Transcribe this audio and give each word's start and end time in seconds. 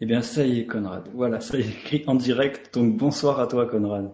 Eh 0.00 0.06
bien, 0.06 0.20
ça 0.20 0.44
y 0.46 0.60
est, 0.60 0.66
Conrad. 0.66 1.08
Voilà, 1.14 1.40
ça 1.40 1.56
y 1.56 1.62
est 1.62 1.68
écrit 1.68 2.04
en 2.06 2.14
direct. 2.14 2.74
Donc, 2.74 2.98
bonsoir 2.98 3.40
à 3.40 3.46
toi, 3.46 3.66
Conrad. 3.66 4.12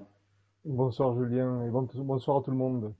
Bonsoir 0.64 1.18
Julien 1.18 1.64
et 1.66 1.70
bonsoir 1.70 2.36
à 2.36 2.42
tout 2.42 2.52
le 2.52 2.56
monde. 2.56 2.94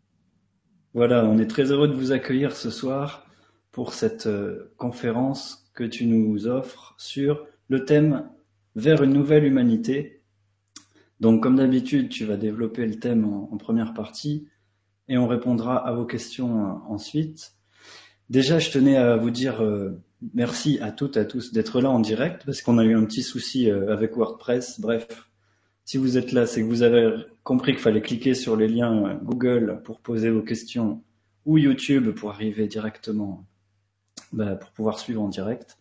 Voilà, 0.93 1.25
on 1.25 1.39
est 1.39 1.47
très 1.47 1.71
heureux 1.71 1.87
de 1.87 1.95
vous 1.95 2.11
accueillir 2.11 2.57
ce 2.57 2.71
soir 2.71 3.25
pour 3.71 3.95
cette 3.95 4.27
euh, 4.27 4.75
conférence 4.79 5.71
que 5.75 5.85
tu 5.85 6.07
nous 6.07 6.49
offres 6.49 6.95
sur 6.99 7.47
le 7.69 7.85
thème 7.85 8.29
vers 8.75 9.05
une 9.05 9.13
nouvelle 9.13 9.45
humanité. 9.45 10.21
Donc, 11.21 11.41
comme 11.41 11.57
d'habitude, 11.57 12.09
tu 12.09 12.25
vas 12.25 12.37
développer 12.37 12.85
le 12.85 12.99
thème 12.99 13.25
en, 13.25 13.57
première 13.59 13.95
partie 13.95 14.49
et 15.07 15.17
on 15.17 15.29
répondra 15.29 15.77
à 15.77 15.93
vos 15.93 16.05
questions 16.05 16.67
euh, 16.67 16.73
ensuite. 16.89 17.55
Déjà, 18.31 18.59
je 18.59 18.71
tenais 18.71 18.97
à 18.97 19.17
vous 19.17 19.31
dire 19.31 19.63
euh, 19.63 20.01
merci 20.35 20.79
à 20.81 20.91
toutes 20.91 21.17
et 21.17 21.21
à 21.21 21.25
tous 21.25 21.53
d'être 21.53 21.81
là 21.81 21.91
en 21.91 22.01
direct 22.01 22.43
parce 22.47 22.63
qu'on 22.63 22.79
a 22.79 22.85
eu 22.85 22.97
un 22.97 23.05
petit 23.05 23.23
souci 23.23 23.71
avec 23.71 24.17
WordPress. 24.17 24.81
Bref, 24.81 25.07
si 25.85 25.99
vous 25.99 26.17
êtes 26.17 26.33
là, 26.33 26.47
c'est 26.47 26.63
que 26.63 26.67
vous 26.67 26.83
avez 26.83 27.13
compris 27.43 27.73
qu'il 27.73 27.81
fallait 27.81 28.01
cliquer 28.01 28.35
sur 28.35 28.57
les 28.57 28.69
liens 28.69 29.21
Google 29.23 29.83
pour 29.85 30.01
poser 30.01 30.31
vos 30.31 30.43
questions 30.43 31.03
ou 31.45 31.59
YouTube 31.59 32.11
pour 32.11 32.31
arriver 32.31 32.69
directement, 32.69 33.45
bah, 34.33 34.57
pour 34.57 34.71
pouvoir 34.71 34.99
suivre 34.99 35.23
en 35.23 35.29
direct. 35.29 35.77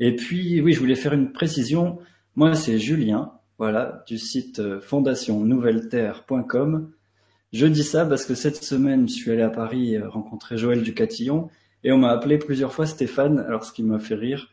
Et 0.00 0.16
puis, 0.16 0.60
oui, 0.60 0.72
je 0.72 0.80
voulais 0.80 0.94
faire 0.94 1.12
une 1.12 1.32
précision. 1.32 1.98
Moi, 2.36 2.54
c'est 2.54 2.78
Julien, 2.78 3.32
voilà, 3.58 4.04
du 4.06 4.16
site 4.18 4.60
euh, 4.60 4.80
fondationnouvelleterre.com. 4.80 6.90
Je 7.52 7.66
dis 7.66 7.82
ça 7.82 8.06
parce 8.06 8.24
que 8.24 8.34
cette 8.34 8.62
semaine, 8.62 9.08
je 9.08 9.14
suis 9.14 9.30
allé 9.30 9.42
à 9.42 9.50
Paris 9.50 9.96
euh, 9.96 10.08
rencontrer 10.08 10.56
Joël 10.56 10.82
Ducatillon 10.82 11.50
et 11.84 11.92
on 11.92 11.98
m'a 11.98 12.10
appelé 12.10 12.38
plusieurs 12.38 12.72
fois 12.72 12.86
Stéphane, 12.86 13.38
alors 13.40 13.64
ce 13.64 13.72
qui 13.72 13.82
m'a 13.82 13.98
fait 13.98 14.14
rire. 14.14 14.48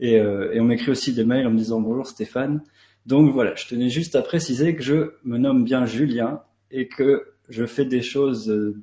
Et, 0.00 0.20
euh, 0.20 0.52
et 0.52 0.60
on 0.60 0.64
m'écrit 0.64 0.90
aussi 0.90 1.12
des 1.12 1.24
mails 1.24 1.46
en 1.46 1.50
me 1.50 1.58
disant 1.58 1.80
bonjour 1.80 2.06
Stéphane. 2.06 2.62
Donc 3.06 3.32
voilà, 3.32 3.54
je 3.54 3.66
tenais 3.66 3.88
juste 3.88 4.16
à 4.16 4.22
préciser 4.22 4.76
que 4.76 4.82
je 4.82 5.12
me 5.24 5.38
nomme 5.38 5.64
bien 5.64 5.86
Julien 5.86 6.42
et 6.70 6.88
que 6.88 7.34
je 7.48 7.64
fais 7.64 7.86
des 7.86 8.02
choses 8.02 8.50
euh, 8.50 8.82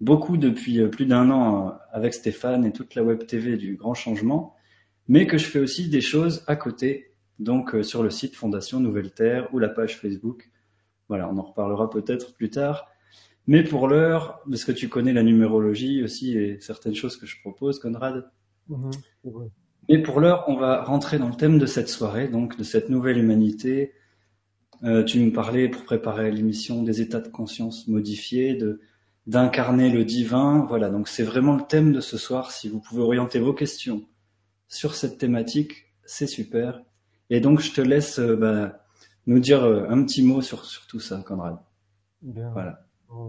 beaucoup 0.00 0.36
depuis 0.36 0.80
euh, 0.80 0.88
plus 0.88 1.06
d'un 1.06 1.30
an 1.30 1.66
euh, 1.66 1.70
avec 1.90 2.14
Stéphane 2.14 2.64
et 2.64 2.72
toute 2.72 2.94
la 2.94 3.02
web 3.02 3.26
TV 3.26 3.56
du 3.56 3.74
Grand 3.74 3.94
Changement, 3.94 4.54
mais 5.08 5.26
que 5.26 5.38
je 5.38 5.46
fais 5.46 5.58
aussi 5.58 5.88
des 5.88 6.00
choses 6.00 6.44
à 6.46 6.56
côté, 6.56 7.12
donc 7.40 7.76
sur 7.82 8.04
le 8.04 8.10
site 8.10 8.36
Fondation 8.36 8.78
Nouvelle 8.78 9.10
Terre 9.10 9.52
ou 9.52 9.58
la 9.58 9.68
page 9.68 9.98
Facebook. 9.98 10.48
Voilà, 11.08 11.28
on 11.28 11.36
en 11.36 11.42
reparlera 11.42 11.90
peut-être 11.90 12.34
plus 12.34 12.50
tard. 12.50 12.86
Mais 13.46 13.62
pour 13.62 13.88
l'heure, 13.88 14.40
parce 14.48 14.64
que 14.64 14.72
tu 14.72 14.88
connais 14.88 15.12
la 15.12 15.22
numérologie 15.22 16.02
aussi 16.02 16.36
et 16.36 16.60
certaines 16.60 16.94
choses 16.94 17.16
que 17.16 17.26
je 17.26 17.38
propose, 17.40 17.78
Conrad, 17.78 18.30
mhm, 18.68 18.90
et 19.88 19.98
pour 20.02 20.20
l'heure, 20.20 20.44
on 20.48 20.56
va 20.56 20.82
rentrer 20.82 21.18
dans 21.18 21.28
le 21.28 21.34
thème 21.34 21.58
de 21.58 21.66
cette 21.66 21.88
soirée, 21.88 22.28
donc 22.28 22.56
de 22.56 22.64
cette 22.64 22.88
nouvelle 22.88 23.18
humanité. 23.18 23.92
Euh, 24.82 25.04
tu 25.04 25.18
nous 25.18 25.30
parlais 25.30 25.68
pour 25.68 25.84
préparer 25.84 26.30
l'émission 26.30 26.82
des 26.82 27.00
états 27.00 27.20
de 27.20 27.28
conscience 27.28 27.86
modifiés, 27.88 28.54
de 28.54 28.80
d'incarner 29.26 29.90
le 29.90 30.04
divin. 30.04 30.66
Voilà, 30.68 30.90
donc 30.90 31.08
c'est 31.08 31.22
vraiment 31.22 31.56
le 31.56 31.62
thème 31.62 31.92
de 31.92 32.00
ce 32.00 32.18
soir. 32.18 32.50
Si 32.50 32.68
vous 32.68 32.80
pouvez 32.80 33.02
orienter 33.02 33.38
vos 33.38 33.54
questions 33.54 34.06
sur 34.68 34.94
cette 34.94 35.18
thématique, 35.18 35.86
c'est 36.04 36.26
super. 36.26 36.82
Et 37.30 37.40
donc 37.40 37.60
je 37.60 37.72
te 37.72 37.80
laisse 37.80 38.18
euh, 38.18 38.36
bah, 38.36 38.84
nous 39.26 39.38
dire 39.38 39.64
euh, 39.64 39.86
un 39.88 40.02
petit 40.04 40.22
mot 40.22 40.42
sur, 40.42 40.64
sur 40.64 40.86
tout 40.86 41.00
ça, 41.00 41.22
Conrad. 41.26 41.56
Bien. 42.22 42.50
Voilà. 42.50 42.83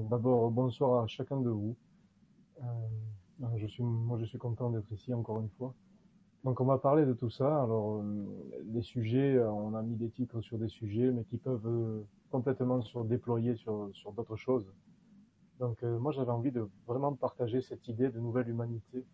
D'abord, 0.09 0.49
bonsoir 0.49 1.03
à 1.03 1.07
chacun 1.07 1.39
de 1.39 1.49
vous. 1.49 1.75
je 3.57 3.67
suis, 3.67 3.83
moi, 3.83 4.17
je 4.19 4.25
suis 4.25 4.39
content 4.39 4.71
d'être 4.71 4.91
ici 4.91 5.13
encore 5.13 5.39
une 5.39 5.49
fois. 5.59 5.75
Donc 6.43 6.59
on 6.59 6.65
va 6.65 6.79
parler 6.79 7.05
de 7.05 7.13
tout 7.13 7.29
ça. 7.29 7.61
Alors 7.61 8.03
les 8.73 8.81
sujets, 8.81 9.35
euh, 9.35 9.51
on 9.51 9.75
a 9.75 9.83
mis 9.83 9.95
des 9.95 10.09
titres 10.09 10.41
sur 10.41 10.57
des 10.57 10.69
sujets, 10.69 11.11
mais 11.11 11.23
qui 11.25 11.37
peuvent 11.37 11.67
euh, 11.67 12.03
complètement 12.31 12.81
se 12.81 12.97
déployer 12.99 13.55
sur, 13.57 13.91
d'autres 14.15 14.37
choses. 14.37 14.65
Donc 15.59 15.83
euh, 15.83 15.99
moi 15.99 16.11
j'avais 16.11 16.31
envie 16.31 16.51
de 16.51 16.67
vraiment 16.87 17.13
partager 17.13 17.61
cette 17.61 17.87
idée 17.87 18.09
de 18.09 18.19
nouvelle 18.19 18.49
humanité 18.49 19.05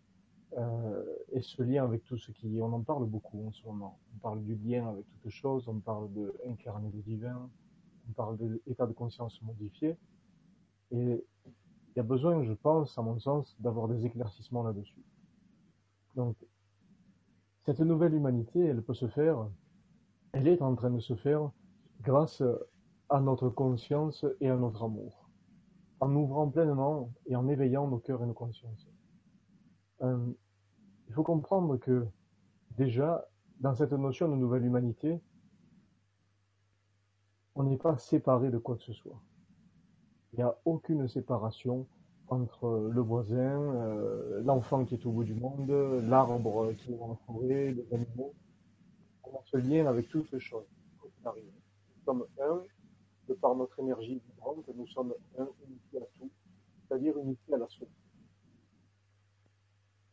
euh, 0.56 1.04
et 1.32 1.42
ce 1.42 1.62
lien 1.62 1.84
avec 1.84 2.04
tout 2.04 2.16
ce 2.16 2.32
qui, 2.32 2.60
on 2.62 2.72
en 2.72 2.80
parle 2.80 3.04
beaucoup 3.04 3.46
en 3.46 3.52
ce 3.52 3.62
moment. 3.66 3.98
On 4.14 4.18
parle 4.20 4.42
du 4.42 4.54
lien 4.54 4.88
avec 4.88 5.04
toutes 5.20 5.32
choses, 5.32 5.68
on 5.68 5.80
parle 5.80 6.10
de 6.14 6.32
le 6.46 7.02
divin, 7.02 7.50
on 8.08 8.12
parle 8.12 8.38
de 8.38 8.60
l'état 8.66 8.86
de 8.86 8.92
conscience 8.92 9.40
modifié. 9.42 9.96
Et 10.92 11.24
il 11.94 11.96
y 11.96 12.00
a 12.00 12.04
besoin, 12.04 12.42
je 12.44 12.52
pense, 12.52 12.96
à 12.98 13.02
mon 13.02 13.18
sens, 13.18 13.56
d'avoir 13.60 13.88
des 13.88 14.06
éclaircissements 14.06 14.62
là-dessus. 14.62 15.02
Donc 16.14 16.36
cette 17.64 17.80
nouvelle 17.80 18.14
humanité, 18.14 18.60
elle 18.60 18.82
peut 18.82 18.94
se 18.94 19.08
faire, 19.08 19.48
elle 20.32 20.48
est 20.48 20.62
en 20.62 20.74
train 20.74 20.90
de 20.90 21.00
se 21.00 21.14
faire 21.14 21.50
grâce 22.00 22.42
à 23.08 23.20
notre 23.20 23.48
conscience 23.48 24.26
et 24.40 24.48
à 24.48 24.56
notre 24.56 24.84
amour, 24.84 25.28
en 26.00 26.14
ouvrant 26.16 26.48
pleinement 26.48 27.12
et 27.26 27.36
en 27.36 27.48
éveillant 27.48 27.86
nos 27.86 27.98
cœurs 27.98 28.22
et 28.22 28.26
nos 28.26 28.34
consciences. 28.34 28.88
Euh, 30.02 30.32
il 31.08 31.14
faut 31.14 31.22
comprendre 31.22 31.76
que 31.76 32.06
déjà, 32.76 33.28
dans 33.60 33.74
cette 33.74 33.92
notion 33.92 34.28
de 34.28 34.34
nouvelle 34.34 34.64
humanité, 34.64 35.20
on 37.54 37.64
n'est 37.64 37.76
pas 37.76 37.98
séparé 37.98 38.50
de 38.50 38.58
quoi 38.58 38.76
que 38.76 38.82
ce 38.82 38.94
soit. 38.94 39.20
Il 40.32 40.36
n'y 40.36 40.42
a 40.44 40.56
aucune 40.64 41.06
séparation 41.08 41.86
entre 42.28 42.90
le 42.90 43.00
voisin, 43.02 43.36
euh, 43.36 44.42
l'enfant 44.42 44.86
qui 44.86 44.94
est 44.94 45.04
au 45.04 45.10
bout 45.10 45.24
du 45.24 45.34
monde, 45.34 45.70
l'arbre 46.08 46.72
qui 46.78 46.94
est 46.94 46.96
la 46.96 47.14
forêt, 47.26 47.72
les 47.72 47.86
animaux. 47.92 48.32
On 49.24 49.36
a 49.36 49.42
ce 49.44 49.58
lien 49.58 49.86
avec 49.86 50.08
toutes 50.08 50.32
les 50.32 50.40
choses. 50.40 50.64
Nous 51.04 52.04
sommes 52.06 52.24
un, 52.40 52.62
de 53.28 53.34
par 53.34 53.54
notre 53.54 53.78
énergie 53.78 54.22
vibrante, 54.26 54.66
nous 54.74 54.86
sommes 54.86 55.14
un 55.38 55.46
unifié 55.68 56.00
à 56.00 56.06
tout, 56.18 56.30
c'est-à-dire 56.88 57.18
unifié 57.18 57.54
à 57.54 57.58
la 57.58 57.68
source. 57.68 57.90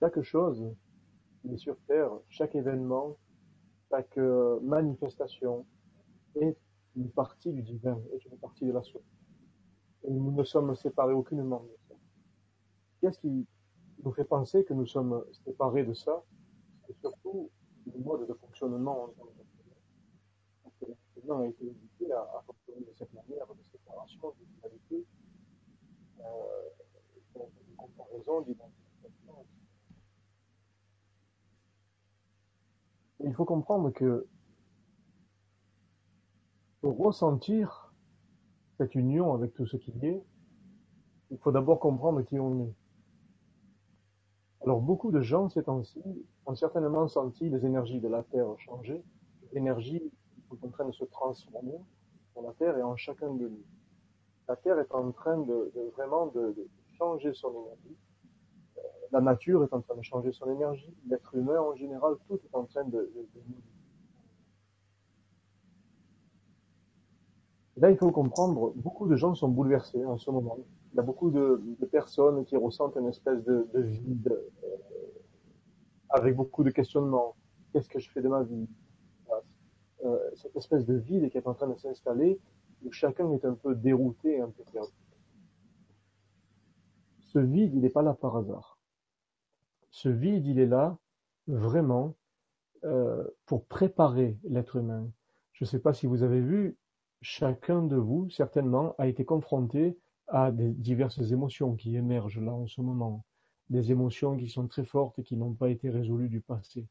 Chaque 0.01 0.21
chose 0.21 0.75
qui 1.41 1.53
est 1.53 1.57
sur 1.57 1.77
Terre, 1.87 2.11
chaque 2.27 2.55
événement, 2.55 3.15
chaque 3.89 4.17
euh, 4.17 4.59
manifestation 4.61 5.65
est 6.35 6.57
une 6.97 7.09
partie 7.09 7.53
du 7.53 7.61
divin, 7.61 7.97
est 8.13 8.25
une 8.25 8.37
partie 8.37 8.65
de 8.65 8.73
la 8.73 8.83
source. 8.83 9.18
Nous 10.07 10.31
ne 10.31 10.43
sommes 10.43 10.75
séparés 10.75 11.13
aucunement 11.13 11.65
Qu'est-ce 13.01 13.19
qui 13.19 13.47
nous 14.03 14.11
fait 14.11 14.25
penser 14.25 14.63
que 14.65 14.73
nous 14.73 14.85
sommes 14.85 15.23
séparés 15.45 15.85
de 15.85 15.93
ça? 15.93 16.23
C'est 16.85 16.97
surtout 16.99 17.49
le 17.85 17.99
mode 17.99 18.27
de 18.27 18.33
fonctionnement 18.33 19.03
en 19.03 19.13
Parce 20.63 20.75
que 20.79 20.85
l'enseignement 20.85 21.39
a 21.39 21.47
été 21.47 21.65
éduqué 21.65 22.11
à, 22.11 22.43
fonctionner 22.45 22.81
de 22.81 22.93
cette 22.97 23.13
manière 23.13 23.47
de 23.47 23.63
séparation, 23.71 24.33
de 24.39 24.45
dualité, 24.61 25.05
euh, 26.19 26.23
de 27.35 27.75
comparaison, 27.77 28.41
d'identification. 28.41 29.45
Il 33.21 33.33
faut 33.33 33.45
comprendre 33.45 33.91
que 33.91 34.27
pour 36.81 36.97
ressentir 36.97 37.88
cette 38.79 38.95
union 38.95 39.33
avec 39.33 39.53
tout 39.53 39.65
ce 39.65 39.75
qui 39.75 39.91
est, 40.03 40.23
il 41.31 41.37
faut 41.37 41.51
d'abord 41.51 41.81
comprendre 41.81 42.21
qui 42.21 42.39
on 42.39 42.61
est. 42.61 42.73
Alors 44.61 44.79
beaucoup 44.79 45.11
de 45.11 45.19
gens 45.19 45.49
ces 45.49 45.63
temps-ci 45.63 46.01
ont 46.45 46.55
certainement 46.55 47.09
senti 47.09 47.49
les 47.49 47.65
énergies 47.65 47.99
de 47.99 48.07
la 48.07 48.23
Terre 48.23 48.47
changer, 48.57 49.03
l'énergie 49.51 50.01
est 50.53 50.65
en 50.65 50.69
train 50.69 50.85
de 50.85 50.93
se 50.93 51.03
transformer 51.03 51.77
sur 52.31 52.41
la 52.41 52.53
Terre 52.53 52.77
et 52.77 52.81
en 52.81 52.95
chacun 52.95 53.33
de 53.33 53.49
nous. 53.49 53.63
La 54.47 54.55
Terre 54.55 54.79
est 54.79 54.93
en 54.93 55.11
train 55.11 55.37
de, 55.39 55.73
vraiment 55.97 56.27
de, 56.27 56.55
changer 56.97 57.33
son 57.33 57.51
énergie. 57.51 57.97
Euh, 58.77 58.81
la 59.11 59.19
nature 59.19 59.61
est 59.63 59.73
en 59.73 59.81
train 59.81 59.95
de 59.95 60.01
changer 60.03 60.31
son 60.31 60.49
énergie. 60.51 60.93
L'être 61.07 61.35
humain 61.35 61.59
en 61.59 61.75
général, 61.75 62.15
tout 62.27 62.39
est 62.43 62.55
en 62.55 62.63
train 62.63 62.85
de, 62.85 63.11
de, 63.13 63.27
Là, 67.79 67.91
il 67.91 67.97
faut 67.97 68.11
comprendre, 68.11 68.73
beaucoup 68.75 69.07
de 69.07 69.15
gens 69.15 69.35
sont 69.35 69.47
bouleversés 69.47 70.03
en 70.05 70.17
ce 70.17 70.29
moment. 70.29 70.57
Il 70.91 70.97
y 70.97 70.99
a 70.99 71.01
beaucoup 71.01 71.31
de, 71.31 71.61
personnes 71.91 72.43
qui 72.45 72.57
ressentent 72.57 72.97
une 72.97 73.07
espèce 73.07 73.41
de, 73.45 73.67
de 73.73 73.81
vide, 73.81 74.37
euh, 74.63 74.67
avec 76.09 76.35
beaucoup 76.35 76.63
de 76.63 76.71
questionnements. 76.71 77.35
Qu'est-ce 77.71 77.87
que 77.87 77.99
je 77.99 78.09
fais 78.09 78.21
de 78.21 78.27
ma 78.27 78.43
vie? 78.43 78.67
Euh, 80.03 80.17
Cette 80.35 80.55
espèce 80.57 80.85
de 80.85 80.95
vide 80.95 81.29
qui 81.29 81.37
est 81.37 81.47
en 81.47 81.53
train 81.53 81.67
de 81.67 81.75
s'installer, 81.75 82.39
où 82.83 82.91
chacun 82.91 83.31
est 83.31 83.45
un 83.45 83.53
peu 83.53 83.75
dérouté, 83.75 84.41
un 84.41 84.49
peu 84.49 84.63
perdu. 84.71 84.91
Ce 87.21 87.39
vide, 87.39 87.73
il 87.73 87.81
n'est 87.81 87.89
pas 87.89 88.01
là 88.01 88.13
par 88.13 88.35
hasard. 88.35 88.77
Ce 89.91 90.09
vide, 90.09 90.45
il 90.47 90.59
est 90.59 90.65
là 90.65 90.97
vraiment 91.47 92.15
euh, 92.83 93.23
pour 93.45 93.65
préparer 93.65 94.37
l'être 94.43 94.77
humain. 94.77 95.09
Je 95.53 95.65
ne 95.65 95.67
sais 95.67 95.79
pas 95.79 95.93
si 95.93 96.07
vous 96.07 96.23
avez 96.23 96.41
vu, 96.41 96.77
chacun 97.21 97.83
de 97.83 97.95
vous, 97.95 98.29
certainement, 98.29 98.95
a 98.97 99.07
été 99.07 99.25
confronté 99.25 99.97
à 100.27 100.51
des 100.51 100.71
diverses 100.71 101.31
émotions 101.31 101.75
qui 101.75 101.95
émergent 101.95 102.39
là 102.39 102.53
en 102.53 102.67
ce 102.67 102.81
moment, 102.81 103.25
des 103.69 103.91
émotions 103.91 104.37
qui 104.37 104.49
sont 104.49 104.67
très 104.67 104.85
fortes 104.85 105.19
et 105.19 105.23
qui 105.23 105.35
n'ont 105.37 105.53
pas 105.53 105.69
été 105.69 105.89
résolues 105.89 106.29
du 106.29 106.41
passé. 106.41 106.87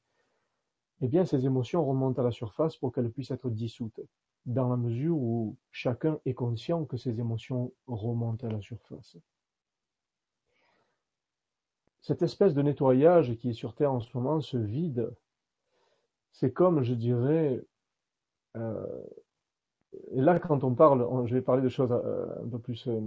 eh 1.00 1.08
bien 1.08 1.24
ces 1.24 1.46
émotions 1.46 1.84
remontent 1.84 2.20
à 2.20 2.24
la 2.24 2.32
surface 2.32 2.76
pour 2.76 2.92
qu'elles 2.92 3.10
puissent 3.10 3.30
être 3.30 3.50
dissoutes, 3.50 4.00
dans 4.46 4.68
la 4.68 4.76
mesure 4.76 5.16
où 5.16 5.56
chacun 5.70 6.18
est 6.24 6.34
conscient 6.34 6.84
que 6.84 6.96
ces 6.96 7.20
émotions 7.20 7.72
remontent 7.86 8.46
à 8.46 8.50
la 8.50 8.60
surface. 8.60 9.16
Cette 12.00 12.22
espèce 12.22 12.54
de 12.54 12.62
nettoyage 12.62 13.36
qui 13.36 13.50
est 13.50 13.52
sur 13.52 13.74
Terre 13.74 13.92
en 13.92 14.00
ce 14.00 14.08
moment, 14.16 14.40
ce 14.40 14.56
vide, 14.56 15.14
c'est 16.32 16.52
comme, 16.52 16.82
je 16.82 16.94
dirais, 16.94 17.62
euh, 18.56 19.04
et 20.10 20.20
là 20.20 20.38
quand 20.38 20.64
on 20.64 20.74
parle, 20.74 21.06
je 21.26 21.34
vais 21.34 21.42
parler 21.42 21.62
de 21.62 21.68
choses 21.68 21.90
euh, 21.92 22.44
un 22.44 22.48
peu 22.48 22.58
plus 22.58 22.86
euh, 22.88 23.00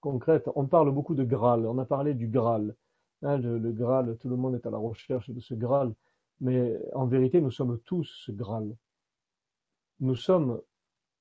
concrètes, 0.00 0.48
on 0.54 0.66
parle 0.66 0.90
beaucoup 0.92 1.14
de 1.14 1.24
Graal, 1.24 1.66
on 1.66 1.78
a 1.78 1.84
parlé 1.84 2.14
du 2.14 2.28
Graal. 2.28 2.74
Hein, 3.22 3.38
le, 3.38 3.72
Graal, 3.72 4.18
tout 4.18 4.28
le 4.28 4.36
monde 4.36 4.54
est 4.54 4.66
à 4.66 4.70
la 4.70 4.76
recherche 4.76 5.30
de 5.30 5.40
ce 5.40 5.54
Graal, 5.54 5.94
mais 6.40 6.78
en 6.94 7.06
vérité, 7.06 7.40
nous 7.40 7.50
sommes 7.50 7.78
tous 7.86 8.04
ce 8.26 8.32
Graal. 8.32 8.76
Nous 10.00 10.14
sommes 10.14 10.60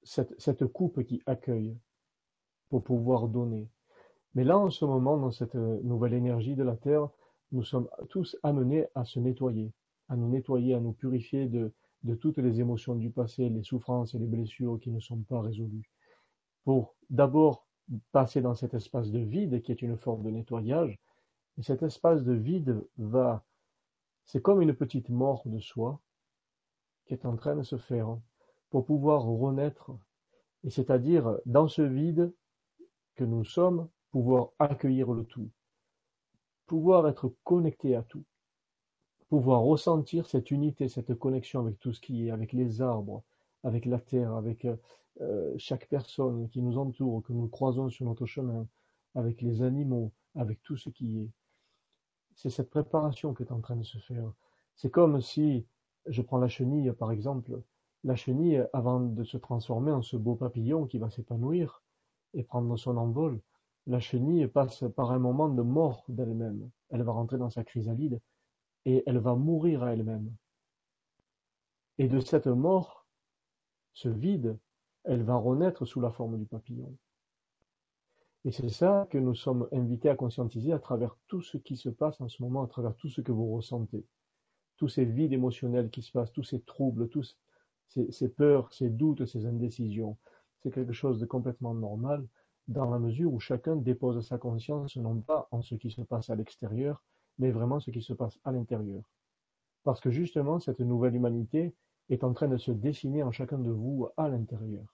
cette, 0.03 0.65
coupe 0.65 1.03
qui 1.03 1.21
accueille 1.25 1.77
pour 2.69 2.83
pouvoir 2.83 3.29
donner. 3.29 3.69
Mais 4.35 4.43
là, 4.43 4.57
en 4.57 4.69
ce 4.69 4.83
moment, 4.83 5.15
dans 5.15 5.31
cette 5.31 5.55
nouvelle 5.55 6.13
énergie 6.13 6.55
de 6.55 6.63
la 6.63 6.75
Terre, 6.75 7.07
nous 7.53 7.63
sommes 7.63 7.87
tous 8.09 8.35
amenés 8.43 8.87
à 8.95 9.05
se 9.05 9.19
nettoyer, 9.19 9.71
à 10.09 10.17
nous 10.17 10.27
nettoyer, 10.27 10.73
à 10.73 10.79
nous 10.81 10.93
purifier 10.93 11.47
de, 11.47 11.71
de 12.03 12.15
toutes 12.15 12.37
les 12.37 12.59
émotions 12.59 12.95
du 12.95 13.09
passé, 13.09 13.49
les 13.49 13.63
souffrances 13.63 14.13
et 14.13 14.19
les 14.19 14.27
blessures 14.27 14.79
qui 14.79 14.91
ne 14.91 14.99
sont 14.99 15.21
pas 15.21 15.41
résolues. 15.41 15.89
Pour 16.63 16.95
d'abord 17.09 17.67
passer 18.11 18.41
dans 18.41 18.55
cet 18.55 18.73
espace 18.73 19.11
de 19.11 19.19
vide 19.19 19.61
qui 19.61 19.71
est 19.71 19.81
une 19.81 19.97
forme 19.97 20.23
de 20.23 20.29
nettoyage, 20.31 20.99
et 21.57 21.63
cet 21.63 21.83
espace 21.83 22.23
de 22.23 22.33
vide 22.33 22.85
va, 22.97 23.45
c'est 24.25 24.41
comme 24.41 24.61
une 24.61 24.73
petite 24.73 25.09
mort 25.09 25.43
de 25.45 25.59
soi 25.59 26.01
qui 27.05 27.13
est 27.13 27.25
en 27.25 27.35
train 27.35 27.55
de 27.55 27.63
se 27.63 27.77
faire 27.77 28.17
pour 28.69 28.85
pouvoir 28.85 29.23
renaître, 29.23 29.91
et 30.63 30.69
c'est-à-dire 30.69 31.37
dans 31.45 31.67
ce 31.67 31.81
vide 31.81 32.33
que 33.15 33.23
nous 33.23 33.43
sommes, 33.43 33.89
pouvoir 34.09 34.49
accueillir 34.59 35.11
le 35.11 35.23
tout, 35.25 35.49
pouvoir 36.65 37.07
être 37.07 37.33
connecté 37.43 37.95
à 37.95 38.03
tout, 38.03 38.23
pouvoir 39.33 39.63
ressentir 39.63 40.27
cette 40.27 40.51
unité, 40.51 40.87
cette 40.87 41.15
connexion 41.15 41.61
avec 41.61 41.79
tout 41.79 41.91
ce 41.91 41.99
qui 41.99 42.27
est, 42.27 42.29
avec 42.29 42.53
les 42.53 42.83
arbres, 42.83 43.23
avec 43.63 43.87
la 43.87 43.97
terre, 43.97 44.35
avec 44.35 44.67
euh, 45.21 45.55
chaque 45.57 45.87
personne 45.87 46.47
qui 46.49 46.61
nous 46.61 46.77
entoure, 46.77 47.23
que 47.23 47.33
nous 47.33 47.47
croisons 47.47 47.89
sur 47.89 48.05
notre 48.05 48.27
chemin, 48.27 48.67
avec 49.15 49.41
les 49.41 49.63
animaux, 49.63 50.11
avec 50.35 50.61
tout 50.61 50.77
ce 50.77 50.91
qui 50.91 51.17
est. 51.17 51.31
C'est 52.35 52.51
cette 52.51 52.69
préparation 52.69 53.33
qui 53.33 53.41
est 53.41 53.51
en 53.51 53.59
train 53.59 53.75
de 53.75 53.83
se 53.83 53.97
faire. 53.97 54.31
C'est 54.75 54.91
comme 54.91 55.19
si, 55.19 55.65
je 56.05 56.21
prends 56.21 56.37
la 56.37 56.47
chenille 56.47 56.91
par 56.91 57.11
exemple, 57.11 57.59
la 58.03 58.15
chenille, 58.15 58.63
avant 58.71 58.99
de 58.99 59.23
se 59.23 59.37
transformer 59.37 59.93
en 59.93 60.03
ce 60.03 60.15
beau 60.15 60.35
papillon 60.35 60.85
qui 60.85 60.99
va 60.99 61.09
s'épanouir 61.09 61.81
et 62.35 62.43
prendre 62.43 62.77
son 62.77 62.97
envol, 62.97 63.41
la 63.87 63.99
chenille 63.99 64.45
passe 64.45 64.83
par 64.95 65.09
un 65.09 65.17
moment 65.17 65.49
de 65.49 65.63
mort 65.63 66.05
d'elle-même. 66.07 66.69
Elle 66.91 67.01
va 67.01 67.13
rentrer 67.13 67.39
dans 67.39 67.49
sa 67.49 67.63
chrysalide 67.63 68.21
et 68.85 69.03
elle 69.05 69.19
va 69.19 69.35
mourir 69.35 69.83
à 69.83 69.93
elle-même. 69.93 70.33
Et 71.97 72.07
de 72.07 72.19
cette 72.19 72.47
mort, 72.47 73.05
ce 73.93 74.09
vide, 74.09 74.57
elle 75.03 75.23
va 75.23 75.35
renaître 75.35 75.85
sous 75.85 76.01
la 76.01 76.11
forme 76.11 76.37
du 76.37 76.45
papillon. 76.45 76.95
Et 78.45 78.51
c'est 78.51 78.69
ça 78.69 79.07
que 79.09 79.17
nous 79.17 79.35
sommes 79.35 79.67
invités 79.71 80.09
à 80.09 80.15
conscientiser 80.15 80.73
à 80.73 80.79
travers 80.79 81.15
tout 81.27 81.41
ce 81.41 81.57
qui 81.57 81.77
se 81.77 81.89
passe 81.89 82.19
en 82.19 82.27
ce 82.27 82.41
moment, 82.41 82.63
à 82.63 82.67
travers 82.67 82.95
tout 82.95 83.09
ce 83.09 83.21
que 83.21 83.31
vous 83.31 83.53
ressentez. 83.53 84.05
Tous 84.77 84.89
ces 84.89 85.05
vides 85.05 85.33
émotionnels 85.33 85.89
qui 85.89 86.01
se 86.01 86.11
passent, 86.11 86.33
tous 86.33 86.43
ces 86.43 86.59
troubles, 86.61 87.07
tous 87.09 87.37
ces, 87.87 88.11
ces 88.11 88.29
peurs, 88.29 88.73
ces 88.73 88.89
doutes, 88.89 89.25
ces 89.25 89.45
indécisions. 89.45 90.17
C'est 90.61 90.71
quelque 90.71 90.93
chose 90.93 91.19
de 91.19 91.25
complètement 91.25 91.73
normal 91.73 92.27
dans 92.67 92.89
la 92.89 92.99
mesure 92.99 93.33
où 93.33 93.39
chacun 93.39 93.75
dépose 93.75 94.25
sa 94.25 94.37
conscience 94.37 94.95
non 94.95 95.19
pas 95.21 95.47
en 95.51 95.61
ce 95.61 95.75
qui 95.75 95.91
se 95.91 96.01
passe 96.01 96.29
à 96.29 96.35
l'extérieur, 96.35 97.03
mais 97.39 97.51
vraiment 97.51 97.79
ce 97.79 97.91
qui 97.91 98.01
se 98.01 98.13
passe 98.13 98.39
à 98.43 98.51
l'intérieur. 98.51 99.03
Parce 99.83 99.99
que 99.99 100.11
justement, 100.11 100.59
cette 100.59 100.79
nouvelle 100.79 101.15
humanité 101.15 101.73
est 102.09 102.23
en 102.23 102.33
train 102.33 102.47
de 102.47 102.57
se 102.57 102.71
dessiner 102.71 103.23
en 103.23 103.31
chacun 103.31 103.57
de 103.59 103.71
vous 103.71 104.07
à 104.17 104.27
l'intérieur. 104.29 104.85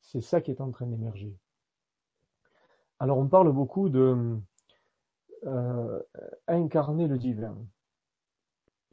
C'est 0.00 0.20
ça 0.20 0.40
qui 0.40 0.50
est 0.50 0.60
en 0.60 0.70
train 0.70 0.86
d'émerger. 0.86 1.34
Alors 2.98 3.18
on 3.18 3.28
parle 3.28 3.52
beaucoup 3.52 3.88
de 3.88 4.38
euh, 5.44 6.02
incarner 6.46 7.08
le 7.08 7.18
divin. 7.18 7.56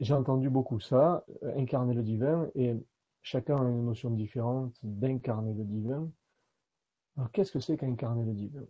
J'ai 0.00 0.14
entendu 0.14 0.50
beaucoup 0.50 0.80
ça, 0.80 1.24
incarner 1.56 1.94
le 1.94 2.02
divin, 2.02 2.50
et 2.56 2.74
chacun 3.22 3.56
a 3.56 3.68
une 3.68 3.84
notion 3.84 4.10
différente 4.10 4.74
d'incarner 4.82 5.54
le 5.54 5.64
divin. 5.64 6.10
Alors 7.16 7.30
qu'est-ce 7.30 7.52
que 7.52 7.60
c'est 7.60 7.76
qu'incarner 7.76 8.24
le 8.24 8.32
divin? 8.32 8.64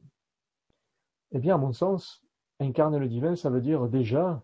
Eh 1.30 1.38
bien, 1.38 1.54
à 1.54 1.58
mon 1.58 1.72
sens, 1.72 2.22
incarner 2.60 2.98
le 2.98 3.08
divin, 3.08 3.36
ça 3.36 3.50
veut 3.50 3.60
dire 3.60 3.88
déjà 3.88 4.42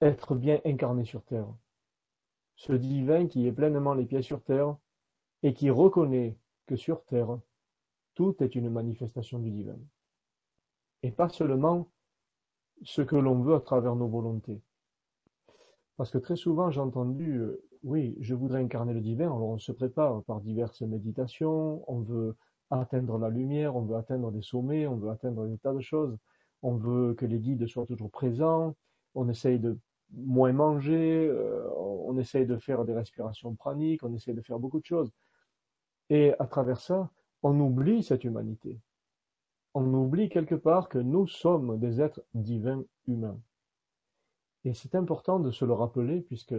être 0.00 0.34
bien 0.34 0.60
incarné 0.64 1.04
sur 1.04 1.24
terre. 1.24 1.48
Ce 2.56 2.72
divin 2.72 3.26
qui 3.26 3.46
est 3.46 3.52
pleinement 3.52 3.94
les 3.94 4.04
pieds 4.04 4.22
sur 4.22 4.42
terre 4.42 4.76
et 5.42 5.54
qui 5.54 5.70
reconnaît 5.70 6.36
que 6.66 6.76
sur 6.76 7.04
terre, 7.04 7.38
tout 8.14 8.36
est 8.42 8.54
une 8.54 8.70
manifestation 8.70 9.38
du 9.38 9.50
divin. 9.50 9.78
Et 11.02 11.10
pas 11.10 11.28
seulement 11.28 11.90
ce 12.82 13.02
que 13.02 13.16
l'on 13.16 13.40
veut 13.40 13.54
à 13.54 13.60
travers 13.60 13.96
nos 13.96 14.08
volontés. 14.08 14.62
Parce 15.96 16.10
que 16.10 16.18
très 16.18 16.36
souvent, 16.36 16.70
j'ai 16.70 16.80
entendu 16.80 17.36
euh, 17.36 17.62
oui, 17.82 18.16
je 18.20 18.34
voudrais 18.34 18.60
incarner 18.60 18.94
le 18.94 19.00
divin. 19.00 19.26
Alors 19.26 19.48
on 19.48 19.58
se 19.58 19.72
prépare 19.72 20.22
par 20.24 20.40
diverses 20.40 20.82
méditations, 20.82 21.84
on 21.86 22.00
veut 22.00 22.36
atteindre 22.70 23.18
la 23.18 23.28
lumière, 23.28 23.76
on 23.76 23.82
veut 23.82 23.96
atteindre 23.96 24.30
des 24.30 24.42
sommets, 24.42 24.86
on 24.86 24.96
veut 24.96 25.10
atteindre 25.10 25.46
des 25.46 25.58
tas 25.58 25.72
de 25.72 25.80
choses. 25.80 26.16
On 26.62 26.76
veut 26.76 27.14
que 27.14 27.26
les 27.26 27.38
guides 27.38 27.66
soient 27.66 27.86
toujours 27.86 28.10
présents, 28.10 28.74
on 29.14 29.28
essaye 29.28 29.58
de 29.58 29.78
moins 30.12 30.52
manger, 30.52 31.26
euh, 31.28 31.68
on 31.76 32.16
essaye 32.18 32.46
de 32.46 32.56
faire 32.56 32.84
des 32.84 32.94
respirations 32.94 33.54
praniques, 33.54 34.02
on 34.02 34.14
essaye 34.14 34.34
de 34.34 34.42
faire 34.42 34.58
beaucoup 34.58 34.80
de 34.80 34.84
choses. 34.84 35.10
Et 36.10 36.34
à 36.38 36.46
travers 36.46 36.80
ça, 36.80 37.10
on 37.42 37.58
oublie 37.60 38.02
cette 38.02 38.24
humanité. 38.24 38.78
On 39.74 39.92
oublie 39.92 40.28
quelque 40.28 40.54
part 40.54 40.88
que 40.88 40.98
nous 40.98 41.26
sommes 41.26 41.78
des 41.78 42.00
êtres 42.00 42.22
divins 42.34 42.84
humains. 43.06 43.38
Et 44.64 44.72
c'est 44.72 44.94
important 44.94 45.40
de 45.40 45.50
se 45.50 45.64
le 45.64 45.72
rappeler 45.72 46.20
puisque 46.20 46.54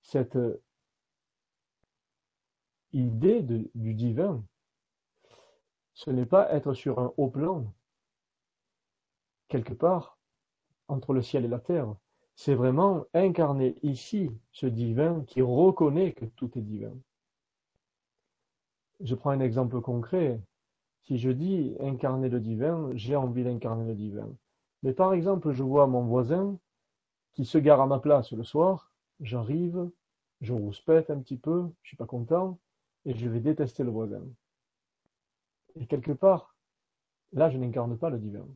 cette 0.00 0.38
idée 2.92 3.42
du 3.74 3.94
divin, 3.94 4.42
ce 5.96 6.10
n'est 6.10 6.26
pas 6.26 6.52
être 6.52 6.74
sur 6.74 6.98
un 6.98 7.14
haut 7.16 7.30
plan, 7.30 7.72
quelque 9.48 9.72
part, 9.72 10.18
entre 10.88 11.14
le 11.14 11.22
ciel 11.22 11.46
et 11.46 11.48
la 11.48 11.58
terre. 11.58 11.96
C'est 12.34 12.54
vraiment 12.54 13.06
incarner 13.14 13.76
ici 13.82 14.30
ce 14.52 14.66
divin 14.66 15.24
qui 15.26 15.40
reconnaît 15.40 16.12
que 16.12 16.26
tout 16.26 16.50
est 16.58 16.62
divin. 16.62 16.92
Je 19.00 19.14
prends 19.14 19.30
un 19.30 19.40
exemple 19.40 19.80
concret. 19.80 20.38
Si 21.04 21.16
je 21.16 21.30
dis 21.30 21.74
incarner 21.80 22.28
le 22.28 22.40
divin, 22.40 22.90
j'ai 22.92 23.16
envie 23.16 23.44
d'incarner 23.44 23.86
le 23.86 23.94
divin. 23.94 24.28
Mais 24.82 24.92
par 24.92 25.14
exemple, 25.14 25.52
je 25.52 25.62
vois 25.62 25.86
mon 25.86 26.04
voisin 26.04 26.58
qui 27.32 27.46
se 27.46 27.56
gare 27.56 27.80
à 27.80 27.86
ma 27.86 28.00
place 28.00 28.32
le 28.32 28.44
soir 28.44 28.92
J'arrive, 29.20 29.90
je 30.42 30.52
rouspète 30.52 31.08
un 31.08 31.20
petit 31.20 31.38
peu, 31.38 31.70
je 31.82 31.88
suis 31.88 31.96
pas 31.96 32.04
content, 32.04 32.58
et 33.06 33.14
je 33.14 33.30
vais 33.30 33.40
détester 33.40 33.82
le 33.82 33.90
voisin. 33.90 34.22
Et 35.76 35.86
quelque 35.86 36.12
part, 36.12 36.56
là, 37.32 37.50
je 37.50 37.58
n'incarne 37.58 37.96
pas 37.98 38.10
le 38.10 38.18
divin. 38.18 38.46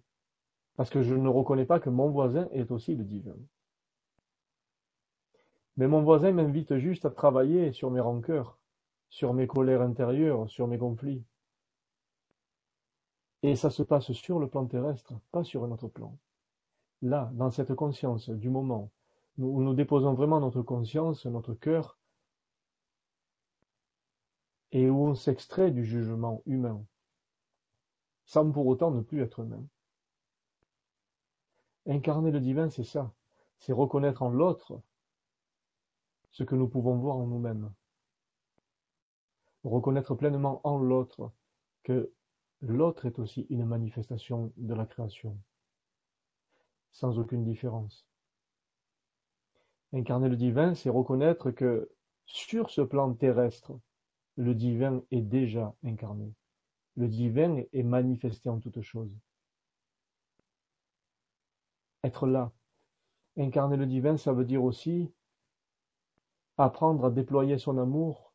Parce 0.76 0.90
que 0.90 1.02
je 1.02 1.14
ne 1.14 1.28
reconnais 1.28 1.66
pas 1.66 1.80
que 1.80 1.90
mon 1.90 2.10
voisin 2.10 2.48
est 2.52 2.70
aussi 2.70 2.94
le 2.96 3.04
divin. 3.04 3.36
Mais 5.76 5.86
mon 5.86 6.02
voisin 6.02 6.32
m'invite 6.32 6.76
juste 6.78 7.04
à 7.04 7.10
travailler 7.10 7.72
sur 7.72 7.90
mes 7.90 8.00
rancœurs, 8.00 8.58
sur 9.08 9.34
mes 9.34 9.46
colères 9.46 9.82
intérieures, 9.82 10.48
sur 10.48 10.66
mes 10.66 10.78
conflits. 10.78 11.24
Et 13.42 13.56
ça 13.56 13.70
se 13.70 13.82
passe 13.82 14.12
sur 14.12 14.38
le 14.38 14.48
plan 14.48 14.66
terrestre, 14.66 15.14
pas 15.30 15.44
sur 15.44 15.64
un 15.64 15.70
autre 15.70 15.88
plan. 15.88 16.16
Là, 17.02 17.30
dans 17.34 17.50
cette 17.50 17.74
conscience 17.74 18.28
du 18.28 18.50
moment, 18.50 18.90
où 19.38 19.62
nous 19.62 19.74
déposons 19.74 20.12
vraiment 20.14 20.40
notre 20.40 20.62
conscience, 20.62 21.24
notre 21.24 21.54
cœur, 21.54 21.98
et 24.72 24.88
où 24.90 25.06
on 25.06 25.14
s'extrait 25.14 25.70
du 25.70 25.84
jugement 25.84 26.42
humain, 26.46 26.84
sans 28.30 28.48
pour 28.52 28.68
autant 28.68 28.92
ne 28.92 29.00
plus 29.00 29.22
être 29.22 29.40
humain. 29.40 29.66
Incarner 31.84 32.30
le 32.30 32.38
divin, 32.38 32.70
c'est 32.70 32.84
ça, 32.84 33.12
c'est 33.58 33.72
reconnaître 33.72 34.22
en 34.22 34.30
l'autre 34.30 34.80
ce 36.30 36.44
que 36.44 36.54
nous 36.54 36.68
pouvons 36.68 36.96
voir 36.96 37.16
en 37.16 37.26
nous-mêmes. 37.26 37.72
Reconnaître 39.64 40.14
pleinement 40.14 40.60
en 40.62 40.78
l'autre 40.78 41.32
que 41.82 42.12
l'autre 42.60 43.06
est 43.06 43.18
aussi 43.18 43.48
une 43.50 43.64
manifestation 43.64 44.52
de 44.56 44.74
la 44.74 44.86
création. 44.86 45.36
sans 46.92 47.18
aucune 47.18 47.44
différence. 47.44 48.06
Incarner 49.92 50.28
le 50.28 50.36
divin, 50.36 50.76
c'est 50.76 50.88
reconnaître 50.90 51.50
que 51.50 51.90
sur 52.26 52.70
ce 52.70 52.80
plan 52.80 53.12
terrestre, 53.12 53.72
le 54.36 54.54
divin 54.54 55.02
est 55.10 55.20
déjà 55.20 55.74
incarné. 55.82 56.32
Le 56.96 57.08
divin 57.08 57.62
est 57.72 57.82
manifesté 57.82 58.48
en 58.48 58.58
toutes 58.58 58.82
choses. 58.82 59.12
Être 62.04 62.26
là. 62.26 62.52
Incarner 63.36 63.76
le 63.76 63.86
divin, 63.86 64.16
ça 64.16 64.32
veut 64.32 64.44
dire 64.44 64.64
aussi 64.64 65.12
apprendre 66.58 67.06
à 67.06 67.10
déployer 67.10 67.58
son 67.58 67.78
amour 67.78 68.32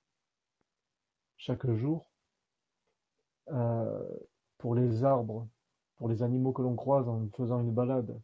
chaque 1.38 1.70
jour 1.72 2.10
euh, 3.52 4.04
pour 4.58 4.74
les 4.74 5.04
arbres, 5.04 5.48
pour 5.98 6.10
les 6.10 6.24
animaux 6.24 6.52
que 6.52 6.62
l'on 6.62 6.76
croise 6.76 7.08
en 7.08 7.28
faisant 7.36 7.62
une 7.62 7.74
balade, 7.74 8.20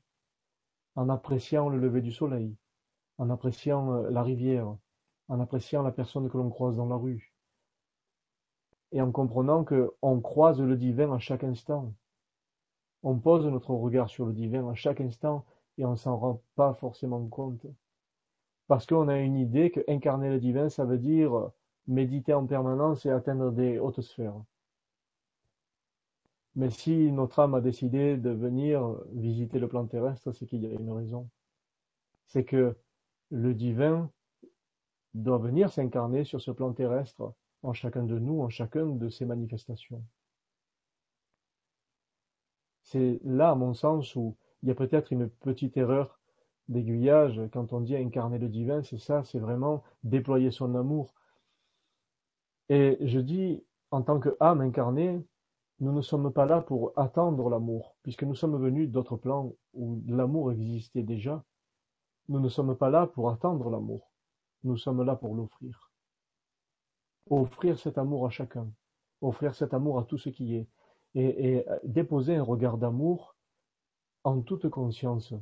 en 0.96 1.10
appréciant 1.10 1.70
le 1.70 1.78
lever 1.78 2.02
du 2.02 2.12
soleil, 2.12 2.56
en 3.18 3.30
appréciant 3.30 3.94
euh, 3.94 4.10
la 4.10 4.24
rivière, 4.24 4.76
en 5.28 5.40
appréciant 5.40 5.84
la 5.84 5.92
personne 5.92 6.30
que 6.30 6.38
l'on 6.38 6.50
croise 6.50 6.78
dans 6.78 6.88
la 6.88 6.96
rue, 6.96 7.31
et 8.92 9.02
en 9.02 9.12
comprenant 9.12 9.64
que 9.64 9.94
on 10.02 10.20
croise 10.20 10.62
le 10.62 10.76
divin 10.76 11.14
à 11.14 11.20
chaque 11.20 11.44
instant. 11.44 11.94
On 13.04 13.18
pose 13.18 13.46
notre 13.46 13.72
regard 13.72 14.10
sur 14.10 14.26
le 14.26 14.34
divin 14.34 14.68
à 14.70 14.76
chaque 14.76 15.02
instant 15.02 15.46
et 15.78 15.86
on 15.86 15.96
s'en 15.96 16.18
rend 16.18 16.42
pas 16.56 16.74
forcément 16.76 17.26
compte. 17.28 17.66
Parce 18.68 18.86
qu'on 18.86 19.08
a 19.08 19.20
une 19.20 19.38
idée 19.38 19.72
que 19.72 19.82
incarner 19.88 20.30
le 20.30 20.40
divin, 20.40 20.70
ça 20.70 20.86
veut 20.86 20.98
dire 20.98 21.52
méditer 21.88 22.34
en 22.34 22.46
permanence 22.46 23.06
et 23.06 23.10
atteindre 23.10 23.52
des 23.52 23.80
hautes 23.80 24.02
sphères. 24.02 24.42
Mais 26.56 26.70
si 26.70 27.12
notre 27.12 27.40
âme 27.40 27.56
a 27.56 27.62
décidé 27.62 28.18
de 28.18 28.30
venir 28.30 28.98
visiter 29.14 29.58
le 29.58 29.68
plan 29.68 29.86
terrestre, 29.86 30.32
c'est 30.34 30.46
qu'il 30.46 30.64
y 30.64 30.68
a 30.68 30.72
une 30.72 30.92
raison. 30.92 31.30
C'est 32.28 32.44
que 32.44 32.76
le 33.30 33.54
divin 33.54 34.12
doit 35.14 35.38
venir 35.38 35.72
s'incarner 35.72 36.24
sur 36.24 36.42
ce 36.42 36.52
plan 36.52 36.74
terrestre 36.74 37.34
en 37.64 37.74
chacun 37.74 38.04
de 38.04 38.18
nous, 38.18 38.42
en 38.42 38.50
chacune 38.50 38.98
de 38.98 39.10
ces 39.10 39.26
manifestations. 39.26 40.04
C'est 42.84 43.20
là, 43.24 43.52
à 43.52 43.56
mon 43.56 43.74
sens, 43.74 44.16
où 44.16 44.36
il 44.64 44.70
y 44.70 44.72
a 44.72 44.76
peut-être 44.76 45.12
une 45.12 45.30
petite 45.30 45.78
erreur 45.78 46.20
d'aiguillage 46.68 47.42
quand 47.52 47.74
on 47.74 47.82
dit 47.82 47.96
incarner 47.96 48.38
le 48.38 48.50
divin, 48.50 48.84
c'est 48.84 48.98
ça, 48.98 49.24
c'est 49.24 49.40
vraiment 49.40 49.84
déployer 50.04 50.52
son 50.52 50.76
amour. 50.76 51.14
Et 52.70 52.98
je 53.02 53.20
dis, 53.20 53.64
en 53.92 54.02
tant 54.02 54.20
qu'âme 54.20 54.62
incarnée, 54.62 55.22
nous 55.80 55.92
ne 55.92 56.02
sommes 56.02 56.32
pas 56.32 56.46
là 56.46 56.62
pour 56.62 56.94
attendre 56.96 57.50
l'amour, 57.50 57.96
puisque 58.04 58.24
nous 58.24 58.36
sommes 58.36 58.58
venus 58.58 58.90
d'autres 58.90 59.18
plans 59.18 59.54
où 59.74 60.02
l'amour 60.08 60.52
existait 60.52 61.04
déjà. 61.04 61.44
Nous 62.30 62.40
ne 62.40 62.50
sommes 62.50 62.76
pas 62.76 62.90
là 62.90 63.08
pour 63.08 63.30
attendre 63.30 63.70
l'amour, 63.70 64.12
nous 64.64 64.78
sommes 64.78 65.04
là 65.04 65.16
pour 65.16 65.36
l'offrir. 65.36 65.91
Offrir 67.32 67.80
cet 67.80 67.98
amour 67.98 68.28
à 68.28 68.30
chacun, 68.30 68.70
offrir 69.22 69.56
cet 69.56 69.74
amour 69.74 69.98
à 69.98 70.04
tout 70.04 70.18
ce 70.18 70.28
qui 70.30 70.56
est, 70.56 70.68
et, 71.16 71.66
euh, 71.68 71.80
déposer 71.86 72.36
un 72.36 72.44
regard 72.44 72.78
d'amour 72.78 73.38
en 74.26 74.42
toute 74.42 74.70
conscience 74.70 75.34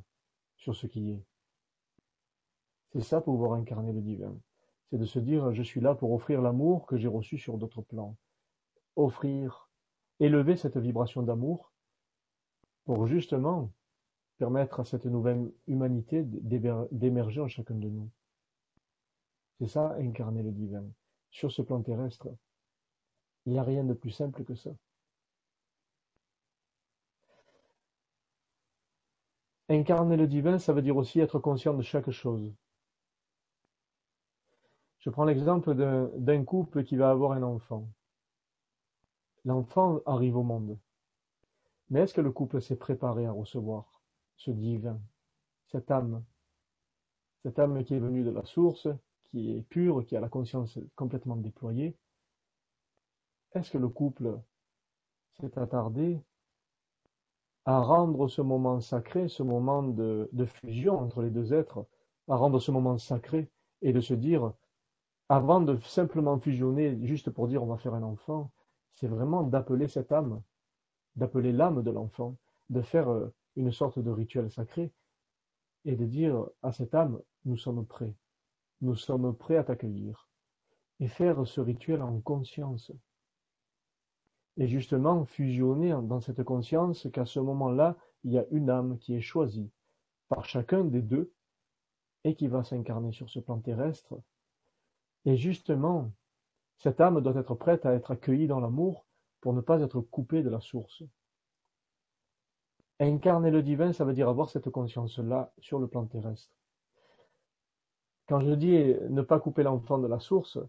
sur 0.56 0.76
ce 0.76 0.86
qui 0.86 1.10
est. 1.10 1.24
C'est 2.92 3.02
ça 3.02 3.22
pouvoir 3.22 3.54
incarner 3.54 3.92
le 3.92 4.02
divin. 4.02 4.40
C'est 4.90 5.00
de 5.00 5.06
se 5.06 5.18
dire 5.18 5.52
je 5.52 5.64
suis 5.64 5.82
là 5.82 5.96
pour 5.96 6.12
offrir 6.14 6.42
l'amour 6.42 6.86
que 6.86 6.96
j'ai 6.96 7.08
reçu 7.08 7.40
sur 7.40 7.58
d'autres 7.58 7.82
plans. 7.82 8.16
Offrir, 8.96 9.70
élever 10.20 10.58
cette 10.58 10.78
vibration 10.78 11.24
d'amour 11.24 11.74
pour 12.86 13.08
justement 13.08 13.72
permettre 14.38 14.80
à 14.80 14.86
cette 14.86 15.06
nouvelle 15.06 15.52
humanité 15.68 16.24
d'émerger 16.24 17.42
en 17.42 17.48
chacun 17.48 17.76
de 17.76 17.90
nous. 17.90 18.10
C'est 19.60 19.68
ça, 19.68 19.96
incarner 20.00 20.44
le 20.44 20.52
divin. 20.52 20.86
Sur 21.32 21.52
ce 21.52 21.62
plan 21.62 21.82
terrestre, 21.82 22.28
il 23.46 23.54
n'y 23.54 23.60
a 23.60 23.64
rien 23.64 23.84
de 23.84 23.94
plus 23.94 24.12
simple 24.12 24.44
que 24.44 24.56
ça. 24.56 24.72
Incarner 29.70 30.18
le 30.18 30.28
divin, 30.28 30.58
ça 30.58 30.74
veut 30.74 30.82
dire 30.82 30.98
aussi 30.98 31.20
être 31.20 31.40
conscient 31.40 31.76
de 31.76 31.84
chaque 31.84 32.10
chose. 32.10 32.52
Je 35.00 35.10
prends 35.10 35.26
l'exemple 35.26 35.76
d'un 35.76 36.44
couple 36.44 36.84
qui 36.84 36.96
va 36.96 37.12
avoir 37.12 37.34
un 37.34 37.44
enfant. 37.44 37.88
L'enfant 39.46 40.02
arrive 40.06 40.36
au 40.36 40.44
monde. 40.44 40.78
Mais 41.90 42.02
est-ce 42.02 42.14
que 42.14 42.22
le 42.22 42.32
couple 42.32 42.62
s'est 42.62 42.76
préparé 42.76 43.26
à 43.26 43.32
recevoir 43.32 44.02
ce 44.36 44.52
divin, 44.52 45.00
cette 45.68 45.90
âme, 45.92 46.24
cette 47.44 47.60
âme 47.60 47.84
qui 47.84 47.94
est 47.94 48.00
venue 48.00 48.24
de 48.24 48.32
la 48.32 48.44
source, 48.44 48.88
qui 49.30 49.52
est 49.56 49.62
pure, 49.62 50.06
qui 50.06 50.16
a 50.16 50.20
la 50.20 50.30
conscience 50.30 50.78
complètement 50.96 51.36
déployée 51.36 51.96
Est-ce 53.54 53.72
que 53.72 53.78
le 53.78 53.90
couple 53.90 54.40
s'est 55.40 55.58
attardé 55.58 56.20
à 57.66 57.80
rendre 57.80 58.28
ce 58.28 58.42
moment 58.42 58.80
sacré, 58.80 59.28
ce 59.28 59.44
moment 59.44 59.84
de, 59.84 60.28
fusion 60.46 60.98
entre 60.98 61.22
les 61.22 61.30
deux 61.30 61.54
êtres, 61.54 61.86
à 62.28 62.36
rendre 62.36 62.60
ce 62.60 62.72
moment 62.72 62.98
sacré 62.98 63.50
et 63.82 63.94
de 63.94 64.02
se 64.02 64.14
dire, 64.14 64.54
avant 65.30 65.62
de 65.62 65.80
simplement 65.82 66.40
fusionner 66.40 66.98
juste 67.06 67.30
pour 67.30 67.48
dire 67.48 67.62
on 67.62 67.68
va 67.68 67.78
faire 67.78 67.94
un 67.94 68.04
enfant, 68.04 68.52
c'est 68.94 69.08
vraiment 69.08 69.44
d'appeler 69.44 69.88
cette 69.88 70.12
âme, 70.12 70.42
d'appeler 71.16 71.52
l'âme 71.52 71.84
de 71.84 71.92
l'enfant, 71.92 72.38
de 72.70 72.82
faire 72.82 73.10
euh, 73.10 73.32
une 73.56 73.72
sorte 73.72 74.00
de 74.00 74.10
rituel 74.10 74.50
sacré 74.50 74.92
et 75.86 75.96
de 75.96 76.06
dire 76.06 76.46
à 76.64 76.72
cette 76.72 76.96
âme, 76.96 77.22
nous 77.46 77.58
sommes 77.58 77.86
prêts, 77.86 78.16
nous 78.82 78.96
sommes 78.96 79.36
prêts 79.36 79.58
à 79.58 79.64
t'accueillir 79.64 80.28
et 81.00 81.08
faire 81.08 81.48
ce 81.48 81.62
rituel 81.62 82.02
en 82.02 82.20
conscience, 82.20 82.92
et 84.58 84.68
justement 84.68 85.26
fusionner 85.26 85.92
dans 86.04 86.20
cette 86.20 86.44
conscience 86.44 87.08
qu'à 87.14 87.26
ce 87.26 87.40
moment-là, 87.40 87.98
il 88.24 88.34
y 88.34 88.38
a 88.38 88.46
une 88.52 88.70
âme 88.70 88.98
qui 89.00 89.16
est 89.16 89.22
choisie 89.22 89.72
par 90.28 90.44
chacun 90.46 90.84
des 90.84 91.02
deux 91.02 91.32
et 92.26 92.36
qui 92.36 92.48
va 92.48 92.64
s'incarner 92.64 93.14
sur 93.14 93.30
ce 93.30 93.40
plan 93.40 93.60
terrestre. 93.60 94.20
Et 95.26 95.38
justement, 95.38 96.12
cette 96.78 97.00
âme 97.00 97.22
doit 97.22 97.36
être 97.36 97.56
prête 97.56 97.86
à 97.86 97.94
être 97.94 98.12
accueillie 98.12 98.48
dans 98.48 98.60
l'amour 98.60 99.06
pour 99.40 99.54
ne 99.54 99.62
pas 99.62 99.82
être 99.82 100.02
coupée 100.02 100.44
de 100.44 100.50
la 100.50 100.60
source. 100.60 101.04
Incarner 103.00 103.52
le 103.52 103.64
divin, 103.64 103.94
ça 103.94 104.04
veut 104.04 104.14
dire 104.14 104.28
avoir 104.28 104.50
cette 104.50 104.70
conscience-là 104.70 105.54
sur 105.60 105.80
le 105.80 105.88
plan 105.88 106.06
terrestre. 106.06 106.59
Quand 108.30 108.42
je 108.42 108.52
dis 108.52 108.96
ne 109.10 109.24
pas 109.24 109.40
couper 109.40 109.64
l'enfant 109.64 109.98
de 109.98 110.06
la 110.06 110.20
source, 110.20 110.60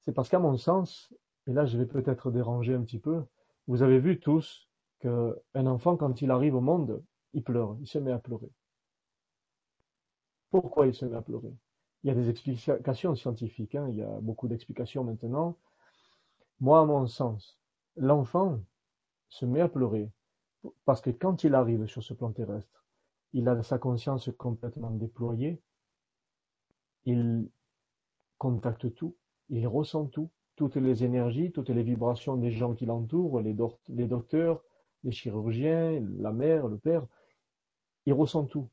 c'est 0.00 0.12
parce 0.12 0.30
qu'à 0.30 0.38
mon 0.38 0.56
sens, 0.56 1.12
et 1.46 1.52
là 1.52 1.66
je 1.66 1.76
vais 1.76 1.84
peut-être 1.84 2.30
déranger 2.30 2.72
un 2.72 2.80
petit 2.80 2.98
peu, 2.98 3.22
vous 3.66 3.82
avez 3.82 3.98
vu 3.98 4.18
tous 4.18 4.66
qu'un 5.00 5.66
enfant, 5.66 5.98
quand 5.98 6.22
il 6.22 6.30
arrive 6.30 6.54
au 6.54 6.62
monde, 6.62 7.04
il 7.34 7.44
pleure, 7.44 7.76
il 7.80 7.86
se 7.86 7.98
met 7.98 8.12
à 8.12 8.18
pleurer. 8.18 8.50
Pourquoi 10.50 10.86
il 10.86 10.94
se 10.94 11.04
met 11.04 11.16
à 11.16 11.20
pleurer? 11.20 11.52
Il 12.02 12.08
y 12.08 12.10
a 12.10 12.14
des 12.14 12.30
explications 12.30 13.14
scientifiques, 13.14 13.74
hein, 13.74 13.88
il 13.90 13.96
y 13.96 14.02
a 14.02 14.20
beaucoup 14.20 14.48
d'explications 14.48 15.04
maintenant. 15.04 15.58
Moi, 16.60 16.80
à 16.80 16.86
mon 16.86 17.06
sens, 17.06 17.58
l'enfant 17.96 18.58
se 19.28 19.44
met 19.44 19.60
à 19.60 19.68
pleurer 19.68 20.10
parce 20.86 21.02
que 21.02 21.10
quand 21.10 21.44
il 21.44 21.54
arrive 21.54 21.86
sur 21.88 22.02
ce 22.02 22.14
plan 22.14 22.32
terrestre, 22.32 22.86
il 23.34 23.46
a 23.48 23.62
sa 23.62 23.78
conscience 23.78 24.30
complètement 24.38 24.90
déployée, 24.92 25.60
il 27.06 27.48
contacte 28.38 28.94
tout, 28.94 29.16
il 29.48 29.66
ressent 29.66 30.06
tout, 30.06 30.30
toutes 30.56 30.76
les 30.76 31.04
énergies, 31.04 31.52
toutes 31.52 31.70
les 31.70 31.82
vibrations 31.82 32.36
des 32.36 32.50
gens 32.50 32.74
qui 32.74 32.86
l'entourent, 32.86 33.40
les, 33.40 33.54
docteurs, 33.54 34.62
les 35.04 35.12
chirurgiens, 35.12 36.02
la 36.18 36.32
mère, 36.32 36.66
le 36.66 36.78
père, 36.78 37.06
il 38.06 38.12
ressent 38.12 38.44
tout. 38.44 38.68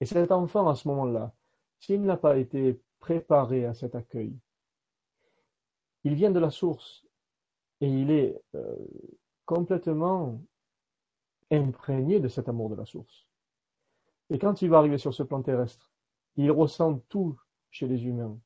Et 0.00 0.06
cet 0.06 0.30
enfant, 0.32 0.68
à 0.68 0.74
ce 0.74 0.88
moment-là, 0.88 1.34
s'il 1.78 2.02
n'a 2.02 2.16
pas 2.16 2.38
été 2.38 2.80
préparé 3.00 3.66
à 3.66 3.74
cet 3.74 3.94
accueil, 3.94 4.34
il 6.04 6.14
vient 6.14 6.30
de 6.30 6.38
la 6.38 6.50
source 6.50 7.04
et 7.80 7.88
il 7.88 8.10
est 8.10 8.40
euh, 8.54 8.76
complètement 9.44 10.40
imprégné 11.50 12.20
de 12.20 12.28
cet 12.28 12.48
amour 12.48 12.70
de 12.70 12.76
la 12.76 12.84
source. 12.84 13.26
Et 14.30 14.38
quand 14.38 14.62
il 14.62 14.70
va 14.70 14.78
arriver 14.78 14.98
sur 14.98 15.12
ce 15.12 15.22
plan 15.22 15.42
terrestre, 15.42 15.89
il 16.36 16.50
ressent 16.50 16.98
tout 17.08 17.38
chez 17.70 17.86
les 17.86 18.04
humains, 18.04 18.38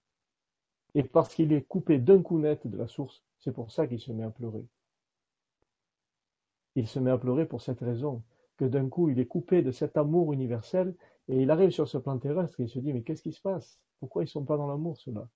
et 0.95 1.03
parce 1.03 1.35
qu'il 1.35 1.53
est 1.53 1.63
coupé 1.63 1.99
d'un 1.99 2.23
coup 2.23 2.39
net 2.39 2.67
de 2.67 2.77
la 2.77 2.87
source, 2.87 3.25
c'est 3.39 3.53
pour 3.53 3.71
ça 3.71 3.87
qu'il 3.87 4.01
se 4.01 4.13
met 4.13 4.25
à 4.25 4.31
pleurer. 4.31 4.67
Il 6.77 6.87
se 6.89 6.99
met 6.99 7.11
à 7.11 7.19
pleurer 7.19 7.47
pour 7.47 7.63
cette 7.63 7.81
raison, 7.81 8.23
que 8.57 8.65
d'un 8.65 8.89
coup 8.89 9.09
il 9.09 9.19
est 9.19 9.27
coupé 9.27 9.63
de 9.63 9.73
cet 9.73 9.97
amour 9.97 10.33
universel, 10.33 10.95
et 11.29 11.43
il 11.43 11.51
arrive 11.51 11.71
sur 11.71 11.89
ce 11.89 11.99
plan 11.99 12.19
terrestre 12.19 12.61
et 12.61 12.65
il 12.65 12.69
se 12.69 12.79
dit 12.79 12.93
mais 12.93 13.03
qu'est-ce 13.03 13.23
qui 13.23 13.33
se 13.33 13.41
passe? 13.41 13.81
Pourquoi 13.99 14.23
ils 14.23 14.27
ne 14.27 14.31
sont 14.31 14.45
pas 14.45 14.57
dans 14.57 14.67
l'amour 14.67 14.97
cela 14.99 15.29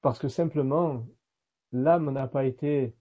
Parce 0.00 0.18
que 0.18 0.28
simplement, 0.28 1.06
l'âme 1.72 2.10
n'a 2.10 2.26
pas 2.26 2.44
été 2.44 2.94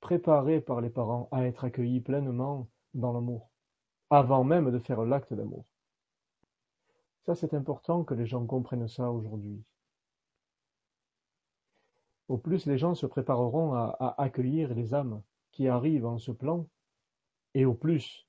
préparée 0.00 0.60
par 0.60 0.80
les 0.80 0.90
parents 0.90 1.28
à 1.32 1.44
être 1.46 1.64
accueillie 1.64 2.00
pleinement 2.00 2.68
dans 2.94 3.12
l'amour, 3.12 3.50
avant 4.10 4.44
même 4.44 4.70
de 4.70 4.78
faire 4.78 5.02
l'acte 5.04 5.34
d'amour. 5.34 5.64
Ça, 7.26 7.34
c'est 7.34 7.54
important 7.54 8.04
que 8.04 8.14
les 8.14 8.24
gens 8.24 8.46
comprennent 8.46 8.86
ça 8.86 9.10
aujourd'hui. 9.10 9.60
Au 12.28 12.38
plus 12.38 12.66
les 12.66 12.78
gens 12.78 12.94
se 12.94 13.06
prépareront 13.06 13.74
à, 13.74 14.14
accueillir 14.18 14.72
les 14.74 14.94
âmes 14.94 15.22
qui 15.50 15.66
arrivent 15.66 16.06
en 16.06 16.18
ce 16.18 16.30
plan, 16.30 16.68
et 17.54 17.64
au 17.64 17.74
plus 17.74 18.26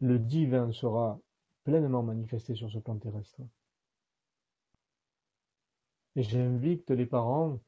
le 0.00 0.18
divin 0.18 0.70
sera 0.72 1.18
pleinement 1.64 2.02
manifesté 2.02 2.54
sur 2.54 2.70
ce 2.70 2.78
plan 2.78 2.98
terrestre. 2.98 3.40
Et 6.14 6.22
j'invite 6.22 6.90
les 6.90 7.06
parents 7.06 7.58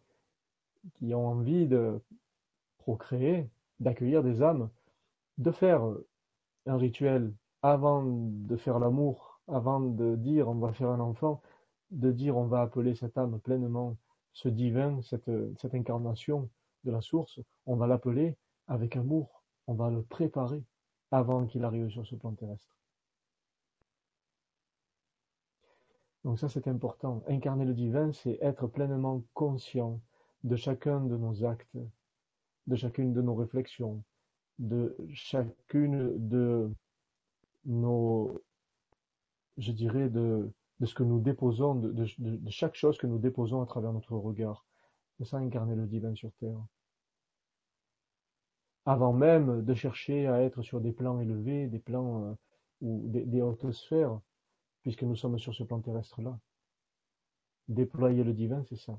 qui 0.94 1.14
ont 1.14 1.26
envie 1.26 1.66
de 1.66 1.98
procréer, 2.76 3.48
d'accueillir 3.80 4.22
des 4.22 4.42
âmes, 4.42 4.70
de 5.38 5.50
faire 5.50 5.82
un 6.66 6.76
rituel 6.76 7.32
avant 7.62 8.04
de 8.04 8.56
faire 8.56 8.78
l'amour, 8.78 9.40
avant 9.48 9.80
de 9.80 10.16
dire 10.16 10.48
on 10.48 10.54
va 10.54 10.72
faire 10.72 10.90
un 10.90 11.00
enfant, 11.00 11.42
de 11.90 12.12
dire 12.12 12.36
on 12.36 12.46
va 12.46 12.60
appeler 12.60 12.94
cette 12.94 13.18
âme 13.18 13.40
pleinement, 13.40 13.96
ce 14.32 14.48
divin, 14.48 15.00
cette, 15.02 15.30
cette 15.58 15.74
incarnation 15.74 16.48
de 16.84 16.92
la 16.92 17.00
source, 17.00 17.40
on 17.66 17.76
va 17.76 17.86
l'appeler 17.86 18.36
avec 18.68 18.96
amour, 18.96 19.42
on 19.66 19.74
va 19.74 19.90
le 19.90 20.02
préparer 20.02 20.62
avant 21.10 21.46
qu'il 21.46 21.64
arrive 21.64 21.88
sur 21.88 22.06
ce 22.06 22.14
plan 22.14 22.32
terrestre. 22.34 22.76
Donc 26.24 26.38
ça 26.38 26.48
c'est 26.48 26.68
important. 26.68 27.22
Incarner 27.26 27.64
le 27.64 27.74
divin, 27.74 28.12
c'est 28.12 28.38
être 28.42 28.66
pleinement 28.66 29.22
conscient 29.34 30.00
de 30.44 30.56
chacun 30.56 31.00
de 31.00 31.16
nos 31.16 31.44
actes, 31.44 31.76
de 32.66 32.76
chacune 32.76 33.12
de 33.12 33.22
nos 33.22 33.34
réflexions, 33.34 34.02
de 34.58 34.96
chacune 35.12 36.28
de 36.28 36.70
je 37.66 38.40
dirais, 39.72 40.08
de, 40.08 40.50
de 40.80 40.86
ce 40.86 40.94
que 40.94 41.02
nous 41.02 41.20
déposons, 41.20 41.74
de, 41.74 41.92
de, 41.92 42.06
de, 42.18 42.50
chaque 42.50 42.74
chose 42.74 42.98
que 42.98 43.06
nous 43.06 43.18
déposons 43.18 43.62
à 43.62 43.66
travers 43.66 43.92
notre 43.92 44.16
regard. 44.16 44.66
C'est 45.16 45.24
ça 45.24 45.38
incarner 45.38 45.74
le 45.74 45.86
divin 45.86 46.14
sur 46.14 46.32
terre. 46.34 46.58
Avant 48.86 49.12
même 49.12 49.64
de 49.64 49.74
chercher 49.74 50.28
à 50.28 50.42
être 50.42 50.62
sur 50.62 50.80
des 50.80 50.92
plans 50.92 51.20
élevés, 51.20 51.66
des 51.66 51.80
plans 51.80 52.24
euh, 52.24 52.34
ou 52.80 53.08
des, 53.08 53.24
des 53.24 53.42
hautes 53.42 53.72
sphères, 53.72 54.20
puisque 54.82 55.02
nous 55.02 55.16
sommes 55.16 55.38
sur 55.38 55.54
ce 55.54 55.64
plan 55.64 55.80
terrestre-là. 55.80 56.38
Déployer 57.66 58.24
le 58.24 58.32
divin, 58.32 58.64
c'est 58.68 58.78
ça. 58.78 58.98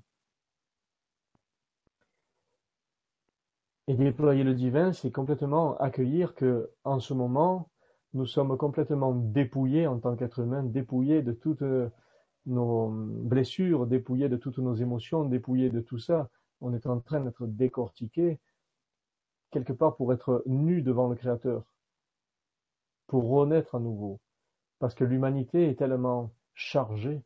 Et 3.87 3.95
déployer 3.95 4.43
le 4.43 4.53
divin, 4.53 4.93
c'est 4.93 5.09
complètement 5.09 5.75
accueillir 5.77 6.35
que, 6.35 6.71
en 6.83 6.99
ce 6.99 7.15
moment, 7.15 7.71
nous 8.13 8.25
sommes 8.25 8.57
complètement 8.57 9.13
dépouillés 9.13 9.87
en 9.87 9.99
tant 9.99 10.15
qu'être 10.15 10.39
humain, 10.39 10.63
dépouillés 10.63 11.21
de 11.21 11.31
toutes 11.31 11.63
nos 12.45 12.89
blessures, 12.89 13.85
dépouillés 13.85 14.29
de 14.29 14.37
toutes 14.37 14.57
nos 14.57 14.75
émotions, 14.75 15.25
dépouillés 15.25 15.69
de 15.69 15.81
tout 15.81 15.99
ça. 15.99 16.29
On 16.61 16.73
est 16.73 16.87
en 16.87 16.99
train 16.99 17.21
d'être 17.21 17.45
décortiqués, 17.45 18.39
quelque 19.51 19.73
part 19.73 19.95
pour 19.95 20.11
être 20.13 20.43
nus 20.45 20.81
devant 20.81 21.07
le 21.07 21.15
Créateur, 21.15 21.63
pour 23.07 23.29
renaître 23.29 23.75
à 23.75 23.79
nouveau. 23.79 24.19
Parce 24.79 24.95
que 24.95 25.03
l'humanité 25.03 25.69
est 25.69 25.75
tellement 25.75 26.31
chargée 26.53 27.21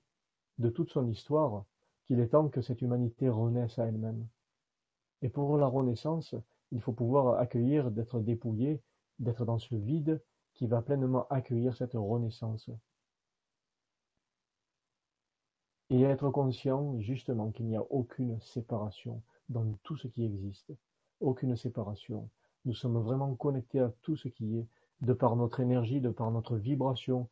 de 0.57 0.69
toute 0.69 0.89
son 0.89 1.07
histoire 1.07 1.65
qu'il 2.05 2.19
est 2.19 2.29
temps 2.29 2.49
que 2.49 2.61
cette 2.61 2.81
humanité 2.81 3.29
renaisse 3.29 3.79
à 3.79 3.85
elle-même. 3.85 4.27
Et 5.21 5.29
pour 5.29 5.57
la 5.57 5.67
renaissance, 5.67 6.35
il 6.71 6.81
faut 6.81 6.91
pouvoir 6.91 7.39
accueillir, 7.39 7.91
d'être 7.91 8.19
dépouillé, 8.19 8.81
d'être 9.19 9.45
dans 9.45 9.59
ce 9.59 9.75
vide 9.75 10.21
qui 10.53 10.67
va 10.67 10.81
pleinement 10.81 11.27
accueillir 11.29 11.75
cette 11.75 11.93
renaissance. 11.93 12.69
Et 15.89 16.01
être 16.01 16.29
conscient 16.29 17.00
justement 17.00 17.51
qu'il 17.51 17.68
n'y 17.68 17.75
a 17.75 17.83
aucune 17.92 18.39
séparation 18.39 19.22
dans 19.50 19.74
tout 19.83 19.98
ce 19.98 20.07
qui 20.07 20.24
existe. 20.25 20.74
Aucune 21.20 21.55
séparation. 21.55 22.29
Nous 22.66 22.74
sommes 22.74 22.98
vraiment 22.98 23.35
connectés 23.35 23.79
à 23.79 23.92
tout 24.01 24.16
ce 24.16 24.27
qui 24.27 24.57
est, 24.57 24.68
de 25.01 25.13
par 25.13 25.35
notre 25.35 25.59
énergie, 25.59 26.01
de 26.01 26.09
par 26.09 26.31
notre 26.31 26.55
vibration. 26.55 27.29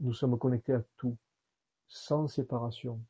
Nous 0.00 0.12
sommes 0.12 0.38
connectés 0.38 0.74
à 0.74 0.82
tout, 0.96 1.16
sans 1.88 2.28
séparation. 2.28 3.00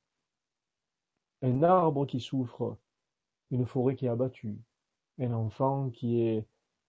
Un 1.43 1.63
arbre 1.63 2.07
qui 2.07 2.21
souffre, 2.21 2.77
une 3.51 3.67
forêt 3.67 3.95
qui 3.95 4.07
est 4.07 4.09
abattue, 4.09 4.59
un 5.19 5.33
enfant 5.33 5.91
qui 5.91 6.21
est 6.21 6.47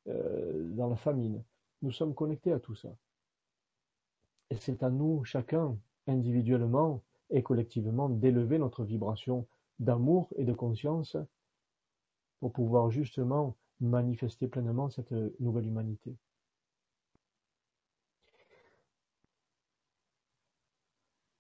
euh, 0.08 0.70
dans 0.76 0.88
la 0.88 0.96
famine. 0.96 1.44
Nous 1.82 1.92
sommes 1.92 2.16
connectés 2.16 2.52
à 2.52 2.60
tout 2.60 2.76
ça. 2.76 2.90
Et 4.50 4.56
c'est 4.56 4.84
à 4.84 4.90
nous, 4.90 5.24
chacun, 5.24 5.78
individuellement 6.08 7.04
et 7.30 7.44
collectivement, 7.44 8.10
d'élever 8.10 8.58
notre 8.58 8.84
vibration 8.84 9.48
d'amour 9.80 10.30
et 10.38 10.46
de 10.46 10.54
conscience 10.54 11.18
pour 12.40 12.54
pouvoir 12.54 12.90
justement 12.90 13.56
manifester 13.80 14.48
pleinement 14.48 14.90
cette 14.90 15.12
nouvelle 15.40 15.68
humanité. 15.68 16.16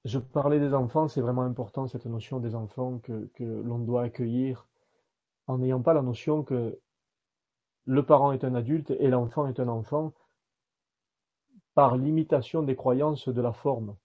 Je 0.06 0.20
parlais 0.20 0.60
des 0.60 0.74
enfants, 0.74 1.10
c'est 1.10 1.20
vraiment 1.20 1.42
important 1.42 1.88
cette 1.88 2.06
notion 2.06 2.40
des 2.40 2.56
enfants 2.56 3.00
que, 3.00 3.30
l'on 3.42 3.80
doit 3.80 4.04
accueillir 4.04 4.66
en 5.48 5.58
n'ayant 5.58 5.82
pas 5.82 5.94
la 5.94 6.02
notion 6.02 6.44
que 6.44 6.80
le 7.86 8.06
parent 8.06 8.32
est 8.32 8.44
un 8.44 8.56
adulte 8.56 8.92
et 8.92 9.10
l'enfant 9.10 9.48
est 9.48 9.60
un 9.60 9.68
enfant 9.68 10.14
par 11.78 11.96
l'imitation 11.96 12.64
des 12.64 12.76
croyances 12.76 13.30
de 13.30 13.40
la 13.40 13.54
forme. 13.54 13.96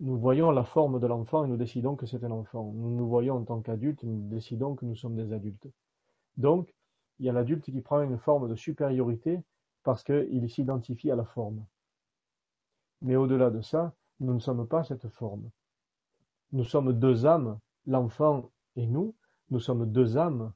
Nous 0.00 0.18
voyons 0.18 0.50
la 0.50 0.64
forme 0.64 0.98
de 0.98 1.06
l'enfant 1.06 1.44
et 1.44 1.48
nous 1.48 1.56
décidons 1.56 1.94
que 1.94 2.06
c'est 2.06 2.24
un 2.24 2.32
enfant. 2.32 2.72
Nous 2.74 2.90
nous 2.90 3.08
voyons 3.08 3.36
en 3.36 3.44
tant 3.44 3.60
qu'adultes 3.60 4.02
et 4.02 4.08
nous 4.08 4.28
décidons 4.28 4.74
que 4.74 4.84
nous 4.84 4.96
sommes 4.96 5.14
des 5.14 5.32
adultes. 5.32 5.68
Donc, 6.36 6.74
il 7.20 7.26
y 7.26 7.28
a 7.28 7.32
l'adulte 7.32 7.66
qui 7.66 7.80
prend 7.82 8.02
une 8.02 8.18
forme 8.18 8.48
de 8.48 8.56
supériorité 8.56 9.44
parce 9.84 10.02
qu'il 10.02 10.50
s'identifie 10.50 11.12
à 11.12 11.14
la 11.14 11.24
forme. 11.24 11.64
Mais 13.00 13.14
au-delà 13.14 13.50
de 13.50 13.60
ça, 13.60 13.94
nous 14.18 14.34
ne 14.34 14.40
sommes 14.40 14.66
pas 14.66 14.82
cette 14.82 15.06
forme. 15.06 15.52
Nous 16.50 16.64
sommes 16.64 16.98
deux 16.98 17.26
âmes, 17.26 17.60
l'enfant 17.86 18.50
et 18.74 18.88
nous, 18.88 19.14
nous 19.50 19.60
sommes 19.60 19.86
deux 19.86 20.16
âmes 20.16 20.52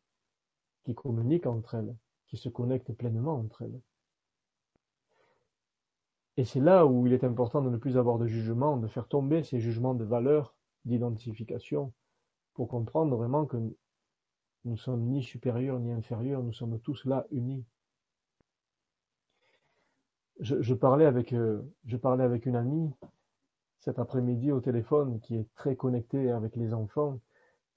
qui 0.82 0.96
communiquent 0.96 1.46
entre 1.46 1.76
elles, 1.76 1.94
qui 2.26 2.36
se 2.36 2.48
connectent 2.48 2.94
pleinement 2.94 3.36
entre 3.36 3.62
elles. 3.62 3.80
Et 6.36 6.44
c'est 6.44 6.60
là 6.60 6.86
où 6.86 7.06
il 7.06 7.12
est 7.12 7.24
important 7.24 7.62
de 7.62 7.70
ne 7.70 7.76
plus 7.76 7.96
avoir 7.96 8.18
de 8.18 8.26
jugement, 8.26 8.76
de 8.76 8.88
faire 8.88 9.06
tomber 9.06 9.42
ces 9.44 9.60
jugements 9.60 9.94
de 9.94 10.04
valeur, 10.04 10.54
d'identification, 10.84 11.92
pour 12.54 12.68
comprendre 12.68 13.16
vraiment 13.16 13.46
que 13.46 13.56
nous 14.64 14.76
sommes 14.76 15.04
ni 15.04 15.22
supérieurs 15.22 15.78
ni 15.78 15.92
inférieurs, 15.92 16.42
nous 16.42 16.52
sommes 16.52 16.80
tous 16.80 17.04
là 17.04 17.26
unis. 17.30 17.64
Je, 20.40 20.74
parlais 20.74 21.06
avec, 21.06 21.32
euh, 21.32 21.62
je 21.84 21.96
parlais 21.96 22.24
avec 22.24 22.46
une 22.46 22.56
amie 22.56 22.90
cet 23.78 24.00
après-midi 24.00 24.50
au 24.50 24.60
téléphone 24.60 25.20
qui 25.20 25.36
est 25.36 25.46
très 25.54 25.76
connectée 25.76 26.30
avec 26.30 26.56
les 26.56 26.74
enfants 26.74 27.20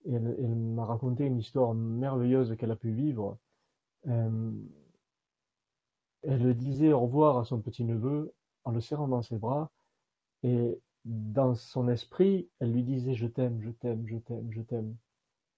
elle, 0.05 0.55
m'a 0.55 0.85
raconté 0.85 1.25
une 1.25 1.37
histoire 1.37 1.73
merveilleuse 1.73 2.55
qu'elle 2.57 2.71
a 2.71 2.75
pu 2.75 2.91
vivre. 2.91 3.37
Euh, 4.07 4.51
elle 6.23 6.55
disait 6.55 6.93
au 6.93 7.01
revoir 7.01 7.37
à 7.37 7.45
son 7.45 7.59
petit-neveu 7.61 8.33
en 8.67 8.71
le 8.71 8.81
serrant 8.81 9.07
dans 9.07 9.21
ses 9.21 9.37
bras 9.37 9.71
et 10.43 10.77
dans 11.05 11.55
son 11.55 11.87
esprit, 11.87 12.49
elle 12.59 12.73
lui 12.73 12.83
disait 12.83 13.13
je 13.13 13.25
t'aime, 13.25 13.61
je 13.61 13.71
t'aime, 13.71 14.05
je 14.05 14.17
t'aime, 14.17 14.51
je 14.51 14.61
t'aime, 14.61 14.97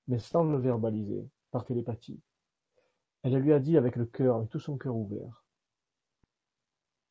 mais 0.08 0.20
sans 0.20 0.44
le 0.44 0.60
verbaliser, 0.60 1.28
par 1.50 1.66
télépathie. 1.66 2.22
Elle 3.24 3.36
lui 3.38 3.52
a 3.52 3.60
dit 3.60 3.78
avec 3.78 3.96
le 3.96 4.06
cœur, 4.06 4.36
avec 4.36 4.50
tout 4.50 4.60
son 4.60 4.78
cœur 4.78 4.96
ouvert. 4.96 5.44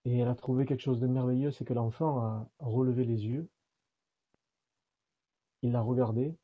Et 0.04 0.18
elle 0.18 0.28
a 0.28 0.36
trouvé 0.36 0.66
quelque 0.66 0.82
chose 0.82 1.00
de 1.00 1.08
merveilleux, 1.08 1.50
c'est 1.50 1.64
que 1.64 1.74
l'enfant 1.74 2.20
a 2.20 2.48
relevé 2.60 3.04
les 3.04 3.26
yeux, 3.26 3.48
il 5.62 5.72
l'a 5.72 5.82
regardé, 5.82 6.36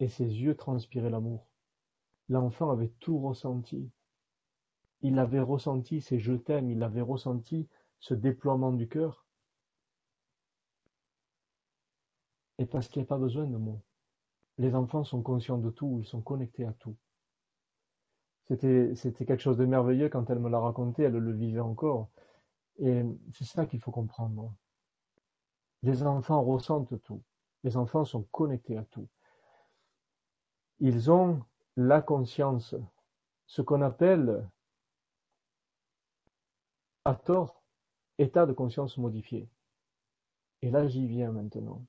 et 0.00 0.08
ses 0.08 0.26
yeux 0.26 0.56
transpiraient 0.56 1.08
l'amour. 1.08 1.46
L'enfant 2.28 2.68
avait 2.70 2.92
tout 2.98 3.20
ressenti. 3.20 3.92
Il 5.02 5.20
avait 5.20 5.40
ressenti 5.40 6.00
ces 6.00 6.18
je 6.18 6.32
t'aime, 6.32 6.72
il 6.72 6.82
avait 6.82 7.00
ressenti 7.00 7.68
ce 8.00 8.14
déploiement 8.14 8.72
du 8.72 8.88
cœur. 8.88 9.26
Et 12.58 12.66
parce 12.66 12.88
qu'il 12.88 13.00
n'y 13.00 13.06
a 13.06 13.08
pas 13.08 13.18
besoin 13.18 13.46
de 13.46 13.56
mots. 13.56 13.82
Les 14.58 14.74
enfants 14.74 15.04
sont 15.04 15.22
conscients 15.22 15.58
de 15.58 15.70
tout, 15.70 15.98
ils 16.00 16.06
sont 16.06 16.20
connectés 16.20 16.64
à 16.64 16.72
tout. 16.72 16.96
C'était, 18.48 18.94
quelque 19.26 19.42
chose 19.42 19.58
de 19.58 19.66
merveilleux 19.66 20.08
quand 20.08 20.30
elle 20.30 20.38
me 20.38 20.48
l'a 20.48 20.58
raconté, 20.58 21.02
elle 21.02 21.12
le 21.12 21.32
vivait 21.32 21.60
encore. 21.60 22.08
Et 22.78 23.02
c'est 23.34 23.44
ça 23.44 23.66
qu'il 23.66 23.80
faut 23.80 23.90
comprendre. 23.90 24.54
Les 25.82 26.02
enfants 26.02 26.42
ressentent 26.42 27.00
tout. 27.02 27.22
Les 27.62 27.76
enfants 27.76 28.04
sont 28.04 28.22
connectés 28.32 28.76
à 28.76 28.84
tout. 28.84 29.08
Ils 30.80 31.10
ont 31.10 31.44
la 31.76 32.00
conscience, 32.00 32.74
ce 33.46 33.62
qu'on 33.62 33.82
appelle 33.82 34.48
à 37.04 37.14
tort, 37.14 37.57
état 38.18 38.46
de 38.46 38.52
conscience 38.52 38.98
modifié. 38.98 39.48
Et 40.62 40.70
là, 40.70 40.86
j'y 40.88 41.06
viens 41.06 41.32
maintenant. 41.32 41.84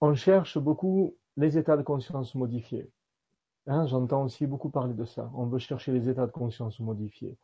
On 0.00 0.14
cherche 0.14 0.58
beaucoup 0.58 1.16
les 1.36 1.58
états 1.58 1.76
de 1.76 1.82
conscience 1.82 2.34
modifiés. 2.34 2.90
Hein, 3.66 3.86
J'entends 3.86 4.24
aussi 4.24 4.46
beaucoup 4.46 4.70
parler 4.70 4.94
de 4.94 5.04
ça. 5.04 5.30
On 5.34 5.46
veut 5.46 5.58
chercher 5.58 5.92
les 5.92 6.08
états 6.08 6.26
de 6.26 6.32
conscience 6.32 6.78
modifiés. 6.80 7.36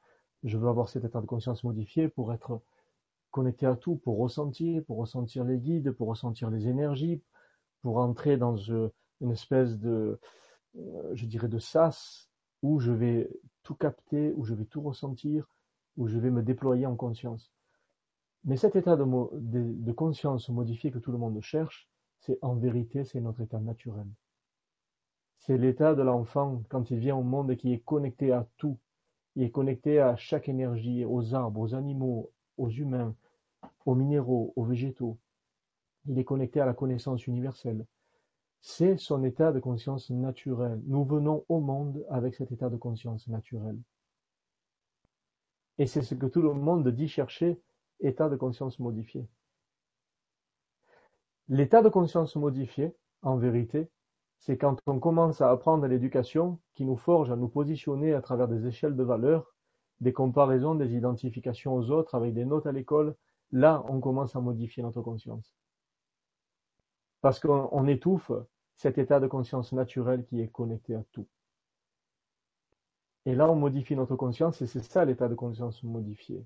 Je 0.42 0.56
veux 0.58 0.68
avoir 0.68 0.88
cet 0.88 1.04
état 1.04 1.20
de 1.20 1.26
conscience 1.26 1.64
modifié 1.64 2.08
pour 2.08 2.32
être 2.32 2.60
connecté 3.30 3.66
à 3.66 3.76
tout, 3.76 3.96
pour 3.96 4.18
ressentir, 4.18 4.84
pour 4.84 4.98
ressentir 4.98 5.44
les 5.44 5.58
guides, 5.58 5.90
pour 5.92 6.08
ressentir 6.08 6.50
les 6.50 6.68
énergies, 6.68 7.20
pour 7.82 7.98
entrer 7.98 8.36
dans 8.36 8.56
euh, 8.70 8.88
une 9.20 9.32
espèce 9.32 9.78
de, 9.78 10.20
euh, 10.76 11.10
je 11.14 11.26
dirais, 11.26 11.48
de 11.48 11.58
sas 11.58 12.30
où 12.62 12.78
je 12.78 12.92
vais 12.92 13.28
tout 13.62 13.74
capter, 13.74 14.32
où 14.36 14.44
je 14.44 14.54
vais 14.54 14.64
tout 14.64 14.80
ressentir, 14.80 15.48
où 15.96 16.08
je 16.08 16.18
vais 16.18 16.30
me 16.30 16.42
déployer 16.42 16.86
en 16.86 16.96
conscience. 16.96 17.52
Mais 18.44 18.56
cet 18.56 18.76
état 18.76 18.96
de, 18.96 19.92
conscience 19.92 20.48
modifié 20.50 20.90
que 20.90 20.98
tout 20.98 21.12
le 21.12 21.18
monde 21.18 21.40
cherche, 21.40 21.88
c'est 22.20 22.38
en 22.42 22.54
vérité, 22.54 23.04
c'est 23.04 23.20
notre 23.20 23.40
état 23.40 23.60
naturel. 23.60 24.06
C'est 25.38 25.56
l'état 25.56 25.94
de 25.94 26.02
l'enfant 26.02 26.62
quand 26.68 26.90
il 26.90 26.98
vient 26.98 27.16
au 27.16 27.22
monde 27.22 27.56
qui 27.56 27.72
est 27.72 27.84
connecté 27.84 28.32
à 28.32 28.46
tout. 28.56 28.78
Il 29.36 29.42
est 29.42 29.50
connecté 29.50 29.98
à 29.98 30.16
chaque 30.16 30.48
énergie, 30.48 31.04
aux 31.04 31.34
arbres, 31.34 31.60
aux 31.60 31.74
animaux, 31.74 32.30
aux 32.56 32.68
humains, 32.68 33.14
aux 33.86 33.94
minéraux, 33.94 34.52
aux 34.56 34.64
végétaux. 34.64 35.18
Il 36.06 36.18
est 36.18 36.24
connecté 36.24 36.60
à 36.60 36.66
la 36.66 36.74
connaissance 36.74 37.26
universelle. 37.26 37.86
C'est 38.60 38.96
son 38.96 39.22
état 39.24 39.52
de 39.52 39.60
conscience 39.60 40.10
naturel. 40.10 40.80
Nous 40.86 41.04
venons 41.04 41.44
au 41.48 41.60
monde 41.60 42.04
avec 42.08 42.34
cet 42.34 42.52
état 42.52 42.70
de 42.70 42.76
conscience 42.76 43.26
naturel. 43.28 43.78
Et 45.78 45.86
c'est 45.86 46.02
ce 46.02 46.14
que 46.14 46.26
tout 46.26 46.42
le 46.42 46.52
monde 46.52 46.88
dit 46.88 47.08
chercher, 47.08 47.60
état 48.00 48.28
de 48.28 48.36
conscience 48.36 48.78
modifié. 48.78 49.26
L'état 51.48 51.82
de 51.82 51.88
conscience 51.88 52.36
modifié, 52.36 52.94
en 53.22 53.36
vérité, 53.36 53.90
c'est 54.38 54.58
quand 54.58 54.78
on 54.86 55.00
commence 55.00 55.40
à 55.40 55.50
apprendre 55.50 55.86
l'éducation 55.86 56.60
qui 56.74 56.84
nous 56.84 56.96
forge 56.96 57.30
à 57.30 57.36
nous 57.36 57.48
positionner 57.48 58.14
à 58.14 58.20
travers 58.20 58.48
des 58.48 58.66
échelles 58.66 58.96
de 58.96 59.02
valeurs, 59.02 59.54
des 60.00 60.12
comparaisons, 60.12 60.74
des 60.74 60.94
identifications 60.94 61.74
aux 61.74 61.90
autres 61.90 62.14
avec 62.14 62.34
des 62.34 62.44
notes 62.44 62.66
à 62.66 62.72
l'école, 62.72 63.16
là 63.52 63.84
on 63.88 64.00
commence 64.00 64.36
à 64.36 64.40
modifier 64.40 64.82
notre 64.82 65.02
conscience. 65.02 65.56
Parce 67.20 67.40
qu'on 67.40 67.86
étouffe 67.86 68.32
cet 68.76 68.98
état 68.98 69.20
de 69.20 69.26
conscience 69.26 69.72
naturel 69.72 70.24
qui 70.26 70.40
est 70.40 70.48
connecté 70.48 70.94
à 70.94 71.02
tout. 71.12 71.26
Et 73.26 73.34
là, 73.34 73.50
on 73.50 73.54
modifie 73.54 73.96
notre 73.96 74.16
conscience 74.16 74.60
et 74.62 74.66
c'est 74.66 74.82
ça 74.82 75.04
l'état 75.04 75.28
de 75.28 75.34
conscience 75.34 75.82
modifié. 75.82 76.44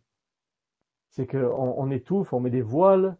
C'est 1.11 1.27
qu'on 1.27 1.75
on 1.77 1.91
étouffe, 1.91 2.33
on 2.33 2.41
met 2.41 2.51
des 2.51 2.63
voiles, 2.63 3.17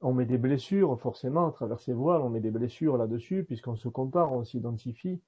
on 0.00 0.12
met 0.12 0.26
des 0.26 0.38
blessures, 0.38 0.98
forcément, 1.00 1.48
à 1.48 1.52
travers 1.52 1.80
ces 1.80 1.92
voiles, 1.92 2.22
on 2.22 2.30
met 2.30 2.40
des 2.40 2.50
blessures 2.50 2.96
là-dessus, 2.96 3.44
puisqu'on 3.44 3.76
se 3.76 3.88
compare, 3.88 4.32
on 4.32 4.44
s'identifie. 4.44 5.20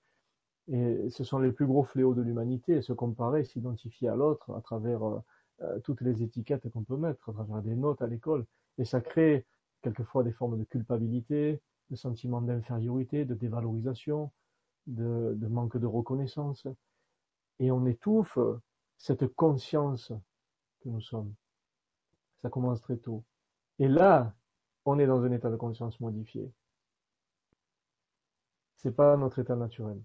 Et 0.71 1.09
ce 1.09 1.25
sont 1.25 1.39
les 1.39 1.53
plus 1.53 1.67
gros 1.67 1.83
fléaux 1.83 2.15
de 2.15 2.23
l'humanité, 2.23 2.83
se 2.83 2.93
comparer, 2.93 3.45
s'identifier 3.45 4.09
à 4.09 4.17
l'autre 4.17 4.55
à 4.55 4.61
travers 4.61 5.03
euh, 5.03 5.19
euh, 5.63 5.79
toutes 5.81 6.03
les 6.03 6.23
étiquettes 6.23 6.69
qu'on 6.71 6.85
peut 6.85 6.97
mettre, 6.97 7.31
à 7.31 7.33
travers 7.33 7.63
des 7.63 7.75
notes 7.75 8.03
à 8.03 8.07
l'école. 8.07 8.45
Et 8.77 8.85
ça 8.85 9.01
crée 9.01 9.47
quelquefois 9.83 10.25
des 10.25 10.33
formes 10.33 10.59
de 10.59 10.65
culpabilité, 10.65 11.63
de 11.91 11.97
sentiment 11.97 12.43
d'infériorité, 12.43 13.25
de 13.25 13.35
dévalorisation, 13.35 14.31
de, 14.87 15.35
de 15.35 15.47
manque 15.47 15.79
de 15.79 15.87
reconnaissance. 15.87 16.67
Et 17.59 17.71
on 17.71 17.87
étouffe 17.87 18.39
cette 18.97 19.27
conscience 19.35 20.13
que 20.81 20.89
nous 20.89 21.01
sommes. 21.01 21.35
Ça 22.43 22.51
commence 22.51 22.81
très 22.81 22.97
tôt. 22.97 23.25
Et 23.79 23.89
là, 23.89 24.35
on 24.85 24.99
est 24.99 25.07
dans 25.07 25.23
un 25.23 25.33
état 25.33 25.51
de 25.51 25.57
conscience 25.57 25.99
modifié. 26.01 26.53
C'est 28.77 28.95
pas 28.95 29.17
notre 29.17 29.41
état 29.41 29.57
naturel. 29.57 30.01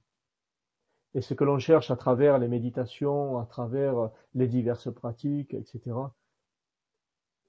Et 1.14 1.22
ce 1.22 1.36
que 1.36 1.44
l'on 1.44 1.60
cherche 1.60 1.92
à 1.92 1.96
travers 1.96 2.40
les 2.40 2.48
méditations, 2.48 3.38
à 3.38 3.46
travers 3.46 4.10
les 4.34 4.48
diverses 4.48 4.92
pratiques, 4.92 5.54
etc., 5.54 5.96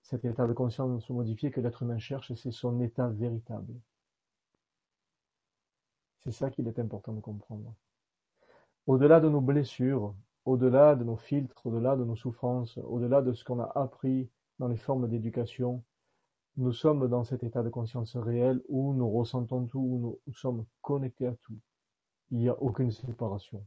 cet 0.02 0.26
état 0.26 0.46
de 0.46 0.52
conscience 0.52 1.08
modifié 1.08 1.50
que 1.50 1.62
l'être 1.62 1.82
humain 1.82 1.98
cherche, 1.98 2.34
c'est 2.34 2.50
son 2.50 2.78
état 2.82 3.08
véritable. 3.08 3.72
C'est 6.18 6.32
ça 6.32 6.50
qu'il 6.50 6.68
est 6.68 6.78
important 6.78 7.14
de 7.14 7.20
comprendre. 7.20 7.74
Au-delà 8.86 9.20
de 9.20 9.30
nos 9.30 9.40
blessures, 9.40 10.14
au-delà 10.44 10.94
de 10.94 11.04
nos 11.04 11.16
filtres, 11.16 11.64
au-delà 11.64 11.96
de 11.96 12.04
nos 12.04 12.16
souffrances, 12.16 12.76
au-delà 12.78 13.22
de 13.22 13.32
ce 13.32 13.42
qu'on 13.42 13.60
a 13.60 13.72
appris 13.74 14.28
dans 14.58 14.68
les 14.68 14.76
formes 14.76 15.08
d'éducation, 15.08 15.82
nous 16.58 16.72
sommes 16.72 17.08
dans 17.08 17.24
cet 17.24 17.42
état 17.42 17.62
de 17.62 17.70
conscience 17.70 18.14
réel 18.16 18.62
où 18.68 18.92
nous 18.92 19.10
ressentons 19.10 19.66
tout, 19.66 19.78
où 19.78 20.20
nous 20.26 20.34
sommes 20.34 20.66
connectés 20.82 21.26
à 21.26 21.34
tout. 21.42 21.58
Il 22.30 22.38
n'y 22.38 22.48
a 22.48 22.62
aucune 22.62 22.92
séparation. 22.92 23.64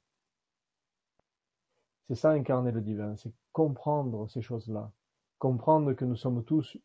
C'est 2.03 2.15
ça 2.15 2.31
incarner 2.31 2.71
le 2.71 2.81
divin, 2.81 3.15
c'est 3.17 3.33
comprendre 3.51 4.29
ces 4.29 4.41
choses-là, 4.41 4.91
comprendre 5.39 5.93
que 5.93 6.05
nous 6.05 6.15
sommes 6.15 6.43
tous 6.43 6.77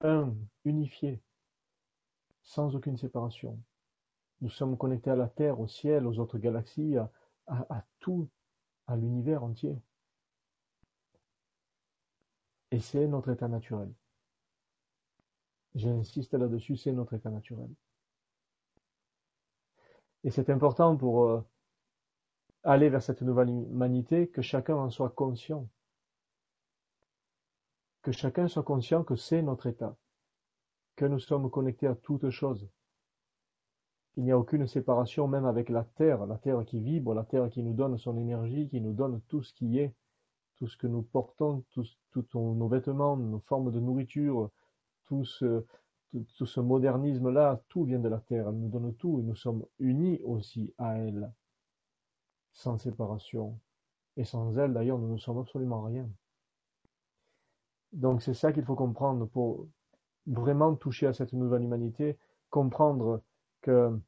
un, 0.00 0.34
unifiés, 0.64 1.22
sans 2.42 2.74
aucune 2.74 2.98
séparation. 2.98 3.58
Nous 4.42 4.50
sommes 4.50 4.76
connectés 4.76 5.10
à 5.10 5.16
la 5.16 5.28
Terre, 5.28 5.60
au 5.60 5.68
ciel, 5.68 6.06
aux 6.06 6.18
autres 6.18 6.36
galaxies, 6.36 6.98
à, 6.98 7.10
à 7.46 7.84
tout, 8.00 8.28
à 8.86 8.96
l'univers 8.96 9.42
entier. 9.42 9.76
Et 12.70 12.80
c'est 12.80 13.06
notre 13.06 13.30
état 13.30 13.48
naturel. 13.48 13.92
J'insiste 15.74 16.34
là-dessus, 16.34 16.76
c'est 16.76 16.92
notre 16.92 17.14
état 17.14 17.30
naturel. 17.30 17.70
Et 20.24 20.30
c'est 20.30 20.50
important 20.50 20.96
pour 20.96 21.24
euh, 21.24 21.40
aller 22.62 22.88
vers 22.88 23.02
cette 23.02 23.22
nouvelle 23.22 23.50
humanité 23.50 24.28
que 24.28 24.42
chacun 24.42 24.74
en 24.76 24.90
soit 24.90 25.10
conscient. 25.10 25.68
Que 28.02 28.12
chacun 28.12 28.48
soit 28.48 28.62
conscient 28.62 29.04
que 29.04 29.16
c'est 29.16 29.42
notre 29.42 29.66
état. 29.66 29.96
Que 30.96 31.04
nous 31.04 31.20
sommes 31.20 31.50
connectés 31.50 31.86
à 31.86 31.94
toutes 31.94 32.30
choses. 32.30 32.68
Il 34.16 34.24
n'y 34.24 34.32
a 34.32 34.38
aucune 34.38 34.66
séparation 34.66 35.26
même 35.26 35.44
avec 35.44 35.68
la 35.68 35.84
terre, 35.84 36.26
la 36.26 36.38
terre 36.38 36.64
qui 36.64 36.80
vibre, 36.80 37.14
la 37.14 37.24
terre 37.24 37.50
qui 37.50 37.62
nous 37.62 37.72
donne 37.72 37.98
son 37.98 38.16
énergie, 38.16 38.68
qui 38.68 38.80
nous 38.80 38.92
donne 38.92 39.20
tout 39.28 39.42
ce 39.42 39.52
qui 39.52 39.78
est, 39.78 39.94
tout 40.56 40.68
ce 40.68 40.76
que 40.76 40.86
nous 40.86 41.02
portons, 41.02 41.64
tous 41.72 41.98
nos 42.34 42.68
vêtements, 42.68 43.16
nos 43.16 43.40
formes 43.40 43.72
de 43.72 43.80
nourriture, 43.80 44.50
tout 45.06 45.24
ce, 45.24 45.64
ce 46.28 46.60
modernisme-là, 46.60 47.60
tout 47.68 47.84
vient 47.84 47.98
de 47.98 48.08
la 48.08 48.20
Terre, 48.20 48.48
elle 48.48 48.54
nous 48.54 48.68
donne 48.68 48.94
tout 48.94 49.18
et 49.18 49.22
nous 49.22 49.34
sommes 49.34 49.64
unis 49.80 50.20
aussi 50.22 50.72
à 50.78 50.96
elle, 50.98 51.32
sans 52.52 52.78
séparation. 52.78 53.58
Et 54.16 54.24
sans 54.24 54.56
elle, 54.58 54.72
d'ailleurs, 54.72 54.98
nous 54.98 55.12
ne 55.12 55.18
sommes 55.18 55.38
absolument 55.38 55.82
rien. 55.82 56.08
Donc 57.92 58.22
c'est 58.22 58.34
ça 58.34 58.52
qu'il 58.52 58.64
faut 58.64 58.76
comprendre 58.76 59.26
pour 59.26 59.66
vraiment 60.26 60.74
toucher 60.76 61.06
à 61.06 61.12
cette 61.12 61.32
nouvelle 61.32 61.62
humanité, 61.62 62.16
comprendre 62.50 63.22
que 63.64 63.98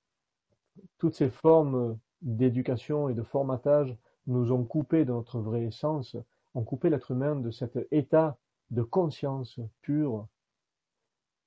toutes 0.99 1.15
ces 1.15 1.31
formes 1.31 1.99
d'éducation 2.21 3.09
et 3.09 3.15
de 3.15 3.23
formatage 3.23 3.97
nous 4.27 4.53
ont 4.53 4.65
coupé 4.65 5.07
de 5.07 5.13
notre 5.13 5.41
vraie 5.41 5.65
essence, 5.65 6.15
ont 6.55 6.63
coupé 6.63 6.91
l'être 6.91 7.13
humain 7.13 7.37
de 7.37 7.51
cet 7.51 7.79
état 7.91 8.37
de 8.71 8.83
conscience 8.83 9.59
pure 9.81 10.29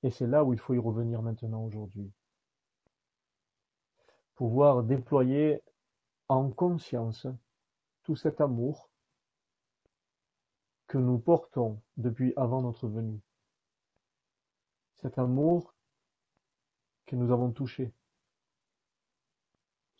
et 0.02 0.10
c'est 0.10 0.26
là 0.26 0.42
où 0.44 0.52
il 0.52 0.58
faut 0.58 0.74
y 0.74 0.78
revenir 0.78 1.22
maintenant 1.22 1.62
aujourd'hui. 1.64 2.10
Pouvoir 4.34 4.82
déployer 4.82 5.62
en 6.28 6.50
conscience 6.50 7.28
tout 8.02 8.16
cet 8.16 8.40
amour 8.40 8.90
que 10.88 10.98
nous 10.98 11.18
portons 11.18 11.80
depuis 11.96 12.32
avant 12.36 12.62
notre 12.62 12.88
venue. 12.88 13.20
Cet 14.96 15.18
amour 15.18 15.74
que 17.06 17.14
nous 17.14 17.30
avons 17.30 17.52
touché 17.52 17.92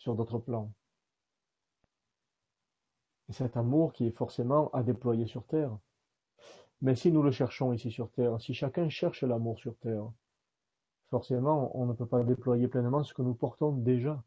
sur 0.01 0.15
d'autres 0.15 0.39
plans. 0.39 0.73
Et 3.29 3.33
cet 3.35 3.57
amour 3.57 3.93
qui 3.93 4.07
est 4.07 4.17
forcément 4.17 4.71
à 4.71 4.83
déployer 4.83 5.27
sur 5.27 5.45
Terre. 5.47 5.77
Mais 6.81 6.97
si 6.97 7.13
nous 7.13 7.23
le 7.23 7.31
cherchons 7.31 7.75
ici 7.75 7.91
sur 7.91 8.11
Terre, 8.11 8.41
si 8.41 8.55
chacun 8.55 8.89
cherche 8.89 9.23
l'amour 9.23 9.59
sur 9.59 9.77
Terre, 9.77 10.11
forcément, 11.11 11.71
on 11.79 11.85
ne 11.85 11.93
peut 11.93 12.07
pas 12.07 12.25
déployer 12.25 12.67
pleinement 12.67 13.05
ce 13.05 13.13
que 13.13 13.21
nous 13.21 13.35
portons 13.35 13.73
déjà. 13.73 14.23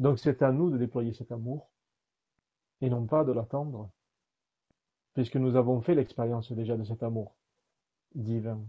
Donc 0.00 0.18
c'est 0.18 0.42
à 0.42 0.50
nous 0.50 0.70
de 0.70 0.78
déployer 0.78 1.12
cet 1.12 1.30
amour, 1.30 1.70
et 2.80 2.90
non 2.90 3.06
pas 3.06 3.22
de 3.24 3.32
l'attendre, 3.32 3.88
puisque 5.14 5.36
nous 5.36 5.54
avons 5.54 5.80
fait 5.80 5.94
l'expérience 5.94 6.50
déjà 6.50 6.76
de 6.76 6.84
cet 6.84 7.04
amour 7.04 7.36
divin. 8.16 8.60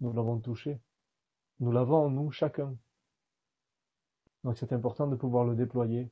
Nous 0.00 0.12
l'avons 0.12 0.38
touché. 0.40 0.78
Nous 1.60 1.72
l'avons 1.72 2.04
en 2.04 2.10
nous 2.10 2.30
chacun. 2.30 2.76
Donc 4.44 4.58
c'est 4.58 4.72
important 4.72 5.06
de 5.06 5.16
pouvoir 5.16 5.44
le 5.44 5.54
déployer 5.54 6.10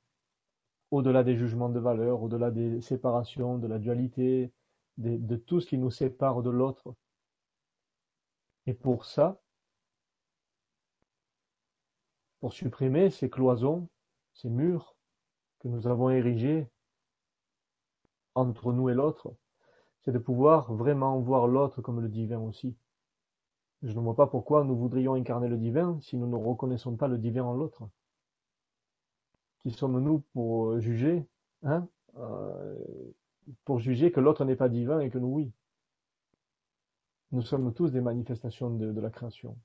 au-delà 0.91 1.23
des 1.23 1.37
jugements 1.37 1.69
de 1.69 1.79
valeur, 1.79 2.23
au-delà 2.23 2.51
des 2.51 2.81
séparations, 2.81 3.59
de 3.59 3.67
la 3.67 3.79
dualité, 3.79 4.53
de 4.99 5.37
tout 5.37 5.61
ce 5.61 5.67
qui 5.67 5.79
nous 5.79 5.91
sépare 5.91 6.43
de 6.43 6.51
l'autre. 6.51 6.95
Et 8.67 8.75
pour 8.75 9.05
ça, 9.05 9.41
pour 12.41 12.53
supprimer 12.53 13.11
ces 13.11 13.31
cloisons, 13.31 13.89
ces 14.35 14.51
murs 14.51 14.97
que 15.61 15.69
nous 15.69 15.87
avons 15.87 16.11
érigés 16.11 16.69
entre 18.35 18.73
nous 18.73 18.89
et 18.89 18.95
l'autre, 18.95 19.35
c'est 20.03 20.13
de 20.13 20.19
pouvoir 20.19 20.73
vraiment 20.73 21.19
voir 21.21 21.47
l'autre 21.47 21.83
comme 21.83 22.01
le 22.01 22.09
divin 22.09 22.41
aussi. 22.41 22.77
Je 23.83 23.93
ne 23.93 24.01
vois 24.01 24.17
pas 24.17 24.27
pourquoi 24.27 24.65
nous 24.65 24.77
voudrions 24.77 25.15
incarner 25.15 25.49
le 25.49 25.57
divin 25.57 25.99
si 26.01 26.17
nous 26.17 26.27
ne 26.27 26.37
reconnaissons 26.37 26.97
pas 26.97 27.09
le 27.09 27.19
divin 27.19 27.45
en 27.45 27.55
l'autre. 27.55 27.89
Qui 29.63 29.71
sommes-nous 29.73 30.21
pour 30.33 30.81
juger, 30.81 31.27
hein, 31.63 31.87
euh, 32.17 32.77
pour 33.65 33.79
juger 33.79 34.11
que 34.11 34.21
l'autre 34.21 34.45
n'est 34.45 34.57
pas 34.57 34.69
divin 34.69 35.01
et 35.01 35.11
que 35.11 35.19
nous 35.19 35.29
oui. 35.29 35.53
Nous 37.33 37.43
sommes 37.43 37.73
tous 37.75 37.91
des 37.91 38.01
manifestations 38.01 38.71
de 38.71 39.01
la 39.01 39.11
création. 39.11 39.57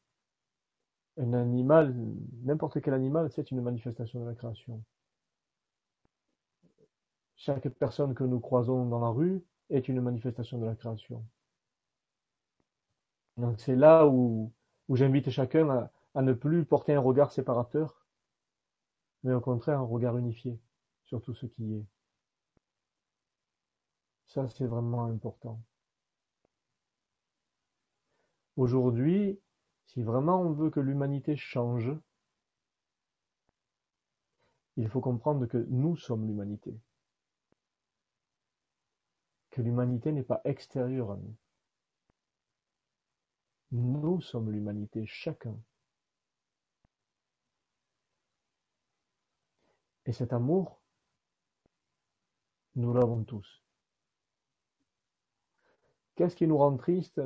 Un 1.17 1.33
animal, 1.33 1.95
n'importe 2.43 2.81
quel 2.81 2.93
animal, 2.93 3.31
c'est 3.31 3.51
une 3.51 3.61
manifestation 3.61 4.19
de 4.19 4.25
la 4.25 4.35
création. 4.35 4.83
Chaque 7.37 7.69
personne 7.69 8.13
que 8.13 8.23
nous 8.23 8.39
croisons 8.39 8.85
dans 8.85 8.99
la 8.99 9.09
rue 9.09 9.43
est 9.69 9.87
une 9.87 10.01
manifestation 10.01 10.57
de 10.57 10.65
la 10.65 10.75
création. 10.75 11.25
Donc 13.37 13.59
c'est 13.59 13.75
là 13.75 14.07
où, 14.07 14.51
j'invite 14.89 15.29
chacun 15.29 15.89
à 16.13 16.21
ne 16.21 16.33
plus 16.33 16.65
porter 16.65 16.93
un 16.93 16.99
regard 16.99 17.31
séparateur, 17.31 18.04
mais 19.25 19.33
au 19.33 19.41
contraire 19.41 19.79
un 19.79 19.83
regard 19.83 20.17
unifié 20.17 20.59
sur 21.03 21.19
tout 21.19 21.33
ce 21.33 21.47
qui 21.47 21.73
est. 21.73 21.85
Ça, 24.27 24.47
c'est 24.49 24.67
vraiment 24.67 25.05
important. 25.05 25.59
Aujourd'hui, 28.55 29.39
si 29.87 30.03
vraiment 30.03 30.41
on 30.41 30.51
veut 30.51 30.69
que 30.69 30.79
l'humanité 30.79 31.35
change, 31.35 31.91
il 34.77 34.87
faut 34.87 35.01
comprendre 35.01 35.47
que 35.47 35.65
nous 35.69 35.95
sommes 35.95 36.27
l'humanité. 36.27 36.79
Que 39.49 39.63
l'humanité 39.63 40.11
n'est 40.11 40.23
pas 40.23 40.41
extérieure 40.45 41.11
à 41.11 41.17
nous. 41.17 41.35
Nous 43.71 44.21
sommes 44.21 44.51
l'humanité, 44.51 45.03
chacun. 45.07 45.57
Et 50.05 50.13
cet 50.13 50.33
amour, 50.33 50.79
nous 52.75 52.93
l'avons 52.93 53.23
tous. 53.23 53.63
Qu'est-ce 56.15 56.35
qui 56.35 56.47
nous 56.47 56.57
rend 56.57 56.77
triste? 56.77 57.21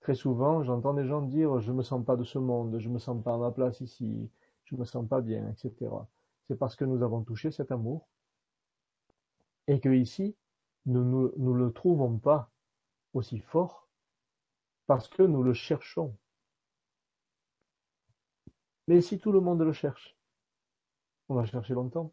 Très 0.00 0.14
souvent, 0.14 0.64
j'entends 0.64 0.94
des 0.94 1.06
gens 1.06 1.22
dire 1.22 1.60
je 1.60 1.70
me 1.70 1.82
sens 1.82 2.04
pas 2.04 2.16
de 2.16 2.24
ce 2.24 2.38
monde, 2.38 2.78
je 2.78 2.88
me 2.88 2.98
sens 2.98 3.22
pas 3.22 3.34
à 3.34 3.38
ma 3.38 3.52
place 3.52 3.80
ici, 3.80 4.30
je 4.64 4.74
me 4.74 4.84
sens 4.84 5.06
pas 5.06 5.20
bien, 5.20 5.48
etc. 5.50 5.90
C'est 6.48 6.56
parce 6.56 6.74
que 6.74 6.84
nous 6.84 7.02
avons 7.02 7.22
touché 7.22 7.52
cet 7.52 7.70
amour 7.70 8.08
et 9.68 9.78
que 9.78 9.90
ici, 9.90 10.36
nous 10.86 11.32
ne 11.36 11.52
le 11.52 11.72
trouvons 11.72 12.18
pas 12.18 12.50
aussi 13.14 13.38
fort 13.38 13.88
parce 14.86 15.06
que 15.08 15.22
nous 15.22 15.44
le 15.44 15.54
cherchons. 15.54 16.16
Mais 18.88 19.00
si 19.00 19.20
tout 19.20 19.30
le 19.30 19.40
monde 19.40 19.62
le 19.62 19.72
cherche, 19.72 20.16
on 21.32 21.34
va 21.34 21.46
chercher 21.46 21.72
longtemps. 21.74 22.12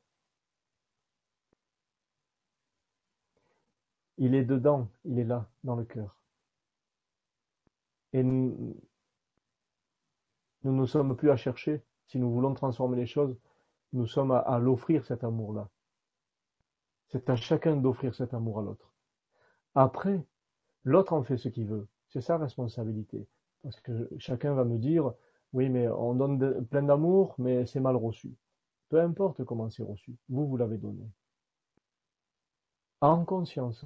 Il 4.17 4.34
est 4.34 4.45
dedans, 4.45 4.89
il 5.03 5.19
est 5.19 5.25
là, 5.25 5.49
dans 5.63 5.75
le 5.75 5.84
cœur. 5.84 6.17
Et 8.13 8.23
nous 8.23 8.75
ne 10.63 10.86
sommes 10.86 11.15
plus 11.15 11.32
à 11.32 11.36
chercher. 11.36 11.84
Si 12.08 12.17
nous 12.17 12.32
voulons 12.32 12.53
transformer 12.53 12.97
les 12.97 13.05
choses, 13.05 13.38
nous 13.93 14.08
sommes 14.08 14.32
à, 14.32 14.58
l'offrir 14.60 15.05
cet 15.05 15.23
amour-là. 15.23 15.69
C'est 17.10 17.29
à 17.29 17.36
chacun 17.36 17.75
d'offrir 17.75 18.15
cet 18.15 18.34
amour 18.34 18.60
à 18.60 18.62
l'autre. 18.62 18.93
Après, 19.75 20.23
l'autre 20.84 21.13
en 21.13 21.23
fait 21.23 21.38
ce 21.38 21.49
qu'il 21.49 21.67
veut. 21.67 21.88
C'est 22.08 22.21
sa 22.21 22.38
responsabilité. 22.38 23.27
Parce 23.63 23.79
que 23.82 24.10
chacun 24.17 24.53
va 24.53 24.63
me 24.63 24.77
dire, 24.77 25.13
oui, 25.53 25.69
mais 25.69 25.88
on 25.89 26.15
donne 26.15 26.65
plein 26.67 26.84
d'amour, 26.84 27.36
mais 27.38 27.65
c'est 27.65 27.79
mal 27.79 27.95
reçu. 27.95 28.34
Peu 28.89 28.99
importe 28.99 29.43
comment 29.45 29.69
c'est 29.69 29.84
reçu. 29.84 30.17
Vous, 30.30 30.47
vous 30.47 30.58
l'avez 30.58 30.78
donné. 30.78 31.08
En 33.02 33.23
conscience. 33.23 33.86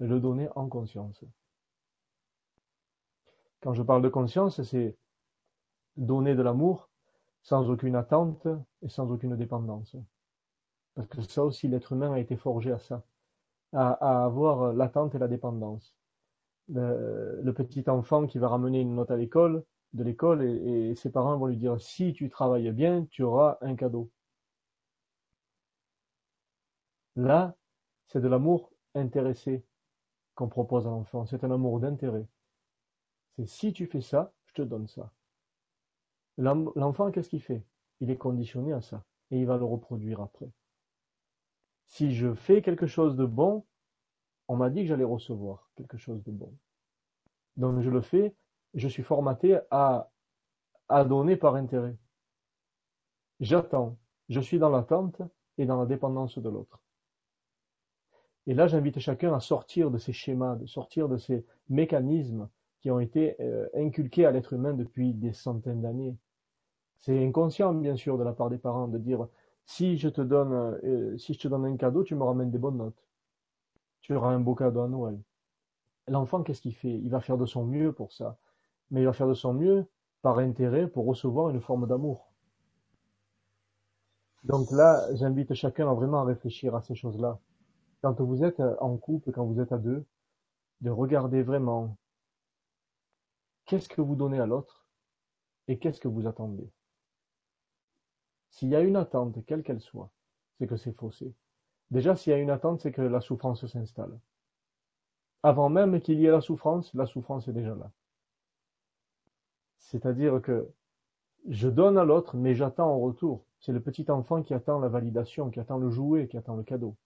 Le 0.00 0.20
donner 0.20 0.48
en 0.56 0.68
conscience. 0.68 1.24
Quand 3.60 3.74
je 3.74 3.82
parle 3.82 4.02
de 4.02 4.08
conscience, 4.08 4.62
c'est 4.62 4.96
donner 5.96 6.34
de 6.34 6.42
l'amour 6.42 6.90
sans 7.42 7.70
aucune 7.70 7.96
attente 7.96 8.46
et 8.82 8.88
sans 8.88 9.10
aucune 9.10 9.36
dépendance. 9.36 9.96
Parce 10.94 11.08
que 11.08 11.22
ça 11.22 11.44
aussi, 11.44 11.68
l'être 11.68 11.92
humain 11.92 12.12
a 12.12 12.18
été 12.18 12.36
forgé 12.36 12.72
à 12.72 12.78
ça, 12.78 13.04
à, 13.72 14.24
avoir 14.24 14.72
l'attente 14.72 15.14
et 15.14 15.18
la 15.18 15.28
dépendance. 15.28 15.96
Le, 16.68 17.52
petit 17.52 17.88
enfant 17.88 18.26
qui 18.26 18.38
va 18.38 18.48
ramener 18.48 18.80
une 18.80 18.94
note 18.94 19.10
à 19.10 19.16
l'école, 19.16 19.64
de 19.94 20.04
l'école, 20.04 20.42
et, 20.44 20.94
ses 20.96 21.10
parents 21.10 21.36
vont 21.38 21.46
lui 21.46 21.56
dire 21.56 21.80
si 21.80 22.12
tu 22.12 22.28
travailles 22.28 22.70
bien, 22.72 23.06
tu 23.06 23.22
auras 23.22 23.58
un 23.60 23.76
cadeau. 23.76 24.10
Là, 27.16 27.56
c'est 28.08 28.20
de 28.20 28.28
l'amour 28.28 28.72
intéressé 28.94 29.64
qu'on 30.34 30.48
propose 30.48 30.86
à 30.86 30.90
l'enfant. 30.90 31.26
C'est 31.26 31.44
un 31.44 31.50
amour 31.50 31.80
d'intérêt. 31.80 32.26
C'est 33.36 33.46
si 33.46 33.72
tu 33.72 33.86
fais 33.86 34.00
ça, 34.00 34.32
je 34.46 34.54
te 34.54 34.62
donne 34.62 34.88
ça. 34.88 35.12
L'enfant, 36.36 37.12
qu'est-ce 37.12 37.28
qu'il 37.28 37.42
fait? 37.42 37.64
Il 38.00 38.10
est 38.10 38.16
conditionné 38.16 38.72
à 38.72 38.80
ça 38.80 39.04
et 39.30 39.38
il 39.38 39.46
va 39.46 39.56
le 39.56 39.64
reproduire 39.64 40.20
après. 40.20 40.50
Si 41.86 42.14
je 42.14 42.34
fais 42.34 42.62
quelque 42.62 42.86
chose 42.88 43.16
de 43.16 43.24
bon, 43.24 43.64
on 44.48 44.56
m'a 44.56 44.70
dit 44.70 44.82
que 44.82 44.88
j'allais 44.88 45.04
recevoir 45.04 45.70
quelque 45.76 45.96
chose 45.96 46.22
de 46.24 46.32
bon. 46.32 46.52
Donc 47.56 47.80
je 47.80 47.90
le 47.90 48.00
fais, 48.00 48.34
je 48.74 48.88
suis 48.88 49.02
formaté 49.02 49.58
à, 49.70 50.10
à 50.88 51.04
donner 51.04 51.36
par 51.36 51.54
intérêt. 51.54 51.96
J'attends, 53.40 53.98
je 54.28 54.40
suis 54.40 54.58
dans 54.58 54.70
l'attente 54.70 55.22
et 55.58 55.66
dans 55.66 55.78
la 55.78 55.86
dépendance 55.86 56.38
de 56.38 56.48
l'autre. 56.48 56.80
Et 58.46 58.54
là, 58.54 58.66
j'invite 58.66 58.98
chacun 58.98 59.32
à 59.32 59.40
sortir 59.40 59.90
de 59.90 59.98
ces 59.98 60.12
schémas, 60.12 60.56
de 60.56 60.66
sortir 60.66 61.08
de 61.08 61.16
ces 61.16 61.46
mécanismes 61.68 62.48
qui 62.80 62.90
ont 62.90 63.00
été 63.00 63.36
euh, 63.40 63.66
inculqués 63.74 64.26
à 64.26 64.30
l'être 64.30 64.52
humain 64.52 64.74
depuis 64.74 65.14
des 65.14 65.32
centaines 65.32 65.80
d'années. 65.80 66.16
C'est 66.98 67.24
inconscient, 67.24 67.72
bien 67.72 67.96
sûr, 67.96 68.18
de 68.18 68.24
la 68.24 68.32
part 68.32 68.50
des 68.50 68.58
parents 68.58 68.88
de 68.88 68.98
dire 68.98 69.26
si 69.64 69.96
je 69.96 70.08
te 70.08 70.20
donne, 70.20 70.52
euh, 70.84 71.16
si 71.16 71.32
je 71.32 71.38
te 71.38 71.48
donne 71.48 71.64
un 71.64 71.76
cadeau, 71.76 72.04
tu 72.04 72.14
me 72.14 72.22
ramènes 72.22 72.50
des 72.50 72.58
bonnes 72.58 72.76
notes. 72.76 73.02
Tu 74.02 74.14
auras 74.14 74.30
un 74.30 74.40
beau 74.40 74.54
cadeau 74.54 74.80
à 74.82 74.88
Noël. 74.88 75.18
L'enfant, 76.08 76.42
qu'est-ce 76.42 76.60
qu'il 76.60 76.74
fait? 76.74 76.92
Il 76.92 77.08
va 77.08 77.20
faire 77.20 77.38
de 77.38 77.46
son 77.46 77.64
mieux 77.64 77.92
pour 77.92 78.12
ça. 78.12 78.36
Mais 78.94 79.00
il 79.00 79.06
va 79.06 79.12
faire 79.12 79.26
de 79.26 79.34
son 79.34 79.54
mieux 79.54 79.86
par 80.22 80.38
intérêt 80.38 80.86
pour 80.86 81.04
recevoir 81.04 81.50
une 81.50 81.60
forme 81.60 81.88
d'amour. 81.88 82.30
Donc 84.44 84.70
là, 84.70 85.12
j'invite 85.16 85.52
chacun 85.54 85.90
à 85.90 85.94
vraiment 85.94 86.22
réfléchir 86.22 86.76
à 86.76 86.80
ces 86.80 86.94
choses-là. 86.94 87.40
Quand 88.02 88.20
vous 88.20 88.44
êtes 88.44 88.62
en 88.80 88.96
couple, 88.96 89.32
quand 89.32 89.44
vous 89.46 89.58
êtes 89.60 89.72
à 89.72 89.78
deux, 89.78 90.04
de 90.80 90.90
regarder 90.90 91.42
vraiment 91.42 91.96
Qu'est-ce 93.66 93.88
que 93.88 94.00
vous 94.00 94.14
donnez 94.14 94.38
à 94.38 94.46
l'autre 94.46 94.86
et 95.66 95.76
qu'est-ce 95.80 95.98
que 95.98 96.06
vous 96.06 96.28
attendez 96.28 96.70
S'il 98.50 98.68
y 98.68 98.76
a 98.76 98.80
une 98.80 98.94
attente, 98.94 99.44
quelle 99.44 99.64
qu'elle 99.64 99.80
soit, 99.80 100.12
c'est 100.56 100.68
que 100.68 100.76
c'est 100.76 100.92
faussé. 100.92 101.34
Déjà, 101.90 102.14
s'il 102.14 102.30
y 102.30 102.34
a 102.34 102.38
une 102.38 102.50
attente, 102.50 102.82
c'est 102.82 102.92
que 102.92 103.02
la 103.02 103.20
souffrance 103.20 103.66
s'installe. 103.66 104.20
Avant 105.42 105.68
même 105.68 106.00
qu'il 106.00 106.20
y 106.20 106.26
ait 106.26 106.30
la 106.30 106.40
souffrance, 106.40 106.94
la 106.94 107.06
souffrance 107.06 107.48
est 107.48 107.52
déjà 107.52 107.74
là. 107.74 107.90
C'est-à-dire 109.84 110.40
que 110.40 110.70
je 111.48 111.68
donne 111.68 111.98
à 111.98 112.04
l'autre, 112.04 112.36
mais 112.36 112.54
j'attends 112.54 112.90
en 112.90 112.98
retour. 112.98 113.44
C'est 113.60 113.72
le 113.72 113.80
petit 113.80 114.10
enfant 114.10 114.42
qui 114.42 114.54
attend 114.54 114.80
la 114.80 114.88
validation, 114.88 115.50
qui 115.50 115.60
attend 115.60 115.78
le 115.78 115.90
jouet, 115.90 116.26
qui 116.26 116.36
attend 116.36 116.56
le 116.56 116.62
cadeau. 116.62 116.96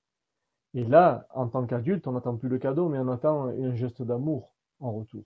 Et 0.75 0.85
là, 0.85 1.27
en 1.35 1.49
tant 1.49 1.67
qu'adulte, 1.67 2.07
on 2.07 2.13
n'attend 2.13 2.37
plus 2.37 2.49
le 2.49 2.59
cadeau, 2.59 2.89
mais 2.89 2.99
on 2.99 3.09
attend 3.09 3.47
un 3.47 3.75
geste 3.75 4.03
d'amour 4.03 4.55
en 4.81 4.93
retour. 4.93 5.25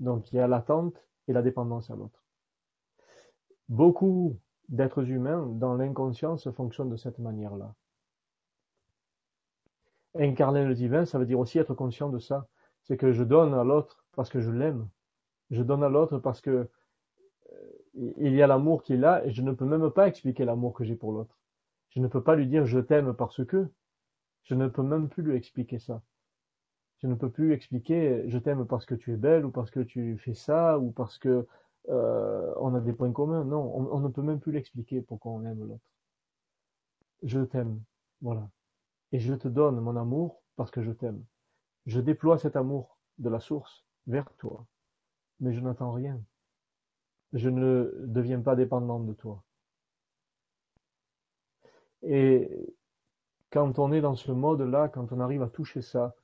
Donc 0.00 0.32
il 0.32 0.36
y 0.36 0.40
a 0.40 0.48
l'attente 0.48 1.06
et 1.28 1.32
la 1.32 1.42
dépendance 1.42 1.90
à 1.90 1.96
l'autre. 1.96 2.24
Beaucoup 3.68 4.36
d'êtres 4.68 5.08
humains 5.08 5.46
dans 5.46 5.74
l'inconscience 5.74 6.50
fonctionnent 6.50 6.90
de 6.90 6.96
cette 6.96 7.18
manière-là. 7.18 7.74
Incarner 10.16 10.64
le 10.64 10.74
divin, 10.74 11.04
ça 11.04 11.18
veut 11.18 11.26
dire 11.26 11.38
aussi 11.38 11.58
être 11.58 11.74
conscient 11.74 12.08
de 12.08 12.18
ça. 12.18 12.48
C'est 12.82 12.96
que 12.96 13.12
je 13.12 13.22
donne 13.22 13.54
à 13.54 13.62
l'autre 13.62 14.04
parce 14.16 14.28
que 14.28 14.40
je 14.40 14.50
l'aime. 14.50 14.88
Je 15.50 15.62
donne 15.62 15.82
à 15.82 15.88
l'autre 15.88 16.18
parce 16.18 16.40
que 16.40 16.50
euh, 16.50 17.72
il 17.94 18.34
y 18.34 18.42
a 18.42 18.46
l'amour 18.46 18.82
qui 18.82 18.94
est 18.94 18.96
là 18.96 19.24
et 19.24 19.30
je 19.30 19.42
ne 19.42 19.52
peux 19.52 19.64
même 19.64 19.90
pas 19.90 20.08
expliquer 20.08 20.44
l'amour 20.44 20.74
que 20.74 20.84
j'ai 20.84 20.96
pour 20.96 21.12
l'autre. 21.12 21.38
Je 21.90 22.00
ne 22.00 22.08
peux 22.08 22.22
pas 22.22 22.36
lui 22.36 22.46
dire 22.46 22.66
je 22.66 22.78
t'aime 22.78 23.14
parce 23.14 23.44
que. 23.44 23.68
Je 24.44 24.54
ne 24.54 24.68
peux 24.68 24.82
même 24.82 25.08
plus 25.08 25.22
lui 25.22 25.36
expliquer 25.36 25.78
ça. 25.78 26.02
Je 26.98 27.06
ne 27.06 27.14
peux 27.14 27.30
plus 27.30 27.52
expliquer 27.52 28.24
je 28.26 28.38
t'aime 28.38 28.66
parce 28.66 28.84
que 28.86 28.94
tu 28.94 29.12
es 29.12 29.16
belle 29.16 29.44
ou 29.44 29.50
parce 29.50 29.70
que 29.70 29.80
tu 29.80 30.18
fais 30.18 30.34
ça 30.34 30.78
ou 30.78 30.90
parce 30.90 31.18
que 31.18 31.46
euh, 31.88 32.52
on 32.56 32.74
a 32.74 32.80
des 32.80 32.92
points 32.92 33.12
communs. 33.12 33.44
Non, 33.44 33.72
on, 33.74 33.96
on 33.96 34.00
ne 34.00 34.08
peut 34.08 34.22
même 34.22 34.40
plus 34.40 34.52
l'expliquer 34.52 35.02
pourquoi 35.02 35.32
on 35.32 35.44
aime 35.44 35.66
l'autre. 35.66 35.84
Je 37.22 37.40
t'aime, 37.40 37.82
voilà. 38.22 38.50
Et 39.12 39.18
je 39.18 39.34
te 39.34 39.48
donne 39.48 39.80
mon 39.80 39.96
amour 39.96 40.42
parce 40.56 40.70
que 40.70 40.82
je 40.82 40.92
t'aime. 40.92 41.24
Je 41.86 42.00
déploie 42.00 42.38
cet 42.38 42.56
amour 42.56 42.98
de 43.18 43.28
la 43.28 43.40
source 43.40 43.84
vers 44.06 44.30
toi, 44.36 44.66
mais 45.40 45.52
je 45.52 45.60
n'attends 45.60 45.92
rien. 45.92 46.22
Je 47.32 47.48
ne 47.48 47.92
deviens 48.06 48.40
pas 48.40 48.56
dépendant 48.56 49.00
de 49.00 49.12
toi. 49.12 49.42
Et 52.02 52.74
quand 53.50 53.78
on 53.78 53.92
est 53.92 54.00
dans 54.00 54.16
ce 54.16 54.32
mode-là, 54.32 54.88
quand 54.88 55.12
on 55.12 55.20
arrive 55.20 55.42
à 55.42 55.48
toucher 55.48 55.82
ça, 55.82 56.14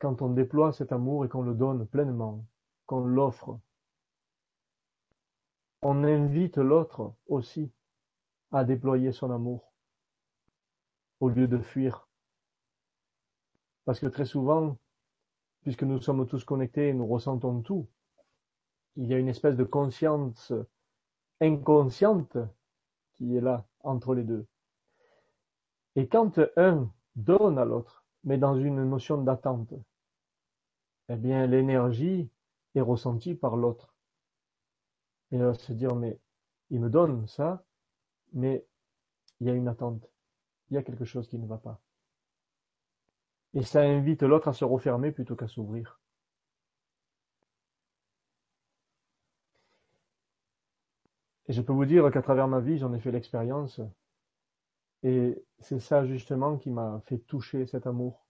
quand 0.00 0.22
on 0.22 0.30
déploie 0.30 0.72
cet 0.72 0.92
amour 0.92 1.24
et 1.24 1.28
qu'on 1.28 1.42
le 1.42 1.54
donne 1.54 1.86
pleinement, 1.86 2.44
qu'on 2.86 3.04
l'offre, 3.04 3.58
on 5.82 6.04
invite 6.04 6.58
l'autre 6.58 7.14
aussi 7.26 7.70
à 8.50 8.64
déployer 8.64 9.12
son 9.12 9.30
amour 9.30 9.72
au 11.20 11.28
lieu 11.28 11.48
de 11.48 11.58
fuir. 11.58 12.08
Parce 13.84 13.98
que 14.00 14.06
très 14.06 14.24
souvent, 14.24 14.78
puisque 15.62 15.82
nous 15.82 16.00
sommes 16.00 16.26
tous 16.26 16.44
connectés 16.44 16.88
et 16.88 16.94
nous 16.94 17.06
ressentons 17.06 17.62
tout, 17.62 17.88
il 18.96 19.06
y 19.06 19.14
a 19.14 19.18
une 19.18 19.28
espèce 19.28 19.56
de 19.56 19.64
conscience 19.64 20.52
inconsciente 21.40 22.36
qui 23.14 23.36
est 23.36 23.40
là 23.40 23.66
entre 23.80 24.14
les 24.14 24.24
deux. 24.24 24.46
Et 25.96 26.08
quand 26.08 26.40
un 26.56 26.90
donne 27.16 27.58
à 27.58 27.64
l'autre, 27.64 28.04
mais 28.24 28.38
dans 28.38 28.56
une 28.56 28.84
notion 28.84 29.22
d'attente, 29.22 29.74
eh 31.08 31.16
bien 31.16 31.46
l'énergie 31.46 32.30
est 32.74 32.80
ressentie 32.80 33.34
par 33.34 33.56
l'autre. 33.56 33.94
Il 35.30 35.42
va 35.42 35.54
se 35.54 35.72
dire, 35.72 35.94
mais 35.94 36.18
il 36.70 36.80
me 36.80 36.90
donne 36.90 37.26
ça, 37.26 37.64
mais 38.32 38.66
il 39.40 39.46
y 39.46 39.50
a 39.50 39.54
une 39.54 39.68
attente, 39.68 40.08
il 40.70 40.74
y 40.74 40.78
a 40.78 40.82
quelque 40.82 41.04
chose 41.04 41.28
qui 41.28 41.38
ne 41.38 41.46
va 41.46 41.58
pas. 41.58 41.80
Et 43.54 43.62
ça 43.62 43.82
invite 43.82 44.22
l'autre 44.22 44.48
à 44.48 44.52
se 44.52 44.64
refermer 44.64 45.12
plutôt 45.12 45.36
qu'à 45.36 45.48
s'ouvrir. 45.48 46.01
Et 51.52 51.54
je 51.54 51.60
peux 51.60 51.74
vous 51.74 51.84
dire 51.84 52.10
qu'à 52.10 52.22
travers 52.22 52.48
ma 52.48 52.60
vie, 52.60 52.78
j'en 52.78 52.94
ai 52.94 52.98
fait 52.98 53.10
l'expérience. 53.10 53.78
Et 55.02 55.44
c'est 55.58 55.80
ça 55.80 56.06
justement 56.06 56.56
qui 56.56 56.70
m'a 56.70 57.02
fait 57.04 57.18
toucher 57.18 57.66
cet 57.66 57.86
amour, 57.86 58.24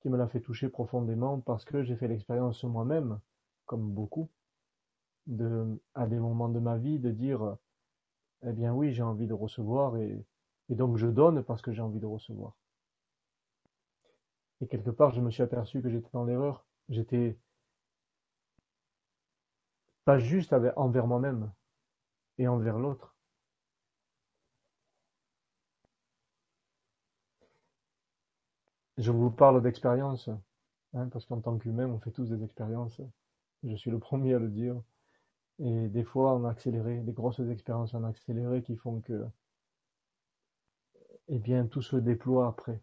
qui 0.00 0.08
me 0.08 0.16
l'a 0.16 0.28
fait 0.28 0.40
toucher 0.40 0.68
profondément 0.68 1.40
parce 1.40 1.64
que 1.64 1.82
j'ai 1.82 1.96
fait 1.96 2.06
l'expérience 2.06 2.62
moi-même, 2.62 3.18
comme 3.66 3.90
beaucoup, 3.90 4.30
à 5.96 6.06
des 6.06 6.20
moments 6.20 6.48
de 6.48 6.60
ma 6.60 6.78
vie, 6.78 7.00
de 7.00 7.10
dire, 7.10 7.56
eh 8.46 8.52
bien 8.52 8.72
oui, 8.72 8.92
j'ai 8.92 9.02
envie 9.02 9.26
de 9.26 9.34
recevoir 9.34 9.96
et 9.96 10.24
donc 10.68 10.96
je 10.96 11.08
donne 11.08 11.42
parce 11.42 11.60
que 11.60 11.72
j'ai 11.72 11.82
envie 11.82 11.98
de 11.98 12.06
recevoir. 12.06 12.56
Et 14.60 14.68
quelque 14.68 14.90
part, 14.90 15.10
je 15.10 15.20
me 15.20 15.32
suis 15.32 15.42
aperçu 15.42 15.82
que 15.82 15.90
j'étais 15.90 16.10
dans 16.12 16.24
l'erreur. 16.24 16.64
J'étais 16.88 17.36
pas 20.04 20.20
juste 20.20 20.54
envers 20.76 21.08
moi-même 21.08 21.50
et 22.38 22.48
envers 22.48 22.78
l'autre. 22.78 23.14
Je 28.98 29.10
vous 29.10 29.30
parle 29.30 29.62
d'expérience, 29.62 30.28
hein, 30.94 31.08
parce 31.10 31.26
qu'en 31.26 31.40
tant 31.40 31.58
qu'humain, 31.58 31.88
on 31.88 31.98
fait 31.98 32.12
tous 32.12 32.28
des 32.30 32.44
expériences. 32.44 33.00
Je 33.64 33.74
suis 33.76 33.90
le 33.90 33.98
premier 33.98 34.34
à 34.34 34.38
le 34.38 34.48
dire. 34.48 34.80
Et 35.58 35.88
des 35.88 36.04
fois, 36.04 36.34
en 36.34 36.44
accéléré, 36.44 37.00
des 37.00 37.12
grosses 37.12 37.40
expériences 37.40 37.94
en 37.94 38.04
accéléré 38.04 38.62
qui 38.62 38.76
font 38.76 39.00
que, 39.00 39.24
eh 41.28 41.38
bien, 41.38 41.66
tout 41.66 41.82
se 41.82 41.96
déploie 41.96 42.48
après. 42.48 42.80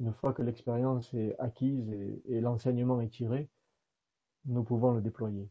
Une 0.00 0.12
fois 0.12 0.32
que 0.32 0.42
l'expérience 0.42 1.12
est 1.14 1.36
acquise 1.38 1.90
et, 2.26 2.40
l'enseignement 2.40 3.00
est 3.00 3.08
tiré, 3.08 3.48
nous 4.46 4.64
pouvons 4.64 4.92
le 4.92 5.00
déployer. 5.00 5.48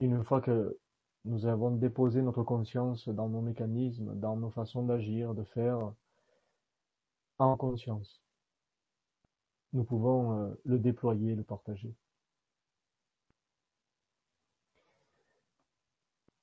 Une 0.00 0.24
fois 0.24 0.40
que 0.40 0.78
nous 1.24 1.46
avons 1.46 1.70
déposé 1.72 2.22
notre 2.22 2.42
conscience 2.42 3.08
dans 3.08 3.28
nos 3.28 3.40
mécanismes, 3.40 4.14
dans 4.14 4.36
nos 4.36 4.50
façons 4.50 4.84
d'agir, 4.84 5.34
de 5.34 5.44
faire, 5.44 5.92
en 7.38 7.56
conscience, 7.56 8.20
nous 9.72 9.84
pouvons 9.84 10.32
euh, 10.32 10.54
le 10.64 10.78
déployer, 10.78 11.34
le 11.34 11.42
partager. 11.42 11.94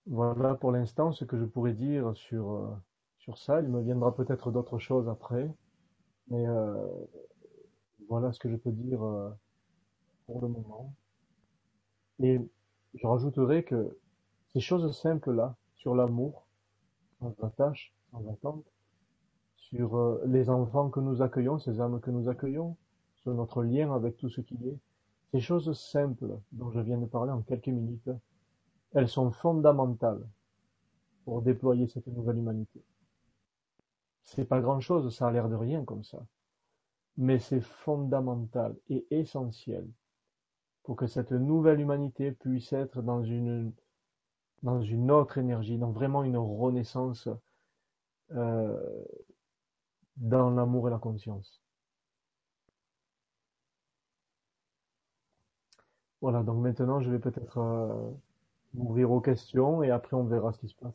Voilà 0.05 0.53
pour 0.55 0.71
l'instant 0.71 1.11
ce 1.11 1.25
que 1.25 1.37
je 1.37 1.45
pourrais 1.45 1.73
dire 1.73 2.15
sur, 2.15 2.51
euh, 2.51 2.75
sur 3.17 3.37
ça. 3.37 3.61
Il 3.61 3.69
me 3.69 3.81
viendra 3.81 4.13
peut-être 4.13 4.51
d'autres 4.51 4.77
choses 4.79 5.09
après. 5.09 5.49
Mais 6.27 6.45
euh, 6.47 6.87
voilà 8.07 8.31
ce 8.31 8.39
que 8.39 8.49
je 8.49 8.55
peux 8.55 8.71
dire 8.71 8.99
pour 10.25 10.41
le 10.41 10.47
moment. 10.47 10.93
Et 12.19 12.39
je 12.95 13.07
rajouterai 13.07 13.63
que 13.63 13.97
ces 14.53 14.59
choses 14.59 14.97
simples-là, 14.97 15.55
sur 15.75 15.95
l'amour, 15.95 16.47
sans 17.19 17.35
attache, 17.43 17.93
sans 18.11 18.27
attente, 18.29 18.65
sur 19.57 19.97
euh, 19.97 20.21
les 20.25 20.49
enfants 20.49 20.89
que 20.89 20.99
nous 20.99 21.21
accueillons, 21.21 21.59
ces 21.59 21.81
âmes 21.81 21.99
que 21.99 22.11
nous 22.11 22.29
accueillons, 22.29 22.77
sur 23.15 23.33
notre 23.33 23.63
lien 23.63 23.93
avec 23.93 24.17
tout 24.17 24.29
ce 24.29 24.41
qui 24.41 24.55
est, 24.67 24.79
ces 25.31 25.41
choses 25.41 25.77
simples 25.77 26.39
dont 26.51 26.71
je 26.71 26.79
viens 26.79 26.97
de 26.97 27.05
parler 27.05 27.31
en 27.31 27.41
quelques 27.41 27.67
minutes, 27.67 28.09
elles 28.93 29.09
sont 29.09 29.31
fondamentales 29.31 30.25
pour 31.25 31.41
déployer 31.41 31.87
cette 31.87 32.07
nouvelle 32.07 32.37
humanité. 32.37 32.81
C'est 34.23 34.45
pas 34.45 34.61
grand 34.61 34.79
chose, 34.79 35.13
ça 35.15 35.27
a 35.27 35.31
l'air 35.31 35.49
de 35.49 35.55
rien 35.55 35.83
comme 35.83 36.03
ça. 36.03 36.25
Mais 37.17 37.39
c'est 37.39 37.61
fondamental 37.61 38.75
et 38.89 39.05
essentiel 39.11 39.85
pour 40.85 40.95
que 40.95 41.07
cette 41.07 41.31
nouvelle 41.31 41.81
humanité 41.81 42.31
puisse 42.31 42.71
être 42.71 43.01
dans 43.01 43.23
une, 43.23 43.73
dans 44.61 44.81
une 44.81 45.11
autre 45.11 45.39
énergie, 45.39 45.77
dans 45.77 45.91
vraiment 45.91 46.23
une 46.23 46.37
renaissance 46.37 47.27
euh, 48.31 49.03
dans 50.17 50.51
l'amour 50.51 50.87
et 50.87 50.91
la 50.91 50.99
conscience. 50.99 51.61
Voilà, 56.21 56.43
donc 56.43 56.61
maintenant 56.61 57.01
je 57.01 57.11
vais 57.11 57.19
peut-être 57.19 57.57
euh, 57.57 58.11
m'ouvrir 58.75 59.11
aux 59.11 59.21
questions 59.21 59.81
et 59.83 59.89
après 59.89 60.15
on 60.15 60.23
verra 60.23 60.53
ce 60.53 60.59
qui 60.59 60.69
se 60.69 60.75
passe. 60.75 60.93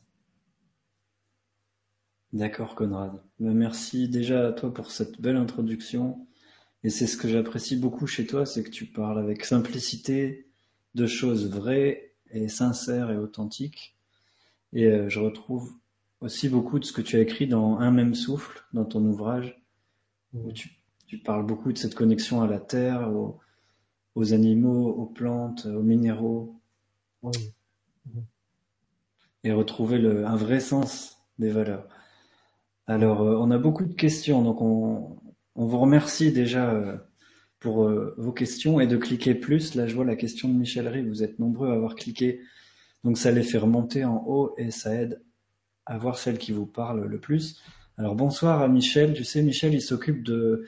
D'accord, 2.33 2.77
Conrad. 2.77 3.21
Ben, 3.41 3.55
merci 3.55 4.09
déjà 4.09 4.49
à 4.49 4.53
toi 4.53 4.73
pour 4.73 4.93
cette 4.93 5.21
belle 5.21 5.37
introduction. 5.37 6.29
Et 6.83 6.91
c'est 6.91 7.07
ce 7.07 7.17
que 7.17 7.29
j'apprécie 7.29 7.77
beaucoup 7.77 8.07
chez 8.07 8.27
toi, 8.27 8.47
c'est 8.47 8.63
que 8.63 8.71
tu 8.71 8.87
parles 8.87 9.19
avec 9.19 9.45
simplicité 9.45 10.47
de 10.95 11.07
choses 11.07 11.51
vraies 11.51 12.15
et 12.31 12.49
sincères 12.49 13.11
et 13.11 13.17
authentiques. 13.17 13.97
Et 14.73 14.87
euh, 14.87 15.09
je 15.09 15.21
retrouve 15.21 15.73
aussi 16.21 16.49
beaucoup 16.49 16.79
de 16.79 16.85
ce 16.85 16.93
que 16.93 17.03
tu 17.03 17.17
as 17.17 17.21
écrit 17.21 17.47
dans 17.47 17.79
Un 17.79 17.91
même 17.91 18.15
souffle, 18.15 18.65
dans 18.73 18.85
ton 18.85 19.05
ouvrage, 19.05 19.61
où 20.33 20.53
tu, 20.53 20.71
parles 21.25 21.45
beaucoup 21.45 21.73
de 21.73 21.79
cette 21.79 21.95
connexion 21.95 22.41
à 22.41 22.47
la 22.47 22.61
terre, 22.61 23.11
aux, 24.15 24.33
animaux, 24.33 24.89
aux 24.89 25.07
plantes, 25.07 25.67
aux 25.67 25.83
minéraux. 25.83 26.61
Et 29.43 29.53
retrouver 29.53 29.99
le, 29.99 30.27
un 30.27 30.37
vrai 30.37 30.61
sens 30.61 31.19
des 31.39 31.51
valeurs. 31.51 31.89
Alors, 32.87 33.23
euh, 33.23 33.37
on 33.37 33.51
a 33.51 33.59
beaucoup 33.59 33.85
de 33.85 33.95
questions, 33.95 34.43
donc 34.43 34.61
on, 34.61 35.19
vous 35.67 35.79
remercie 35.79 36.33
déjà 36.33 36.71
euh, 36.71 36.97
pour 37.59 37.85
euh, 37.85 38.15
vos 38.19 38.33
questions 38.33 38.81
et 38.81 38.87
de 38.87 38.97
cliquer 38.97 39.35
plus. 39.35 39.75
Là, 39.75 39.87
je 39.87 39.95
vois 39.95 40.05
la 40.05 40.17
question 40.17 40.49
de 40.49 40.55
Michel 40.55 40.89
Rie, 40.89 41.07
vous 41.07 41.23
êtes 41.23 41.39
nombreux 41.39 41.71
à 41.71 41.75
avoir 41.75 41.95
cliqué, 41.95 42.41
donc 43.05 43.19
ça 43.19 43.31
les 43.31 43.43
fait 43.43 43.59
remonter 43.59 44.05
en 44.05 44.25
haut 44.27 44.55
et 44.59 44.71
ça 44.71 44.95
aide 44.95 45.23
à 45.87 45.99
voir 45.99 46.19
celle 46.19 46.39
qui 46.39 46.53
vous 46.53 46.67
parle 46.67 47.05
le 47.05 47.19
plus. 47.19 47.61
Alors 47.99 48.15
bonsoir 48.15 48.63
à 48.63 48.69
Michel, 48.69 49.13
tu 49.13 49.25
sais 49.25 49.43
Michel, 49.43 49.75
il 49.75 49.83
s'occupe 49.83 50.23
de, 50.23 50.67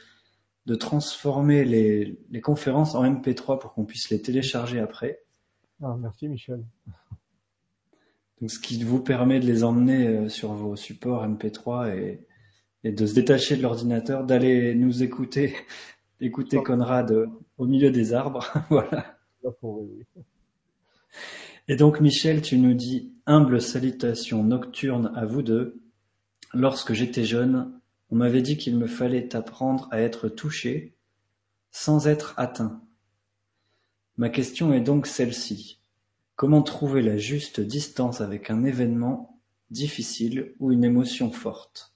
de 0.67 0.75
transformer 0.75 1.65
les, 1.65 2.19
les 2.31 2.41
conférences 2.41 2.95
en 2.95 3.05
MP3 3.05 3.59
pour 3.59 3.73
qu'on 3.73 3.85
puisse 3.85 4.11
les 4.11 4.21
télécharger 4.21 4.79
après. 4.79 5.23
Ah, 5.83 5.97
merci 5.99 6.29
Michel. 6.29 6.65
Donc, 8.41 8.51
ce 8.51 8.59
qui 8.59 8.83
vous 8.83 9.01
permet 9.01 9.41
de 9.41 9.47
les 9.47 9.63
emmener 9.63 10.07
euh, 10.09 10.29
sur 10.29 10.53
vos 10.53 10.75
supports 10.75 11.27
MP3 11.27 11.97
et, 11.97 12.27
et 12.85 12.93
de 12.93 13.07
se 13.07 13.15
détacher 13.15 13.57
de 13.57 13.63
l'ordinateur, 13.63 14.25
d'aller 14.25 14.75
nous 14.75 15.03
écouter, 15.03 15.55
écouter 16.21 16.63
Conrad 16.63 17.11
euh, 17.13 17.27
au 17.59 17.67
milieu 17.67 17.91
des 17.91 18.13
arbres, 18.13 18.53
voilà. 18.71 19.19
Et 21.69 21.77
donc 21.77 22.01
Michel, 22.01 22.43
tu 22.43 22.59
nous 22.59 22.75
dis 22.75 23.13
humble 23.27 23.61
salutation 23.61 24.43
nocturne 24.43 25.13
à 25.15 25.25
vous 25.27 25.43
deux. 25.43 25.81
Lorsque 26.55 26.93
j'étais 26.93 27.25
jeune, 27.25 27.81
on 28.11 28.17
m'avait 28.17 28.43
dit 28.43 28.57
qu'il 28.57 28.77
me 28.77 28.87
fallait 28.87 29.35
apprendre 29.35 29.89
à 29.91 30.01
être 30.01 30.29
touché 30.29 30.95
sans 31.71 32.07
être 32.07 32.35
atteint. 32.37 32.83
Ma 34.17 34.29
question 34.29 34.73
est 34.73 34.81
donc 34.81 35.07
celle-ci. 35.07 35.81
Comment 36.37 36.63
trouver 36.63 37.03
la 37.03 37.17
juste 37.17 37.61
distance 37.61 38.21
avec 38.21 38.51
un 38.51 38.65
événement 38.65 39.41
difficile 39.71 40.55
ou 40.59 40.73
une 40.73 40.85
émotion 40.85 41.31
forte? 41.31 41.92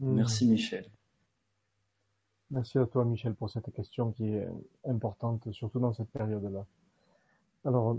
Hmm. 0.00 0.14
Merci 0.14 0.46
Michel. 0.46 0.86
Merci 2.50 2.78
à 2.78 2.86
toi, 2.86 3.04
Michel, 3.04 3.34
pour 3.34 3.50
cette 3.50 3.72
question 3.72 4.12
qui 4.12 4.28
est 4.28 4.48
importante, 4.84 5.50
surtout 5.52 5.80
dans 5.80 5.92
cette 5.92 6.10
période-là. 6.10 6.64
Alors, 7.64 7.96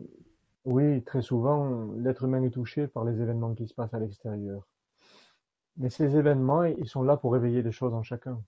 oui, 0.64 1.04
très 1.04 1.22
souvent, 1.22 1.92
l'être 1.98 2.24
humain 2.24 2.44
est 2.44 2.52
touché 2.52 2.88
par 2.88 3.04
les 3.04 3.22
événements 3.22 3.54
qui 3.56 3.68
se 3.68 3.74
passent 3.74 3.94
à 3.94 4.00
l'extérieur. 4.00 4.66
Mais 5.78 5.90
ces 5.90 6.16
événements, 6.16 6.64
ils 6.64 6.88
sont 6.88 7.04
là 7.04 7.18
pour 7.18 7.34
réveiller 7.34 7.62
des 7.62 7.72
choses 7.72 7.94
en 7.94 8.04
chacun. 8.04 8.42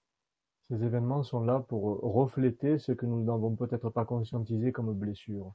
Ces 0.69 0.83
événements 0.83 1.23
sont 1.23 1.41
là 1.41 1.59
pour 1.59 1.99
refléter 2.01 2.79
ce 2.79 2.91
que 2.91 3.05
nous 3.05 3.23
n'avons 3.23 3.55
peut-être 3.55 3.89
pas 3.89 4.05
conscientisé 4.05 4.71
comme 4.71 4.93
blessure. 4.93 5.53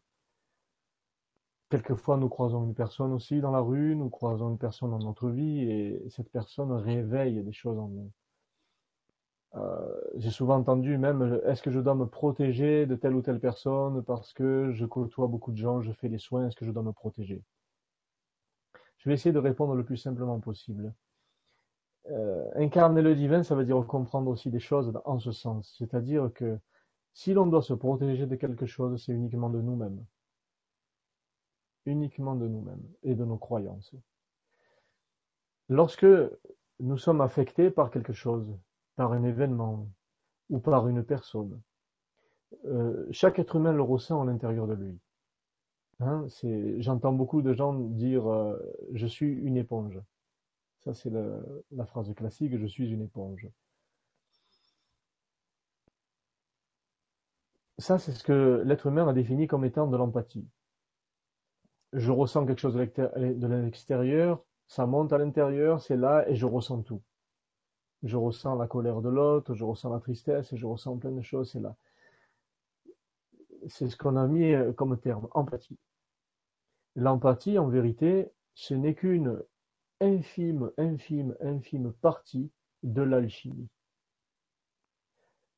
Quelquefois, 1.74 2.18
nous 2.18 2.28
croisons 2.28 2.62
une 2.62 2.74
personne 2.74 3.12
aussi 3.12 3.40
dans 3.40 3.50
la 3.50 3.58
rue, 3.58 3.96
nous 3.96 4.08
croisons 4.08 4.48
une 4.50 4.58
personne 4.58 4.92
dans 4.92 5.00
notre 5.00 5.28
vie 5.28 5.62
et 5.62 6.08
cette 6.08 6.30
personne 6.30 6.70
réveille 6.70 7.42
des 7.42 7.52
choses 7.52 7.80
en 7.80 7.88
nous. 7.88 8.12
Euh, 9.56 10.00
j'ai 10.14 10.30
souvent 10.30 10.54
entendu 10.54 10.96
même, 10.98 11.40
est-ce 11.44 11.62
que 11.62 11.72
je 11.72 11.80
dois 11.80 11.96
me 11.96 12.06
protéger 12.06 12.86
de 12.86 12.94
telle 12.94 13.16
ou 13.16 13.22
telle 13.22 13.40
personne 13.40 14.04
parce 14.04 14.32
que 14.32 14.70
je 14.70 14.86
côtoie 14.86 15.26
beaucoup 15.26 15.50
de 15.50 15.56
gens, 15.56 15.80
je 15.80 15.90
fais 15.90 16.08
des 16.08 16.18
soins, 16.18 16.46
est-ce 16.46 16.54
que 16.54 16.64
je 16.64 16.70
dois 16.70 16.84
me 16.84 16.92
protéger? 16.92 17.42
Je 18.98 19.08
vais 19.08 19.14
essayer 19.14 19.32
de 19.32 19.40
répondre 19.40 19.74
le 19.74 19.82
plus 19.84 19.96
simplement 19.96 20.38
possible. 20.38 20.94
Euh, 22.08 22.48
incarner 22.54 23.02
le 23.02 23.16
divin, 23.16 23.42
ça 23.42 23.56
veut 23.56 23.64
dire 23.64 23.84
comprendre 23.84 24.30
aussi 24.30 24.48
des 24.48 24.60
choses 24.60 24.92
en 25.04 25.18
ce 25.18 25.32
sens. 25.32 25.74
C'est-à-dire 25.76 26.30
que 26.34 26.56
si 27.14 27.34
l'on 27.34 27.48
doit 27.48 27.62
se 27.62 27.74
protéger 27.74 28.26
de 28.26 28.36
quelque 28.36 28.64
chose, 28.64 29.02
c'est 29.04 29.12
uniquement 29.12 29.50
de 29.50 29.60
nous-mêmes 29.60 30.04
uniquement 31.86 32.34
de 32.34 32.48
nous-mêmes 32.48 32.86
et 33.02 33.14
de 33.14 33.24
nos 33.24 33.36
croyances. 33.36 33.94
Lorsque 35.68 36.06
nous 36.80 36.98
sommes 36.98 37.20
affectés 37.20 37.70
par 37.70 37.90
quelque 37.90 38.12
chose, 38.12 38.56
par 38.96 39.12
un 39.12 39.24
événement 39.24 39.88
ou 40.50 40.58
par 40.58 40.88
une 40.88 41.02
personne, 41.02 41.60
euh, 42.66 43.06
chaque 43.10 43.38
être 43.38 43.56
humain 43.56 43.72
le 43.72 43.82
ressent 43.82 44.22
à 44.22 44.24
l'intérieur 44.24 44.66
de 44.66 44.74
lui. 44.74 44.98
Hein, 46.00 46.26
J'entends 46.78 47.12
beaucoup 47.12 47.42
de 47.42 47.52
gens 47.52 47.72
dire 47.74 48.26
euh, 48.30 48.58
je 48.92 49.06
suis 49.06 49.32
une 49.32 49.56
éponge. 49.56 50.00
Ça 50.80 50.92
c'est 50.92 51.10
la 51.70 51.86
phrase 51.86 52.12
classique 52.14 52.56
je 52.58 52.66
suis 52.66 52.90
une 52.90 53.02
éponge. 53.02 53.48
Ça 57.78 57.98
c'est 57.98 58.12
ce 58.12 58.22
que 58.22 58.62
l'être 58.64 58.86
humain 58.86 59.08
a 59.08 59.12
défini 59.12 59.46
comme 59.46 59.64
étant 59.64 59.86
de 59.86 59.96
l'empathie 59.96 60.46
je 61.94 62.10
ressens 62.10 62.46
quelque 62.46 62.60
chose 62.60 62.74
de 62.74 63.46
l'extérieur, 63.46 64.44
ça 64.66 64.86
monte 64.86 65.12
à 65.12 65.18
l'intérieur, 65.18 65.80
c'est 65.80 65.96
là 65.96 66.28
et 66.28 66.34
je 66.34 66.46
ressens 66.46 66.82
tout. 66.82 67.02
Je 68.02 68.16
ressens 68.16 68.56
la 68.56 68.66
colère 68.66 69.00
de 69.00 69.08
l'autre, 69.08 69.54
je 69.54 69.64
ressens 69.64 69.90
la 69.90 70.00
tristesse, 70.00 70.54
je 70.54 70.66
ressens 70.66 70.98
plein 70.98 71.12
de 71.12 71.22
choses, 71.22 71.52
c'est 71.52 71.60
là. 71.60 71.76
C'est 73.68 73.88
ce 73.88 73.96
qu'on 73.96 74.16
a 74.16 74.26
mis 74.26 74.52
euh, 74.52 74.72
comme 74.72 74.98
terme, 75.00 75.28
empathie. 75.30 75.78
L'empathie, 76.96 77.58
en 77.58 77.68
vérité, 77.68 78.30
ce 78.54 78.74
n'est 78.74 78.94
qu'une 78.94 79.42
infime, 80.00 80.70
infime, 80.76 81.34
infime 81.40 81.92
partie 81.92 82.50
de 82.82 83.02
l'alchimie. 83.02 83.68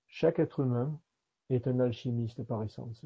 Chaque 0.07 0.39
être 0.39 0.61
humain 0.61 1.01
est 1.51 1.66
un 1.66 1.80
alchimiste 1.80 2.45
par 2.45 2.62
essence. 2.62 3.05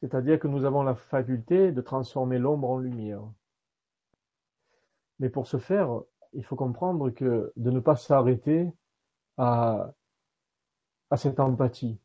C'est-à-dire 0.00 0.38
que 0.38 0.48
nous 0.48 0.64
avons 0.64 0.82
la 0.82 0.94
faculté 0.94 1.72
de 1.72 1.80
transformer 1.80 2.38
l'ombre 2.38 2.70
en 2.70 2.78
lumière. 2.78 3.22
Mais 5.18 5.28
pour 5.30 5.46
ce 5.46 5.58
faire, 5.58 6.00
il 6.32 6.44
faut 6.44 6.56
comprendre 6.56 7.10
que 7.10 7.52
de 7.56 7.70
ne 7.70 7.80
pas 7.80 7.96
s'arrêter 7.96 8.72
à, 9.36 9.92
cette 11.16 11.38
empathie. 11.38 11.98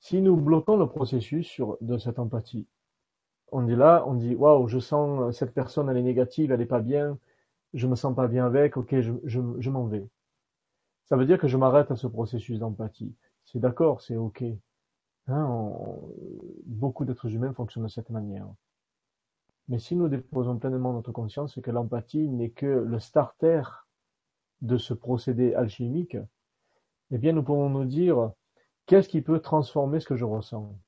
Si 0.00 0.22
nous 0.22 0.36
bloquons 0.36 0.76
le 0.76 0.88
processus 0.88 1.60
de 1.80 1.98
cette 1.98 2.18
empathie, 2.18 2.66
on 3.52 3.62
dit 3.62 3.76
là, 3.76 4.04
on 4.06 4.14
dit 4.14 4.34
waouh, 4.34 4.68
je 4.68 4.78
sens 4.78 5.36
cette 5.36 5.52
personne, 5.52 5.88
elle 5.90 5.98
est 5.98 6.02
négative, 6.02 6.50
elle 6.50 6.62
est 6.62 6.66
pas 6.66 6.80
bien, 6.80 7.18
je 7.74 7.86
me 7.86 7.94
sens 7.94 8.14
pas 8.14 8.26
bien 8.26 8.46
avec, 8.46 8.76
ok, 8.76 9.00
je, 9.00 9.12
je, 9.24 9.40
je 9.58 9.70
m'en 9.70 9.84
vais. 9.84 10.08
Ça 11.04 11.16
veut 11.16 11.26
dire 11.26 11.38
que 11.38 11.46
je 11.46 11.56
m'arrête 11.56 11.90
à 11.90 11.96
ce 11.96 12.06
processus 12.06 12.58
d'empathie. 12.58 13.14
C'est 13.44 13.60
d'accord, 13.60 14.00
c'est 14.00 14.16
ok. 14.16 14.44
Hein, 15.28 15.72
beaucoup 16.64 17.04
d'êtres 17.04 17.32
humains 17.32 17.52
fonctionnent 17.52 17.84
de 17.84 17.90
cette 17.90 18.10
manière. 18.10 18.46
Mais 19.68 19.80
si 19.80 19.96
nous 19.96 20.08
déposons 20.08 20.58
pleinement 20.58 20.92
notre 20.92 21.10
conscience 21.10 21.58
que 21.60 21.70
l'empathie 21.72 22.28
n'est 22.28 22.50
que 22.50 22.66
le 22.66 23.00
starter 23.00 23.62
de 24.62 24.78
ce 24.78 24.94
procédé 24.94 25.54
alchimique, 25.54 26.16
eh 27.10 27.18
bien 27.18 27.32
nous 27.32 27.42
pouvons 27.42 27.68
nous 27.68 27.84
dire 27.84 28.32
qu'est-ce 28.86 29.08
qui 29.08 29.20
peut 29.20 29.40
transformer 29.40 29.98
ce 29.98 30.06
que 30.06 30.16
je 30.16 30.24
ressens? 30.24 30.78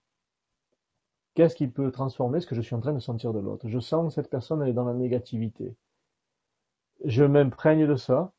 Qu'est-ce 1.34 1.56
qui 1.56 1.66
peut 1.66 1.90
transformer 1.90 2.40
ce 2.40 2.46
que 2.46 2.54
je 2.54 2.60
suis 2.60 2.76
en 2.76 2.80
train 2.80 2.92
de 2.92 3.00
sentir 3.00 3.32
de 3.32 3.40
l'autre? 3.40 3.68
Je 3.68 3.80
sens 3.80 4.08
que 4.08 4.14
cette 4.14 4.30
personne 4.30 4.62
est 4.62 4.72
dans 4.72 4.84
la 4.84 4.94
négativité. 4.94 5.76
Je 7.04 7.24
m'imprègne 7.24 7.86
de 7.86 7.96
ça. 7.96 8.32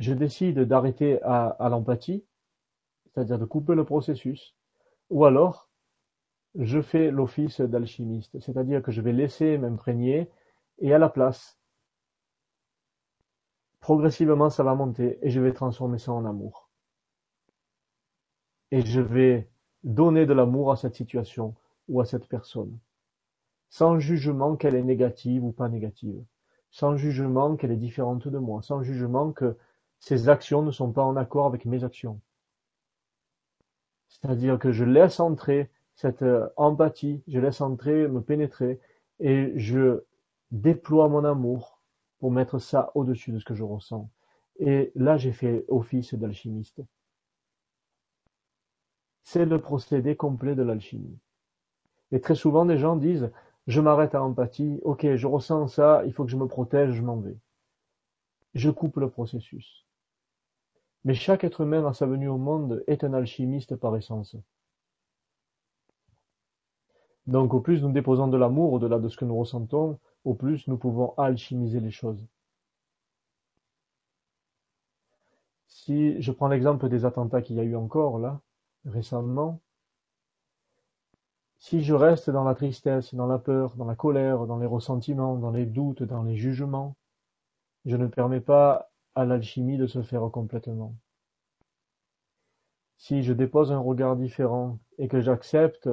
Je 0.00 0.12
décide 0.12 0.58
d'arrêter 0.60 1.22
à 1.22 1.68
l'empathie 1.70 2.24
c'est-à-dire 3.14 3.38
de 3.38 3.44
couper 3.44 3.74
le 3.74 3.84
processus, 3.84 4.54
ou 5.10 5.24
alors 5.24 5.68
je 6.56 6.80
fais 6.80 7.10
l'office 7.10 7.60
d'alchimiste, 7.60 8.38
c'est-à-dire 8.40 8.82
que 8.82 8.92
je 8.92 9.00
vais 9.00 9.12
laisser 9.12 9.58
m'imprégner 9.58 10.30
et 10.78 10.92
à 10.92 10.98
la 10.98 11.08
place, 11.08 11.58
progressivement 13.80 14.50
ça 14.50 14.62
va 14.62 14.74
monter 14.74 15.18
et 15.22 15.30
je 15.30 15.40
vais 15.40 15.52
transformer 15.52 15.98
ça 15.98 16.12
en 16.12 16.24
amour. 16.24 16.68
Et 18.70 18.84
je 18.84 19.00
vais 19.00 19.48
donner 19.84 20.26
de 20.26 20.32
l'amour 20.32 20.72
à 20.72 20.76
cette 20.76 20.94
situation 20.94 21.54
ou 21.88 22.00
à 22.00 22.06
cette 22.06 22.26
personne, 22.26 22.78
sans 23.68 23.98
jugement 23.98 24.56
qu'elle 24.56 24.74
est 24.74 24.82
négative 24.82 25.44
ou 25.44 25.52
pas 25.52 25.68
négative, 25.68 26.24
sans 26.70 26.96
jugement 26.96 27.56
qu'elle 27.56 27.72
est 27.72 27.76
différente 27.76 28.26
de 28.26 28.38
moi, 28.38 28.62
sans 28.62 28.82
jugement 28.82 29.32
que 29.32 29.56
ses 30.00 30.28
actions 30.28 30.62
ne 30.62 30.70
sont 30.70 30.92
pas 30.92 31.04
en 31.04 31.16
accord 31.16 31.46
avec 31.46 31.64
mes 31.64 31.84
actions. 31.84 32.20
C'est-à-dire 34.20 34.58
que 34.58 34.72
je 34.72 34.84
laisse 34.84 35.20
entrer 35.20 35.70
cette 35.94 36.22
euh, 36.22 36.48
empathie, 36.56 37.22
je 37.26 37.38
laisse 37.38 37.60
entrer, 37.60 38.08
me 38.08 38.20
pénétrer, 38.20 38.80
et 39.20 39.52
je 39.56 40.04
déploie 40.50 41.08
mon 41.08 41.24
amour 41.24 41.80
pour 42.18 42.30
mettre 42.30 42.58
ça 42.58 42.90
au-dessus 42.94 43.32
de 43.32 43.38
ce 43.38 43.44
que 43.44 43.54
je 43.54 43.64
ressens. 43.64 44.08
Et 44.58 44.92
là, 44.94 45.16
j'ai 45.16 45.32
fait 45.32 45.64
office 45.68 46.14
d'alchimiste. 46.14 46.80
C'est 49.24 49.46
le 49.46 49.60
procédé 49.60 50.16
complet 50.16 50.54
de 50.54 50.62
l'alchimie. 50.62 51.18
Et 52.12 52.20
très 52.20 52.34
souvent, 52.34 52.64
des 52.64 52.78
gens 52.78 52.96
disent, 52.96 53.30
je 53.66 53.80
m'arrête 53.80 54.14
à 54.14 54.22
empathie, 54.22 54.78
ok, 54.82 55.16
je 55.16 55.26
ressens 55.26 55.68
ça, 55.68 56.02
il 56.06 56.12
faut 56.12 56.24
que 56.24 56.30
je 56.30 56.36
me 56.36 56.46
protège, 56.46 56.92
je 56.92 57.02
m'en 57.02 57.16
vais. 57.16 57.36
Je 58.54 58.70
coupe 58.70 58.96
le 58.96 59.10
processus. 59.10 59.83
Mais 61.04 61.14
chaque 61.14 61.44
être 61.44 61.60
humain 61.60 61.86
à 61.86 61.92
sa 61.92 62.06
venue 62.06 62.28
au 62.28 62.38
monde 62.38 62.82
est 62.86 63.04
un 63.04 63.12
alchimiste 63.12 63.76
par 63.76 63.96
essence. 63.96 64.36
Donc 67.26 67.54
au 67.54 67.60
plus 67.60 67.82
nous 67.82 67.92
déposons 67.92 68.28
de 68.28 68.36
l'amour 68.36 68.72
au-delà 68.72 68.98
de 68.98 69.08
ce 69.08 69.16
que 69.16 69.24
nous 69.24 69.38
ressentons, 69.38 69.98
au 70.24 70.34
plus 70.34 70.66
nous 70.68 70.76
pouvons 70.76 71.14
alchimiser 71.16 71.80
les 71.80 71.90
choses. 71.90 72.26
Si 75.66 76.20
je 76.20 76.32
prends 76.32 76.48
l'exemple 76.48 76.88
des 76.88 77.04
attentats 77.04 77.42
qu'il 77.42 77.56
y 77.56 77.60
a 77.60 77.64
eu 77.64 77.76
encore 77.76 78.18
là, 78.18 78.40
récemment, 78.86 79.60
si 81.58 81.82
je 81.82 81.94
reste 81.94 82.30
dans 82.30 82.44
la 82.44 82.54
tristesse, 82.54 83.14
dans 83.14 83.26
la 83.26 83.38
peur, 83.38 83.74
dans 83.76 83.86
la 83.86 83.94
colère, 83.94 84.46
dans 84.46 84.58
les 84.58 84.66
ressentiments, 84.66 85.36
dans 85.36 85.50
les 85.50 85.66
doutes, 85.66 86.02
dans 86.02 86.22
les 86.22 86.36
jugements, 86.36 86.96
je 87.86 87.96
ne 87.96 88.06
permets 88.06 88.40
pas 88.40 88.90
à 89.14 89.24
l'alchimie 89.24 89.78
de 89.78 89.86
se 89.86 90.02
faire 90.02 90.28
complètement. 90.30 90.96
Si 92.96 93.22
je 93.22 93.32
dépose 93.32 93.72
un 93.72 93.78
regard 93.78 94.16
différent 94.16 94.78
et 94.98 95.08
que 95.08 95.20
j'accepte 95.20 95.88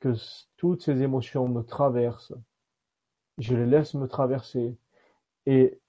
que 0.00 0.14
toutes 0.56 0.82
ces 0.82 1.02
émotions 1.02 1.48
me 1.48 1.62
traversent, 1.62 2.34
je 3.38 3.56
les 3.56 3.66
laisse 3.66 3.94
me 3.94 4.06
traverser 4.06 4.76
et 5.46 5.80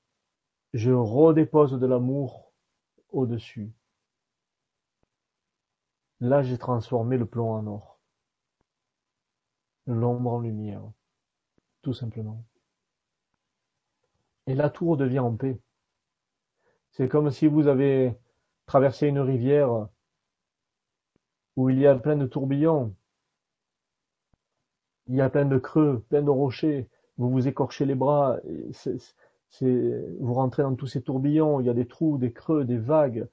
je 0.73 0.91
redépose 0.91 1.79
de 1.79 1.85
l'amour 1.85 2.51
au-dessus. 3.09 3.71
Là, 6.19 6.41
j'ai 6.41 6.57
transformé 6.57 7.17
le 7.17 7.25
plomb 7.25 7.51
en 7.51 7.67
or. 7.67 7.99
l'ombre 9.85 10.33
en 10.33 10.39
lumière, 10.39 10.81
tout 11.81 11.93
simplement. 11.93 12.43
Et 14.47 14.55
la 14.55 14.69
tour 14.69 14.97
devient 14.97 15.19
en 15.19 15.35
paix. 15.35 15.59
C'est 16.95 17.09
comme 17.09 17.29
si 17.29 17.47
vous 17.47 17.67
avez 17.67 18.15
traversé 18.67 19.07
une 19.07 19.19
rivière 19.19 19.89
où 21.57 21.69
il 21.69 21.77
y 21.77 21.87
a 21.87 21.95
plein 21.95 22.15
de 22.15 22.25
tourbillons, 22.25 22.95
il 25.07 25.15
y 25.15 25.21
a 25.21 25.29
plein 25.29 25.43
de 25.43 25.57
creux, 25.57 26.05
plein 26.07 26.21
de 26.21 26.29
rochers, 26.29 26.87
vous 27.17 27.29
vous 27.29 27.49
écorchez 27.49 27.85
les 27.85 27.95
bras, 27.95 28.39
vous 29.59 30.33
rentrez 30.33 30.63
dans 30.63 30.75
tous 30.75 30.87
ces 30.87 31.01
tourbillons, 31.01 31.59
il 31.59 31.65
y 31.65 31.69
a 31.69 31.73
des 31.73 31.85
trous, 31.85 32.17
des 32.17 32.31
creux, 32.31 32.63
des 32.63 32.77
vagues, 32.77 33.27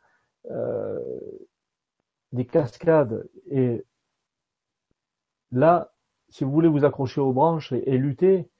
euh, 0.50 0.98
des 2.32 2.46
cascades, 2.46 3.28
et 3.48 3.84
là, 5.52 5.94
si 6.30 6.42
vous 6.42 6.50
voulez 6.50 6.68
vous 6.68 6.84
accrocher 6.84 7.20
aux 7.20 7.32
branches 7.32 7.70
et, 7.70 7.96
lutter 7.96 8.50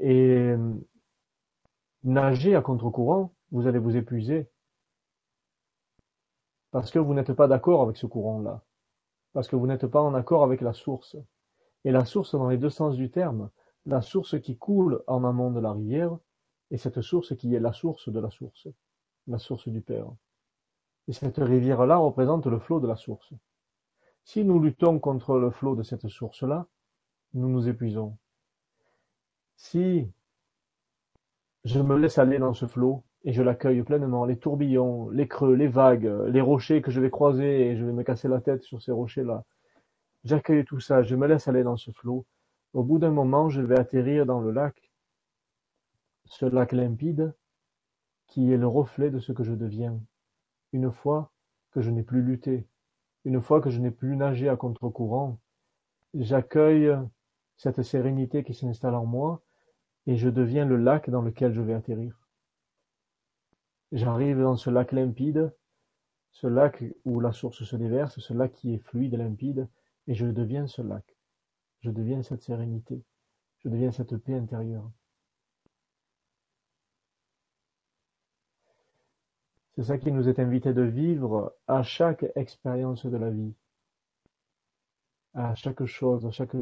et 0.00 0.56
nager 2.02 2.56
à 2.56 2.60
contre-courant, 2.60 3.32
vous 3.50 3.66
allez 3.66 3.78
vous 3.78 3.96
épuiser 3.96 4.48
parce 6.70 6.90
que 6.90 6.98
vous 6.98 7.14
n'êtes 7.14 7.32
pas 7.32 7.48
d'accord 7.48 7.82
avec 7.82 7.96
ce 7.96 8.06
courant-là, 8.06 8.62
parce 9.32 9.48
que 9.48 9.56
vous 9.56 9.66
n'êtes 9.66 9.86
pas 9.86 10.00
en 10.00 10.14
accord 10.14 10.44
avec 10.44 10.60
la 10.60 10.72
source. 10.72 11.16
Et 11.84 11.90
la 11.90 12.04
source 12.04 12.34
dans 12.34 12.48
les 12.48 12.58
deux 12.58 12.70
sens 12.70 12.96
du 12.96 13.10
terme, 13.10 13.50
la 13.86 14.02
source 14.02 14.40
qui 14.40 14.56
coule 14.56 15.02
en 15.06 15.24
amont 15.24 15.50
de 15.50 15.60
la 15.60 15.72
rivière, 15.72 16.16
et 16.70 16.78
cette 16.78 17.00
source 17.00 17.34
qui 17.36 17.54
est 17.54 17.60
la 17.60 17.72
source 17.72 18.08
de 18.08 18.20
la 18.20 18.30
source, 18.30 18.68
la 19.26 19.38
source 19.38 19.68
du 19.68 19.80
Père. 19.80 20.12
Et 21.08 21.12
cette 21.12 21.38
rivière-là 21.38 21.96
représente 21.96 22.46
le 22.46 22.60
flot 22.60 22.78
de 22.78 22.86
la 22.86 22.96
source. 22.96 23.32
Si 24.22 24.44
nous 24.44 24.60
luttons 24.60 25.00
contre 25.00 25.38
le 25.38 25.50
flot 25.50 25.74
de 25.74 25.82
cette 25.82 26.06
source-là, 26.06 26.68
nous 27.34 27.48
nous 27.48 27.68
épuisons. 27.68 28.16
Si 29.56 30.08
je 31.64 31.80
me 31.80 31.96
laisse 31.96 32.18
aller 32.18 32.38
dans 32.38 32.54
ce 32.54 32.66
flot 32.66 33.02
et 33.24 33.32
je 33.32 33.42
l'accueille 33.42 33.82
pleinement, 33.82 34.24
les 34.24 34.38
tourbillons, 34.38 35.10
les 35.10 35.28
creux, 35.28 35.54
les 35.54 35.68
vagues, 35.68 36.10
les 36.28 36.40
rochers 36.40 36.82
que 36.82 36.90
je 36.90 37.00
vais 37.00 37.10
croiser 37.10 37.68
et 37.68 37.76
je 37.76 37.84
vais 37.84 37.92
me 37.92 38.02
casser 38.02 38.28
la 38.28 38.40
tête 38.40 38.62
sur 38.62 38.80
ces 38.80 38.92
rochers-là, 38.92 39.44
j'accueille 40.24 40.64
tout 40.64 40.80
ça, 40.80 41.02
je 41.02 41.16
me 41.16 41.26
laisse 41.26 41.48
aller 41.48 41.62
dans 41.62 41.76
ce 41.76 41.90
flot. 41.90 42.24
Au 42.72 42.82
bout 42.82 42.98
d'un 42.98 43.10
moment, 43.10 43.48
je 43.48 43.60
vais 43.60 43.78
atterrir 43.78 44.26
dans 44.26 44.40
le 44.40 44.52
lac, 44.52 44.90
ce 46.24 46.46
lac 46.46 46.72
limpide 46.72 47.34
qui 48.26 48.52
est 48.52 48.56
le 48.56 48.68
reflet 48.68 49.10
de 49.10 49.18
ce 49.18 49.32
que 49.32 49.42
je 49.42 49.52
deviens, 49.52 50.00
une 50.72 50.92
fois 50.92 51.32
que 51.72 51.80
je 51.80 51.90
n'ai 51.90 52.04
plus 52.04 52.22
lutté, 52.22 52.66
une 53.24 53.42
fois 53.42 53.60
que 53.60 53.70
je 53.70 53.80
n'ai 53.80 53.90
plus 53.90 54.16
nagé 54.16 54.48
à 54.48 54.56
contre-courant, 54.56 55.38
j'accueille 56.14 56.96
cette 57.56 57.82
sérénité 57.82 58.44
qui 58.44 58.54
s'installe 58.54 58.94
en 58.94 59.04
moi 59.04 59.42
et 60.06 60.16
je 60.16 60.28
deviens 60.28 60.64
le 60.64 60.76
lac 60.76 61.10
dans 61.10 61.22
lequel 61.22 61.52
je 61.52 61.60
vais 61.60 61.74
atterrir. 61.74 62.19
J'arrive 63.92 64.40
dans 64.40 64.56
ce 64.56 64.70
lac 64.70 64.92
limpide, 64.92 65.52
ce 66.30 66.46
lac 66.46 66.84
où 67.04 67.18
la 67.18 67.32
source 67.32 67.64
se 67.64 67.76
déverse, 67.76 68.20
ce 68.20 68.32
lac 68.32 68.52
qui 68.52 68.74
est 68.74 68.78
fluide, 68.78 69.14
limpide, 69.14 69.68
et 70.06 70.14
je 70.14 70.26
deviens 70.26 70.66
ce 70.66 70.80
lac. 70.82 71.16
Je 71.80 71.90
deviens 71.90 72.22
cette 72.22 72.42
sérénité. 72.42 73.02
Je 73.58 73.68
deviens 73.68 73.90
cette 73.90 74.16
paix 74.16 74.34
intérieure. 74.34 74.90
C'est 79.74 79.84
ça 79.84 79.98
qui 79.98 80.12
nous 80.12 80.28
est 80.28 80.38
invité 80.38 80.72
de 80.72 80.82
vivre 80.82 81.56
à 81.66 81.82
chaque 81.82 82.26
expérience 82.34 83.06
de 83.06 83.16
la 83.16 83.30
vie, 83.30 83.54
à 85.34 85.54
chaque 85.54 85.84
chose, 85.84 86.26
à 86.26 86.30
chaque 86.30 86.54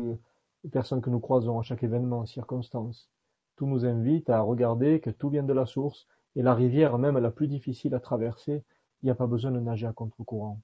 personne 0.70 1.00
que 1.00 1.10
nous 1.10 1.20
croisons, 1.20 1.58
à 1.58 1.62
chaque 1.62 1.82
événement, 1.82 2.26
circonstance. 2.26 3.10
Tout 3.56 3.66
nous 3.66 3.84
invite 3.84 4.30
à 4.30 4.40
regarder 4.40 5.00
que 5.00 5.10
tout 5.10 5.30
vient 5.30 5.42
de 5.42 5.52
la 5.52 5.66
source 5.66 6.06
et 6.36 6.42
la 6.42 6.54
rivière, 6.54 6.98
même 6.98 7.18
la 7.18 7.30
plus 7.30 7.48
difficile 7.48 7.94
à 7.94 8.00
traverser, 8.00 8.62
il 9.02 9.06
n'y 9.06 9.10
a 9.10 9.14
pas 9.14 9.26
besoin 9.26 9.50
de 9.50 9.60
nager 9.60 9.86
à 9.86 9.92
contre-courant. 9.92 10.60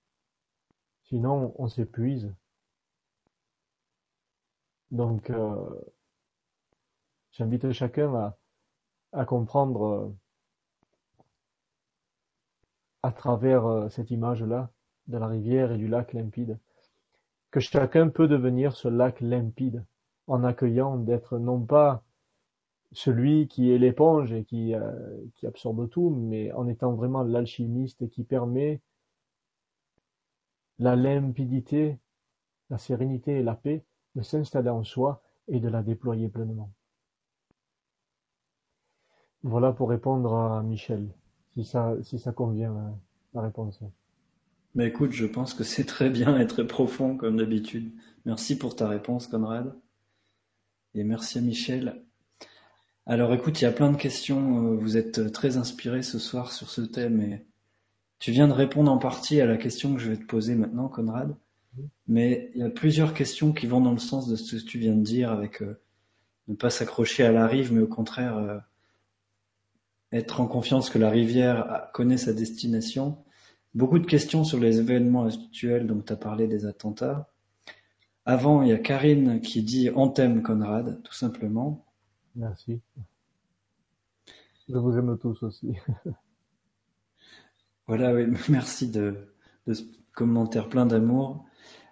Sinon, 1.04 1.54
on 1.58 1.68
s'épuise. 1.68 2.32
Donc, 4.90 5.30
euh, 5.30 5.56
j'invite 7.32 7.72
chacun 7.72 8.34
à, 9.12 9.24
comprendre 9.24 9.84
euh, 9.84 10.16
à 13.02 13.12
travers 13.12 13.66
euh, 13.66 13.88
cette 13.88 14.10
image-là 14.10 14.70
de 15.08 15.18
la 15.18 15.26
rivière 15.26 15.72
et 15.72 15.78
du 15.78 15.88
lac 15.88 16.12
limpide, 16.12 16.58
que 17.50 17.60
chacun 17.60 18.08
peut 18.08 18.28
devenir 18.28 18.74
ce 18.76 18.88
lac 18.88 19.20
limpide 19.20 19.84
en 20.26 20.42
accueillant 20.44 20.96
d'être 20.96 21.38
non 21.38 21.60
pas 21.60 22.02
celui 22.94 23.48
qui 23.48 23.70
est 23.72 23.78
l'éponge 23.78 24.32
et 24.32 24.44
qui, 24.44 24.74
euh, 24.74 24.92
qui 25.34 25.46
absorbe 25.46 25.88
tout, 25.88 26.10
mais 26.10 26.52
en 26.52 26.66
étant 26.68 26.94
vraiment 26.94 27.22
l'alchimiste 27.22 28.08
qui 28.08 28.24
permet 28.24 28.80
la 30.78 30.96
limpidité, 30.96 31.98
la 32.70 32.78
sérénité 32.78 33.32
et 33.32 33.42
la 33.42 33.54
paix 33.54 33.84
de 34.14 34.22
s'installer 34.22 34.70
en 34.70 34.84
soi 34.84 35.22
et 35.48 35.60
de 35.60 35.68
la 35.68 35.82
déployer 35.82 36.28
pleinement. 36.28 36.70
Voilà 39.42 39.72
pour 39.72 39.90
répondre 39.90 40.34
à 40.34 40.62
Michel 40.62 41.08
si 41.52 41.64
ça, 41.64 41.94
si 42.02 42.18
ça 42.18 42.32
convient, 42.32 42.74
euh, 42.76 42.90
la 43.34 43.42
réponse. 43.42 43.80
Mais 44.74 44.88
écoute, 44.88 45.12
je 45.12 45.26
pense 45.26 45.54
que 45.54 45.62
c'est 45.62 45.84
très 45.84 46.10
bien 46.10 46.38
et 46.38 46.46
très 46.46 46.66
profond, 46.66 47.16
comme 47.16 47.36
d'habitude. 47.36 47.92
Merci 48.24 48.58
pour 48.58 48.74
ta 48.74 48.88
réponse, 48.88 49.28
Conrad. 49.28 49.74
Et 50.94 51.04
merci 51.04 51.38
à 51.38 51.40
Michel. 51.42 52.04
Alors 53.06 53.34
écoute, 53.34 53.60
il 53.60 53.64
y 53.64 53.66
a 53.66 53.72
plein 53.72 53.90
de 53.90 53.98
questions. 53.98 54.72
Euh, 54.72 54.76
vous 54.76 54.96
êtes 54.96 55.30
très 55.32 55.58
inspiré 55.58 56.02
ce 56.02 56.18
soir 56.18 56.52
sur 56.52 56.70
ce 56.70 56.80
thème 56.80 57.20
et 57.20 57.44
tu 58.18 58.30
viens 58.30 58.48
de 58.48 58.52
répondre 58.52 58.90
en 58.90 58.96
partie 58.96 59.40
à 59.42 59.46
la 59.46 59.58
question 59.58 59.94
que 59.94 60.00
je 60.00 60.10
vais 60.10 60.16
te 60.16 60.24
poser 60.24 60.54
maintenant, 60.54 60.88
Conrad. 60.88 61.36
Mais 62.06 62.50
il 62.54 62.60
y 62.60 62.64
a 62.64 62.70
plusieurs 62.70 63.12
questions 63.12 63.52
qui 63.52 63.66
vont 63.66 63.80
dans 63.82 63.92
le 63.92 63.98
sens 63.98 64.26
de 64.28 64.36
ce 64.36 64.56
que 64.56 64.64
tu 64.64 64.78
viens 64.78 64.94
de 64.94 65.02
dire 65.02 65.30
avec 65.30 65.60
euh, 65.60 65.78
ne 66.48 66.54
pas 66.54 66.70
s'accrocher 66.70 67.24
à 67.24 67.32
la 67.32 67.46
rive, 67.46 67.72
mais 67.74 67.82
au 67.82 67.86
contraire 67.86 68.62
être 70.12 70.40
en 70.40 70.46
confiance 70.46 70.90
que 70.90 70.98
la 70.98 71.10
rivière 71.10 71.88
connaît 71.92 72.16
sa 72.16 72.32
destination. 72.32 73.18
Beaucoup 73.74 73.98
de 73.98 74.06
questions 74.06 74.44
sur 74.44 74.60
les 74.60 74.78
événements 74.78 75.26
actuels, 75.26 75.86
donc 75.86 76.06
tu 76.06 76.12
as 76.12 76.16
parlé 76.16 76.46
des 76.46 76.64
attentats. 76.66 77.28
Avant, 78.24 78.62
il 78.62 78.68
y 78.68 78.72
a 78.72 78.78
Karine 78.78 79.40
qui 79.40 79.62
dit 79.62 79.90
On 79.94 80.08
t'aime, 80.08 80.42
Conrad, 80.42 81.02
tout 81.02 81.14
simplement. 81.14 81.83
Merci. 82.36 82.80
Je 84.68 84.76
vous 84.76 84.96
aime 84.96 85.18
tous 85.18 85.42
aussi. 85.42 85.74
voilà, 87.86 88.14
oui, 88.14 88.26
merci 88.48 88.88
de, 88.88 89.28
ce 89.66 89.82
commentaire 90.14 90.68
plein 90.68 90.86
d'amour. 90.86 91.44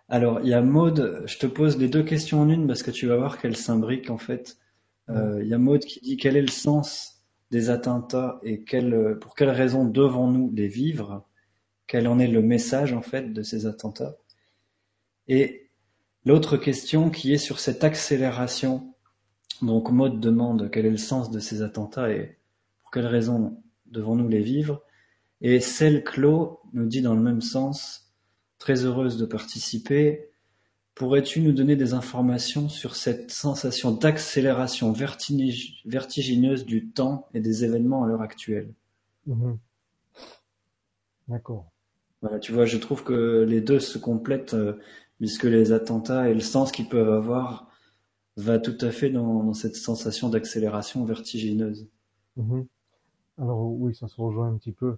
Alors, 0.09 0.41
il 0.41 0.49
y 0.49 0.55
a 0.55 0.63
Maude, 0.63 1.23
je 1.27 1.39
te 1.39 1.47
pose 1.47 1.79
les 1.79 1.89
deux 1.89 2.03
questions 2.03 2.41
en 2.43 2.49
une 2.49 2.67
parce 2.67 2.83
que 2.83 2.91
tu 2.91 3.07
vas 3.07 3.17
voir 3.17 3.39
qu'elles 3.39 3.57
s'imbriquent 3.57 4.11
en 4.11 4.19
fait. 4.19 4.59
Euh, 5.09 5.43
il 5.43 5.49
y 5.49 5.55
a 5.55 5.59
Maude 5.59 5.85
qui 5.85 6.01
dit 6.01 6.17
quel 6.17 6.37
est 6.37 6.43
le 6.43 6.49
sens 6.49 7.23
des 7.51 7.71
attentats 7.71 8.41
et 8.43 8.65
pour 9.21 9.35
quelles 9.35 9.51
raisons 9.51 9.85
devons-nous 9.85 10.51
les 10.55 10.69
vivre? 10.69 11.27
Quel 11.87 12.09
en 12.09 12.19
est 12.19 12.29
le 12.29 12.43
message 12.43 12.93
en 12.93 13.03
fait 13.03 13.33
de 13.33 13.43
ces 13.43 13.67
attentats? 13.67 14.17
Et 15.29 15.71
l'autre 16.25 16.57
question 16.57 17.11
qui 17.11 17.33
est 17.33 17.39
sur 17.39 17.59
cette 17.61 17.85
accélération. 17.85 18.92
Donc 19.61 19.91
Maud 19.91 20.21
demande 20.21 20.71
quel 20.71 20.87
est 20.87 20.91
le 20.91 20.97
sens 20.97 21.31
de 21.31 21.39
ces 21.39 21.63
attentats 21.63 22.11
et 22.11 22.39
pour 22.81 22.91
quelles 22.91 23.07
raisons 23.07 23.63
devons-nous 23.87 24.29
les 24.29 24.41
vivre 24.41 24.83
Et 25.41 25.61
celle 25.61 26.03
Clos 26.03 26.61
nous 26.73 26.87
dit 26.87 27.03
dans 27.03 27.15
le 27.15 27.21
même 27.21 27.43
sens, 27.43 28.13
très 28.59 28.85
heureuse 28.85 29.19
de 29.19 29.27
participer, 29.27 30.33
Pourrais-tu 30.95 31.41
nous 31.41 31.53
donner 31.53 31.75
des 31.75 31.95
informations 31.95 32.69
sur 32.69 32.97
cette 32.97 33.31
sensation 33.31 33.93
d'accélération 33.93 34.93
vertigineuse 34.93 36.67
du 36.67 36.91
temps 36.91 37.29
et 37.33 37.41
des 37.41 37.65
événements 37.65 38.05
à 38.05 38.09
l'heure 38.09 38.21
actuelle? 38.21 38.75
Mhm. 39.27 39.59
D'accord. 41.29 41.73
Voilà, 42.21 42.39
tu 42.39 42.53
vois, 42.53 42.67
je 42.67 42.77
trouve 42.77 43.05
que 43.05 43.45
les 43.49 43.63
deux 43.63 43.81
se 43.81 43.97
complètent 43.97 44.55
euh, 44.55 44.79
puisque 45.19 45.45
les 45.45 45.73
attentats 45.73 46.29
et 46.29 46.35
le 46.35 46.41
sens 46.41 46.71
qu'ils 46.73 46.89
peuvent 46.89 47.11
avoir 47.11 47.69
va 48.37 48.59
tout 48.59 48.77
à 48.81 48.91
fait 48.91 49.11
dans, 49.11 49.53
cette 49.53 49.77
sensation 49.77 50.29
d'accélération 50.29 51.05
vertigineuse. 51.05 51.89
Mhm. 52.37 52.67
Alors 53.39 53.71
oui, 53.73 53.95
ça 53.95 54.09
se 54.09 54.21
rejoint 54.21 54.49
un 54.49 54.57
petit 54.57 54.73
peu. 54.73 54.97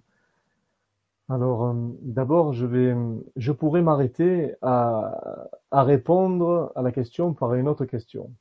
Alors, 1.27 1.65
euh, 1.65 1.73
d'abord, 2.01 2.53
je 2.53 2.65
vais, 2.65 2.95
je 3.35 3.51
pourrais 3.51 3.81
m'arrêter 3.81 4.53
à, 4.61 5.49
à 5.71 5.83
répondre 5.83 6.71
à 6.75 6.81
la 6.81 6.91
question 6.91 7.33
par 7.33 7.55
une 7.55 7.67
autre 7.67 7.85
question. 7.85 8.31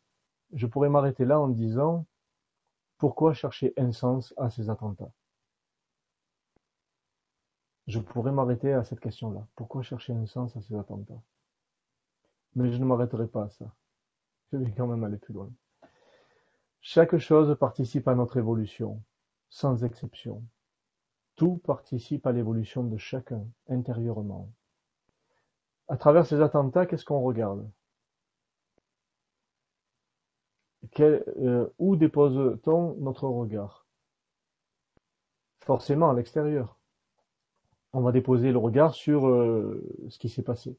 Je 0.53 0.67
pourrais 0.67 0.91
m'arrêter 0.91 1.25
là 1.25 1.41
en 1.41 1.49
disant 1.49 2.05
pourquoi 2.99 3.35
chercher 3.35 3.73
un 3.77 3.93
sens 3.93 4.35
à 4.37 4.51
ces 4.51 4.71
attentats? 4.71 5.13
Je 7.87 7.99
pourrais 7.99 8.33
m'arrêter 8.33 8.73
à 8.73 8.83
cette 8.83 9.01
question-là. 9.01 9.47
Pourquoi 9.57 9.83
chercher 9.83 10.15
un 10.15 10.27
sens 10.27 10.57
à 10.57 10.63
ces 10.63 10.75
attentats? 10.75 11.21
Mais 12.55 12.71
je 12.71 12.79
ne 12.79 12.85
m'arrêterai 12.85 13.27
pas 13.27 13.45
à 13.45 13.49
ça. 13.51 13.67
Je 14.61 14.65
vais 14.65 14.75
quand 14.77 14.87
même 14.87 15.05
aller 15.05 15.19
plus 15.19 15.35
loin. 15.35 15.51
Chaque 16.81 17.17
chose 17.17 17.57
participe 17.59 18.09
à 18.09 18.15
notre 18.15 18.37
évolution, 18.37 19.03
sans 19.49 19.85
exception. 19.85 20.43
Tout 21.37 21.57
participe 21.65 22.27
à 22.27 22.33
l'évolution 22.33 22.85
de 22.85 22.97
chacun, 22.97 23.45
intérieurement. 23.69 24.53
À 25.89 25.97
travers 25.97 26.27
ces 26.27 26.41
attentats, 26.41 26.87
qu'est-ce 26.87 27.05
qu'on 27.05 27.21
regarde? 27.21 27.69
Euh, 31.01 31.69
Où 31.79 31.97
dépose-t-on 31.97 32.95
notre 32.97 33.29
regard? 33.29 33.87
Forcément 35.61 36.11
à 36.11 36.15
l'extérieur. 36.15 36.79
On 37.93 38.03
va 38.03 38.13
déposer 38.13 38.53
le 38.53 38.59
regard 38.59 38.95
sur 38.95 39.27
euh, 39.27 39.83
ce 40.09 40.19
qui 40.19 40.29
s'est 40.29 40.43
passé. 40.43 40.77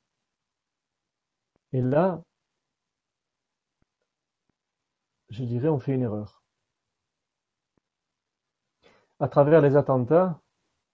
Et 1.73 1.81
là, 1.81 2.23
je 5.29 5.43
dirais, 5.43 5.69
on 5.69 5.79
fait 5.79 5.93
une 5.93 6.01
erreur. 6.01 6.43
À 9.19 9.27
travers 9.27 9.61
les 9.61 9.75
attentats, 9.75 10.41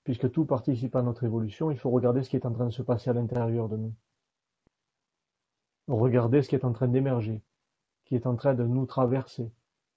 puisque 0.03 0.31
tout 0.31 0.45
participe 0.45 0.95
à 0.95 1.01
notre 1.01 1.23
évolution, 1.23 1.71
il 1.71 1.77
faut 1.77 1.89
regarder 1.89 2.23
ce 2.23 2.29
qui 2.29 2.35
est 2.35 2.45
en 2.45 2.53
train 2.53 2.65
de 2.65 2.71
se 2.71 2.81
passer 2.81 3.09
à 3.09 3.13
l'intérieur 3.13 3.69
de 3.69 3.77
nous. 3.77 3.93
Regarder 5.87 6.41
ce 6.41 6.49
qui 6.49 6.55
est 6.55 6.65
en 6.65 6.73
train 6.73 6.87
d'émerger, 6.87 7.41
qui 8.05 8.15
est 8.15 8.27
en 8.27 8.35
train 8.35 8.53
de 8.53 8.63
nous 8.63 8.85
traverser 8.85 9.51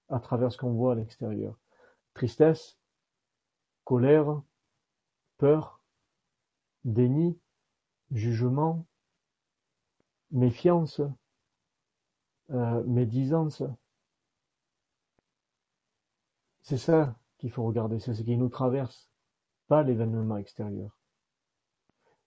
à 0.09 0.19
travers 0.19 0.51
ce 0.51 0.57
qu'on 0.57 0.73
voit 0.73 0.93
à 0.93 0.95
l'extérieur. 0.95 1.57
Tristesse, 2.13 2.77
colère, 3.83 4.41
peur, 5.37 5.81
déni, 6.83 7.37
jugement, 8.11 8.85
méfiance, 10.31 11.01
euh, 12.51 12.83
médisance, 12.83 13.63
c'est 16.65 16.77
ça 16.77 17.15
qu'il 17.37 17.51
faut 17.51 17.63
regarder, 17.63 17.99
c'est 17.99 18.15
ce 18.15 18.23
qui 18.23 18.37
nous 18.37 18.49
traverse, 18.49 19.11
pas 19.67 19.83
l'événement 19.83 20.37
extérieur. 20.37 20.97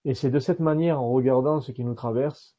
Et 0.05 0.15
c'est 0.15 0.31
de 0.31 0.39
cette 0.39 0.61
manière, 0.61 1.03
en 1.03 1.11
regardant 1.11 1.61
ce 1.61 1.73
qui 1.73 1.83
nous 1.83 1.95
traverse, 1.95 2.57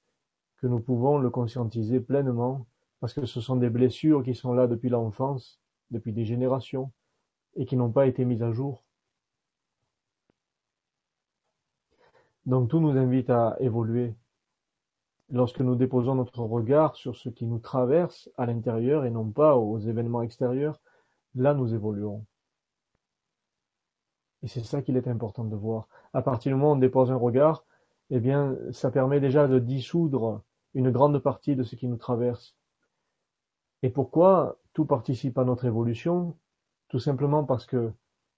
que 0.57 0.67
nous 0.67 0.81
pouvons 0.81 1.19
le 1.19 1.29
conscientiser 1.29 2.01
pleinement, 2.01 2.67
parce 2.99 3.13
que 3.13 3.25
ce 3.25 3.39
sont 3.39 3.55
des 3.55 3.69
blessures 3.69 4.23
qui 4.23 4.35
sont 4.35 4.53
là 4.53 4.67
depuis 4.67 4.89
l'enfance, 4.89 5.61
depuis 5.89 6.11
des 6.11 6.25
générations, 6.25 6.91
et 7.55 7.65
qui 7.65 7.77
n'ont 7.77 7.91
pas 7.91 8.07
été 8.07 8.25
mises 8.25 8.43
à 8.43 8.51
jour. 8.51 8.83
Donc 12.45 12.69
tout 12.69 12.81
nous 12.81 12.97
invite 12.97 13.29
à 13.29 13.55
évoluer. 13.61 14.13
Lorsque 15.29 15.61
nous 15.61 15.75
déposons 15.75 16.15
notre 16.15 16.43
regard 16.43 16.97
sur 16.97 17.15
ce 17.15 17.29
qui 17.29 17.45
nous 17.45 17.59
traverse 17.59 18.29
à 18.37 18.45
l'intérieur 18.47 19.05
et 19.05 19.11
non 19.11 19.31
pas 19.31 19.55
aux 19.55 19.79
événements 19.79 20.23
extérieurs, 20.23 20.81
Là 21.35 21.53
nous 21.53 21.73
évoluons. 21.73 22.25
Et 24.41 24.47
c'est 24.47 24.63
ça 24.63 24.81
qu'il 24.81 24.97
est 24.97 25.07
important 25.07 25.43
de 25.43 25.55
voir. 25.55 25.87
À 26.13 26.21
partir 26.21 26.51
du 26.51 26.55
moment 26.55 26.71
où 26.71 26.75
on 26.75 26.79
dépose 26.79 27.11
un 27.11 27.15
regard, 27.17 27.65
eh 28.09 28.19
bien, 28.19 28.57
ça 28.71 28.89
permet 28.89 29.19
déjà 29.19 29.47
de 29.47 29.59
dissoudre 29.59 30.43
une 30.73 30.91
grande 30.91 31.19
partie 31.19 31.55
de 31.55 31.63
ce 31.63 31.75
qui 31.75 31.87
nous 31.87 31.97
traverse. 31.97 32.55
Et 33.83 33.89
pourquoi 33.89 34.57
tout 34.73 34.85
participe 34.85 35.37
à 35.37 35.45
notre 35.45 35.65
évolution? 35.65 36.37
Tout 36.87 36.99
simplement 36.99 37.43
parce 37.43 37.65
que 37.65 37.91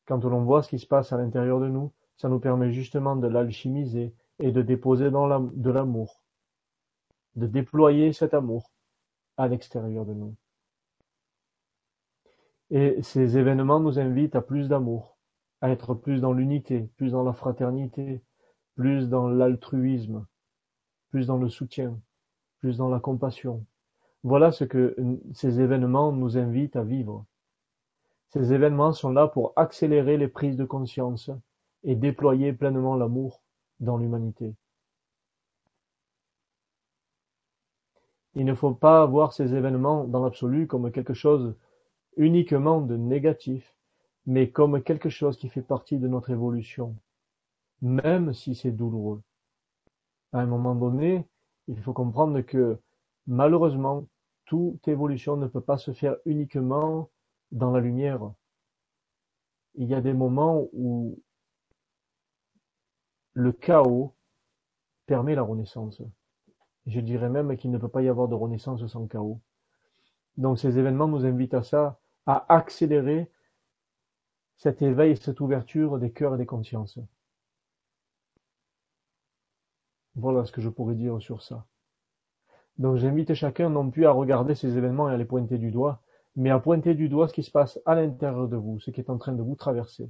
quand 0.05 0.23
l'on 0.25 0.43
voit 0.43 0.63
ce 0.63 0.69
qui 0.69 0.79
se 0.79 0.87
passe 0.87 1.13
à 1.13 1.17
l'intérieur 1.17 1.59
de 1.59 1.67
nous, 1.67 1.93
ça 2.17 2.29
nous 2.29 2.39
permet 2.39 2.71
justement 2.71 3.15
de 3.15 3.27
l'alchimiser 3.27 4.13
et 4.39 4.51
de 4.51 4.61
déposer 4.61 5.09
de 5.11 5.69
l'amour, 5.69 6.21
de 7.35 7.47
déployer 7.47 8.11
cet 8.11 8.33
amour 8.33 8.71
à 9.37 9.47
l'extérieur 9.47 10.05
de 10.05 10.13
nous. 10.13 10.35
Et 12.71 13.03
ces 13.03 13.37
événements 13.37 13.81
nous 13.81 13.99
invitent 13.99 14.37
à 14.37 14.41
plus 14.41 14.69
d'amour, 14.69 15.17
à 15.59 15.69
être 15.69 15.93
plus 15.93 16.21
dans 16.21 16.31
l'unité, 16.31 16.89
plus 16.95 17.11
dans 17.11 17.23
la 17.23 17.33
fraternité, 17.33 18.21
plus 18.75 19.09
dans 19.09 19.27
l'altruisme, 19.29 20.25
plus 21.09 21.27
dans 21.27 21.37
le 21.37 21.49
soutien, 21.49 21.99
plus 22.59 22.77
dans 22.77 22.87
la 22.87 23.01
compassion. 23.01 23.65
Voilà 24.23 24.53
ce 24.53 24.63
que 24.63 24.95
ces 25.33 25.59
événements 25.59 26.13
nous 26.13 26.37
invitent 26.37 26.77
à 26.77 26.83
vivre. 26.83 27.25
Ces 28.29 28.53
événements 28.53 28.93
sont 28.93 29.11
là 29.11 29.27
pour 29.27 29.51
accélérer 29.57 30.15
les 30.15 30.29
prises 30.29 30.55
de 30.55 30.63
conscience 30.63 31.29
et 31.83 31.95
déployer 31.95 32.53
pleinement 32.53 32.95
l'amour 32.95 33.41
dans 33.81 33.97
l'humanité. 33.97 34.55
Il 38.35 38.45
ne 38.45 38.55
faut 38.55 38.73
pas 38.73 39.05
voir 39.05 39.33
ces 39.33 39.55
événements 39.55 40.05
dans 40.05 40.23
l'absolu 40.23 40.67
comme 40.67 40.89
quelque 40.89 41.13
chose 41.13 41.53
uniquement 42.17 42.81
de 42.81 42.97
négatif, 42.97 43.75
mais 44.25 44.51
comme 44.51 44.83
quelque 44.83 45.09
chose 45.09 45.37
qui 45.37 45.49
fait 45.49 45.61
partie 45.61 45.97
de 45.97 46.07
notre 46.07 46.29
évolution, 46.29 46.95
même 47.81 48.33
si 48.33 48.55
c'est 48.55 48.71
douloureux. 48.71 49.21
À 50.33 50.39
un 50.41 50.45
moment 50.45 50.75
donné, 50.75 51.27
il 51.67 51.79
faut 51.81 51.93
comprendre 51.93 52.41
que 52.41 52.77
malheureusement, 53.27 54.07
toute 54.45 54.87
évolution 54.87 55.37
ne 55.37 55.47
peut 55.47 55.61
pas 55.61 55.77
se 55.77 55.91
faire 55.91 56.17
uniquement 56.25 57.09
dans 57.51 57.71
la 57.71 57.79
lumière. 57.79 58.31
Il 59.75 59.87
y 59.87 59.95
a 59.95 60.01
des 60.01 60.13
moments 60.13 60.67
où 60.73 61.19
le 63.33 63.51
chaos 63.53 64.13
permet 65.05 65.35
la 65.35 65.41
renaissance. 65.41 66.01
Je 66.85 66.99
dirais 66.99 67.29
même 67.29 67.55
qu'il 67.57 67.71
ne 67.71 67.77
peut 67.77 67.87
pas 67.87 68.01
y 68.01 68.09
avoir 68.09 68.27
de 68.27 68.35
renaissance 68.35 68.85
sans 68.87 69.07
chaos. 69.07 69.39
Donc 70.37 70.59
ces 70.59 70.77
événements 70.77 71.07
nous 71.07 71.25
invitent 71.25 71.53
à 71.53 71.63
ça, 71.63 72.00
à 72.25 72.45
accélérer 72.53 73.29
cet 74.57 74.81
éveil, 74.81 75.17
cette 75.17 75.39
ouverture 75.39 75.97
des 75.97 76.11
cœurs 76.11 76.35
et 76.35 76.37
des 76.37 76.45
consciences. 76.45 76.99
Voilà 80.15 80.45
ce 80.45 80.51
que 80.51 80.61
je 80.61 80.69
pourrais 80.69 80.95
dire 80.95 81.21
sur 81.21 81.41
ça. 81.41 81.65
Donc 82.77 82.97
j'invite 82.97 83.33
chacun 83.33 83.69
non 83.69 83.89
plus 83.89 84.05
à 84.05 84.11
regarder 84.11 84.55
ces 84.55 84.77
événements 84.77 85.09
et 85.09 85.13
à 85.13 85.17
les 85.17 85.25
pointer 85.25 85.57
du 85.57 85.71
doigt, 85.71 86.01
mais 86.35 86.49
à 86.49 86.59
pointer 86.59 86.95
du 86.95 87.09
doigt 87.09 87.27
ce 87.27 87.33
qui 87.33 87.43
se 87.43 87.51
passe 87.51 87.79
à 87.85 87.95
l'intérieur 87.95 88.47
de 88.47 88.57
vous, 88.57 88.79
ce 88.79 88.91
qui 88.91 89.01
est 89.01 89.09
en 89.09 89.17
train 89.17 89.33
de 89.33 89.41
vous 89.41 89.55
traverser. 89.55 90.09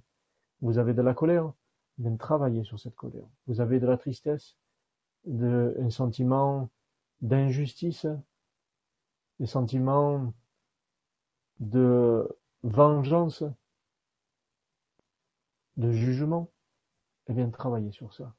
Vous 0.62 0.78
avez 0.78 0.94
de 0.94 1.02
la 1.02 1.14
colère, 1.14 1.52
bien 1.98 2.16
travailler 2.16 2.64
sur 2.64 2.80
cette 2.80 2.96
colère. 2.96 3.26
Vous 3.48 3.62
avez 3.62 3.80
de 3.80 3.88
la 3.88 3.98
tristesse, 3.98 4.58
de, 5.26 5.76
un 5.80 5.90
sentiment 5.90 6.70
d'injustice, 7.22 8.08
des 9.40 9.48
sentiments 9.48 10.34
de 11.62 12.28
vengeance, 12.64 13.44
de 15.78 15.92
jugement, 15.92 16.50
eh 17.28 17.34
bien 17.34 17.50
travaillez 17.50 17.92
sur 17.92 18.14
ça. 18.14 18.34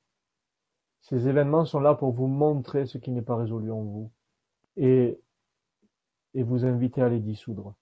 Ces 1.01 1.29
événements 1.29 1.65
sont 1.65 1.81
là 1.81 1.95
pour 1.95 2.13
vous 2.13 2.27
montrer 2.27 2.87
ce 2.87 2.99
qui 2.99 3.11
n'est 3.11 3.23
pas 3.23 3.37
résolu 3.37 3.71
en 3.71 3.83
vous 3.83 4.11
et, 4.77 5.21
et 6.35 6.43
vous 6.43 6.65
inviter 6.65 7.01
à 7.01 7.09
les 7.09 7.21
dissoudre 7.21 7.75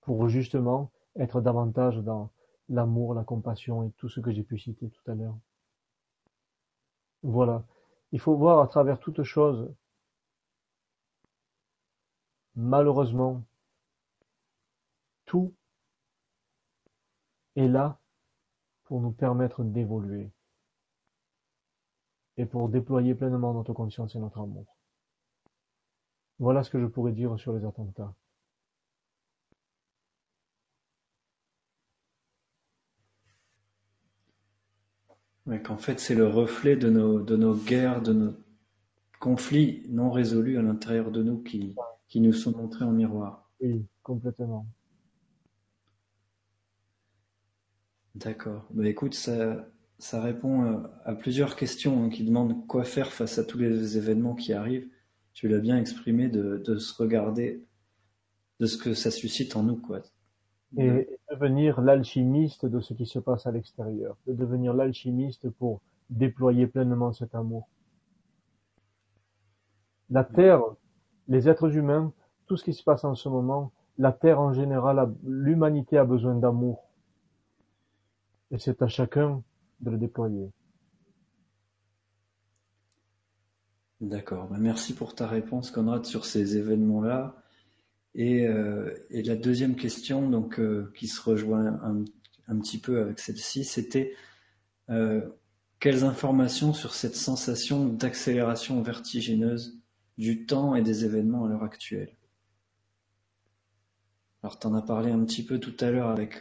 pour 0.00 0.28
justement 0.28 0.90
être 1.16 1.40
davantage 1.40 1.98
dans 1.98 2.30
l'amour, 2.68 3.14
la 3.14 3.24
compassion 3.24 3.84
et 3.84 3.90
tout 3.92 4.08
ce 4.08 4.20
que 4.20 4.30
j'ai 4.30 4.42
pu 4.42 4.58
citer 4.58 4.88
tout 4.88 5.10
à 5.10 5.14
l'heure. 5.14 5.36
Voilà. 7.22 7.64
Il 8.12 8.20
faut 8.20 8.36
voir 8.36 8.60
à 8.60 8.68
travers 8.68 8.98
toute 9.00 9.22
chose, 9.22 9.72
malheureusement, 12.54 13.42
tout 15.34 15.52
est 17.56 17.66
là 17.66 17.98
pour 18.84 19.00
nous 19.00 19.10
permettre 19.10 19.64
d'évoluer 19.64 20.30
et 22.36 22.46
pour 22.46 22.68
déployer 22.68 23.16
pleinement 23.16 23.52
notre 23.52 23.72
conscience 23.72 24.14
et 24.14 24.20
notre 24.20 24.38
amour. 24.38 24.76
Voilà 26.38 26.62
ce 26.62 26.70
que 26.70 26.80
je 26.80 26.86
pourrais 26.86 27.10
dire 27.10 27.36
sur 27.36 27.52
les 27.52 27.64
attentats. 27.64 28.14
qu'en 35.64 35.76
fait 35.76 35.98
c'est 36.00 36.14
le 36.14 36.28
reflet 36.28 36.76
de 36.76 36.88
nos, 36.88 37.20
de 37.20 37.36
nos 37.36 37.54
guerres, 37.54 38.02
de 38.02 38.12
nos 38.12 38.34
conflits 39.18 39.82
non 39.88 40.10
résolus 40.10 40.58
à 40.58 40.62
l'intérieur 40.62 41.10
de 41.10 41.22
nous 41.24 41.42
qui, 41.42 41.74
qui 42.08 42.20
nous 42.20 42.32
sont 42.32 42.56
montrés 42.56 42.84
en 42.84 42.92
miroir. 42.92 43.50
Oui, 43.60 43.84
complètement. 44.02 44.66
D'accord. 48.14 48.66
Bah 48.70 48.86
écoute, 48.88 49.14
ça, 49.14 49.66
répond 50.20 50.64
euh, 50.64 50.78
à 51.04 51.14
plusieurs 51.14 51.56
questions 51.56 52.04
hein, 52.04 52.10
qui 52.10 52.24
demandent 52.24 52.66
quoi 52.66 52.84
faire 52.84 53.12
face 53.12 53.38
à 53.38 53.44
tous 53.44 53.58
les 53.58 53.96
événements 53.96 54.34
qui 54.34 54.52
arrivent. 54.52 54.88
Tu 55.32 55.48
l'as 55.48 55.58
bien 55.58 55.78
exprimé 55.78 56.28
de, 56.28 56.76
se 56.78 56.94
regarder 57.02 57.64
de 58.60 58.66
ce 58.66 58.78
que 58.78 58.94
ça 58.94 59.10
suscite 59.10 59.56
en 59.56 59.64
nous, 59.64 59.76
quoi. 59.76 60.00
Et 60.76 61.08
devenir 61.30 61.80
l'alchimiste 61.80 62.66
de 62.66 62.80
ce 62.80 62.94
qui 62.94 63.06
se 63.06 63.18
passe 63.18 63.46
à 63.46 63.52
l'extérieur, 63.52 64.16
de 64.26 64.32
devenir 64.32 64.74
l'alchimiste 64.74 65.48
pour 65.50 65.80
déployer 66.10 66.66
pleinement 66.66 67.12
cet 67.12 67.34
amour. 67.34 67.68
La 70.10 70.24
terre 70.24 70.62
les 71.28 71.48
êtres 71.48 71.76
humains, 71.76 72.12
tout 72.46 72.56
ce 72.56 72.64
qui 72.64 72.74
se 72.74 72.82
passe 72.82 73.04
en 73.04 73.14
ce 73.14 73.28
moment, 73.28 73.72
la 73.98 74.12
Terre 74.12 74.40
en 74.40 74.52
général, 74.52 75.14
l'humanité 75.24 75.98
a 75.98 76.04
besoin 76.04 76.34
d'amour. 76.34 76.90
Et 78.54 78.58
c'est 78.60 78.82
à 78.82 78.86
chacun 78.86 79.42
de 79.80 79.90
le 79.90 79.98
déployer. 79.98 80.48
D'accord. 84.00 84.48
Bah, 84.48 84.58
merci 84.60 84.94
pour 84.94 85.16
ta 85.16 85.26
réponse, 85.26 85.72
Conrad, 85.72 86.04
sur 86.04 86.24
ces 86.24 86.56
événements-là. 86.56 87.42
Et, 88.14 88.46
euh, 88.46 88.94
la 89.10 89.34
deuxième 89.34 89.74
question, 89.74 90.30
donc, 90.30 90.60
euh, 90.60 90.92
qui 90.96 91.08
se 91.08 91.20
rejoint 91.20 91.80
un, 92.46 92.58
petit 92.60 92.78
peu 92.78 93.00
avec 93.00 93.18
celle-ci, 93.18 93.64
c'était 93.64 94.14
euh, 94.88 95.20
quelles 95.80 96.04
informations 96.04 96.72
sur 96.72 96.94
cette 96.94 97.16
sensation 97.16 97.86
d'accélération 97.88 98.80
vertigineuse 98.82 99.80
du 100.16 100.46
temps 100.46 100.76
et 100.76 100.82
des 100.82 101.04
événements 101.04 101.46
à 101.46 101.48
l'heure 101.48 101.64
actuelle? 101.64 102.16
Alors, 104.44 104.60
tu 104.60 104.68
en 104.68 104.74
as 104.74 104.82
parlé 104.82 105.10
un 105.10 105.24
petit 105.24 105.44
peu 105.44 105.58
tout 105.58 105.74
à 105.80 105.90
l'heure 105.90 106.10
avec 106.10 106.40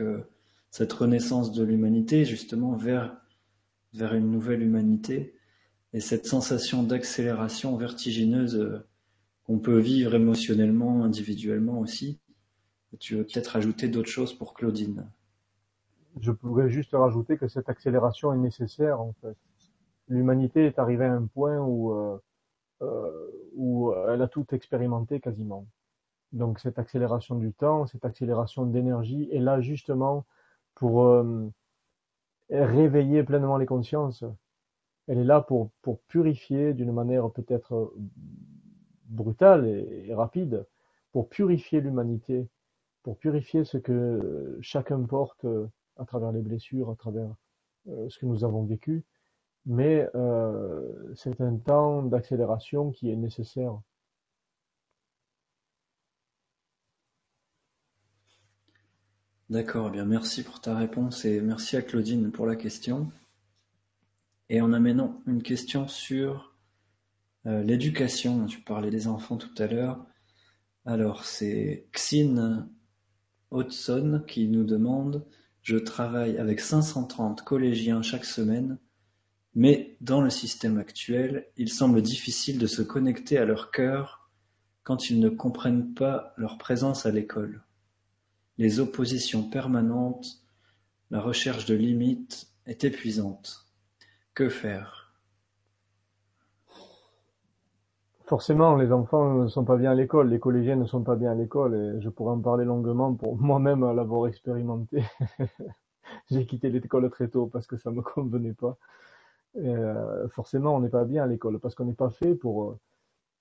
cette 0.74 0.92
renaissance 0.92 1.52
de 1.52 1.64
l'humanité, 1.64 2.26
justement, 2.26 2.74
vers, 2.74 3.16
vers 3.94 4.16
une 4.16 4.32
nouvelle 4.32 4.64
humanité 4.64 5.36
et 5.94 6.00
cette 6.00 6.26
sensation 6.26 6.82
d'accélération 6.82 7.78
vertigineuse 7.78 8.56
euh, 8.56 8.84
qu'on 9.44 9.60
peut 9.60 9.78
vivre 9.78 10.16
émotionnellement, 10.16 11.04
individuellement 11.04 11.80
aussi. 11.80 12.20
Tu 13.00 13.16
veux 13.16 13.24
peut-être 13.24 13.56
ajouter 13.56 13.88
d'autres 13.88 14.10
choses 14.10 14.34
pour 14.34 14.56
Claudine? 14.56 15.08
Je 16.20 16.32
pourrais 16.32 16.72
juste 16.72 16.94
rajouter 16.94 17.38
que 17.38 17.48
cette 17.48 17.70
accélération 17.70 18.34
est 18.34 18.38
nécessaire 18.38 19.00
en 19.00 19.14
fait. 19.22 19.38
L'humanité 20.08 20.66
est 20.66 20.80
arrivée 20.80 21.06
à 21.06 21.14
un 21.14 21.28
point 21.28 21.60
où, 21.60 21.92
euh, 21.92 22.18
euh, 22.82 23.52
où 23.56 23.94
elle 24.10 24.24
a 24.24 24.28
tout 24.28 24.48
expérimenté 24.56 25.20
quasiment. 25.20 25.68
Donc 26.32 26.58
cette 26.58 26.80
accélération 26.80 27.36
du 27.36 27.54
temps, 27.54 27.86
cette 27.86 28.06
accélération 28.06 28.66
d'énergie 28.66 29.30
est 29.32 29.40
là 29.40 29.62
justement 29.62 30.26
pour 30.84 31.06
euh, 31.06 31.50
réveiller 32.50 33.24
pleinement 33.24 33.56
les 33.56 33.66
consciences 33.66 34.26
elle 35.08 35.18
est 35.18 35.24
là 35.24 35.40
pour, 35.40 35.72
purifier 36.10 36.74
d'une 36.74 36.92
manière 36.92 37.32
peut-être 37.32 37.74
euh, 37.74 37.96
brutale 39.06 39.66
et, 39.66 40.14
rapide, 40.14 40.66
pour 41.14 41.30
purifier 41.30 41.80
l'humanité, 41.80 42.50
pour 43.02 43.18
purifier 43.18 43.64
ce 43.64 43.78
que 43.78 44.58
chacun 44.60 45.02
porte 45.04 45.46
euh, 45.46 45.68
à 45.96 46.04
travers 46.04 46.34
les 46.34 46.42
blessures, 46.42 46.90
à 46.90 46.96
travers 46.96 47.34
ce 47.86 48.20
que 48.20 48.26
nous 48.26 48.44
avons 48.44 48.64
vécu. 48.64 49.06
Mais 49.66 50.06
c'est 51.16 51.40
un 51.40 51.56
temps 51.58 52.04
d'accélération 52.04 52.92
qui 52.92 53.10
est 53.10 53.16
nécessaire. 53.16 53.80
D'accord, 59.54 59.90
eh 59.90 59.92
bien 59.92 60.06
merci 60.06 60.42
pour 60.42 60.62
ta 60.62 60.76
réponse 60.76 61.26
et 61.26 61.40
merci 61.40 61.78
à 61.78 61.84
Claudine 61.84 62.32
pour 62.32 62.48
la 62.48 62.56
question. 62.56 63.12
Et 64.50 64.62
en 64.62 64.74
amenant 64.74 65.22
une 65.28 65.44
question 65.44 65.88
sur 65.88 66.56
euh, 67.46 67.62
l'éducation, 67.62 68.48
tu 68.48 68.62
parlais 68.62 68.90
des 68.90 69.08
enfants 69.08 69.38
tout 69.38 69.54
à 69.60 69.68
l'heure. 69.68 70.04
Alors 70.88 71.24
c'est 71.24 71.86
Xin 71.92 72.68
Hodson 73.52 74.24
qui 74.28 74.48
nous 74.48 74.64
demande 74.64 75.24
Je 75.62 75.78
travaille 75.78 76.40
avec 76.40 76.60
530 76.60 77.44
collégiens 77.44 78.02
chaque 78.02 78.26
semaine, 78.26 78.80
mais 79.54 79.98
dans 80.02 80.22
le 80.22 80.32
système 80.32 80.80
actuel, 80.80 81.46
il 81.58 81.72
semble 81.72 82.02
difficile 82.02 82.58
de 82.58 82.66
se 82.66 82.82
connecter 82.82 83.38
à 83.38 83.46
leur 83.46 83.70
cœur 83.70 84.32
quand 84.82 85.12
ils 85.12 85.20
ne 85.20 85.30
comprennent 85.30 85.94
pas 85.94 86.34
leur 86.38 86.58
présence 86.58 87.06
à 87.06 87.12
l'école. 87.12 87.62
Les 88.58 88.80
oppositions 88.80 89.50
permanentes, 89.50 90.44
la 91.10 91.22
recherche 91.22 91.66
de 91.66 91.76
limites 91.76 92.48
est 92.66 92.84
épuisante. 92.84 93.66
Que 94.34 94.50
faire? 94.50 95.14
Forcément, 98.26 98.76
les 98.76 98.92
enfants 98.92 99.34
ne 99.44 99.48
sont 99.48 99.66
pas 99.66 99.76
bien 99.76 99.92
à 99.92 99.96
l'école, 99.96 100.30
les 100.30 100.40
collégiens 100.40 100.76
ne 100.76 100.86
sont 100.86 101.04
pas 101.04 101.16
bien 101.16 101.32
à 101.32 101.36
l'école, 101.36 101.76
et 101.76 102.02
je 102.02 102.10
pourrais 102.10 102.32
en 102.32 102.40
parler 102.40 102.64
longuement 102.64 103.14
pour 103.14 103.36
moi-même 103.38 103.82
l'avoir 103.94 104.28
expérimenté. 104.28 105.04
J'ai 106.32 106.46
quitté 106.46 106.70
l'école 106.70 107.10
très 107.10 107.28
tôt 107.28 107.48
parce 107.48 107.68
que 107.68 107.78
ça 107.78 107.92
me 107.92 108.02
convenait 108.14 108.54
pas. 108.54 108.78
Euh, 109.58 110.28
forcément, 110.30 110.76
on 110.76 110.80
n'est 110.80 110.90
pas 110.90 111.06
bien 111.06 111.24
à 111.24 111.28
l'école 111.28 111.60
parce 111.60 111.76
qu'on 111.76 111.86
n'est 111.86 111.94
pas 111.94 112.10
fait 112.10 112.34
pour 112.34 112.78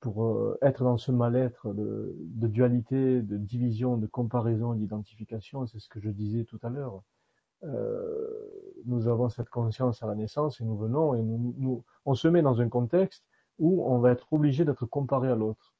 pour 0.03 0.25
euh, 0.25 0.59
être 0.63 0.83
dans 0.83 0.99
ce 0.99 1.13
mal-être 1.13 1.73
de, 1.73 2.13
dualité, 2.49 3.23
de 3.23 3.37
division, 3.37 3.97
de 3.97 4.09
comparaison, 4.09 4.75
d'identification. 4.75 5.65
C'est 5.67 5.79
ce 5.79 5.89
que 5.89 6.01
je 6.01 6.11
disais 6.11 6.45
tout 6.45 6.59
à 6.65 6.69
l'heure. 6.69 7.03
Euh, 7.63 8.29
nous 8.85 9.07
avons 9.07 9.29
cette 9.29 9.49
conscience 9.49 10.03
à 10.03 10.09
la 10.09 10.17
naissance 10.17 10.61
et 10.61 10.65
nous 10.65 10.77
venons 10.77 11.15
et 11.15 11.23
nous, 11.23 11.55
nous, 11.57 11.85
on 12.05 12.15
se 12.15 12.27
met 12.27 12.43
dans 12.43 12.61
un 12.61 12.69
contexte 12.69 13.25
où 13.61 13.87
on 13.87 14.01
va 14.01 14.11
être 14.11 14.27
obligé 14.33 14.65
d'être 14.65 14.87
comparé 14.87 15.29
à 15.29 15.37
l'autre, 15.37 15.73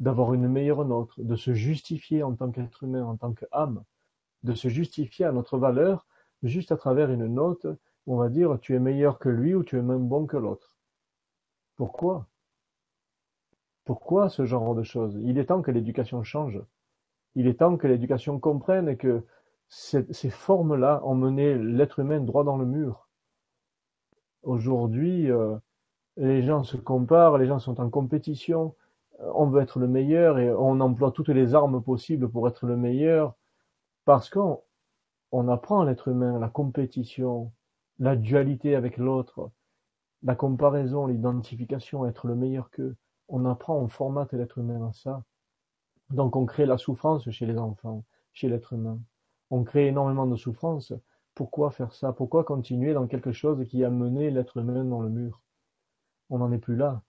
d'avoir 0.00 0.32
une 0.32 0.48
meilleure 0.48 0.86
note, 0.86 1.20
de 1.20 1.36
se 1.36 1.52
justifier 1.52 2.22
en 2.22 2.34
tant 2.34 2.50
qu'être 2.50 2.82
humain, 2.82 3.04
en 3.04 3.18
tant 3.18 3.34
qu'âme, 3.34 3.84
de 4.42 4.54
se 4.54 4.68
justifier 4.68 5.26
à 5.26 5.32
notre 5.32 5.58
valeur 5.58 6.06
juste 6.42 6.72
à 6.72 6.78
travers 6.78 7.10
une 7.10 7.26
note 7.26 7.66
où 8.06 8.14
on 8.14 8.16
va 8.16 8.30
dire 8.30 8.58
tu 8.58 8.74
es 8.74 8.78
meilleur 8.78 9.18
que 9.18 9.28
lui 9.28 9.54
ou 9.54 9.62
tu 9.62 9.76
es 9.76 9.82
même 9.82 10.08
bon 10.08 10.26
que 10.26 10.38
l'autre. 10.38 10.78
Pourquoi? 11.76 12.26
Pourquoi 13.86 14.28
ce 14.28 14.44
genre 14.44 14.74
de 14.74 14.82
choses? 14.82 15.18
Il 15.22 15.38
est 15.38 15.46
temps 15.46 15.62
que 15.62 15.70
l'éducation 15.70 16.22
change. 16.24 16.60
Il 17.36 17.46
est 17.46 17.60
temps 17.60 17.76
que 17.76 17.86
l'éducation 17.86 18.38
comprenne 18.38 18.96
que 18.96 19.24
ces 19.68 20.30
formes-là 20.30 21.00
ont 21.04 21.14
mené 21.14 21.56
l'être 21.56 22.00
humain 22.00 22.20
droit 22.20 22.44
dans 22.44 22.58
le 22.58 22.66
mur. 22.66 23.08
Aujourd'hui, 24.42 25.30
euh, 25.30 25.56
les 26.16 26.42
gens 26.42 26.64
se 26.64 26.76
comparent, 26.76 27.38
les 27.38 27.46
gens 27.46 27.60
sont 27.60 27.80
en 27.80 27.88
compétition, 27.88 28.74
euh, 29.20 29.30
on 29.34 29.46
veut 29.46 29.62
être 29.62 29.78
le 29.78 29.88
meilleur 29.88 30.38
et 30.38 30.50
on 30.52 30.80
emploie 30.80 31.12
toutes 31.12 31.28
les 31.28 31.54
armes 31.54 31.82
possibles 31.82 32.28
pour 32.28 32.48
être 32.48 32.66
le 32.66 32.76
meilleur 32.76 33.34
parce 34.04 34.30
qu'on 34.30 34.62
on 35.30 35.48
apprend 35.48 35.80
à 35.80 35.84
l'être 35.84 36.08
humain 36.08 36.38
la 36.38 36.48
compétition, 36.48 37.52
la 37.98 38.16
dualité 38.16 38.74
avec 38.74 38.96
l'autre, 38.96 39.50
la 40.22 40.34
comparaison, 40.34 41.06
l'identification, 41.06 42.06
être 42.06 42.26
le 42.26 42.34
meilleur 42.34 42.70
qu'eux. 42.70 42.96
On 43.28 43.44
apprend, 43.44 43.76
on 43.76 43.88
formate 43.88 44.32
l'être 44.32 44.58
humain 44.58 44.88
à 44.88 44.92
ça. 44.92 45.22
Donc 46.10 46.36
on 46.36 46.46
crée 46.46 46.66
la 46.66 46.78
souffrance 46.78 47.28
chez 47.30 47.46
les 47.46 47.58
enfants, 47.58 48.04
chez 48.32 48.48
l'être 48.48 48.72
humain 48.72 48.98
on 49.50 49.64
crée 49.64 49.86
énormément 49.88 50.26
de 50.26 50.36
souffrance. 50.36 50.92
Pourquoi 51.34 51.70
faire 51.70 51.92
ça? 51.92 52.12
Pourquoi 52.12 52.44
continuer 52.44 52.94
dans 52.94 53.06
quelque 53.06 53.32
chose 53.32 53.64
qui 53.68 53.84
a 53.84 53.90
mené 53.90 54.30
l'être 54.30 54.56
humain 54.58 54.84
dans 54.84 55.02
le 55.02 55.08
mur? 55.08 55.40
On 56.30 56.38
n'en 56.38 56.52
est 56.52 56.58
plus 56.58 56.76
là. 56.76 57.02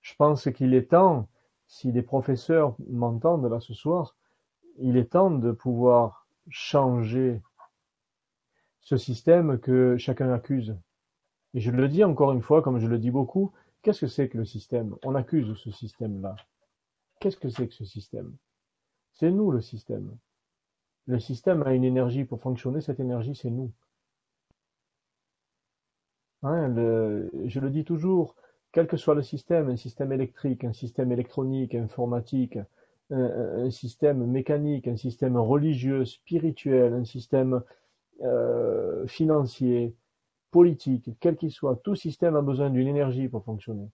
Je 0.00 0.14
pense 0.16 0.50
qu'il 0.50 0.74
est 0.74 0.90
temps, 0.90 1.28
si 1.66 1.92
des 1.92 2.02
professeurs 2.02 2.76
m'entendent 2.90 3.48
là 3.50 3.60
ce 3.60 3.74
soir, 3.74 4.16
il 4.78 4.96
est 4.96 5.12
temps 5.12 5.30
de 5.30 5.52
pouvoir 5.52 6.26
changer 6.48 7.40
ce 8.80 8.96
système 8.96 9.58
que 9.58 9.96
chacun 9.96 10.32
accuse. 10.32 10.76
Et 11.54 11.60
je 11.60 11.70
le 11.70 11.88
dis 11.88 12.04
encore 12.04 12.32
une 12.32 12.42
fois, 12.42 12.62
comme 12.62 12.80
je 12.80 12.86
le 12.86 12.98
dis 12.98 13.10
beaucoup, 13.10 13.52
qu'est-ce 13.84 14.00
que 14.00 14.06
c'est 14.08 14.28
que 14.28 14.38
le 14.38 14.44
système? 14.44 14.96
On 15.04 15.14
accuse 15.14 15.54
ce 15.56 15.70
système-là. 15.70 16.34
Qu'est-ce 17.20 17.36
que 17.36 17.50
c'est 17.50 17.68
que 17.68 17.74
ce 17.74 17.84
système? 17.84 18.34
C'est 19.12 19.30
nous 19.30 19.52
le 19.52 19.60
système. 19.60 20.16
Le 21.06 21.20
système 21.20 21.62
a 21.62 21.74
une 21.74 21.84
énergie 21.84 22.24
pour 22.24 22.40
fonctionner, 22.40 22.80
cette 22.80 22.98
énergie, 22.98 23.36
c'est 23.36 23.50
nous. 23.50 23.70
Hein, 26.42 26.74
je 27.46 27.60
le 27.60 27.70
dis 27.70 27.84
toujours, 27.84 28.34
quel 28.72 28.86
que 28.86 28.96
soit 28.96 29.14
le 29.14 29.22
système, 29.22 29.68
un 29.68 29.76
système 29.76 30.12
électrique, 30.12 30.64
un 30.64 30.72
système 30.72 31.12
électronique, 31.12 31.74
informatique, 31.74 32.58
un, 33.10 33.70
système 33.70 34.26
mécanique, 34.26 34.88
un 34.88 34.96
système 34.96 35.36
religieux, 35.36 36.04
spirituel, 36.04 36.94
un 36.94 37.04
système 37.04 37.62
euh, 38.22 39.06
financier, 39.06 39.94
politique, 40.54 41.10
quel 41.18 41.36
qu'il 41.36 41.50
soit, 41.50 41.74
tout 41.82 41.96
système 41.96 42.36
a 42.36 42.40
besoin 42.40 42.70
d'une 42.70 42.86
énergie 42.86 43.26
pour 43.28 43.42
fonctionner. 43.42 43.90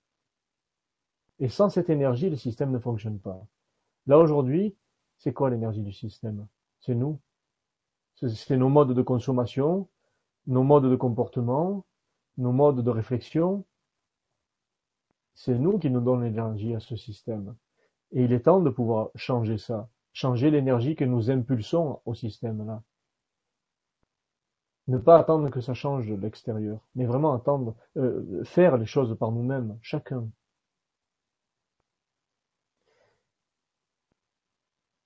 Et 1.38 1.48
sans 1.48 1.70
cette 1.70 1.88
énergie, 1.88 2.28
le 2.28 2.36
système 2.36 2.70
ne 2.70 2.78
fonctionne 2.78 3.18
pas. 3.18 3.42
Là 4.06 4.18
aujourd'hui, 4.18 4.76
c'est 5.16 5.32
quoi 5.32 5.48
l'énergie 5.48 5.80
du 5.80 5.94
système? 5.94 6.46
C'est 6.80 6.94
nous. 6.94 7.18
C'est 8.12 8.58
nos 8.58 8.68
modes 8.68 8.92
de 8.92 9.00
consommation, 9.00 9.88
nos 10.46 10.62
modes 10.62 10.90
de 10.90 10.96
comportement, 10.96 11.86
nos 12.36 12.52
modes 12.52 12.84
de 12.84 12.90
réflexion. 12.90 13.64
C'est 15.32 15.58
nous 15.58 15.78
qui 15.78 15.88
nous 15.88 16.02
donnons 16.02 16.20
l'énergie 16.20 16.74
à 16.74 16.80
ce 16.80 16.94
système. 16.94 17.56
Et 18.12 18.24
il 18.24 18.34
est 18.34 18.40
temps 18.40 18.60
de 18.60 18.68
pouvoir 18.68 19.08
changer 19.14 19.56
ça, 19.56 19.88
changer 20.12 20.50
l'énergie 20.50 20.94
que 20.94 21.06
nous 21.06 21.30
impulsons 21.30 22.02
au 22.04 22.12
système-là. 22.12 22.82
Ne 24.90 24.98
pas 24.98 25.18
attendre 25.20 25.50
que 25.50 25.60
ça 25.60 25.72
change 25.72 26.08
de 26.08 26.16
l'extérieur, 26.16 26.80
mais 26.96 27.06
vraiment 27.06 27.32
attendre, 27.32 27.76
euh, 27.96 28.42
faire 28.42 28.76
les 28.76 28.86
choses 28.86 29.16
par 29.16 29.30
nous-mêmes, 29.30 29.78
chacun. 29.82 30.28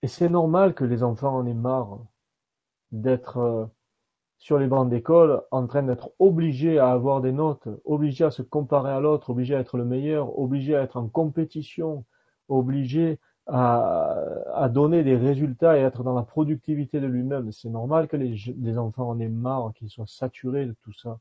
Et 0.00 0.08
c'est 0.08 0.30
normal 0.30 0.74
que 0.74 0.84
les 0.84 1.02
enfants 1.02 1.36
en 1.36 1.44
aient 1.44 1.52
marre 1.52 1.98
d'être 2.92 3.36
euh, 3.36 3.66
sur 4.38 4.58
les 4.58 4.68
bancs 4.68 4.88
d'école 4.88 5.42
en 5.50 5.66
train 5.66 5.82
d'être 5.82 6.12
obligés 6.18 6.78
à 6.78 6.90
avoir 6.90 7.20
des 7.20 7.32
notes, 7.32 7.68
obligés 7.84 8.24
à 8.24 8.30
se 8.30 8.40
comparer 8.40 8.90
à 8.90 9.00
l'autre, 9.00 9.28
obligés 9.28 9.54
à 9.54 9.60
être 9.60 9.76
le 9.76 9.84
meilleur, 9.84 10.38
obligés 10.38 10.76
à 10.76 10.80
être 10.80 10.96
en 10.96 11.08
compétition, 11.08 12.06
obligés 12.48 13.20
à, 13.46 14.68
donner 14.72 15.04
des 15.04 15.16
résultats 15.16 15.76
et 15.78 15.82
être 15.82 16.02
dans 16.02 16.14
la 16.14 16.22
productivité 16.22 17.00
de 17.00 17.06
lui-même. 17.06 17.52
C'est 17.52 17.68
normal 17.68 18.08
que 18.08 18.16
les, 18.16 18.36
les 18.58 18.78
enfants 18.78 19.10
en 19.10 19.20
aient 19.20 19.28
marre, 19.28 19.72
qu'ils 19.74 19.90
soient 19.90 20.06
saturés 20.06 20.66
de 20.66 20.74
tout 20.82 20.92
ça. 20.92 21.18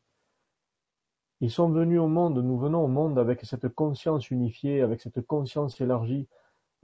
Ils 1.42 1.52
sont 1.52 1.70
venus 1.70 2.00
au 2.00 2.08
monde, 2.08 2.38
nous 2.42 2.58
venons 2.58 2.86
au 2.86 2.88
monde 2.88 3.20
avec 3.20 3.44
cette 3.44 3.68
conscience 3.68 4.32
unifiée, 4.32 4.82
avec 4.82 5.02
cette 5.02 5.22
conscience 5.28 5.82
élargie, 5.82 6.28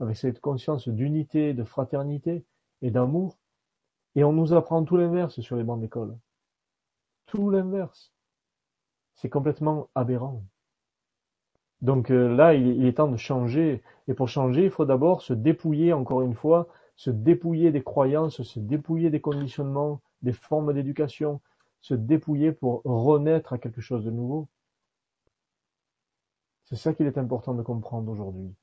avec 0.00 0.16
cette 0.16 0.40
conscience 0.40 0.88
d'unité, 0.88 1.54
de 1.54 1.64
fraternité 1.64 2.44
et 2.82 2.90
d'amour. 2.90 3.38
Et 4.16 4.24
on 4.24 4.32
nous 4.32 4.52
apprend 4.52 4.84
tout 4.84 4.96
l'inverse 4.96 5.40
sur 5.40 5.56
les 5.56 5.64
bancs 5.64 5.80
d'école. 5.80 6.18
Tout 7.26 7.48
l'inverse. 7.48 8.12
C'est 9.14 9.30
complètement 9.30 9.88
aberrant. 9.94 10.42
Donc 11.82 12.10
euh, 12.10 12.34
là, 12.34 12.54
il, 12.54 12.84
est 12.84 12.94
temps 12.94 13.08
de 13.08 13.16
changer. 13.16 13.82
Et 14.08 14.14
pour 14.14 14.28
changer, 14.28 14.64
il 14.64 14.70
faut 14.70 14.84
d'abord 14.84 15.22
se 15.22 15.32
dépouiller, 15.32 15.92
encore 15.92 16.22
une 16.22 16.34
fois, 16.34 16.68
se 16.96 17.10
dépouiller 17.10 17.70
des 17.72 17.82
croyances, 17.82 18.42
se 18.42 18.60
dépouiller 18.60 19.10
des 19.10 19.20
conditionnements, 19.20 20.00
des 20.22 20.32
formes 20.32 20.72
d'éducation, 20.74 21.40
se 21.80 21.94
dépouiller 21.94 22.52
pour 22.52 22.82
renaître 22.84 23.52
à 23.52 23.58
quelque 23.58 23.80
chose 23.80 24.04
de 24.04 24.10
nouveau. 24.10 24.48
C'est 26.64 26.76
ça 26.76 26.94
qu'il 26.94 27.06
est 27.06 27.18
important 27.18 27.54
de 27.54 27.62
comprendre 27.62 28.12
aujourd'hui. 28.12 28.54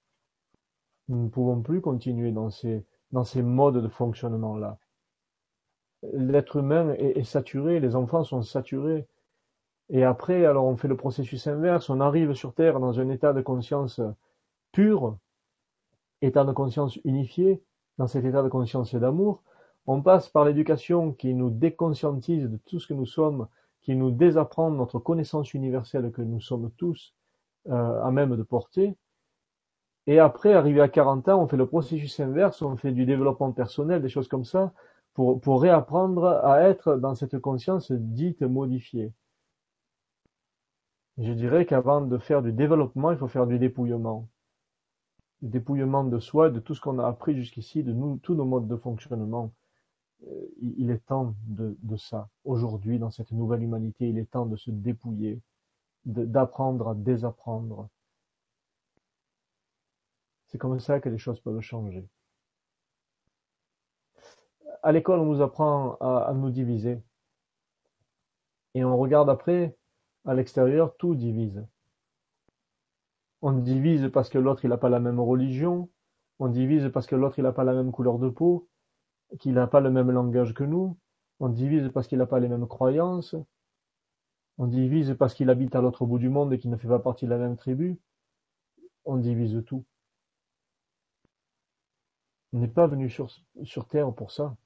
Nous 1.09 1.23
ne 1.23 1.29
pouvons 1.29 1.61
plus 1.61 1.81
continuer 1.81 2.31
dans 2.31 2.49
ces, 2.49 2.85
dans 3.11 3.23
ces 3.23 3.41
modes 3.41 3.81
de 3.81 3.87
fonctionnement-là. 3.87 4.77
L'être 6.13 6.57
humain 6.57 6.93
est, 6.93 7.23
saturé, 7.23 7.79
les 7.79 7.95
enfants 7.95 8.23
sont 8.23 8.43
saturés. 8.43 9.07
Et 9.89 10.03
après, 10.03 10.45
alors 10.45 10.65
on 10.65 10.75
fait 10.75 10.87
le 10.87 10.97
processus 10.97 11.47
inverse, 11.47 11.89
on 11.89 12.01
arrive 12.01 12.33
sur 12.33 12.53
Terre 12.53 12.79
dans 12.79 12.99
un 12.99 13.09
état 13.09 13.33
de 13.33 13.41
conscience 13.41 14.01
pur, 14.71 15.17
état 16.21 16.43
de 16.43 16.51
conscience 16.51 16.97
unifié, 17.05 17.63
dans 17.97 18.07
cet 18.07 18.25
état 18.25 18.43
de 18.43 18.49
conscience 18.49 18.93
d'amour. 18.95 19.43
On 19.85 20.01
passe 20.01 20.27
par 20.27 20.45
l'éducation 20.45 21.13
qui 21.13 21.33
nous 21.33 21.49
déconscientise 21.49 22.49
de 22.49 22.57
tout 22.65 22.79
ce 22.79 22.87
que 22.87 22.93
nous 22.93 23.05
sommes, 23.05 23.47
qui 23.81 23.95
nous 23.95 24.11
désapprend 24.11 24.69
notre 24.69 24.99
connaissance 24.99 25.53
universelle 25.53 26.11
que 26.11 26.21
nous 26.21 26.41
sommes 26.41 26.71
tous 26.77 27.15
euh, 27.69 28.03
à 28.03 28.11
même 28.11 28.35
de 28.35 28.43
porter. 28.43 28.97
Et 30.05 30.19
après, 30.19 30.53
arrivé 30.53 30.81
à 30.81 30.89
40 30.89 31.29
ans, 31.29 31.41
on 31.41 31.47
fait 31.47 31.57
le 31.57 31.67
processus 31.67 32.19
inverse, 32.19 32.61
on 32.61 32.75
fait 32.75 32.91
du 32.91 33.05
développement 33.05 33.51
personnel, 33.51 34.01
des 34.01 34.09
choses 34.09 34.27
comme 34.27 34.45
ça, 34.45 34.73
pour, 35.13 35.39
pour 35.39 35.61
réapprendre 35.61 36.25
à 36.25 36.61
être 36.61 36.97
dans 36.97 37.15
cette 37.15 37.39
conscience 37.39 37.91
dite 37.91 38.41
modifiée. 38.41 39.13
Je 41.17 41.31
dirais 41.31 41.65
qu'avant 41.65 42.01
de 42.01 42.17
faire 42.17 42.41
du 42.41 42.51
développement, 42.53 43.11
il 43.11 43.17
faut 43.17 43.27
faire 43.27 43.47
du 43.47 43.59
dépouillement. 43.59 44.29
Du 45.41 45.49
dépouillement 45.49 46.03
de 46.03 46.19
soi, 46.19 46.49
de 46.49 46.59
tout 46.59 46.75
ce 46.75 46.81
qu'on 46.81 46.99
a 46.99 47.07
appris 47.07 47.35
jusqu'ici, 47.35 47.83
de 47.83 47.93
nous, 47.93 48.17
tous 48.17 48.35
nos 48.35 48.45
modes 48.45 48.67
de 48.67 48.75
fonctionnement. 48.75 49.53
Euh, 50.27 50.45
il 50.59 50.89
est 50.89 51.05
temps 51.05 51.35
de, 51.47 51.77
de 51.81 51.97
ça. 51.97 52.29
Aujourd'hui, 52.43 52.99
dans 52.99 53.11
cette 53.11 53.31
nouvelle 53.31 53.63
humanité, 53.63 54.09
il 54.09 54.17
est 54.17 54.31
temps 54.31 54.45
de 54.45 54.55
se 54.55 54.71
dépouiller, 54.71 55.41
d'apprendre 56.05 56.89
à 56.89 56.95
désapprendre, 56.95 57.89
c'est 60.47 60.57
comme 60.57 60.79
ça 60.79 60.99
que 60.99 61.09
les 61.09 61.17
choses 61.17 61.39
peuvent 61.41 61.59
changer. 61.61 62.07
À 64.81 64.91
l'école, 64.91 65.19
on 65.19 65.25
nous 65.25 65.41
apprend 65.41 65.97
à, 65.99 66.33
nous 66.33 66.49
diviser. 66.49 67.01
Et 68.73 68.83
on 68.83 68.97
regarde 68.97 69.29
après, 69.29 69.76
à 70.27 70.33
l'extérieur, 70.33 70.95
tout 70.97 71.15
divise. 71.15 71.65
On 73.41 73.53
divise 73.53 74.09
parce 74.11 74.29
que 74.29 74.37
l'autre, 74.37 74.67
n'a 74.67 74.77
pas 74.77 74.89
la 74.89 74.99
même 74.99 75.19
religion. 75.19 75.89
On 76.39 76.49
divise 76.49 76.91
parce 76.93 77.07
que 77.07 77.15
l'autre, 77.15 77.41
n'a 77.41 77.53
pas 77.53 77.63
la 77.63 77.73
même 77.73 77.91
couleur 77.91 78.19
de 78.19 78.29
peau, 78.29 78.67
qu'il 79.39 79.53
n'a 79.53 79.67
pas 79.67 79.79
le 79.79 79.89
même 79.89 80.11
langage 80.11 80.53
que 80.53 80.65
nous. 80.65 80.97
On 81.39 81.49
divise 81.49 81.89
parce 81.93 82.07
qu'il 82.07 82.17
n'a 82.17 82.25
pas 82.25 82.39
les 82.39 82.49
mêmes 82.49 82.67
croyances. 82.67 83.35
On 84.57 84.67
divise 84.67 85.15
parce 85.17 85.33
qu'il 85.33 85.49
habite 85.49 85.75
à 85.75 85.81
l'autre 85.81 86.05
bout 86.05 86.19
du 86.19 86.29
monde 86.29 86.51
et 86.51 86.59
qu'il 86.59 86.71
ne 86.71 86.77
fait 86.77 86.87
pas 86.87 86.99
partie 86.99 87.25
de 87.25 87.29
la 87.29 87.37
même 87.37 87.55
tribu. 87.55 87.97
On 89.05 89.17
divise 89.17 89.63
tout. 89.65 89.85
On 92.51 92.59
n'est 92.59 92.67
pas 92.67 92.87
venu 92.87 93.09
sur 93.09 93.87
Terre 93.87 94.13
pour 94.13 94.31
ça. 94.31 94.57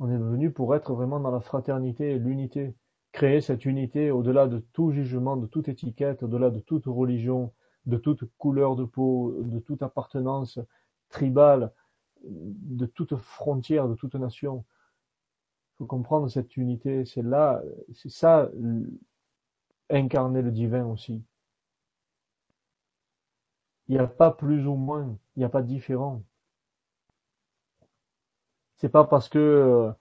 On 0.00 0.10
est 0.10 0.18
venu 0.18 0.50
pour 0.50 0.74
être 0.74 0.94
vraiment 0.94 1.20
dans 1.20 1.30
la 1.30 1.40
fraternité 1.40 2.12
et 2.12 2.18
l'unité. 2.18 2.74
Créer 3.18 3.40
cette 3.40 3.64
unité 3.64 4.12
au-delà 4.12 4.46
de 4.46 4.60
tout 4.72 4.92
jugement, 4.92 5.36
de 5.36 5.48
toute 5.48 5.68
étiquette, 5.68 6.22
au-delà 6.22 6.50
de 6.50 6.60
toute 6.60 6.84
religion, 6.86 7.52
de 7.84 7.96
toute 7.96 8.22
couleur 8.38 8.76
de 8.76 8.84
peau, 8.84 9.34
de 9.40 9.58
toute 9.58 9.82
appartenance 9.82 10.60
tribale, 11.08 11.72
de 12.22 12.86
toute 12.86 13.16
frontière, 13.16 13.88
de 13.88 13.96
toute 13.96 14.14
nation. 14.14 14.64
Il 15.72 15.78
faut 15.78 15.86
comprendre 15.86 16.28
cette 16.28 16.56
unité. 16.56 17.04
C'est 17.06 17.24
là, 17.24 17.60
c'est 17.92 18.08
ça, 18.08 18.52
incarner 19.90 20.40
le 20.40 20.52
divin 20.52 20.86
aussi. 20.86 21.24
Il 23.88 23.96
n'y 23.96 24.00
a 24.00 24.06
pas 24.06 24.30
plus 24.30 24.64
ou 24.68 24.76
moins, 24.76 25.18
il 25.34 25.40
n'y 25.40 25.44
a 25.44 25.48
pas 25.48 25.62
différent. 25.62 26.22
C'est 28.76 28.90
pas 28.90 29.02
parce 29.02 29.28
que 29.28 29.92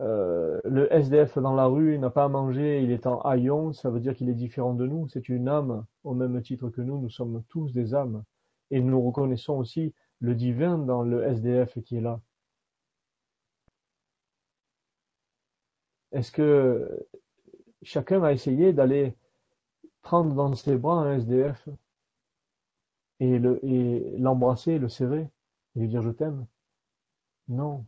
euh, 0.00 0.60
le 0.64 0.90
SDF 0.92 1.38
dans 1.38 1.54
la 1.54 1.66
rue 1.66 1.98
n'a 1.98 2.10
pas 2.10 2.24
à 2.24 2.28
manger, 2.28 2.82
il 2.82 2.90
est 2.90 3.06
en 3.06 3.20
haillon, 3.20 3.72
ça 3.74 3.90
veut 3.90 4.00
dire 4.00 4.14
qu'il 4.14 4.30
est 4.30 4.34
différent 4.34 4.74
de 4.74 4.86
nous. 4.86 5.08
C'est 5.08 5.28
une 5.28 5.48
âme 5.48 5.84
au 6.04 6.14
même 6.14 6.40
titre 6.42 6.70
que 6.70 6.80
nous. 6.80 6.98
Nous 6.98 7.10
sommes 7.10 7.42
tous 7.48 7.72
des 7.72 7.94
âmes. 7.94 8.24
Et 8.70 8.80
nous 8.80 9.00
reconnaissons 9.02 9.54
aussi 9.58 9.94
le 10.20 10.34
divin 10.34 10.78
dans 10.78 11.02
le 11.02 11.22
SDF 11.24 11.80
qui 11.82 11.96
est 11.96 12.00
là. 12.00 12.20
Est-ce 16.12 16.32
que 16.32 17.06
chacun 17.82 18.22
a 18.22 18.32
essayé 18.32 18.72
d'aller 18.72 19.14
prendre 20.02 20.34
dans 20.34 20.54
ses 20.54 20.76
bras 20.76 21.02
un 21.02 21.16
SDF 21.18 21.68
et 23.20 23.38
l'embrasser, 24.18 24.78
le 24.78 24.88
serrer, 24.88 25.28
et 25.76 25.80
lui 25.80 25.88
dire 25.88 26.02
je 26.02 26.10
t'aime 26.10 26.46
Non 27.48 27.84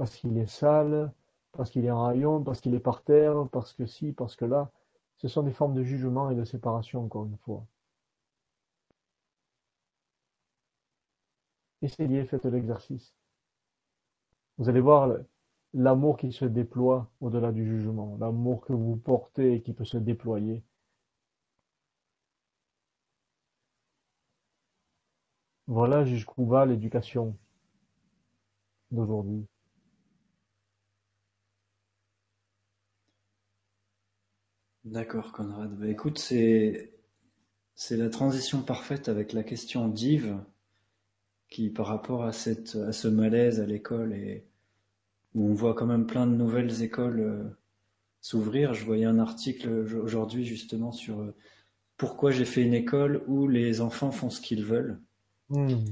parce 0.00 0.16
qu'il 0.16 0.38
est 0.38 0.46
sale, 0.46 1.12
parce 1.52 1.70
qu'il 1.70 1.84
est 1.84 1.90
en 1.90 2.06
rayon, 2.06 2.42
parce 2.42 2.62
qu'il 2.62 2.74
est 2.74 2.80
par 2.80 3.02
terre, 3.04 3.46
parce 3.52 3.74
que 3.74 3.84
si, 3.86 4.12
parce 4.12 4.34
que 4.34 4.46
là. 4.46 4.72
Ce 5.18 5.28
sont 5.28 5.42
des 5.42 5.52
formes 5.52 5.74
de 5.74 5.82
jugement 5.84 6.30
et 6.30 6.34
de 6.34 6.44
séparation, 6.44 7.04
encore 7.04 7.26
une 7.26 7.36
fois. 7.36 7.66
Essayez, 11.82 12.24
faites 12.24 12.46
l'exercice. 12.46 13.14
Vous 14.58 14.68
allez 14.68 14.80
voir 14.80 15.12
l'amour 15.74 16.16
qui 16.16 16.32
se 16.32 16.44
déploie 16.46 17.10
au-delà 17.20 17.52
du 17.52 17.66
jugement, 17.66 18.16
l'amour 18.20 18.62
que 18.62 18.72
vous 18.72 18.96
portez 18.96 19.54
et 19.54 19.62
qui 19.62 19.72
peut 19.74 19.84
se 19.84 19.98
déployer. 19.98 20.62
Voilà 25.68 26.04
jusqu'où 26.04 26.44
va 26.46 26.66
l'éducation 26.66 27.34
d'aujourd'hui. 28.92 29.46
D'accord, 34.84 35.32
Conrad. 35.32 35.76
Bah, 35.78 35.88
écoute, 35.88 36.18
c'est 36.18 36.92
c'est 37.74 37.96
la 37.96 38.10
transition 38.10 38.62
parfaite 38.62 39.08
avec 39.08 39.32
la 39.32 39.42
question 39.42 39.88
d'Yves, 39.88 40.38
qui 41.48 41.70
par 41.70 41.86
rapport 41.86 42.24
à 42.24 42.32
cette 42.32 42.76
à 42.76 42.92
ce 42.92 43.08
malaise 43.08 43.60
à 43.60 43.66
l'école 43.66 44.14
et 44.14 44.46
où 45.34 45.48
on 45.48 45.54
voit 45.54 45.74
quand 45.74 45.86
même 45.86 46.06
plein 46.06 46.26
de 46.26 46.34
nouvelles 46.34 46.82
écoles 46.82 47.20
euh, 47.20 47.44
s'ouvrir. 48.20 48.74
Je 48.74 48.84
voyais 48.84 49.04
un 49.04 49.18
article 49.18 49.68
aujourd'hui 49.68 50.44
justement 50.44 50.92
sur 50.92 51.20
euh, 51.20 51.34
pourquoi 51.96 52.30
j'ai 52.30 52.46
fait 52.46 52.62
une 52.62 52.74
école 52.74 53.22
où 53.26 53.48
les 53.48 53.80
enfants 53.80 54.10
font 54.10 54.30
ce 54.30 54.40
qu'ils 54.40 54.64
veulent. 54.64 54.98
Hmm. 55.50 55.84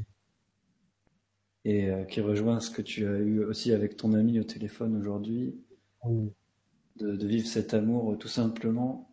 Et 1.65 1.91
euh, 1.91 2.05
qui 2.05 2.21
rejoint 2.21 2.61
ce 2.61 2.71
que 2.71 2.83
tu 2.83 3.07
as 3.07 3.19
eu 3.19 3.45
aussi 3.45 3.73
avec 3.73 3.97
ton 3.97 4.15
ami 4.15 4.41
au 4.41 4.45
téléphone 4.45 4.97
aujourd'hui 4.97 5.55
de, 6.99 7.27
vivre 7.27 7.47
cet 7.47 7.75
amour 7.75 8.13
euh, 8.13 8.17
tout 8.17 8.29
simplement. 8.29 9.11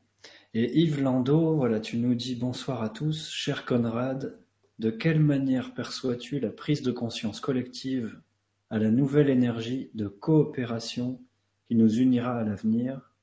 Et 0.54 0.80
Yves 0.82 1.02
Landau, 1.02 1.56
voilà, 1.56 1.80
tu 1.80 1.98
nous 1.98 2.16
dis 2.16 2.36
bonsoir 2.36 2.82
à 2.82 2.90
tous. 2.90 3.30
Cher 3.30 3.66
Conrad, 3.66 4.38
de 4.80 4.90
quelle 4.90 5.20
manière 5.20 5.74
perçois-tu 5.74 6.40
la 6.40 6.50
prise 6.50 6.82
de 6.82 6.92
conscience 6.92 7.40
collective 7.40 8.20
à 8.70 8.80
la 8.80 8.90
nouvelle 8.90 9.30
énergie 9.30 9.90
de 9.94 10.08
coopération 10.08 11.22
qui 11.68 11.76
nous 11.76 12.00
unira 12.00 12.40
à 12.40 12.44
l'avenir? 12.44 13.14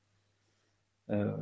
Euh, 1.11 1.33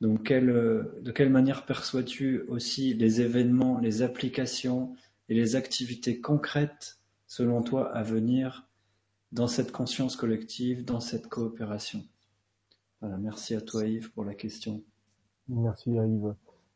Donc, 0.00 0.32
de 0.32 1.10
quelle 1.10 1.30
manière 1.30 1.66
perçois-tu 1.66 2.42
aussi 2.48 2.94
les 2.94 3.20
événements, 3.20 3.80
les 3.80 4.02
applications 4.02 4.94
et 5.28 5.34
les 5.34 5.56
activités 5.56 6.20
concrètes 6.20 7.00
selon 7.26 7.62
toi, 7.62 7.94
à 7.94 8.02
venir 8.02 8.68
dans 9.32 9.48
cette 9.48 9.72
conscience 9.72 10.16
collective, 10.16 10.84
dans 10.84 11.00
cette 11.00 11.28
coopération? 11.28 12.04
Voilà, 13.00 13.16
merci 13.18 13.54
à 13.54 13.60
toi 13.60 13.84
Yves 13.84 14.10
pour 14.12 14.24
la 14.24 14.34
question. 14.34 14.82
Merci 15.48 15.92
Yves. 15.92 16.34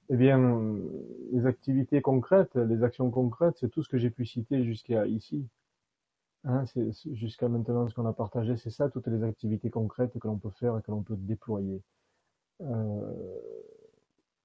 Eh 0.09 0.17
bien, 0.17 0.77
les 1.33 1.47
activités 1.47 2.03
concrètes, 2.03 2.55
les 2.57 2.83
actions 2.83 3.11
concrètes, 3.11 3.57
c'est 3.59 3.69
tout 3.71 3.83
ce 3.83 3.89
que 3.89 3.99
j'ai 3.99 4.11
pu 4.11 4.27
citer 4.27 4.65
jusqu'à 4.65 5.07
ici. 5.07 5.47
Hein, 6.45 6.65
c'est 6.67 6.91
jusqu'à 7.15 7.49
maintenant 7.49 7.89
ce 7.89 7.95
qu'on 7.95 8.07
a 8.07 8.13
partagé, 8.13 8.57
c'est 8.57 8.71
ça, 8.71 8.89
toutes 8.89 9.07
les 9.07 9.23
activités 9.23 9.71
concrètes 9.71 10.19
que 10.19 10.27
l'on 10.27 10.39
peut 10.39 10.51
faire 10.51 10.77
et 10.77 10.83
que 10.83 10.91
l'on 10.91 11.03
peut 11.03 11.17
déployer. 11.17 11.81
Euh, 12.61 13.41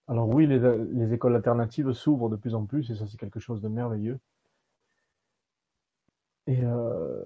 alors 0.07 0.29
oui, 0.29 0.47
les, 0.47 0.59
les 0.59 1.13
écoles 1.13 1.35
alternatives 1.35 1.91
s'ouvrent 1.93 2.29
de 2.29 2.35
plus 2.35 2.55
en 2.55 2.65
plus 2.65 2.89
et 2.91 2.95
ça 2.95 3.05
c'est 3.07 3.17
quelque 3.17 3.39
chose 3.39 3.61
de 3.61 3.67
merveilleux. 3.67 4.19
Et 6.47 6.63
euh, 6.63 7.23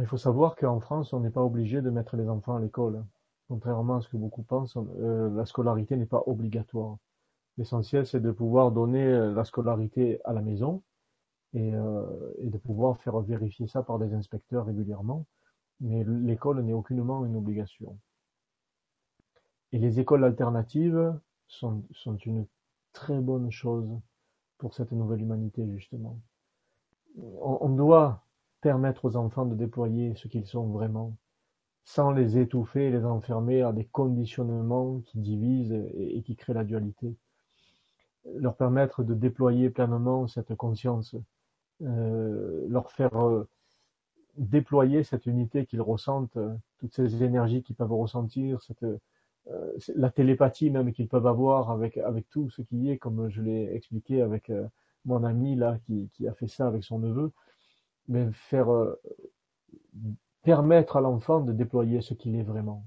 il 0.00 0.06
faut 0.06 0.16
savoir 0.16 0.56
qu'en 0.56 0.80
France, 0.80 1.12
on 1.12 1.20
n'est 1.20 1.30
pas 1.30 1.42
obligé 1.42 1.80
de 1.80 1.90
mettre 1.90 2.16
les 2.16 2.28
enfants 2.28 2.56
à 2.56 2.60
l'école. 2.60 3.04
Contrairement 3.48 3.96
à 3.96 4.00
ce 4.00 4.08
que 4.08 4.16
beaucoup 4.16 4.42
pensent, 4.42 4.76
euh, 4.76 5.30
la 5.34 5.46
scolarité 5.46 5.96
n'est 5.96 6.06
pas 6.06 6.22
obligatoire. 6.26 6.96
L'essentiel, 7.58 8.06
c'est 8.06 8.20
de 8.20 8.30
pouvoir 8.30 8.72
donner 8.72 9.06
la 9.06 9.44
scolarité 9.44 10.20
à 10.24 10.32
la 10.32 10.40
maison, 10.40 10.82
euh, 11.56 12.32
et, 12.38 12.50
de 12.50 12.58
pouvoir 12.58 12.98
faire 12.98 13.20
vérifier 13.20 13.68
ça 13.68 13.82
par 13.84 14.00
des 14.00 14.12
inspecteurs 14.12 14.66
régulièrement. 14.66 15.24
Mais 15.80 16.02
l'école 16.04 16.60
n'est 16.62 16.72
aucunement 16.72 17.24
une 17.24 17.36
obligation. 17.36 17.96
Et 19.72 19.78
les 19.78 20.00
écoles 20.00 20.24
alternatives 20.24 21.16
sont, 21.46 21.84
sont 21.92 22.16
une 22.16 22.46
très 22.92 23.20
bonne 23.20 23.50
chose 23.50 23.88
pour 24.58 24.74
cette 24.74 24.90
nouvelle 24.92 25.20
humanité, 25.20 25.64
justement. 25.70 26.18
On 27.16 27.68
doit 27.68 28.24
permettre 28.60 29.04
aux 29.04 29.14
enfants 29.14 29.46
de 29.46 29.54
déployer 29.54 30.14
ce 30.16 30.26
qu'ils 30.26 30.46
sont 30.46 30.66
vraiment, 30.68 31.16
sans 31.84 32.10
les 32.10 32.38
étouffer 32.38 32.86
et 32.86 32.90
les 32.90 33.04
enfermer 33.04 33.62
à 33.62 33.72
des 33.72 33.84
conditionnements 33.84 35.00
qui 35.00 35.18
divisent 35.18 35.72
et, 35.94 36.22
qui 36.22 36.36
créent 36.36 36.54
la 36.54 36.64
dualité. 36.64 37.14
Leur 38.36 38.56
permettre 38.56 39.04
de 39.04 39.14
déployer 39.14 39.68
pleinement 39.68 40.26
cette 40.26 40.54
conscience 40.54 41.14
euh, 41.82 42.66
leur 42.68 42.92
faire 42.92 43.16
euh, 43.20 43.48
déployer 44.36 45.02
cette 45.02 45.26
unité 45.26 45.66
qu'ils 45.66 45.82
ressentent, 45.82 46.36
euh, 46.36 46.54
toutes 46.78 46.94
ces 46.94 47.22
énergies 47.24 47.62
qu'ils 47.62 47.74
peuvent 47.76 47.92
ressentir, 47.92 48.62
cette, 48.62 48.86
la 49.94 50.10
télépathie 50.10 50.70
même 50.70 50.92
qu'ils 50.92 51.08
peuvent 51.08 51.26
avoir 51.26 51.70
avec 51.70 51.98
avec 51.98 52.30
tout 52.30 52.48
ce 52.48 52.62
qui 52.62 52.90
est, 52.90 52.96
comme 52.96 53.28
je 53.28 53.42
l'ai 53.42 53.74
expliqué 53.74 54.22
avec 54.22 54.50
mon 55.04 55.22
ami 55.22 55.54
là 55.54 55.78
qui, 55.84 56.08
qui 56.14 56.26
a 56.26 56.32
fait 56.32 56.48
ça 56.48 56.66
avec 56.66 56.82
son 56.82 56.98
neveu, 56.98 57.30
mais 58.08 58.30
faire 58.32 58.68
permettre 60.44 60.96
à 60.96 61.00
l'enfant 61.00 61.40
de 61.40 61.52
déployer 61.52 62.00
ce 62.02 62.14
qu'il 62.14 62.36
est 62.36 62.42
vraiment. 62.42 62.86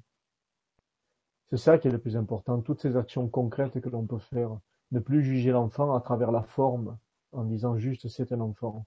C'est 1.49 1.57
ça 1.57 1.77
qui 1.77 1.87
est 1.87 1.91
le 1.91 1.99
plus 1.99 2.15
important, 2.15 2.61
toutes 2.61 2.81
ces 2.81 2.95
actions 2.97 3.27
concrètes 3.27 3.79
que 3.79 3.89
l'on 3.89 4.05
peut 4.05 4.19
faire, 4.19 4.57
ne 4.91 4.99
plus 4.99 5.23
juger 5.23 5.51
l'enfant 5.51 5.95
à 5.95 6.01
travers 6.01 6.31
la 6.31 6.43
forme, 6.43 6.97
en 7.31 7.43
disant 7.43 7.77
juste 7.77 8.07
c'est 8.07 8.31
un 8.31 8.41
enfant. 8.41 8.85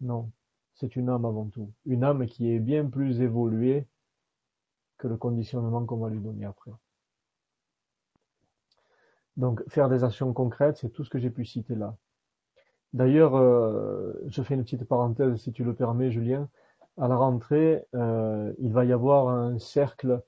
Non, 0.00 0.30
c'est 0.74 0.96
une 0.96 1.08
âme 1.08 1.24
avant 1.24 1.46
tout. 1.46 1.72
Une 1.86 2.04
âme 2.04 2.26
qui 2.26 2.52
est 2.52 2.58
bien 2.58 2.86
plus 2.86 3.20
évoluée 3.20 3.86
que 4.98 5.08
le 5.08 5.16
conditionnement 5.16 5.84
qu'on 5.86 5.96
va 5.96 6.10
lui 6.10 6.20
donner 6.20 6.44
après. 6.44 6.72
Donc 9.36 9.62
faire 9.68 9.88
des 9.88 10.04
actions 10.04 10.32
concrètes, 10.32 10.76
c'est 10.76 10.90
tout 10.90 11.04
ce 11.04 11.10
que 11.10 11.18
j'ai 11.18 11.30
pu 11.30 11.44
citer 11.44 11.74
là. 11.74 11.96
D'ailleurs, 12.92 13.34
euh, 13.34 14.12
je 14.26 14.42
fais 14.42 14.54
une 14.54 14.62
petite 14.62 14.84
parenthèse 14.84 15.36
si 15.36 15.52
tu 15.52 15.64
le 15.64 15.74
permets, 15.74 16.12
Julien. 16.12 16.48
À 16.96 17.08
la 17.08 17.16
rentrée, 17.16 17.84
euh, 17.94 18.52
il 18.58 18.72
va 18.72 18.84
y 18.84 18.92
avoir 18.92 19.28
un 19.28 19.58
cercle, 19.58 20.22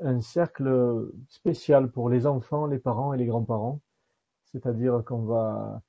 un 0.00 0.20
cercle 0.20 1.10
spécial 1.28 1.90
pour 1.90 2.08
les 2.08 2.26
enfants, 2.26 2.66
les 2.66 2.78
parents 2.78 3.12
et 3.12 3.18
les 3.18 3.26
grands-parents. 3.26 3.80
C'est-à-dire 4.44 5.02
qu'on 5.04 5.22
va 5.22 5.82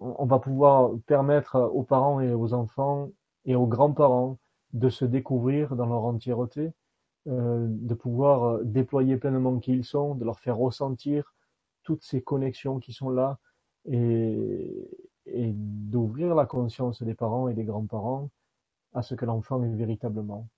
on 0.00 0.26
va 0.26 0.38
pouvoir 0.38 0.90
permettre 1.06 1.56
aux 1.56 1.82
parents 1.82 2.20
et 2.20 2.32
aux 2.34 2.52
enfants 2.52 3.10
et 3.44 3.54
aux 3.54 3.66
grands-parents 3.66 4.38
de 4.72 4.88
se 4.88 5.04
découvrir 5.04 5.76
dans 5.76 5.86
leur 5.86 6.04
entièreté, 6.04 6.72
euh, 7.28 7.66
de 7.68 7.94
pouvoir 7.94 8.60
déployer 8.64 9.16
pleinement 9.16 9.58
qui 9.58 9.72
ils 9.72 9.84
sont, 9.84 10.14
de 10.14 10.24
leur 10.24 10.40
faire 10.40 10.56
ressentir 10.56 11.34
toutes 11.82 12.02
ces 12.02 12.22
connexions 12.22 12.78
qui 12.78 12.92
sont 12.92 13.10
là 13.10 13.38
et, 13.90 14.92
d'ouvrir 15.28 16.34
la 16.34 16.46
conscience 16.46 17.02
des 17.02 17.14
parents 17.14 17.48
et 17.48 17.54
des 17.54 17.64
grands-parents 17.64 18.30
à 18.96 19.02
ce 19.02 19.14
que 19.14 19.26
l'enfant 19.26 19.62
est 19.62 19.68
véritablement. 19.68 20.48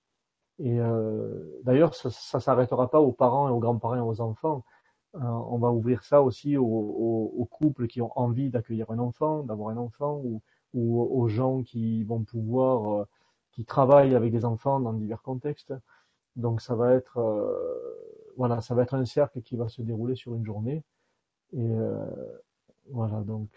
Et 0.59 0.79
euh, 0.79 1.61
d'ailleurs, 1.63 1.93
ça, 1.93 2.09
ça 2.09 2.39
s'arrêtera 2.39 2.89
pas 2.89 3.01
aux 3.01 3.11
parents 3.11 3.49
et 3.49 3.51
aux 3.51 3.59
grands-parents 3.59 3.95
et 3.97 4.01
aux 4.01 4.21
enfants. 4.21 4.63
Euh, 5.15 5.19
on 5.19 5.57
va 5.57 5.71
ouvrir 5.71 6.03
ça 6.03 6.21
aussi 6.21 6.57
aux, 6.57 7.47
couples 7.51 7.87
qui 7.87 8.01
ont 8.01 8.17
envie 8.17 8.49
d'accueillir 8.49 8.89
un 8.91 8.99
enfant, 8.99 9.43
d'avoir 9.43 9.69
un 9.69 9.77
enfant, 9.77 10.21
ou, 10.23 10.41
aux 10.73 11.27
gens 11.27 11.63
qui 11.63 12.03
vont 12.03 12.23
pouvoir, 12.23 13.01
euh, 13.01 13.05
qui 13.51 13.65
travaillent 13.65 14.15
avec 14.15 14.31
des 14.31 14.45
enfants 14.45 14.79
dans 14.79 14.93
divers 14.93 15.21
contextes. 15.21 15.73
Donc 16.35 16.61
ça 16.61 16.75
va 16.75 16.93
être, 16.93 17.19
voilà, 18.37 18.61
ça 18.61 18.75
va 18.75 18.83
être 18.83 18.93
un 18.93 19.05
cercle 19.05 19.41
qui 19.41 19.57
va 19.57 19.67
se 19.67 19.81
dérouler 19.81 20.15
sur 20.15 20.35
une 20.35 20.45
journée. 20.45 20.83
Et 21.53 21.75
voilà, 22.91 23.21
donc 23.21 23.49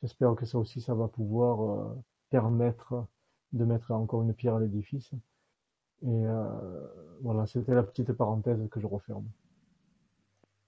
j'espère 0.00 0.34
que 0.36 0.46
ça 0.46 0.58
aussi, 0.58 0.80
ça 0.80 0.94
va 0.94 1.08
pouvoir 1.08 1.96
permettre 2.28 3.06
de 3.52 3.64
mettre 3.64 3.90
encore 3.92 4.22
une 4.22 4.34
pierre 4.34 4.56
à 4.56 4.60
l'édifice. 4.60 5.10
Et 6.02 6.24
voilà, 7.20 7.46
c'était 7.46 7.74
la 7.74 7.82
petite 7.82 8.12
parenthèse 8.12 8.58
que 8.70 8.80
je 8.80 8.86
referme. 8.86 9.26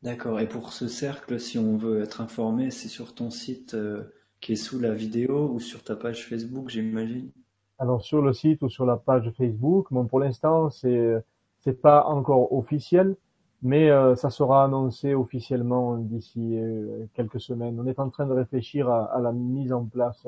D'accord. 0.02 0.40
Et 0.40 0.48
pour 0.48 0.72
ce 0.72 0.88
cercle, 0.88 1.38
si 1.38 1.58
on 1.58 1.76
veut 1.76 2.02
être 2.02 2.20
informé, 2.20 2.70
c'est 2.70 2.88
sur 2.88 3.14
ton 3.14 3.30
site 3.30 3.74
euh, 3.74 4.02
qui 4.40 4.52
est 4.52 4.56
sous 4.56 4.80
la 4.80 4.92
vidéo 4.92 5.48
ou 5.52 5.60
sur 5.60 5.84
ta 5.84 5.94
page 5.94 6.26
Facebook, 6.26 6.70
j'imagine? 6.70 7.30
Alors 7.78 8.02
sur 8.02 8.20
le 8.20 8.32
site 8.32 8.62
ou 8.62 8.68
sur 8.68 8.84
la 8.84 8.96
page 8.96 9.30
Facebook, 9.36 9.86
bon 9.90 10.06
pour 10.06 10.20
l'instant 10.20 10.70
c'est 10.70 11.14
c'est 11.60 11.80
pas 11.80 12.04
encore 12.06 12.52
officiel, 12.52 13.16
mais 13.62 13.90
euh, 13.90 14.16
ça 14.16 14.30
sera 14.30 14.64
annoncé 14.64 15.14
officiellement 15.14 15.96
d'ici 15.96 16.58
euh, 16.58 17.06
quelques 17.14 17.40
semaines. 17.40 17.78
On 17.78 17.86
est 17.86 18.00
en 18.00 18.10
train 18.10 18.26
de 18.26 18.32
réfléchir 18.32 18.88
à, 18.88 19.04
à, 19.04 19.20
la 19.20 19.32
mise 19.32 19.72
en 19.72 19.84
place 19.84 20.26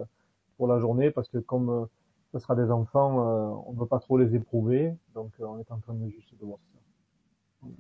pour 0.57 0.69
la 0.69 0.79
journée 0.79 1.11
parce 1.11 1.29
que 1.29 1.39
comme 1.39 1.89
ce 2.35 2.41
sera 2.41 2.57
des 2.57 2.69
enfants, 2.73 3.65
on 3.69 3.73
ne 3.73 3.79
veut 3.79 3.87
pas 3.87 4.01
trop 4.01 4.19
les 4.19 4.35
éprouver, 4.35 4.93
donc 5.15 5.31
on 5.39 5.57
est 5.61 5.71
en 5.71 5.79
train 5.79 5.95
de 5.95 6.09
juste 6.09 6.35
de 6.35 6.45
voir 6.45 6.59
ça. 6.73 7.71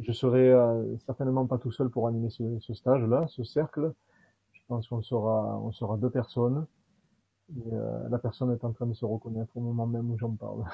Je 0.00 0.12
serai 0.12 0.50
euh, 0.50 0.96
certainement 1.04 1.46
pas 1.46 1.58
tout 1.58 1.70
seul 1.70 1.90
pour 1.90 2.08
animer 2.08 2.30
ce, 2.30 2.72
stage-là, 2.72 3.26
ce 3.28 3.44
cercle. 3.44 3.92
Je 4.52 4.60
pense 4.66 4.88
qu'on 4.88 5.02
sera, 5.02 5.60
on 5.60 5.72
sera 5.72 5.98
deux 5.98 6.08
personnes. 6.08 6.66
Euh, 7.70 8.08
la 8.08 8.18
personne 8.18 8.50
est 8.50 8.64
en 8.64 8.72
train 8.72 8.86
de 8.86 8.94
se 8.94 9.04
reconnaître 9.04 9.54
au 9.56 9.60
moment 9.60 9.86
même 9.86 10.10
où 10.10 10.16
j'en 10.16 10.32
parle. 10.32 10.64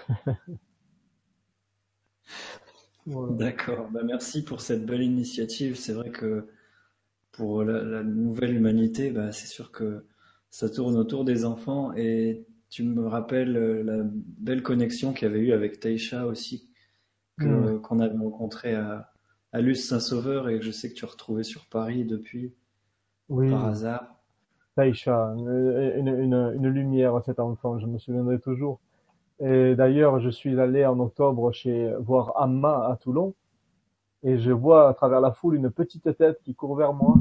D'accord. 3.37 3.89
Bah, 3.91 4.03
merci 4.05 4.45
pour 4.45 4.61
cette 4.61 4.87
belle 4.87 5.03
initiative. 5.03 5.75
C'est 5.75 5.93
vrai 5.93 6.11
que 6.11 6.49
pour 7.33 7.65
la, 7.65 7.83
la 7.83 8.05
nouvelle 8.05 8.55
humanité, 8.55 9.11
bah, 9.11 9.33
c'est 9.33 9.49
sûr 9.49 9.73
que 9.73 10.07
ça 10.51 10.71
tourne 10.71 10.97
autour 10.97 11.25
des 11.25 11.45
enfants 11.45 11.93
et 11.95 12.47
tu 12.75 12.83
me 12.85 13.07
rappelles 13.07 13.57
euh, 13.57 13.83
la 13.83 14.03
belle 14.05 14.63
connexion 14.63 15.13
qu'il 15.13 15.29
y 15.29 15.31
avait 15.31 15.41
eu 15.41 15.53
avec 15.53 15.81
Taisha 15.81 16.27
aussi 16.27 16.75
Mm. 17.39 17.81
qu'on 17.81 17.99
avait 17.99 18.17
rencontré 18.17 18.75
à, 18.75 19.11
à 19.53 19.61
Luce 19.61 19.89
Saint-Sauveur 19.89 20.49
et 20.49 20.59
que 20.59 20.65
je 20.65 20.71
sais 20.71 20.89
que 20.89 20.95
tu 20.95 21.05
as 21.05 21.09
retrouvé 21.09 21.43
sur 21.43 21.67
Paris 21.67 22.05
depuis, 22.05 22.55
oui. 23.29 23.51
par 23.51 23.67
hasard. 23.67 24.15
Taïcha, 24.77 25.35
une, 25.37 26.09
une, 26.09 26.35
une, 26.57 26.69
lumière 26.69 27.15
à 27.17 27.23
cet 27.23 27.41
enfant, 27.41 27.79
je 27.79 27.87
me 27.87 27.99
souviendrai 27.99 28.41
toujours. 28.41 28.81
Et 29.41 29.75
d'ailleurs, 29.75 30.21
je 30.21 30.31
suis 30.31 30.59
allé 30.61 30.85
en 30.87 30.99
octobre 31.01 31.53
chez 31.53 31.93
voir 32.01 32.41
Amma 32.41 32.89
à 32.89 32.97
Toulon 32.97 33.35
et 34.23 34.39
je 34.39 34.51
vois 34.53 34.89
à 34.89 34.95
travers 34.95 35.21
la 35.21 35.33
foule 35.33 35.57
une 35.57 35.71
petite 35.71 36.17
tête 36.17 36.41
qui 36.45 36.55
court 36.55 36.77
vers 36.77 36.93
moi 36.93 37.17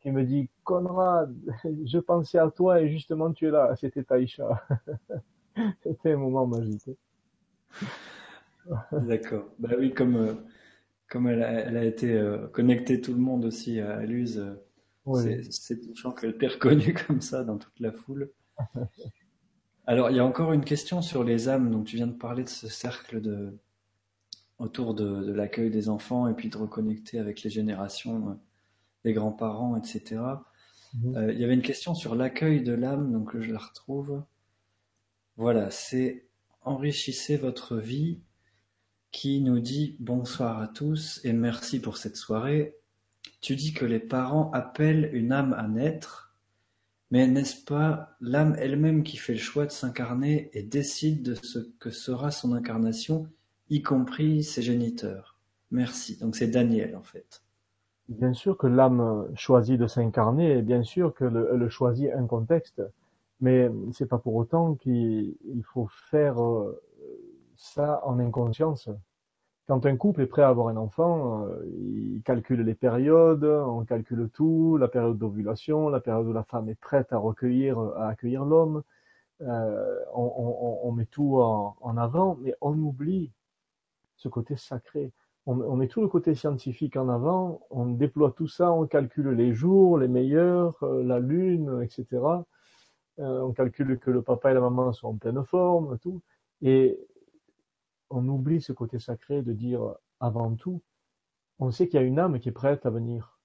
qui 0.00 0.10
me 0.10 0.24
dit 0.24 0.48
Conrad, 0.64 1.34
je 1.84 1.98
pensais 1.98 2.38
à 2.38 2.50
toi 2.50 2.80
et 2.80 2.90
justement 2.90 3.32
tu 3.32 3.46
es 3.46 3.50
là. 3.50 3.74
C'était 3.76 4.04
Taïcha. 4.04 4.66
C'était 5.82 6.12
un 6.12 6.18
moment 6.18 6.46
magique. 6.46 6.88
D'accord. 8.92 9.46
Bah 9.58 9.70
oui, 9.78 9.92
comme, 9.92 10.16
euh, 10.16 10.34
comme 11.08 11.26
elle 11.26 11.42
a, 11.42 11.50
elle 11.50 11.76
a 11.76 11.84
été 11.84 12.12
euh, 12.12 12.46
connectée 12.48 13.00
tout 13.00 13.12
le 13.12 13.20
monde 13.20 13.44
aussi 13.44 13.80
à 13.80 14.04
Luz, 14.04 14.38
euh, 14.38 15.42
c'est 15.50 15.80
touchant 15.80 16.12
qu'elle 16.12 16.36
t'ait 16.36 16.48
reconnu 16.48 16.94
comme 17.06 17.20
ça 17.20 17.44
dans 17.44 17.56
toute 17.56 17.80
la 17.80 17.92
foule. 17.92 18.30
Alors, 19.86 20.10
il 20.10 20.16
y 20.16 20.20
a 20.20 20.24
encore 20.24 20.52
une 20.52 20.64
question 20.64 21.00
sur 21.00 21.24
les 21.24 21.48
âmes. 21.48 21.70
Donc, 21.70 21.86
tu 21.86 21.96
viens 21.96 22.06
de 22.06 22.12
parler 22.12 22.44
de 22.44 22.48
ce 22.48 22.68
cercle 22.68 23.20
de, 23.20 23.56
autour 24.58 24.94
de, 24.94 25.24
de 25.24 25.32
l'accueil 25.32 25.70
des 25.70 25.88
enfants 25.88 26.28
et 26.28 26.34
puis 26.34 26.50
de 26.50 26.56
reconnecter 26.58 27.18
avec 27.18 27.42
les 27.42 27.50
générations, 27.50 28.38
les 29.04 29.12
grands-parents, 29.12 29.76
etc. 29.76 30.20
Mhm. 30.94 31.30
il 31.30 31.38
y 31.38 31.44
avait 31.44 31.54
une 31.54 31.62
question 31.62 31.94
sur 31.94 32.14
l'accueil 32.14 32.62
de 32.62 32.72
l'âme, 32.72 33.12
donc 33.12 33.38
je 33.38 33.52
la 33.52 33.58
retrouve. 33.58 34.22
Voilà, 35.36 35.70
c'est 35.70 36.28
Enrichissez 36.68 37.38
votre 37.38 37.78
vie 37.78 38.20
qui 39.10 39.40
nous 39.40 39.58
dit 39.58 39.96
bonsoir 40.00 40.60
à 40.60 40.68
tous 40.68 41.18
et 41.24 41.32
merci 41.32 41.80
pour 41.80 41.96
cette 41.96 42.16
soirée. 42.16 42.76
Tu 43.40 43.56
dis 43.56 43.72
que 43.72 43.86
les 43.86 44.00
parents 44.00 44.50
appellent 44.50 45.08
une 45.14 45.32
âme 45.32 45.54
à 45.54 45.66
naître, 45.66 46.34
mais 47.10 47.26
n'est-ce 47.26 47.64
pas 47.64 48.16
l'âme 48.20 48.54
elle-même 48.58 49.02
qui 49.02 49.16
fait 49.16 49.32
le 49.32 49.38
choix 49.38 49.64
de 49.64 49.72
s'incarner 49.72 50.50
et 50.52 50.62
décide 50.62 51.22
de 51.22 51.34
ce 51.36 51.58
que 51.78 51.90
sera 51.90 52.30
son 52.30 52.52
incarnation, 52.52 53.30
y 53.70 53.80
compris 53.80 54.44
ses 54.44 54.60
géniteurs? 54.60 55.38
Merci. 55.70 56.18
Donc 56.18 56.36
c'est 56.36 56.48
Daniel 56.48 56.96
en 56.96 57.02
fait. 57.02 57.42
Bien 58.08 58.32
sûr 58.32 58.56
que 58.56 58.66
l'âme 58.66 59.28
choisit 59.34 59.78
de 59.78 59.86
s'incarner 59.86 60.58
et 60.58 60.62
bien 60.62 60.82
sûr 60.82 61.14
qu'elle 61.14 61.68
choisit 61.68 62.10
un 62.12 62.26
contexte. 62.26 62.82
Mais 63.40 63.70
c'est 63.92 64.06
pas 64.06 64.18
pour 64.18 64.34
autant 64.34 64.74
qu'il 64.74 65.36
faut 65.72 65.88
faire 66.10 66.42
euh, 66.42 66.80
ça 67.56 68.00
en 68.04 68.18
inconscience. 68.18 68.88
Quand 69.66 69.84
un 69.86 69.96
couple 69.96 70.22
est 70.22 70.26
prêt 70.26 70.42
à 70.42 70.48
avoir 70.48 70.68
un 70.68 70.76
enfant, 70.76 71.44
euh, 71.46 71.64
il 71.66 72.22
calcule 72.24 72.62
les 72.62 72.74
périodes, 72.74 73.44
on 73.44 73.84
calcule 73.84 74.30
tout, 74.32 74.78
la 74.78 74.88
période 74.88 75.18
d'ovulation, 75.18 75.90
la 75.90 76.00
période 76.00 76.26
où 76.26 76.32
la 76.32 76.44
femme 76.44 76.68
est 76.70 76.80
prête 76.80 77.12
à 77.12 77.18
recueillir, 77.18 77.78
à 77.78 78.08
accueillir 78.08 78.44
l'homme. 78.44 78.82
Euh, 79.42 80.00
on, 80.14 80.90
met 80.92 81.06
tout 81.06 81.36
en, 81.40 81.96
avant, 81.96 82.38
mais 82.40 82.54
on 82.60 82.72
oublie 82.78 83.30
ce 84.16 84.28
côté 84.28 84.56
sacré. 84.56 85.12
On, 85.50 85.76
met 85.76 85.88
tout 85.88 86.02
le 86.02 86.08
côté 86.08 86.34
scientifique 86.34 86.96
en 86.98 87.08
avant, 87.08 87.62
on 87.70 87.86
déploie 87.86 88.32
tout 88.36 88.48
ça, 88.48 88.70
on 88.70 88.86
calcule 88.86 89.30
les 89.30 89.54
jours, 89.54 89.96
les 89.96 90.06
meilleurs, 90.06 90.76
la 90.84 91.20
lune, 91.20 91.80
etc. 91.82 92.06
Euh, 93.18 93.40
on 93.40 93.54
calcule 93.54 93.98
que 93.98 94.10
le 94.10 94.20
papa 94.20 94.50
et 94.50 94.54
la 94.54 94.60
maman 94.60 94.92
sont 94.92 95.08
en 95.08 95.16
pleine 95.16 95.42
forme, 95.46 95.98
tout, 96.00 96.20
et 96.60 97.00
on 98.10 98.28
oublie 98.28 98.60
ce 98.60 98.74
côté 98.74 98.98
sacré 98.98 99.40
de 99.40 99.54
dire 99.54 99.94
avant 100.20 100.54
tout, 100.54 100.82
on 101.60 101.70
sait 101.70 101.88
qu'il 101.88 101.98
y 101.98 102.02
a 102.02 102.06
une 102.06 102.18
âme 102.18 102.40
qui 102.40 102.50
est 102.50 102.52
prête 102.52 102.84
à 102.84 102.90
venir. 102.90 103.38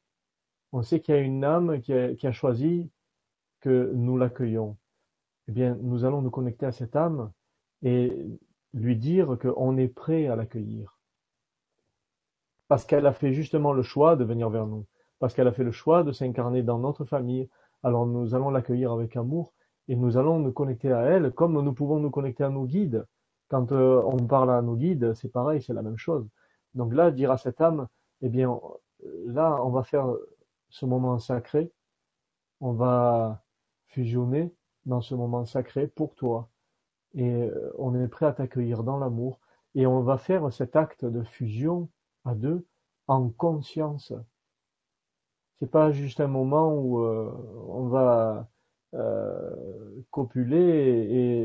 On 0.74 0.82
sait 0.82 1.00
qu'il 1.00 1.16
y 1.16 1.18
a 1.18 1.22
une 1.22 1.46
âme 1.46 1.80
qui 1.80 1.94
a, 1.94 2.14
qui 2.16 2.28
a 2.28 2.34
choisi 2.34 2.92
que 3.62 3.94
nous 3.96 4.18
l'accueillons. 4.18 4.78
Eh 5.48 5.54
bien, 5.54 5.78
nous 5.82 6.04
allons 6.04 6.22
nous 6.22 6.32
connecter 6.32 6.66
à 6.66 6.74
cette 6.74 6.98
âme 6.98 7.32
et 7.82 8.12
lui 8.74 8.98
dire 8.98 9.38
qu'on 9.42 9.78
est 9.78 9.88
prêt 9.88 10.28
à 10.28 10.36
l'accueillir. 10.36 10.93
Parce 12.74 12.86
qu'elle 12.86 13.06
a 13.06 13.14
fait 13.14 13.34
justement 13.34 13.72
le 13.72 13.84
choix 13.84 14.16
de 14.16 14.24
venir 14.24 14.50
vers 14.50 14.66
nous. 14.66 14.88
Parce 15.20 15.36
qu'elle 15.36 15.48
a 15.48 15.52
fait 15.52 15.64
le 15.64 15.72
choix 15.72 16.02
de 16.02 16.12
s'incarner 16.12 16.64
dans 16.64 16.80
notre 16.80 17.06
famille. 17.06 17.48
Alors 17.84 18.08
nous 18.08 18.34
allons 18.34 18.50
l'accueillir 18.50 18.92
avec 18.92 19.16
amour 19.16 19.54
et 19.88 19.96
nous 19.96 20.18
allons 20.18 20.40
nous 20.40 20.52
connecter 20.52 20.92
à 20.92 21.02
elle 21.02 21.34
comme 21.34 21.62
nous 21.62 21.74
pouvons 21.74 22.00
nous 22.00 22.10
connecter 22.10 22.44
à 22.44 22.50
nos 22.50 22.66
guides. 22.66 23.06
Quand 23.48 23.72
euh, 23.74 24.02
on 24.08 24.18
parle 24.26 24.50
à 24.50 24.64
nos 24.64 24.76
guides, 24.76 25.14
c'est 25.14 25.32
pareil, 25.32 25.62
c'est 25.62 25.76
la 25.76 25.84
même 25.84 26.00
chose. 26.00 26.28
Donc 26.74 26.96
là, 26.96 27.12
dire 27.12 27.30
à 27.30 27.38
cette 27.38 27.62
âme, 27.62 27.88
eh 28.24 28.30
bien, 28.30 28.60
là, 29.28 29.60
on 29.64 29.70
va 29.70 29.84
faire 29.84 30.12
ce 30.70 30.88
moment 30.88 31.20
sacré, 31.20 31.72
on 32.60 32.72
va 32.72 33.44
fusionner 33.86 34.52
dans 34.88 35.02
ce 35.02 35.14
moment 35.14 35.46
sacré 35.46 35.86
pour 35.86 36.16
toi. 36.16 36.50
Et 37.14 37.44
euh, 37.44 37.72
on 37.78 37.94
est 37.94 38.08
prêt 38.08 38.26
à 38.26 38.34
t'accueillir 38.34 38.82
dans 38.82 38.98
l'amour. 38.98 39.40
Et 39.76 39.86
on 39.86 40.02
va 40.02 40.18
faire 40.18 40.52
cet 40.52 40.76
acte 40.76 41.06
de 41.06 41.22
fusion 41.22 41.88
à 42.26 42.36
deux 42.36 42.66
en 43.08 43.30
conscience. 43.30 44.14
C'est 45.60 45.72
pas 45.72 45.92
juste 45.92 46.20
un 46.20 46.28
moment 46.28 46.74
où 46.74 47.00
euh, 47.00 47.32
on 47.70 47.88
va 47.88 48.50
euh, 48.96 49.56
copuler 50.12 50.60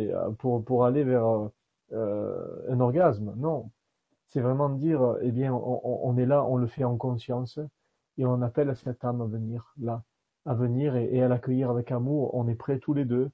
et, 0.04 0.12
euh, 0.12 0.30
pour, 0.32 0.84
aller 0.84 1.04
vers 1.04 1.24
un 1.92 2.80
orgasme. 2.80 3.34
Non. 3.36 3.70
C'est 4.28 4.40
vraiment 4.40 4.68
dire, 4.68 5.16
eh 5.22 5.30
bien, 5.30 5.54
on, 5.54 6.16
est 6.18 6.26
là, 6.26 6.44
on 6.44 6.56
le 6.56 6.66
fait 6.66 6.84
en 6.84 6.96
conscience 6.96 7.58
et 8.18 8.26
on 8.26 8.42
appelle 8.42 8.76
cette 8.76 9.04
âme 9.04 9.22
à 9.22 9.26
venir 9.26 9.72
là, 9.80 10.02
à 10.44 10.54
venir 10.54 10.96
et, 10.96 11.14
et 11.14 11.22
à 11.22 11.28
l'accueillir 11.28 11.70
avec 11.70 11.92
amour. 11.92 12.34
On 12.34 12.46
est 12.48 12.54
prêts 12.54 12.78
tous 12.78 12.92
les 12.92 13.06
deux. 13.06 13.30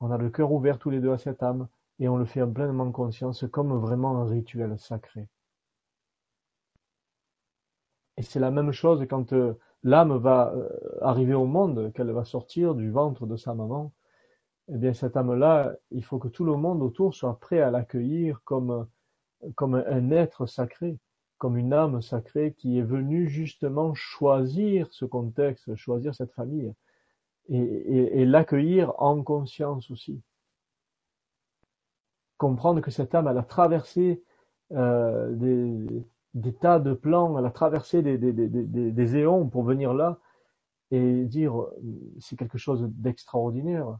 On 0.00 0.10
a 0.10 0.18
le 0.18 0.30
cœur 0.30 0.52
ouvert 0.52 0.78
tous 0.78 0.90
les 0.90 1.00
deux 1.00 1.12
à 1.12 1.18
cette 1.18 1.42
âme 1.42 1.68
et 1.98 2.08
on 2.08 2.16
le 2.16 2.24
fait 2.24 2.42
en 2.42 2.52
pleinement 2.52 2.90
conscience 2.92 3.44
comme 3.50 3.72
vraiment 3.78 4.18
un 4.18 4.26
rituel 4.26 4.78
sacré. 4.78 5.28
Et 8.20 8.22
c'est 8.22 8.38
la 8.38 8.50
même 8.50 8.70
chose 8.70 9.02
quand 9.08 9.32
l'âme 9.82 10.18
va 10.18 10.52
euh, 10.54 10.68
arriver 11.00 11.32
au 11.32 11.46
monde, 11.46 11.90
qu'elle 11.94 12.10
va 12.10 12.26
sortir 12.26 12.74
du 12.74 12.90
ventre 12.90 13.26
de 13.26 13.38
sa 13.38 13.54
maman, 13.54 13.94
eh 14.68 14.76
bien 14.76 14.92
cette 14.92 15.16
âme-là, 15.16 15.74
il 15.90 16.04
faut 16.04 16.18
que 16.18 16.28
tout 16.28 16.44
le 16.44 16.54
monde 16.54 16.82
autour 16.82 17.14
soit 17.14 17.40
prêt 17.40 17.62
à 17.62 17.70
l'accueillir 17.70 18.42
comme, 18.44 18.86
comme 19.54 19.74
un 19.74 20.10
être 20.10 20.44
sacré, 20.44 20.98
comme 21.38 21.56
une 21.56 21.72
âme 21.72 22.02
sacrée 22.02 22.52
qui 22.58 22.78
est 22.78 22.82
venue 22.82 23.30
justement 23.30 23.94
choisir 23.94 24.92
ce 24.92 25.06
contexte, 25.06 25.74
choisir 25.76 26.14
cette 26.14 26.32
famille, 26.32 26.74
et 27.48 28.26
l'accueillir 28.26 28.92
en 28.98 29.22
conscience 29.22 29.90
aussi. 29.90 30.20
Comprendre 32.36 32.82
que 32.82 32.90
cette 32.90 33.14
âme, 33.14 33.28
elle 33.28 33.38
a 33.38 33.42
traversé 33.42 34.22
euh, 34.72 35.32
des, 35.32 36.04
des 36.34 36.54
tas 36.54 36.78
de 36.78 36.92
plans, 36.92 37.38
elle 37.38 37.46
a 37.46 37.50
traversé 37.50 38.02
des, 38.02 38.18
des, 38.18 38.32
des, 38.32 38.92
des 38.92 39.16
éons 39.16 39.48
pour 39.48 39.62
venir 39.64 39.94
là 39.94 40.18
et 40.90 41.24
dire 41.24 41.54
c'est 42.18 42.36
quelque 42.36 42.58
chose 42.58 42.88
d'extraordinaire. 42.90 43.98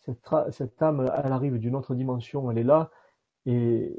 Cette, 0.00 0.20
cette 0.50 0.82
âme, 0.82 1.10
elle 1.24 1.32
arrive 1.32 1.58
d'une 1.58 1.76
autre 1.76 1.94
dimension, 1.94 2.50
elle 2.50 2.58
est 2.58 2.64
là 2.64 2.90
et, 3.46 3.94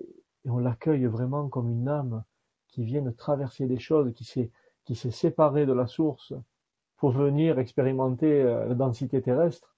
on 0.46 0.58
l'accueille 0.58 1.06
vraiment 1.06 1.48
comme 1.48 1.70
une 1.70 1.88
âme 1.88 2.26
qui 2.68 2.84
vient 2.84 3.02
de 3.02 3.12
traverser 3.12 3.66
des 3.66 3.80
choses, 3.80 4.14
qui 4.14 4.26
s'est 4.96 5.12
séparée 5.12 5.66
de 5.66 5.72
la 5.72 5.88
source 5.88 6.34
pour 6.98 7.12
venir 7.12 7.60
expérimenter 7.60 8.42
euh, 8.42 8.66
la 8.66 8.76
densité 8.76 9.22
terrestre. 9.22 9.76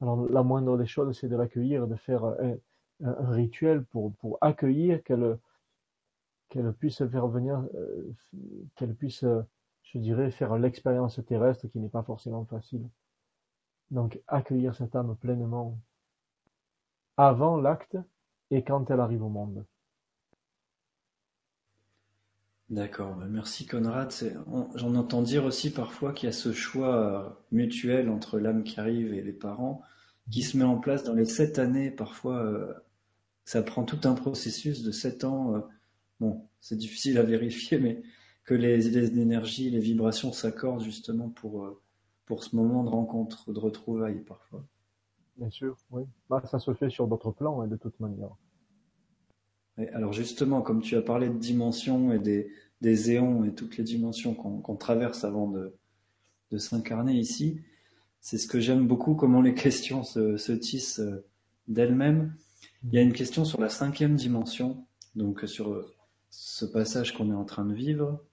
Alors 0.00 0.26
la 0.30 0.42
moindre 0.42 0.78
des 0.78 0.86
choses, 0.86 1.18
c'est 1.18 1.28
de 1.28 1.36
l'accueillir, 1.36 1.86
de 1.86 1.96
faire 1.96 2.24
un, 2.24 2.56
un, 3.02 3.30
rituel 3.30 3.84
pour, 3.84 4.14
pour 4.16 4.38
accueillir 4.40 5.02
qu'elle 5.02 5.38
qu'elle 6.50 6.72
puisse 6.72 7.06
faire 7.06 7.28
venir, 7.28 7.64
euh, 7.74 8.12
qu'elle 8.76 8.94
puisse, 8.94 9.24
euh, 9.24 9.40
je 9.84 9.98
dirais, 9.98 10.30
faire 10.30 10.58
l'expérience 10.58 11.20
terrestre 11.26 11.68
qui 11.68 11.78
n'est 11.78 11.88
pas 11.88 12.02
forcément 12.02 12.44
facile. 12.44 12.86
Donc 13.90 14.20
accueillir 14.26 14.74
cette 14.74 14.94
âme 14.94 15.16
pleinement 15.16 15.78
avant 17.16 17.56
l'acte 17.56 17.96
et 18.50 18.62
quand 18.62 18.90
elle 18.90 19.00
arrive 19.00 19.22
au 19.22 19.28
monde. 19.28 19.64
D'accord, 22.68 23.16
bah, 23.16 23.26
merci 23.28 23.66
Conrad. 23.66 24.12
J'en 24.74 24.94
entends 24.94 25.22
dire 25.22 25.44
aussi 25.44 25.72
parfois 25.72 26.12
qu'il 26.12 26.28
y 26.28 26.30
a 26.30 26.32
ce 26.32 26.52
choix 26.52 26.96
euh, 26.96 27.28
mutuel 27.52 28.08
entre 28.10 28.38
l'âme 28.38 28.62
qui 28.64 28.78
arrive 28.78 29.14
et 29.14 29.22
les 29.22 29.32
parents 29.32 29.82
qui 30.30 30.42
se 30.42 30.56
met 30.56 30.64
en 30.64 30.78
place 30.78 31.02
dans 31.02 31.14
les 31.14 31.24
sept 31.24 31.58
années. 31.58 31.90
Parfois, 31.90 32.84
ça 33.44 33.62
prend 33.62 33.82
tout 33.82 33.98
un 34.04 34.14
processus 34.14 34.84
de 34.84 34.92
sept 34.92 35.24
ans 35.24 35.60
bon, 36.20 36.46
c'est 36.60 36.76
difficile 36.76 37.18
à 37.18 37.22
vérifier, 37.22 37.78
mais 37.78 38.02
que 38.44 38.54
les, 38.54 38.78
les 38.78 39.18
énergies, 39.18 39.70
les 39.70 39.80
vibrations 39.80 40.32
s'accordent 40.32 40.82
justement 40.82 41.28
pour, 41.28 41.64
euh, 41.64 41.80
pour 42.26 42.44
ce 42.44 42.54
moment 42.56 42.84
de 42.84 42.88
rencontre, 42.88 43.52
de 43.52 43.58
retrouvailles 43.58 44.22
parfois. 44.24 44.64
Bien 45.36 45.50
sûr, 45.50 45.76
oui. 45.90 46.02
Bah, 46.28 46.42
ça 46.50 46.58
se 46.58 46.74
fait 46.74 46.90
sur 46.90 47.08
d'autres 47.08 47.30
plans, 47.30 47.60
hein, 47.60 47.66
de 47.66 47.76
toute 47.76 47.98
manière. 48.00 48.30
Et 49.78 49.88
alors 49.90 50.12
justement, 50.12 50.62
comme 50.62 50.82
tu 50.82 50.96
as 50.96 51.02
parlé 51.02 51.28
de 51.28 51.38
dimensions 51.38 52.12
et 52.12 52.18
des, 52.18 52.50
des 52.80 53.12
éons 53.12 53.44
et 53.44 53.54
toutes 53.54 53.76
les 53.78 53.84
dimensions 53.84 54.34
qu'on 54.34 54.76
traverse 54.76 55.24
avant 55.24 55.48
de, 55.48 55.74
de 56.50 56.58
s'incarner 56.58 57.14
ici, 57.14 57.60
c'est 58.20 58.36
ce 58.36 58.46
que 58.46 58.60
j'aime 58.60 58.86
beaucoup, 58.86 59.14
comment 59.14 59.40
les 59.40 59.54
questions 59.66 60.02
se, 60.02 60.36
se 60.36 60.52
tissent 60.52 61.00
euh, 61.00 61.24
d'elles-mêmes. 61.68 62.34
Il 62.84 62.94
y 62.94 62.98
a 62.98 63.02
une 63.02 63.12
question 63.12 63.44
sur 63.44 63.60
la 63.60 63.68
cinquième 63.68 64.16
dimension, 64.16 64.86
donc 65.14 65.46
sur 65.46 65.72
ce 66.30 66.64
passage 66.64 67.14
qu'on 67.14 67.30
est 67.30 67.34
en 67.34 67.44
train 67.44 67.64
de 67.64 67.74
vivre. 67.74 68.24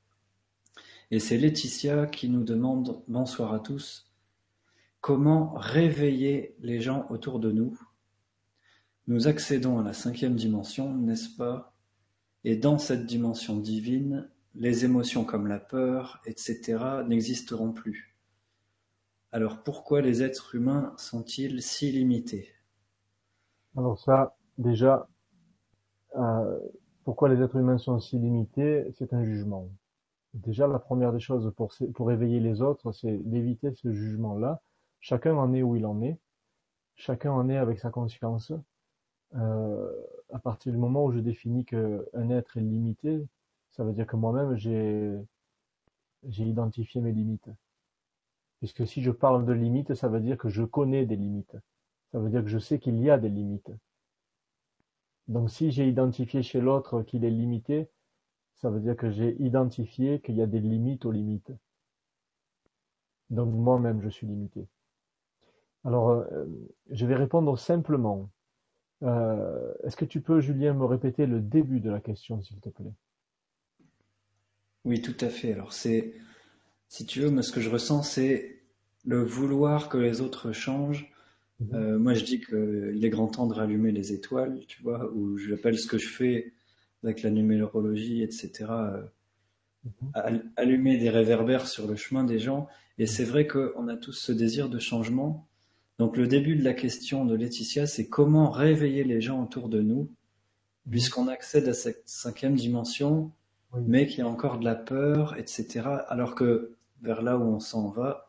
Et 1.12 1.20
c'est 1.20 1.38
Laetitia 1.38 2.06
qui 2.06 2.30
nous 2.30 2.44
demande, 2.44 3.04
bonsoir 3.08 3.54
à 3.54 3.60
tous, 3.60 4.12
comment 5.02 5.54
réveiller 5.56 6.56
les 6.60 6.80
gens 6.80 7.08
autour 7.10 7.40
de 7.40 7.52
nous. 7.52 7.80
Nous 9.08 9.28
accédons 9.28 9.80
à 9.80 9.84
la 9.84 9.94
cinquième 9.94 10.36
dimension, 10.36 10.94
n'est-ce 10.94 11.36
pas? 11.36 11.74
Et 12.44 12.56
dans 12.56 12.78
cette 12.78 13.06
dimension 13.06 13.58
divine, 13.58 14.30
les 14.54 14.86
émotions 14.86 15.24
comme 15.24 15.48
la 15.48 15.60
peur, 15.60 16.22
etc., 16.26 17.04
n'existeront 17.08 17.72
plus. 17.72 18.16
Alors 19.32 19.64
pourquoi 19.64 20.02
les 20.02 20.24
êtres 20.24 20.56
humains 20.56 20.94
sont-ils 20.98 21.62
si 21.62 21.92
limités? 21.92 22.54
Alors 23.76 24.00
ça, 24.00 24.36
déjà, 24.58 25.08
euh, 26.16 26.60
pourquoi 27.08 27.30
les 27.30 27.42
êtres 27.42 27.56
humains 27.56 27.78
sont 27.78 28.02
si 28.02 28.20
limités 28.20 28.86
C'est 28.92 29.14
un 29.14 29.24
jugement. 29.24 29.70
Déjà, 30.34 30.68
la 30.68 30.78
première 30.78 31.14
des 31.14 31.22
choses 31.22 31.54
pour, 31.56 31.74
pour 31.94 32.12
éveiller 32.12 32.42
les 32.42 32.62
autres, 32.62 32.92
c'est 32.92 33.16
d'éviter 33.20 33.72
ce 33.72 33.94
jugement-là. 33.94 34.62
Chacun 35.00 35.34
en 35.38 35.54
est 35.54 35.64
où 35.64 35.78
il 35.78 35.86
en 35.86 36.02
est. 36.02 36.20
chacun 36.96 37.32
en 37.32 37.48
est 37.48 37.56
avec 37.56 37.80
sa 37.80 37.92
conscience. 37.92 38.52
Euh, 39.36 39.90
à 40.34 40.40
partir 40.40 40.74
du 40.74 40.78
moment 40.78 41.06
où 41.06 41.14
je 41.14 41.20
définis 41.20 41.64
qu'un 41.64 42.30
être 42.30 42.58
est 42.58 42.62
limité, 42.62 43.26
ça 43.72 43.86
veut 43.86 43.94
dire 43.94 44.06
que 44.06 44.18
moi-même 44.18 44.58
j'ai 44.58 45.18
j'ai 46.28 46.44
identifié 46.44 47.00
mes 47.00 47.14
limites. 47.14 47.50
Puisque 48.60 48.86
si 48.86 49.02
je 49.02 49.12
parle 49.12 49.46
de 49.46 49.54
limites, 49.54 49.94
ça 49.94 50.10
veut 50.10 50.20
dire 50.20 50.38
que 50.38 50.50
je 50.50 50.64
connais 50.64 51.06
des 51.06 51.16
limites. 51.16 51.56
Ça 52.12 52.20
veut 52.20 52.30
dire 52.30 52.44
que 52.44 52.50
je 52.50 52.60
sais 52.60 52.80
qu'il 52.80 53.00
y 53.00 53.10
a 53.10 53.18
des 53.18 53.30
limites. 53.30 53.72
Donc 55.28 55.50
si 55.50 55.72
j'ai 55.72 55.88
identifié 55.88 56.42
chez 56.42 56.62
l'autre 56.62 57.02
qu'il 57.02 57.26
est 57.26 57.30
limité, 57.30 57.90
ça 58.56 58.70
veut 58.70 58.80
dire 58.80 58.96
que 58.96 59.12
j'ai 59.12 59.36
identifié 59.42 60.20
qu'il 60.22 60.36
y 60.36 60.42
a 60.42 60.48
des 60.48 60.60
limites 60.60 61.06
aux 61.06 61.12
limites. 61.12 61.52
Donc 63.30 63.54
moi-même, 63.54 64.02
je 64.02 64.10
suis 64.10 64.26
limité. 64.26 64.68
Alors, 65.84 66.10
euh, 66.10 66.46
je 66.90 67.06
vais 67.06 67.16
répondre 67.16 67.58
simplement. 67.58 68.30
Euh, 69.04 69.74
est-ce 69.84 69.96
que 69.96 70.06
tu 70.06 70.22
peux, 70.22 70.40
Julien, 70.40 70.74
me 70.74 70.86
répéter 70.86 71.26
le 71.26 71.40
début 71.40 71.80
de 71.80 71.90
la 71.90 72.00
question, 72.00 72.42
s'il 72.42 72.60
te 72.60 72.70
plaît? 72.70 72.94
Oui, 74.86 75.02
tout 75.02 75.16
à 75.22 75.30
fait. 75.30 75.54
Alors, 75.54 75.74
c'est, 75.74 76.14
si 76.88 77.06
tu 77.06 77.22
veux, 77.22 77.30
moi, 77.30 77.44
ce 77.44 77.52
que 77.52 77.62
je 77.62 77.70
ressens, 77.70 78.04
c'est 78.04 78.64
le 79.06 79.24
vouloir 79.24 79.90
que 79.90 79.98
les 79.98 80.22
autres 80.22 80.52
changent. 80.52 81.12
Mhm. 81.60 81.76
Euh, 81.76 82.00
moi, 82.00 82.14
je 82.14 82.24
dis 82.24 82.40
qu'il 82.40 83.04
est 83.04 83.10
grand 83.10 83.28
temps 83.28 83.48
de 83.48 83.54
rallumer 83.54 83.92
les 83.92 84.14
étoiles, 84.14 84.60
tu 84.68 84.82
vois, 84.84 85.12
ou 85.14 85.38
j'appelle 85.38 85.78
ce 85.78 85.88
que 85.88 85.98
je 85.98 86.08
fais 86.08 86.54
avec 87.04 87.24
la 87.24 87.30
numérologie, 87.30 88.24
etc., 88.24 88.66
mhm. 89.84 90.52
allumer 90.56 90.98
des 90.98 91.10
réverbères 91.10 91.68
sur 91.68 91.88
le 91.88 91.96
chemin 91.96 92.24
des 92.24 92.40
gens. 92.40 92.68
Et 92.98 93.06
c'est 93.06 93.24
vrai 93.24 93.48
qu'on 93.48 93.88
a 93.88 93.96
tous 93.96 94.14
ce 94.14 94.32
désir 94.32 94.70
de 94.70 94.80
changement. 94.80 95.48
Donc 96.00 96.18
le 96.18 96.28
début 96.28 96.56
de 96.56 96.64
la 96.64 96.74
question 96.74 97.26
de 97.26 97.36
Laetitia, 97.36 97.88
c'est 97.88 98.08
comment 98.08 98.52
réveiller 98.52 99.04
les 99.04 99.22
gens 99.22 99.42
autour 99.42 99.70
de 99.70 99.82
nous, 99.82 100.12
puisqu'on 100.90 101.28
accède 101.28 101.68
à 101.68 101.74
cette 101.74 102.04
cinquième 102.06 102.56
dimension, 102.56 103.32
mais 103.76 104.08
qu'il 104.08 104.20
y 104.20 104.22
a 104.22 104.28
encore 104.28 104.60
de 104.60 104.66
la 104.66 104.76
peur, 104.76 105.36
etc. 105.38 105.88
Alors 106.08 106.36
que 106.36 106.76
vers 107.02 107.22
là 107.22 107.38
où 107.38 107.44
on 107.44 107.60
s'en 107.60 107.90
va, 107.90 108.27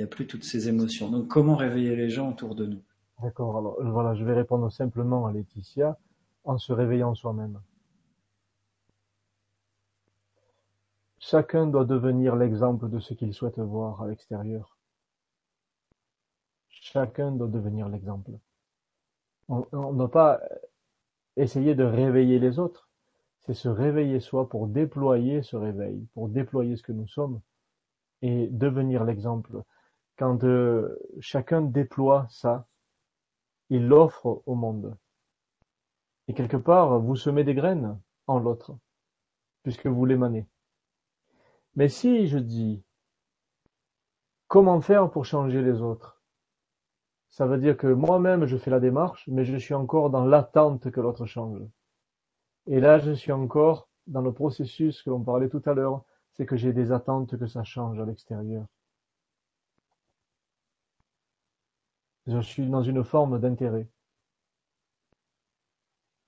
il 0.00 0.04
n'y 0.04 0.08
a 0.08 0.16
plus 0.16 0.26
toutes 0.26 0.44
ces 0.44 0.70
émotions. 0.70 1.10
Donc 1.10 1.28
comment 1.28 1.56
réveiller 1.56 1.94
les 1.94 2.08
gens 2.08 2.30
autour 2.30 2.54
de 2.54 2.64
nous? 2.64 2.82
D'accord, 3.22 3.58
alors 3.58 3.76
voilà, 3.82 4.14
je 4.14 4.24
vais 4.24 4.32
répondre 4.32 4.72
simplement 4.72 5.26
à 5.26 5.32
Laetitia 5.32 5.98
en 6.44 6.56
se 6.56 6.72
réveillant 6.72 7.14
soi-même. 7.14 7.60
Chacun 11.18 11.66
doit 11.66 11.84
devenir 11.84 12.34
l'exemple 12.34 12.88
de 12.88 12.98
ce 12.98 13.12
qu'il 13.12 13.34
souhaite 13.34 13.58
voir 13.58 14.00
à 14.00 14.08
l'extérieur. 14.08 14.78
Chacun 16.70 17.30
doit 17.32 17.48
devenir 17.48 17.90
l'exemple. 17.90 18.30
On 19.48 19.66
ne 19.92 19.98
doit 19.98 20.10
pas 20.10 20.40
essayer 21.36 21.74
de 21.74 21.84
réveiller 21.84 22.38
les 22.38 22.58
autres, 22.58 22.88
c'est 23.40 23.52
se 23.52 23.68
réveiller 23.68 24.20
soi 24.20 24.48
pour 24.48 24.66
déployer 24.66 25.42
ce 25.42 25.56
réveil, 25.56 26.06
pour 26.14 26.30
déployer 26.30 26.76
ce 26.76 26.82
que 26.82 26.92
nous 26.92 27.08
sommes 27.08 27.42
et 28.22 28.46
devenir 28.48 29.04
l'exemple. 29.04 29.62
Quand 30.20 30.44
euh, 30.44 30.98
chacun 31.20 31.62
déploie 31.62 32.26
ça, 32.28 32.66
il 33.70 33.88
l'offre 33.88 34.42
au 34.44 34.54
monde. 34.54 34.94
Et 36.28 36.34
quelque 36.34 36.58
part, 36.58 37.00
vous 37.00 37.16
semez 37.16 37.42
des 37.42 37.54
graines 37.54 37.98
en 38.26 38.38
l'autre, 38.38 38.76
puisque 39.62 39.86
vous 39.86 40.04
l'émanez. 40.04 40.46
Mais 41.74 41.88
si 41.88 42.26
je 42.26 42.36
dis 42.36 42.84
comment 44.46 44.82
faire 44.82 45.10
pour 45.10 45.24
changer 45.24 45.62
les 45.62 45.80
autres, 45.80 46.20
ça 47.30 47.46
veut 47.46 47.56
dire 47.56 47.78
que 47.78 47.86
moi-même, 47.86 48.44
je 48.44 48.58
fais 48.58 48.70
la 48.70 48.78
démarche, 48.78 49.26
mais 49.26 49.46
je 49.46 49.56
suis 49.56 49.72
encore 49.72 50.10
dans 50.10 50.26
l'attente 50.26 50.90
que 50.90 51.00
l'autre 51.00 51.24
change. 51.24 51.62
Et 52.66 52.78
là, 52.78 52.98
je 52.98 53.12
suis 53.12 53.32
encore 53.32 53.88
dans 54.06 54.20
le 54.20 54.34
processus 54.34 55.02
que 55.02 55.08
l'on 55.08 55.24
parlait 55.24 55.48
tout 55.48 55.62
à 55.64 55.72
l'heure, 55.72 56.04
c'est 56.34 56.44
que 56.44 56.56
j'ai 56.56 56.74
des 56.74 56.92
attentes 56.92 57.38
que 57.38 57.46
ça 57.46 57.64
change 57.64 57.98
à 57.98 58.04
l'extérieur. 58.04 58.66
Je 62.26 62.40
suis 62.40 62.68
dans 62.68 62.82
une 62.82 63.04
forme 63.04 63.40
d'intérêt. 63.40 63.88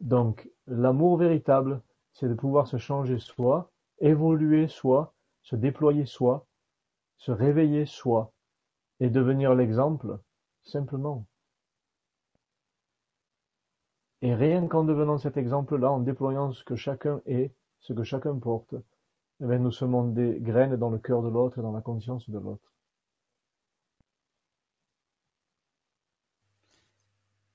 Donc, 0.00 0.50
l'amour 0.66 1.16
véritable, 1.16 1.80
c'est 2.12 2.28
de 2.28 2.34
pouvoir 2.34 2.66
se 2.66 2.76
changer 2.76 3.18
soi, 3.18 3.70
évoluer 3.98 4.68
soi, 4.68 5.14
se 5.42 5.56
déployer 5.56 6.06
soi, 6.06 6.46
se 7.16 7.30
réveiller 7.30 7.86
soi, 7.86 8.32
et 9.00 9.10
devenir 9.10 9.54
l'exemple 9.54 10.18
Simplement. 10.64 11.26
Et 14.22 14.34
rien 14.34 14.68
qu'en 14.68 14.84
devenant 14.84 15.18
cet 15.18 15.36
exemple-là, 15.36 15.90
en 15.90 15.98
déployant 15.98 16.52
ce 16.52 16.62
que 16.62 16.76
chacun 16.76 17.20
est, 17.26 17.52
ce 17.80 17.92
que 17.92 18.04
chacun 18.04 18.38
porte, 18.38 18.74
eh 19.40 19.58
nous 19.58 19.72
semons 19.72 20.04
des 20.04 20.38
graines 20.40 20.76
dans 20.76 20.90
le 20.90 20.98
cœur 20.98 21.22
de 21.22 21.28
l'autre 21.28 21.58
et 21.58 21.62
dans 21.62 21.72
la 21.72 21.80
conscience 21.80 22.30
de 22.30 22.38
l'autre. 22.38 22.71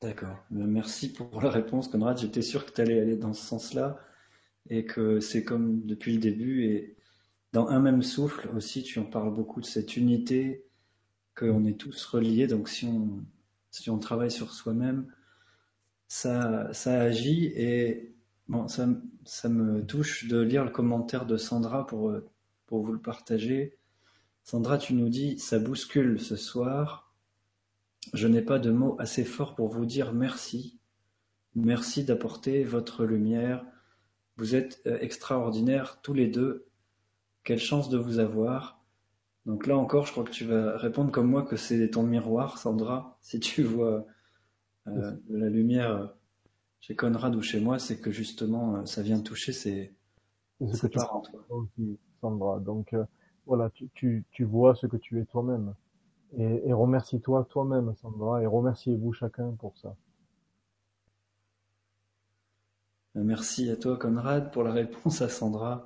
D'accord. 0.02 0.38
Merci 0.52 1.11
pour 1.14 1.41
la 1.41 1.49
réponse, 1.49 1.88
Conrad. 1.88 2.18
J'étais 2.19 2.41
sûr 2.44 2.65
que 2.65 2.72
tu 2.72 2.82
allais 2.82 2.99
aller 2.99 3.15
dans 3.15 3.34
ce 3.34 3.44
sens-là 3.45 3.99
et 4.69 4.86
que 4.86 5.19
c'est 5.19 5.44
comme 5.44 5.86
depuis 5.86 6.14
le 6.14 6.19
début 6.19 6.65
et 6.65 6.98
dans 7.53 7.68
un 7.69 7.80
même 7.80 8.03
souffle 8.03 8.49
aussi, 8.56 8.84
tu 8.84 8.99
en 8.99 9.06
parles 9.06 9.34
beaucoup 9.34 9.61
de 9.61 9.65
cette 9.68 9.98
unité 9.98 10.65
qu'on 11.36 11.65
est 11.65 11.80
tous 11.80 12.06
reliés. 12.06 12.48
Donc 12.48 12.69
si 12.69 12.86
on, 12.86 13.26
si 13.72 13.90
on 13.90 13.99
travaille 13.99 14.32
sur 14.32 14.53
soi-même, 14.53 15.07
ça, 16.07 16.72
ça 16.74 17.02
agit. 17.02 17.45
Et 17.56 18.15
bon, 18.48 18.68
ça, 18.68 18.88
ça 19.26 19.49
me 19.49 19.86
touche 19.86 20.28
de 20.28 20.40
lire 20.40 20.64
le 20.65 20.72
commentaire 20.72 21.26
de 21.26 21.38
Sandra 21.38 21.86
pour, 21.88 22.14
pour 22.68 22.84
vous 22.84 22.94
le 22.94 23.02
partager. 23.02 23.78
Sandra, 24.44 24.78
tu 24.78 24.94
nous 24.94 25.10
dis, 25.10 25.40
ça 25.40 25.60
bouscule 25.60 26.19
ce 26.22 26.36
soir. 26.36 27.06
Je 28.13 28.27
n'ai 28.27 28.41
pas 28.41 28.59
de 28.59 28.71
mots 28.71 28.95
assez 28.99 29.23
forts 29.23 29.55
pour 29.55 29.69
vous 29.69 29.85
dire 29.85 30.13
merci. 30.13 30.79
Merci 31.55 32.03
d'apporter 32.03 32.63
votre 32.63 33.05
lumière. 33.05 33.65
Vous 34.38 34.55
êtes 34.55 34.81
euh, 34.85 34.97
extraordinaires 34.99 35.99
tous 36.01 36.13
les 36.13 36.27
deux. 36.27 36.67
Quelle 37.43 37.59
chance 37.59 37.89
de 37.89 37.97
vous 37.97 38.19
avoir. 38.19 38.77
Donc 39.47 39.65
là 39.65 39.77
encore, 39.77 40.05
je 40.05 40.11
crois 40.11 40.25
que 40.25 40.31
tu 40.31 40.43
vas 40.43 40.77
répondre 40.77 41.09
comme 41.09 41.29
moi 41.29 41.41
que 41.43 41.55
c'est 41.55 41.89
ton 41.89 42.03
miroir, 42.03 42.57
Sandra. 42.57 43.17
Si 43.21 43.39
tu 43.39 43.63
vois 43.63 44.05
euh, 44.88 45.11
la 45.29 45.49
lumière 45.49 46.13
chez 46.81 46.95
Conrad 46.95 47.34
ou 47.34 47.41
chez 47.41 47.61
moi, 47.61 47.79
c'est 47.79 47.97
que 47.97 48.11
justement, 48.11 48.75
euh, 48.75 48.85
ça 48.85 49.01
vient 49.01 49.19
toucher 49.19 49.53
c'est 49.53 49.93
c'est 50.73 50.91
parents. 50.91 51.21
Toi. 51.21 51.67
Sandra. 52.19 52.59
Donc 52.59 52.93
euh, 52.93 53.05
voilà, 53.45 53.69
tu, 53.69 53.89
tu, 53.93 54.25
tu, 54.31 54.43
vois 54.43 54.75
ce 54.75 54.85
que 54.85 54.97
tu 54.97 55.19
es 55.21 55.25
toi-même. 55.25 55.73
Et, 56.36 56.70
et 56.70 56.74
remercie-toi 56.74 57.48
toi-même, 57.49 57.94
Sandra, 57.95 58.41
et 58.41 58.45
remerciez-vous 58.45 59.14
chacun 59.14 59.52
pour 59.52 59.78
ça. 59.78 59.95
Merci 63.16 63.70
à 63.72 63.76
toi, 63.76 63.98
Conrad, 63.98 64.52
pour 64.52 64.64
la 64.64 64.72
réponse 64.72 65.22
à 65.22 65.30
Sandra. 65.30 65.86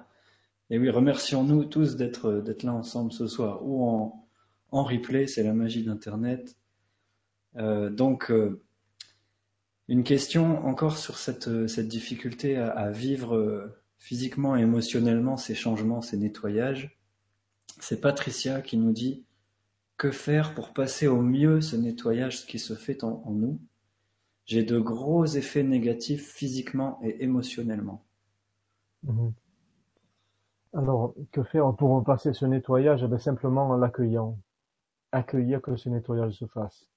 Et 0.69 0.79
oui, 0.79 0.89
remercions-nous 0.89 1.65
tous 1.65 1.95
d'être 1.95 2.33
d'être 2.41 2.63
là 2.63 2.73
ensemble 2.73 3.11
ce 3.11 3.27
soir 3.27 3.65
ou 3.65 3.85
en, 3.85 4.27
en 4.71 4.83
replay, 4.83 5.27
c'est 5.27 5.43
la 5.43 5.53
magie 5.53 5.83
d'Internet. 5.83 6.57
Euh, 7.57 7.89
donc, 7.89 8.31
euh, 8.31 8.61
une 9.87 10.03
question 10.03 10.65
encore 10.65 10.97
sur 10.97 11.17
cette, 11.17 11.67
cette 11.67 11.89
difficulté 11.89 12.57
à, 12.57 12.89
vivre 12.89 13.35
euh, 13.35 13.77
physiquement 13.97 14.55
et 14.55 14.61
émotionnellement 14.61 15.35
ces 15.37 15.55
changements, 15.55 16.01
ces 16.01 16.17
nettoyages. 16.17 16.97
C'est 17.79 17.99
Patricia 17.99 18.61
qui 18.61 18.77
nous 18.77 18.93
dit 18.93 19.25
que 20.01 20.09
faire 20.09 20.55
pour 20.55 20.73
passer 20.73 21.05
au 21.05 21.21
mieux 21.21 21.61
ce 21.61 21.75
nettoyage 21.75 22.47
qui 22.47 22.57
se 22.57 22.73
fait 22.73 23.03
en, 23.03 23.21
nous? 23.29 23.59
J'ai 24.45 24.63
de 24.63 24.79
gros 24.79 25.27
effets 25.27 25.61
négatifs 25.61 26.27
physiquement 26.27 26.97
et 27.03 27.23
émotionnellement. 27.23 28.03
Mm-hmm. 29.05 29.31
Alors, 30.73 31.13
que 31.31 31.43
faire 31.43 31.75
pour 31.75 32.03
passer 32.03 32.33
ce 32.33 32.47
nettoyage? 32.47 33.05
Eh 33.07 33.19
simplement 33.19 33.69
en 33.69 33.77
l'accueillant. 33.77 34.39
Accueillir 35.11 35.61
que 35.61 35.75
ce 35.75 35.89
nettoyage 35.89 36.33
se 36.33 36.45
fasse. 36.47 36.89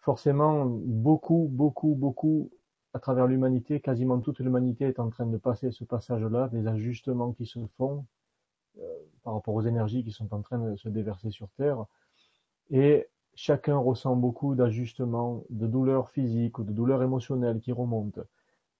Forcément, 0.00 0.66
beaucoup, 0.66 1.48
beaucoup, 1.50 1.94
beaucoup, 1.94 2.50
à 2.92 2.98
travers 2.98 3.26
l'humanité, 3.26 3.80
quasiment 3.80 4.20
toute 4.20 4.40
l'humanité 4.40 4.84
est 4.84 5.00
en 5.00 5.08
train 5.08 5.24
de 5.24 5.38
passer 5.38 5.70
ce 5.70 5.84
passage-là, 5.84 6.48
des 6.48 6.66
ajustements 6.66 7.32
qui 7.32 7.46
se 7.46 7.60
font 7.78 8.04
euh, 8.76 8.82
par 9.22 9.32
rapport 9.32 9.54
aux 9.54 9.62
énergies 9.62 10.04
qui 10.04 10.12
sont 10.12 10.34
en 10.34 10.42
train 10.42 10.58
de 10.58 10.76
se 10.76 10.90
déverser 10.90 11.30
sur 11.30 11.48
Terre. 11.56 11.86
Et 12.70 13.06
chacun 13.34 13.76
ressent 13.76 14.16
beaucoup 14.16 14.54
d'ajustements, 14.54 15.44
de 15.50 15.66
douleurs 15.66 16.10
physiques 16.10 16.58
ou 16.58 16.64
de 16.64 16.72
douleurs 16.72 17.02
émotionnelles 17.02 17.60
qui 17.60 17.72
remontent. 17.72 18.22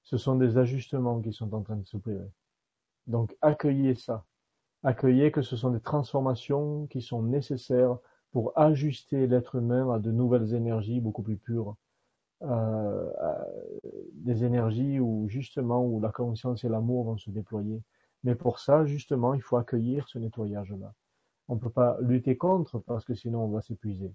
Ce 0.02 0.16
sont 0.16 0.36
des 0.36 0.59
ajustements 0.59 1.20
qui 1.20 1.32
sont 1.32 1.52
en 1.55 1.62
train 1.62 1.77
de 1.77 1.86
s'opérer. 1.86 2.31
Donc 3.06 3.36
accueillez 3.43 3.94
ça. 3.94 4.24
Accueillez 4.82 5.32
que 5.32 5.43
ce 5.43 5.56
sont 5.56 5.70
des 5.70 5.81
transformations 5.81 6.86
qui 6.86 7.01
sont 7.01 7.23
nécessaires 7.23 7.97
pour 8.32 8.52
ajuster 8.59 9.27
l'être 9.27 9.55
humain 9.56 9.90
à 9.90 9.98
de 9.98 10.11
nouvelles 10.11 10.55
énergies 10.55 11.01
beaucoup 11.01 11.23
plus 11.23 11.36
pures, 11.36 11.77
euh, 12.43 13.11
des 14.12 14.44
énergies 14.44 15.01
où 15.01 15.28
justement 15.28 15.86
où 15.86 16.01
la 16.01 16.11
conscience 16.11 16.65
et 16.65 16.69
l'amour 16.69 17.05
vont 17.05 17.16
se 17.16 17.31
déployer. 17.31 17.81
Mais 18.24 18.35
pour 18.35 18.59
ça, 18.59 18.85
justement, 18.85 19.35
il 19.35 19.43
faut 19.43 19.56
accueillir 19.56 20.09
ce 20.09 20.19
nettoyage-là. 20.19 20.93
On 21.49 21.57
ne 21.57 21.61
peut 21.61 21.71
pas 21.71 21.99
lutter 22.01 22.37
contre 22.37 22.79
parce 22.79 23.05
que 23.05 23.15
sinon 23.15 23.45
on 23.45 23.49
va 23.49 23.61
s'épuiser. 23.61 24.12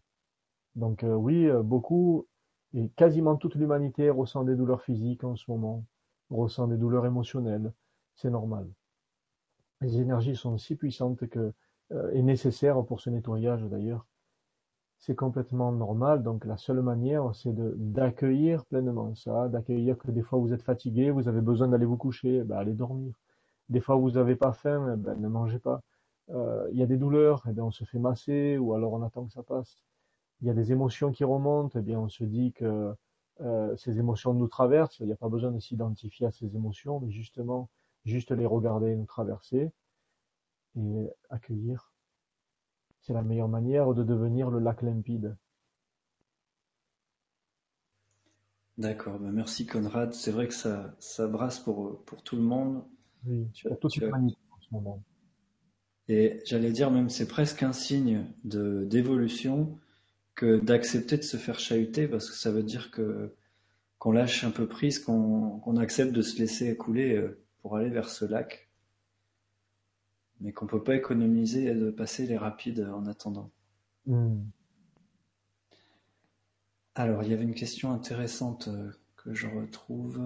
Donc 0.75 1.03
euh, 1.03 1.13
oui, 1.13 1.47
euh, 1.47 1.61
beaucoup 1.61 2.27
et 2.73 2.89
quasiment 2.89 3.35
toute 3.35 3.55
l'humanité 3.55 4.09
ressent 4.09 4.43
des 4.43 4.55
douleurs 4.55 4.83
physiques 4.83 5.23
en 5.23 5.35
ce 5.35 5.49
moment, 5.49 5.85
ressent 6.29 6.67
des 6.67 6.77
douleurs 6.77 7.05
émotionnelles. 7.05 7.73
C'est 8.15 8.29
normal. 8.29 8.67
Les 9.81 9.99
énergies 9.99 10.35
sont 10.35 10.57
si 10.57 10.75
puissantes 10.75 11.27
que 11.27 11.53
euh, 11.91 12.11
et 12.13 12.21
nécessaires 12.21 12.83
pour 12.85 13.01
ce 13.01 13.09
nettoyage 13.09 13.63
d'ailleurs. 13.63 14.05
C'est 14.99 15.15
complètement 15.15 15.71
normal. 15.71 16.23
Donc 16.23 16.45
la 16.45 16.57
seule 16.57 16.81
manière, 16.81 17.33
c'est 17.33 17.53
d'accueillir 17.55 18.65
pleinement 18.65 19.15
ça, 19.15 19.47
d'accueillir 19.49 19.97
que 19.97 20.11
des 20.11 20.21
fois 20.21 20.39
vous 20.39 20.53
êtes 20.53 20.61
fatigué, 20.61 21.09
vous 21.09 21.27
avez 21.27 21.41
besoin 21.41 21.67
d'aller 21.69 21.85
vous 21.85 21.97
coucher, 21.97 22.43
ben 22.43 22.57
allez 22.57 22.73
dormir. 22.73 23.13
Des 23.69 23.79
fois 23.81 23.95
vous 23.95 24.11
n'avez 24.11 24.35
pas 24.35 24.53
faim, 24.53 24.97
ben 24.97 25.15
ne 25.19 25.27
mangez 25.29 25.59
pas. 25.59 25.81
Euh, 26.31 26.69
il 26.71 26.77
y 26.77 26.83
a 26.83 26.85
des 26.85 26.97
douleurs, 26.97 27.43
eh 27.49 27.53
bien 27.53 27.63
on 27.63 27.71
se 27.71 27.83
fait 27.83 27.99
masser 27.99 28.57
ou 28.57 28.73
alors 28.73 28.93
on 28.93 29.01
attend 29.03 29.25
que 29.25 29.31
ça 29.31 29.43
passe. 29.43 29.81
Il 30.41 30.47
y 30.47 30.49
a 30.49 30.53
des 30.53 30.71
émotions 30.71 31.11
qui 31.11 31.23
remontent, 31.23 31.77
eh 31.79 31.81
bien 31.81 31.99
on 31.99 32.09
se 32.09 32.23
dit 32.23 32.53
que 32.53 32.93
euh, 33.41 33.75
ces 33.77 33.97
émotions 33.99 34.33
nous 34.33 34.47
traversent. 34.47 34.99
Il 34.99 35.07
n'y 35.07 35.11
a 35.11 35.17
pas 35.17 35.29
besoin 35.29 35.51
de 35.51 35.59
s'identifier 35.59 36.27
à 36.27 36.31
ces 36.31 36.55
émotions, 36.55 36.99
mais 36.99 37.11
justement 37.11 37.69
juste 38.05 38.31
les 38.31 38.45
regarder 38.45 38.95
nous 38.95 39.05
traverser 39.05 39.71
et 40.75 41.09
accueillir. 41.29 41.91
C'est 43.01 43.13
la 43.13 43.23
meilleure 43.23 43.47
manière 43.47 43.93
de 43.93 44.03
devenir 44.03 44.49
le 44.49 44.59
lac 44.59 44.81
limpide. 44.81 45.35
D'accord, 48.77 49.19
ben 49.19 49.31
merci 49.31 49.65
Conrad. 49.65 50.13
C'est 50.13 50.31
vrai 50.31 50.47
que 50.47 50.53
ça, 50.53 50.95
ça 50.99 51.27
brasse 51.27 51.59
pour, 51.59 52.01
pour 52.05 52.23
tout 52.23 52.37
le 52.37 52.41
monde. 52.41 52.85
Oui, 53.25 53.49
pour 53.67 53.79
toute 53.79 53.95
l'humanité 53.97 54.37
en 54.51 54.61
ce 54.61 54.67
moment. 54.71 55.03
Et 56.09 56.41
j'allais 56.43 56.71
dire 56.71 56.89
même 56.89 57.09
c'est 57.09 57.27
presque 57.27 57.61
un 57.61 57.71
signe 57.71 58.25
de 58.43 58.83
d'évolution 58.85 59.77
que 60.33 60.59
d'accepter 60.59 61.17
de 61.17 61.21
se 61.21 61.37
faire 61.37 61.59
chahuter 61.59 62.07
parce 62.07 62.29
que 62.31 62.35
ça 62.35 62.51
veut 62.51 62.63
dire 62.63 62.89
que 62.89 63.35
qu'on 63.99 64.11
lâche 64.11 64.43
un 64.43 64.51
peu 64.51 64.67
prise, 64.67 64.97
qu'on 64.97 65.77
accepte 65.77 66.11
de 66.11 66.21
se 66.21 66.39
laisser 66.39 66.75
couler 66.75 67.15
euh, 67.15 67.39
pour 67.61 67.75
aller 67.75 67.89
vers 67.89 68.09
ce 68.09 68.23
lac, 68.25 68.69
mais 70.39 70.53
qu'on 70.53 70.67
peut 70.67 70.81
pas 70.81 70.95
économiser 70.95 71.65
et 71.65 71.75
de 71.75 71.91
passer 71.91 72.25
les 72.25 72.37
rapides 72.37 72.87
en 72.91 73.05
attendant. 73.05 73.51
Hmm. 74.05 74.39
Alors 76.95 77.23
il 77.23 77.29
y 77.29 77.33
avait 77.33 77.43
une 77.43 77.53
question 77.53 77.91
intéressante 77.91 78.69
euh, 78.69 78.91
que 79.17 79.33
je 79.35 79.47
retrouve. 79.47 80.19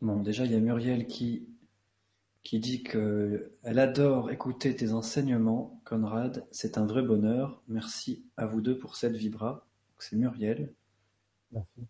Bon 0.00 0.22
déjà 0.22 0.44
il 0.44 0.52
y 0.52 0.54
a 0.54 0.60
Muriel 0.60 1.06
qui 1.06 1.48
qui 2.48 2.60
dit 2.60 2.82
que 2.82 3.52
elle 3.62 3.78
adore 3.78 4.30
écouter 4.30 4.74
tes 4.74 4.94
enseignements, 4.94 5.82
Conrad. 5.84 6.46
C'est 6.50 6.78
un 6.78 6.86
vrai 6.86 7.02
bonheur. 7.02 7.62
Merci 7.68 8.24
à 8.38 8.46
vous 8.46 8.62
deux 8.62 8.78
pour 8.78 8.96
cette 8.96 9.14
vibra. 9.14 9.68
C'est 9.98 10.16
Muriel. 10.16 10.72
Merci. 11.52 11.86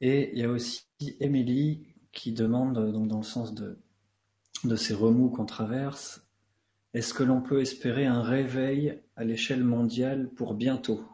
Et 0.00 0.30
il 0.30 0.38
y 0.38 0.44
a 0.44 0.48
aussi 0.48 0.86
Émilie 1.18 1.88
qui 2.12 2.30
demande, 2.30 2.92
donc 2.92 3.08
dans 3.08 3.16
le 3.16 3.24
sens 3.24 3.54
de, 3.54 3.80
de 4.62 4.76
ces 4.76 4.94
remous 4.94 5.28
qu'on 5.28 5.44
traverse, 5.44 6.24
est-ce 6.94 7.12
que 7.12 7.24
l'on 7.24 7.42
peut 7.42 7.60
espérer 7.60 8.06
un 8.06 8.22
réveil 8.22 9.00
à 9.16 9.24
l'échelle 9.24 9.64
mondiale 9.64 10.30
pour 10.36 10.54
bientôt? 10.54 11.04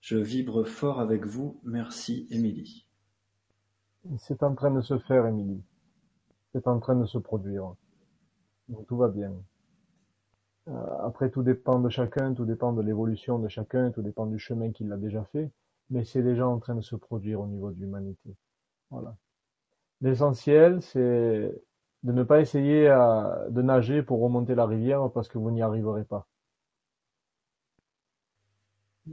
Je 0.00 0.16
vibre 0.16 0.64
fort 0.64 0.98
avec 0.98 1.26
vous. 1.26 1.60
Merci, 1.62 2.26
Émilie. 2.30 2.86
C'est 4.16 4.42
en 4.42 4.54
train 4.54 4.70
de 4.70 4.80
se 4.80 4.98
faire, 5.00 5.26
Émilie. 5.26 5.62
C'est 6.54 6.68
en 6.68 6.78
train 6.78 6.94
de 6.94 7.04
se 7.04 7.18
produire. 7.18 7.74
Donc 8.68 8.86
tout 8.86 8.96
va 8.96 9.08
bien. 9.08 9.32
Euh, 10.68 10.98
après, 11.02 11.28
tout 11.30 11.42
dépend 11.42 11.80
de 11.80 11.88
chacun, 11.88 12.32
tout 12.32 12.44
dépend 12.44 12.72
de 12.72 12.80
l'évolution 12.80 13.40
de 13.40 13.48
chacun, 13.48 13.90
tout 13.90 14.02
dépend 14.02 14.26
du 14.26 14.38
chemin 14.38 14.70
qu'il 14.70 14.92
a 14.92 14.96
déjà 14.96 15.24
fait, 15.24 15.50
mais 15.90 16.04
c'est 16.04 16.22
déjà 16.22 16.46
en 16.46 16.60
train 16.60 16.76
de 16.76 16.80
se 16.80 16.94
produire 16.94 17.40
au 17.40 17.48
niveau 17.48 17.72
de 17.72 17.80
l'humanité. 17.80 18.36
Voilà. 18.90 19.16
L'essentiel, 20.00 20.80
c'est 20.80 21.52
de 22.04 22.12
ne 22.12 22.22
pas 22.22 22.40
essayer 22.40 22.88
à, 22.88 23.46
de 23.50 23.62
nager 23.62 24.02
pour 24.04 24.20
remonter 24.20 24.54
la 24.54 24.66
rivière 24.66 25.10
parce 25.10 25.28
que 25.28 25.38
vous 25.38 25.50
n'y 25.50 25.62
arriverez 25.62 26.04
pas. 26.04 26.28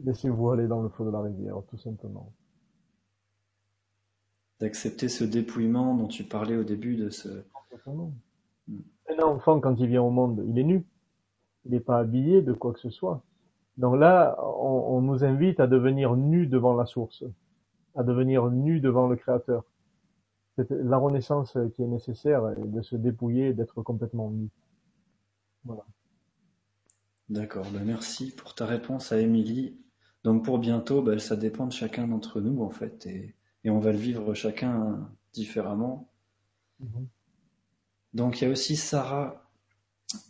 Laissez-vous 0.04 0.52
aller 0.52 0.68
dans 0.68 0.82
le 0.84 0.90
flot 0.90 1.06
de 1.06 1.12
la 1.12 1.22
rivière, 1.22 1.62
tout 1.70 1.78
simplement 1.78 2.32
d'accepter 4.62 5.10
ce 5.10 5.24
dépouillement 5.24 5.96
dont 5.96 6.08
tu 6.08 6.24
parlais 6.24 6.56
au 6.56 6.64
début 6.64 6.96
de 6.96 7.10
ce. 7.10 7.44
Un 7.88 9.20
enfant, 9.24 9.60
quand 9.60 9.76
il 9.76 9.88
vient 9.88 10.04
au 10.04 10.12
monde, 10.12 10.46
il 10.48 10.58
est 10.58 10.64
nu. 10.64 10.86
Il 11.66 11.72
n'est 11.72 11.80
pas 11.80 11.98
habillé 12.00 12.42
de 12.42 12.54
quoi 12.54 12.72
que 12.72 12.80
ce 12.80 12.90
soit. 12.90 13.24
Donc 13.78 13.98
là, 13.98 14.38
on, 14.60 15.02
nous 15.02 15.24
invite 15.24 15.60
à 15.60 15.68
devenir 15.68 16.16
nus 16.16 16.46
devant 16.46 16.76
la 16.76 16.86
source, 16.86 17.24
à 17.96 18.04
devenir 18.04 18.50
nus 18.52 18.80
devant 18.80 19.08
le 19.08 19.16
Créateur. 19.16 19.64
C'est 20.56 20.70
la 20.70 20.98
renaissance 20.98 21.58
qui 21.76 21.82
est 21.82 21.88
nécessaire, 21.88 22.44
de 22.58 22.82
se 22.82 22.96
dépouiller, 22.96 23.54
d'être 23.54 23.82
complètement 23.82 24.30
nu. 24.30 24.50
Voilà. 25.66 25.86
D'accord, 27.30 27.66
ben 27.74 27.84
merci 27.86 28.36
pour 28.36 28.54
ta 28.54 28.66
réponse 28.66 29.12
à 29.12 29.20
Émilie. 29.20 29.80
Donc 30.24 30.44
pour 30.46 30.60
bientôt, 30.60 31.02
ben 31.02 31.18
ça 31.18 31.36
dépend 31.36 31.66
de 31.66 31.72
chacun 31.72 32.08
d'entre 32.08 32.42
nous 32.42 32.62
en 32.62 32.70
fait. 32.70 33.08
Et 33.08 33.36
et 33.64 33.70
on 33.70 33.80
va 33.80 33.92
le 33.92 33.98
vivre 33.98 34.34
chacun 34.34 35.10
différemment. 35.34 36.10
Mhm. 36.80 37.08
Donc 38.14 38.42
il 38.42 38.46
y 38.46 38.48
a 38.48 38.52
aussi 38.52 38.76
Sarah, 38.76 39.50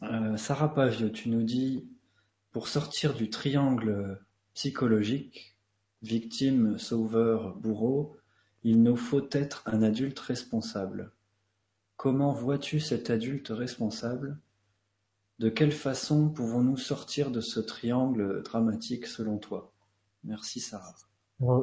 euh, 0.04 0.38
Sarah 0.38 0.74
Pavio, 0.74 1.10
tu 1.10 1.30
nous 1.30 1.44
dis, 1.44 1.90
pour 2.52 2.68
sortir 2.68 3.14
du 3.14 3.30
triangle 3.30 4.20
psychologique, 4.54 5.58
victime, 6.02 6.78
sauveur, 6.78 7.56
bourreau, 7.56 8.18
il 8.64 8.84
nous 8.84 8.98
faut 8.98 9.28
être 9.32 9.64
un 9.66 9.82
adulte 9.82 10.20
responsable. 10.20 11.12
Comment 11.96 12.34
vois-tu 12.34 12.80
cet 12.80 13.10
adulte 13.10 13.50
responsable? 13.50 14.40
De 15.40 15.50
quelle 15.50 15.72
façon 15.72 16.30
pouvons-nous 16.30 16.78
sortir 16.78 17.32
de 17.32 17.42
ce 17.42 17.60
triangle 17.60 18.44
dramatique 18.44 19.08
selon 19.08 19.38
toi? 19.38 19.74
Merci 20.24 20.60
Sarah 20.60 20.96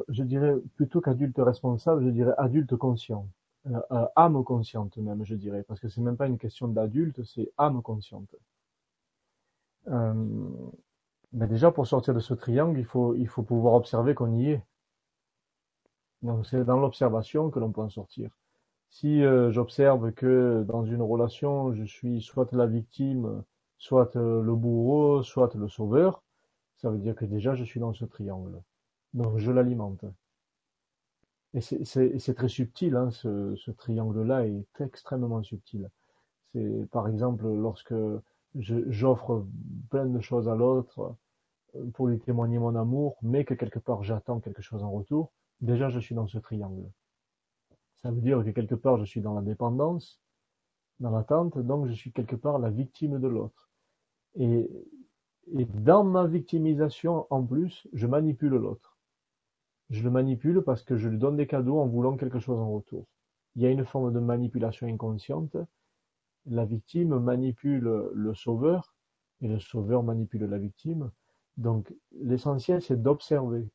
je 0.09 0.23
dirais 0.23 0.55
plutôt 0.75 1.01
qu'adulte 1.01 1.37
responsable, 1.37 2.03
je 2.03 2.09
dirais 2.09 2.33
adulte 2.37 2.75
conscient. 2.75 3.27
Euh, 3.67 3.81
euh, 3.91 4.05
âme 4.15 4.43
consciente 4.43 4.97
même, 4.97 5.23
je 5.25 5.35
dirais, 5.35 5.63
parce 5.63 5.79
que 5.79 5.89
c'est 5.89 6.01
même 6.01 6.17
pas 6.17 6.27
une 6.27 6.37
question 6.37 6.67
d'adulte, 6.69 7.23
c'est 7.23 7.51
âme 7.57 7.81
consciente. 7.81 8.33
Euh, 9.87 10.13
mais 11.33 11.47
déjà, 11.47 11.71
pour 11.71 11.87
sortir 11.87 12.13
de 12.13 12.19
ce 12.19 12.33
triangle, 12.33 12.79
il 12.79 12.85
faut, 12.85 13.15
il 13.15 13.27
faut 13.27 13.43
pouvoir 13.43 13.73
observer 13.75 14.15
qu'on 14.15 14.33
y 14.33 14.51
est. 14.51 14.63
Donc 16.21 16.45
c'est 16.45 16.63
dans 16.65 16.79
l'observation 16.79 17.49
que 17.49 17.59
l'on 17.59 17.71
peut 17.71 17.81
en 17.81 17.89
sortir. 17.89 18.29
Si 18.89 19.23
euh, 19.23 19.51
j'observe 19.51 20.11
que 20.13 20.63
dans 20.67 20.85
une 20.85 21.01
relation, 21.01 21.73
je 21.73 21.83
suis 21.83 22.21
soit 22.21 22.51
la 22.53 22.65
victime, 22.67 23.43
soit 23.77 24.15
le 24.15 24.55
bourreau, 24.55 25.23
soit 25.23 25.53
le 25.55 25.67
sauveur, 25.67 26.23
ça 26.77 26.89
veut 26.89 26.97
dire 26.97 27.15
que 27.15 27.25
déjà 27.25 27.55
je 27.55 27.63
suis 27.63 27.79
dans 27.79 27.93
ce 27.93 28.05
triangle. 28.05 28.61
Donc 29.13 29.37
je 29.37 29.51
l'alimente. 29.51 30.05
Et 31.53 31.61
c'est 31.61 32.33
très 32.35 32.47
subtil, 32.47 32.95
hein, 32.95 33.09
ce, 33.11 33.71
triangle-là 33.71 34.45
est 34.45 34.81
extrêmement 34.81 35.41
subtil. 35.41 35.89
C'est 36.53 36.87
par 36.91 37.07
exemple 37.07 37.47
lorsque 37.47 37.95
j'offre 38.55 39.45
plein 39.89 40.05
de 40.05 40.19
choses 40.19 40.47
à 40.47 40.55
l'autre 40.55 41.15
euh, 41.75 41.85
pour 41.93 42.07
lui 42.07 42.19
témoigner 42.19 42.59
mon 42.59 42.75
amour, 42.75 43.17
mais 43.21 43.45
que 43.45 43.53
quelque 43.53 43.79
part 43.79 44.03
j'attends 44.03 44.39
quelque 44.39 44.61
chose 44.61 44.83
en 44.83 44.91
retour, 44.91 45.31
déjà 45.61 45.89
je 45.89 45.99
suis 45.99 46.15
dans 46.15 46.27
ce 46.27 46.37
triangle. 46.37 46.89
Ça 47.97 48.11
veut 48.11 48.21
dire 48.21 48.43
que 48.43 48.49
quelque 48.51 48.75
part 48.75 48.97
je 48.97 49.05
suis 49.05 49.21
dans 49.21 49.33
la 49.33 49.41
dépendance, 49.41 50.21
dans 50.99 51.11
l'attente, 51.11 51.57
donc 51.57 51.87
je 51.87 51.93
suis 51.93 52.11
quelque 52.11 52.35
part 52.35 52.59
la 52.59 52.69
victime 52.69 53.19
de 53.19 53.27
l'autre. 53.27 53.69
Et 54.35 54.69
dans 55.47 56.03
ma 56.03 56.27
victimisation, 56.27 57.25
en 57.31 57.43
plus, 57.43 57.87
je 57.93 58.05
manipule 58.05 58.53
l'autre. 58.53 58.98
Je 59.89 60.03
le 60.03 60.11
manipule 60.11 60.61
parce 60.61 60.83
que 60.83 60.97
je 60.97 61.09
lui 61.09 61.17
donne 61.17 61.35
des 61.37 61.47
cadeaux 61.47 61.79
en 61.79 61.87
voulant 61.87 62.15
quelque 62.15 62.39
chose 62.39 62.59
en 62.59 62.71
retour. 62.71 63.07
Il 63.55 63.63
y 63.63 63.65
a 63.65 63.71
une 63.71 63.85
forme 63.85 64.13
de 64.13 64.19
manipulation 64.19 64.87
inconsciente. 64.87 65.57
La 66.45 66.65
victime 66.65 67.17
manipule 67.19 68.09
le 68.13 68.33
sauveur 68.33 68.95
et 69.41 69.47
le 69.47 69.59
sauveur 69.59 70.03
manipule 70.03 70.45
la 70.45 70.57
victime. 70.57 71.11
Donc 71.57 71.93
l'essentiel, 72.11 72.81
c'est 72.81 73.01
d'observer. 73.01 73.67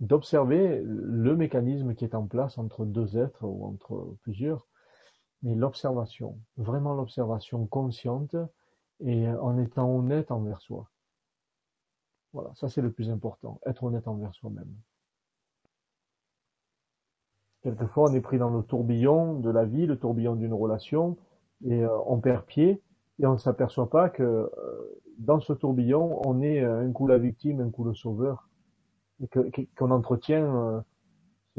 D'observer 0.00 0.82
le 0.84 1.36
mécanisme 1.36 1.94
qui 1.94 2.04
est 2.04 2.14
en 2.14 2.26
place 2.26 2.58
entre 2.58 2.84
deux 2.84 3.16
êtres 3.18 3.44
ou 3.44 3.64
entre 3.64 4.16
plusieurs. 4.22 4.68
Mais 5.42 5.54
l'observation, 5.54 6.38
vraiment 6.56 6.94
l'observation 6.94 7.66
consciente 7.66 8.36
et 9.00 9.28
en 9.28 9.58
étant 9.58 9.88
honnête 9.88 10.30
envers 10.30 10.60
soi. 10.60 10.90
Voilà, 12.32 12.52
ça 12.54 12.68
c'est 12.68 12.82
le 12.82 12.92
plus 12.92 13.10
important, 13.10 13.60
être 13.64 13.84
honnête 13.84 14.06
envers 14.06 14.34
soi-même. 14.34 14.74
Quelquefois, 17.68 18.10
on 18.10 18.14
est 18.14 18.22
pris 18.22 18.38
dans 18.38 18.48
le 18.48 18.62
tourbillon 18.62 19.34
de 19.40 19.50
la 19.50 19.66
vie, 19.66 19.84
le 19.84 19.98
tourbillon 19.98 20.36
d'une 20.36 20.54
relation, 20.54 21.18
et 21.66 21.84
euh, 21.84 21.98
on 22.06 22.18
perd 22.18 22.46
pied, 22.46 22.82
et 23.18 23.26
on 23.26 23.34
ne 23.34 23.38
s'aperçoit 23.38 23.90
pas 23.90 24.08
que 24.08 24.22
euh, 24.22 24.48
dans 25.18 25.38
ce 25.38 25.52
tourbillon, 25.52 26.18
on 26.26 26.40
est 26.40 26.62
euh, 26.62 26.80
un 26.80 26.90
coup 26.92 27.06
la 27.06 27.18
victime, 27.18 27.60
un 27.60 27.68
coup 27.68 27.84
le 27.84 27.92
sauveur, 27.92 28.48
et 29.20 29.28
qu'on 29.76 29.90
entretient 29.90 30.82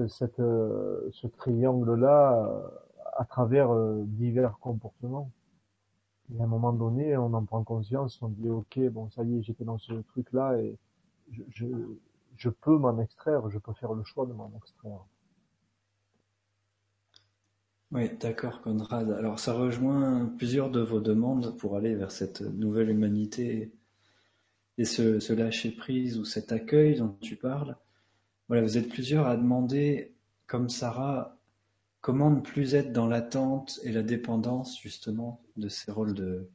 cette, 0.08 0.38
ce 0.38 1.28
triangle-là 1.38 2.50
à 3.16 3.26
travers 3.26 3.70
divers 4.06 4.58
comportements. 4.62 5.30
Et 6.34 6.42
à 6.42 6.46
un 6.46 6.48
moment 6.48 6.74
donné, 6.74 7.18
on 7.18 7.36
en 7.36 7.46
prend 7.46 7.64
conscience, 7.64 8.20
on 8.24 8.30
dit 8.30 8.50
ok, 8.50 8.80
bon 8.90 9.12
ça 9.12 9.24
y 9.24 9.38
est, 9.38 9.44
j'étais 9.44 9.66
dans 9.66 9.78
ce 9.78 9.94
truc-là 9.94 10.58
et 10.58 10.76
je, 11.32 11.44
je, 11.50 11.68
je 12.36 12.50
peux 12.50 12.80
m'en 12.80 12.98
extraire, 13.00 13.48
je 13.52 13.60
peux 13.60 13.74
faire 13.74 13.94
le 13.94 14.04
choix 14.04 14.26
de 14.26 14.34
m'en 14.34 14.52
extraire. 14.58 15.06
Oui, 17.92 18.08
d'accord, 18.20 18.62
Conrad. 18.62 19.12
Alors 19.12 19.40
ça 19.40 19.54
rejoint 19.54 20.28
plusieurs 20.38 20.70
de 20.70 20.80
vos 20.80 21.00
demandes 21.00 21.58
pour 21.58 21.76
aller 21.76 21.96
vers 21.96 22.12
cette 22.12 22.42
nouvelle 22.42 22.90
humanité 22.90 23.72
et 24.78 24.86
ce, 24.86 25.34
lâcher 25.34 25.72
prise 25.72 26.20
ou 26.20 26.24
cet 26.24 26.52
accueil 26.52 26.98
dont 26.98 27.18
tu 27.20 27.36
parles. 27.36 27.78
Voilà, 28.48 28.62
vous 28.64 28.78
êtes 28.78 28.90
plusieurs 28.90 29.26
à 29.28 29.36
demander, 29.36 30.14
comme 30.46 30.70
Sarah, 30.70 31.40
comment 32.02 32.30
ne 32.30 32.42
plus 32.42 32.76
être 32.76 32.94
dans 32.94 33.08
l'attente 33.08 33.80
et 33.84 33.92
la 33.92 34.04
dépendance 34.04 34.80
justement 34.80 35.42
de 35.58 35.68
ces 35.68 35.92
rôles 35.92 36.14
de, 36.14 36.48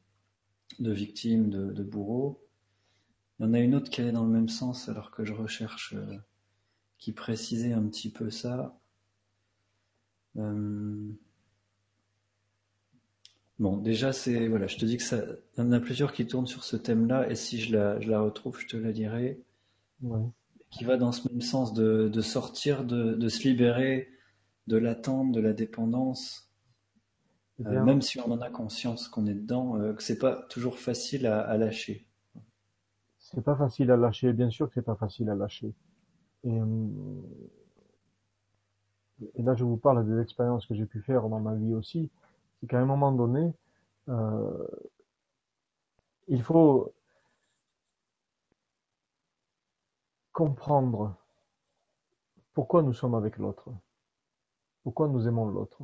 victime, 0.79 1.51
de, 1.51 1.83
bourreau. 1.83 2.47
Il 3.39 3.47
y 3.47 3.49
en 3.49 3.55
a 3.55 3.59
une 3.59 3.75
autre 3.75 3.91
qui 3.91 4.01
allait 4.01 4.13
dans 4.13 4.25
le 4.25 4.33
même 4.33 4.49
sens 4.49 4.89
alors 4.89 5.11
que 5.11 5.25
je 5.25 5.33
recherche 5.33 5.95
euh, 5.95 6.17
qui 6.99 7.13
précisait 7.13 7.73
un 7.73 7.83
petit 7.83 8.11
peu 8.11 8.31
ça. 8.31 8.79
Euh, 10.37 11.13
bon, 13.59 13.77
déjà, 13.79 14.13
c'est 14.13 14.49
voilà, 14.49 14.67
je 14.67 14.77
te 14.77 14.85
dis 14.85 14.97
que 14.97 15.03
ça, 15.03 15.19
il 15.57 15.61
y 15.65 15.67
en 15.67 15.73
a 15.73 15.81
plusieurs 15.81 16.13
qui 16.13 16.27
tournent 16.27 16.47
sur 16.47 16.65
ce 16.65 16.77
thème-là, 16.77 17.29
et 17.31 17.35
si 17.35 17.61
je 17.61 17.77
la, 17.77 18.01
je 18.01 18.11
la 18.11 18.21
retrouve, 18.21 18.59
je 18.61 18.67
te 18.67 18.77
la 18.77 18.93
dirai. 18.93 19.41
Qui 20.71 20.85
va 20.85 20.97
dans 20.97 21.13
ce 21.13 21.29
même 21.29 21.41
sens 21.41 21.73
de, 21.73 22.09
de 22.09 22.21
sortir, 22.21 22.85
de, 22.85 23.15
de, 23.15 23.29
se 23.29 23.47
libérer 23.49 24.09
de 24.67 24.77
l'attente, 24.77 25.33
de 25.33 25.41
la 25.41 25.53
dépendance, 25.53 26.51
euh, 27.65 27.83
même 27.85 28.03
si 28.03 28.19
on 28.21 28.31
en 28.31 28.41
a 28.41 28.51
conscience 28.51 29.09
qu'on 29.09 29.27
est 29.27 29.35
dedans, 29.35 29.77
euh, 29.79 29.93
que 29.93 30.03
c'est 30.03 30.19
pas 30.19 30.43
toujours 30.51 30.79
facile 30.79 31.27
à, 31.27 31.41
à 31.41 31.57
lâcher. 31.57 32.07
C'est 33.19 33.43
pas 33.43 33.57
facile 33.57 33.91
à 33.91 33.97
lâcher, 33.97 34.33
bien 34.33 34.51
sûr 34.51 34.69
que 34.69 34.75
c'est 34.75 34.83
pas 34.83 34.97
facile 34.97 35.31
à 35.31 35.35
lâcher. 35.35 35.73
Et, 36.43 36.59
et 39.37 39.43
là, 39.43 39.55
je 39.55 39.65
vous 39.65 39.77
parle 39.77 40.07
des 40.07 40.21
expériences 40.21 40.67
que 40.67 40.75
j'ai 40.75 40.87
pu 40.87 41.01
faire 41.01 41.29
dans 41.29 41.41
ma 41.41 41.55
vie 41.55 41.73
aussi, 41.75 42.11
qu'à 42.67 42.81
un 42.81 42.85
moment 42.85 43.13
donné, 43.13 43.53
euh, 44.09 44.67
il 46.29 46.43
faut 46.43 46.95
comprendre 50.33 51.17
pourquoi 52.53 52.83
nous 52.83 52.93
sommes 52.93 53.15
avec 53.15 53.39
l'autre, 53.39 53.71
pourquoi 54.83 55.09
nous 55.09 55.27
aimons 55.29 55.47
l'autre. 55.47 55.83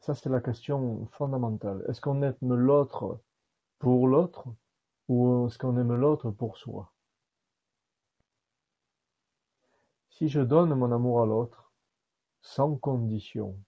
Ça, 0.00 0.14
c'est 0.14 0.28
la 0.28 0.40
question 0.40 1.06
fondamentale. 1.12 1.84
Est-ce 1.88 2.00
qu'on 2.00 2.22
aime 2.22 2.36
l'autre 2.42 3.20
pour 3.78 4.06
l'autre 4.06 4.46
ou 5.08 5.46
est-ce 5.46 5.58
qu'on 5.58 5.76
aime 5.76 5.94
l'autre 5.94 6.30
pour 6.30 6.56
soi? 6.56 6.92
Si 10.10 10.28
je 10.28 10.40
donne 10.40 10.74
mon 10.74 10.92
amour 10.92 11.22
à 11.22 11.26
l'autre, 11.26 11.72
sans 12.40 12.76
condition, 12.76 13.58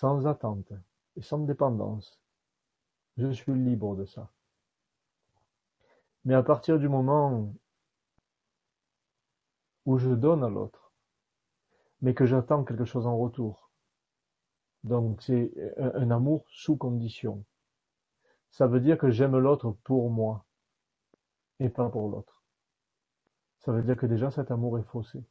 sans 0.00 0.26
attente 0.26 0.72
et 1.16 1.20
sans 1.20 1.40
dépendance. 1.40 2.18
Je 3.18 3.30
suis 3.30 3.52
libre 3.52 3.96
de 3.96 4.06
ça. 4.06 4.30
Mais 6.24 6.32
à 6.32 6.42
partir 6.42 6.78
du 6.78 6.88
moment 6.88 7.52
où 9.84 9.98
je 9.98 10.08
donne 10.08 10.42
à 10.42 10.48
l'autre, 10.48 10.90
mais 12.00 12.14
que 12.14 12.24
j'attends 12.24 12.64
quelque 12.64 12.86
chose 12.86 13.06
en 13.06 13.18
retour, 13.18 13.70
donc 14.84 15.20
c'est 15.20 15.52
un, 15.76 16.10
amour 16.10 16.46
sous 16.48 16.76
condition. 16.76 17.44
Ça 18.48 18.66
veut 18.66 18.80
dire 18.80 18.96
que 18.96 19.10
j'aime 19.10 19.36
l'autre 19.36 19.76
pour 19.84 20.08
moi 20.08 20.46
et 21.58 21.68
pas 21.68 21.90
pour 21.90 22.08
l'autre. 22.08 22.42
Ça 23.58 23.72
veut 23.72 23.82
dire 23.82 23.98
que 23.98 24.06
déjà 24.06 24.30
cet 24.30 24.50
amour 24.50 24.78
est 24.78 24.90
faussé. 24.90 25.22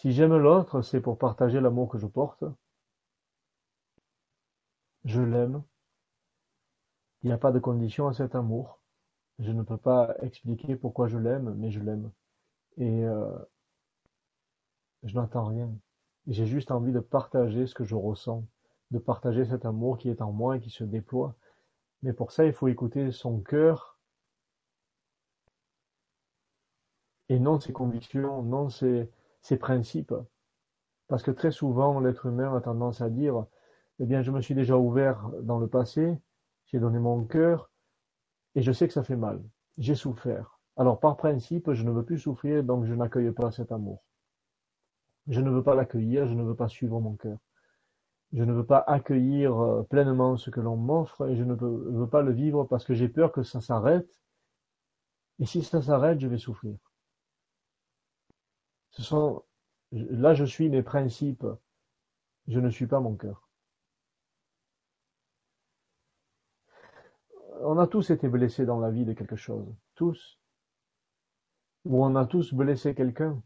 Si 0.00 0.12
j'aime 0.12 0.34
l'autre, 0.34 0.80
c'est 0.80 1.02
pour 1.02 1.18
partager 1.18 1.60
l'amour 1.60 1.90
que 1.90 1.98
je 1.98 2.06
porte. 2.06 2.42
Je 5.04 5.20
l'aime. 5.20 5.62
Il 7.22 7.26
n'y 7.26 7.34
a 7.34 7.36
pas 7.36 7.52
de 7.52 7.58
condition 7.58 8.08
à 8.08 8.14
cet 8.14 8.34
amour. 8.34 8.80
Je 9.40 9.52
ne 9.52 9.62
peux 9.62 9.76
pas 9.76 10.14
expliquer 10.22 10.74
pourquoi 10.74 11.06
je 11.08 11.18
l'aime, 11.18 11.54
mais 11.58 11.70
je 11.70 11.80
l'aime. 11.80 12.10
Et 12.78 13.04
euh, 13.04 13.30
je 15.02 15.14
n'attends 15.14 15.44
rien. 15.44 15.70
J'ai 16.26 16.46
juste 16.46 16.70
envie 16.70 16.92
de 16.92 17.00
partager 17.00 17.66
ce 17.66 17.74
que 17.74 17.84
je 17.84 17.94
ressens, 17.94 18.46
de 18.92 18.98
partager 18.98 19.44
cet 19.44 19.66
amour 19.66 19.98
qui 19.98 20.08
est 20.08 20.22
en 20.22 20.32
moi 20.32 20.56
et 20.56 20.60
qui 20.60 20.70
se 20.70 20.84
déploie. 20.84 21.34
Mais 22.02 22.14
pour 22.14 22.32
ça, 22.32 22.46
il 22.46 22.54
faut 22.54 22.68
écouter 22.68 23.12
son 23.12 23.40
cœur 23.40 23.98
et 27.28 27.38
non 27.38 27.60
ses 27.60 27.74
convictions, 27.74 28.42
non 28.42 28.70
ses, 28.70 29.10
ces 29.42 29.56
principes. 29.56 30.14
Parce 31.08 31.22
que 31.22 31.30
très 31.30 31.50
souvent, 31.50 32.00
l'être 32.00 32.26
humain 32.26 32.54
a 32.54 32.60
tendance 32.60 33.00
à 33.00 33.10
dire, 33.10 33.46
eh 33.98 34.06
bien, 34.06 34.22
je 34.22 34.30
me 34.30 34.40
suis 34.40 34.54
déjà 34.54 34.76
ouvert 34.76 35.30
dans 35.42 35.58
le 35.58 35.66
passé, 35.66 36.18
j'ai 36.66 36.78
donné 36.78 36.98
mon 36.98 37.24
cœur, 37.24 37.70
et 38.54 38.62
je 38.62 38.72
sais 38.72 38.86
que 38.86 38.94
ça 38.94 39.04
fait 39.04 39.16
mal. 39.16 39.42
J'ai 39.78 39.94
souffert. 39.94 40.58
Alors, 40.76 41.00
par 41.00 41.16
principe, 41.16 41.72
je 41.72 41.82
ne 41.84 41.90
veux 41.90 42.04
plus 42.04 42.18
souffrir, 42.18 42.64
donc 42.64 42.84
je 42.84 42.94
n'accueille 42.94 43.32
pas 43.32 43.50
cet 43.50 43.72
amour. 43.72 44.02
Je 45.28 45.40
ne 45.40 45.50
veux 45.50 45.62
pas 45.62 45.74
l'accueillir, 45.74 46.26
je 46.26 46.34
ne 46.34 46.42
veux 46.42 46.54
pas 46.54 46.68
suivre 46.68 47.00
mon 47.00 47.14
cœur. 47.16 47.38
Je 48.32 48.44
ne 48.44 48.52
veux 48.52 48.64
pas 48.64 48.84
accueillir 48.86 49.58
euh, 49.58 49.82
pleinement 49.82 50.36
ce 50.36 50.50
que 50.50 50.60
l'on 50.60 50.76
m'offre 50.76 51.28
et 51.28 51.36
je 51.36 51.42
ne 51.42 51.54
veux 51.54 52.08
pas 52.08 52.22
le 52.22 52.32
vivre 52.32 52.64
parce 52.64 52.84
que 52.84 52.94
j'ai 52.94 53.08
peur 53.08 53.32
que 53.32 53.42
ça 53.42 53.60
s'arrête. 53.60 54.08
Et 55.40 55.46
si 55.46 55.62
ça 55.62 55.82
s'arrête, 55.82 56.20
je 56.20 56.28
vais 56.28 56.38
souffrir. 56.38 56.76
Ce 58.90 59.02
sont, 59.02 59.44
là 59.92 60.34
je 60.34 60.44
suis 60.44 60.68
mes 60.68 60.82
principes, 60.82 61.46
je 62.48 62.60
ne 62.60 62.70
suis 62.70 62.86
pas 62.86 63.00
mon 63.00 63.14
cœur. 63.16 63.48
On 67.62 67.78
a 67.78 67.86
tous 67.86 68.10
été 68.10 68.28
blessés 68.28 68.64
dans 68.64 68.80
la 68.80 68.90
vie 68.90 69.04
de 69.04 69.12
quelque 69.12 69.36
chose, 69.36 69.66
tous. 69.94 70.38
Ou 71.84 72.04
on 72.04 72.16
a 72.16 72.26
tous 72.26 72.54
blessé 72.54 72.94
quelqu'un. 72.94 73.42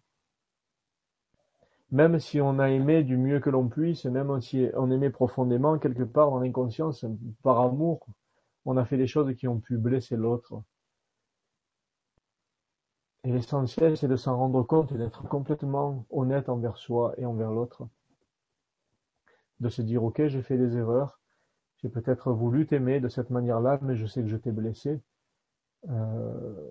Même 1.90 2.18
si 2.18 2.40
on 2.40 2.58
a 2.58 2.70
aimé 2.70 3.04
du 3.04 3.16
mieux 3.16 3.40
que 3.40 3.50
l'on 3.50 3.68
puisse, 3.68 4.04
même 4.06 4.40
si 4.40 4.68
on 4.74 4.90
aimait 4.90 5.10
profondément 5.10 5.78
quelque 5.78 6.02
part 6.02 6.30
dans 6.30 6.40
l'inconscience, 6.40 7.04
par 7.42 7.60
amour, 7.60 8.06
on 8.64 8.76
a 8.76 8.84
fait 8.84 8.96
des 8.96 9.06
choses 9.06 9.34
qui 9.36 9.46
ont 9.46 9.60
pu 9.60 9.76
blesser 9.76 10.16
l'autre. 10.16 10.62
Et 13.24 13.32
l'essentiel, 13.32 13.96
c'est 13.96 14.08
de 14.08 14.16
s'en 14.16 14.36
rendre 14.36 14.62
compte 14.62 14.92
et 14.92 14.98
d'être 14.98 15.26
complètement 15.26 16.04
honnête 16.10 16.50
envers 16.50 16.76
soi 16.76 17.14
et 17.16 17.24
envers 17.24 17.50
l'autre. 17.50 17.88
De 19.60 19.70
se 19.70 19.80
dire, 19.80 20.04
ok, 20.04 20.26
j'ai 20.26 20.42
fait 20.42 20.58
des 20.58 20.76
erreurs, 20.76 21.20
j'ai 21.78 21.88
peut-être 21.88 22.32
voulu 22.32 22.66
t'aimer 22.66 23.00
de 23.00 23.08
cette 23.08 23.30
manière-là, 23.30 23.78
mais 23.80 23.96
je 23.96 24.04
sais 24.04 24.20
que 24.20 24.28
je 24.28 24.36
t'ai 24.36 24.52
blessé. 24.52 25.00
Euh... 25.88 26.70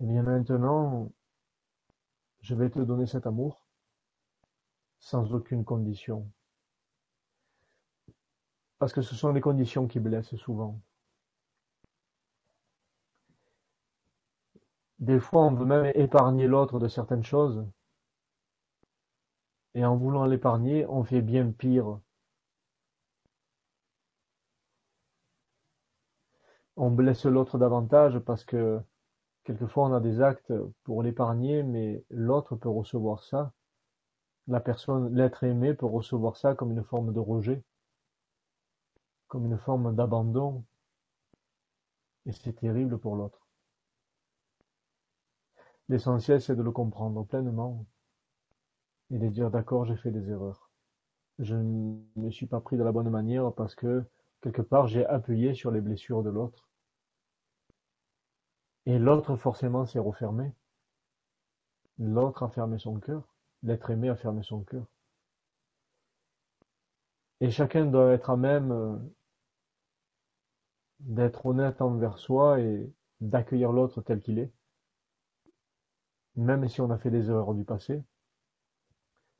Et 0.00 0.04
bien 0.04 0.24
maintenant, 0.24 1.12
je 2.40 2.56
vais 2.56 2.68
te 2.68 2.80
donner 2.80 3.06
cet 3.06 3.26
amour 3.26 3.64
sans 4.98 5.32
aucune 5.32 5.64
condition. 5.64 6.28
Parce 8.80 8.92
que 8.92 9.02
ce 9.02 9.14
sont 9.14 9.32
les 9.32 9.40
conditions 9.40 9.86
qui 9.86 10.00
blessent 10.00 10.34
souvent. 10.34 10.80
Des 15.02 15.18
fois, 15.18 15.42
on 15.42 15.52
veut 15.52 15.64
même 15.66 15.90
épargner 15.96 16.46
l'autre 16.46 16.78
de 16.78 16.86
certaines 16.86 17.24
choses. 17.24 17.66
Et 19.74 19.84
en 19.84 19.96
voulant 19.96 20.26
l'épargner, 20.26 20.86
on 20.86 21.02
fait 21.02 21.22
bien 21.22 21.50
pire. 21.50 21.98
On 26.76 26.92
blesse 26.92 27.24
l'autre 27.24 27.58
davantage 27.58 28.20
parce 28.20 28.44
que 28.44 28.80
quelquefois 29.42 29.88
on 29.88 29.92
a 29.92 29.98
des 29.98 30.20
actes 30.20 30.52
pour 30.84 31.02
l'épargner, 31.02 31.64
mais 31.64 32.04
l'autre 32.08 32.54
peut 32.54 32.68
recevoir 32.68 33.24
ça. 33.24 33.52
La 34.46 34.60
personne, 34.60 35.12
l'être 35.16 35.42
aimé 35.42 35.74
peut 35.74 35.86
recevoir 35.86 36.36
ça 36.36 36.54
comme 36.54 36.70
une 36.70 36.84
forme 36.84 37.12
de 37.12 37.18
rejet, 37.18 37.64
comme 39.26 39.46
une 39.46 39.58
forme 39.58 39.96
d'abandon. 39.96 40.62
Et 42.26 42.32
c'est 42.32 42.52
terrible 42.52 42.98
pour 42.98 43.16
l'autre. 43.16 43.42
L'essentiel, 45.92 46.40
c'est 46.40 46.56
de 46.56 46.62
le 46.62 46.70
comprendre 46.70 47.22
pleinement 47.22 47.84
et 49.10 49.18
de 49.18 49.28
dire 49.28 49.50
d'accord, 49.50 49.84
j'ai 49.84 49.94
fait 49.94 50.10
des 50.10 50.30
erreurs. 50.30 50.70
Je 51.38 51.54
ne 51.54 51.98
me 52.16 52.30
suis 52.30 52.46
pas 52.46 52.62
pris 52.62 52.78
de 52.78 52.82
la 52.82 52.92
bonne 52.92 53.10
manière 53.10 53.52
parce 53.52 53.74
que 53.74 54.02
quelque 54.40 54.62
part 54.62 54.86
j'ai 54.86 55.04
appuyé 55.04 55.52
sur 55.52 55.70
les 55.70 55.82
blessures 55.82 56.22
de 56.22 56.30
l'autre. 56.30 56.66
Et 58.86 58.98
l'autre 58.98 59.36
forcément 59.36 59.84
s'est 59.84 59.98
refermé. 59.98 60.54
L'autre 61.98 62.42
a 62.42 62.48
fermé 62.48 62.78
son 62.78 62.98
cœur. 62.98 63.28
L'être 63.62 63.90
aimé 63.90 64.08
a 64.08 64.16
fermé 64.16 64.42
son 64.42 64.62
cœur. 64.62 64.86
Et 67.42 67.50
chacun 67.50 67.84
doit 67.84 68.12
être 68.12 68.30
à 68.30 68.38
même 68.38 68.72
euh, 68.72 68.96
d'être 71.00 71.44
honnête 71.44 71.82
envers 71.82 72.16
soi 72.16 72.60
et 72.60 72.90
d'accueillir 73.20 73.72
l'autre 73.72 74.00
tel 74.00 74.22
qu'il 74.22 74.38
est, 74.38 74.50
même 76.36 76.68
si 76.68 76.80
on 76.80 76.90
a 76.90 76.98
fait 76.98 77.10
des 77.10 77.28
erreurs 77.28 77.54
du 77.54 77.64
passé, 77.64 78.02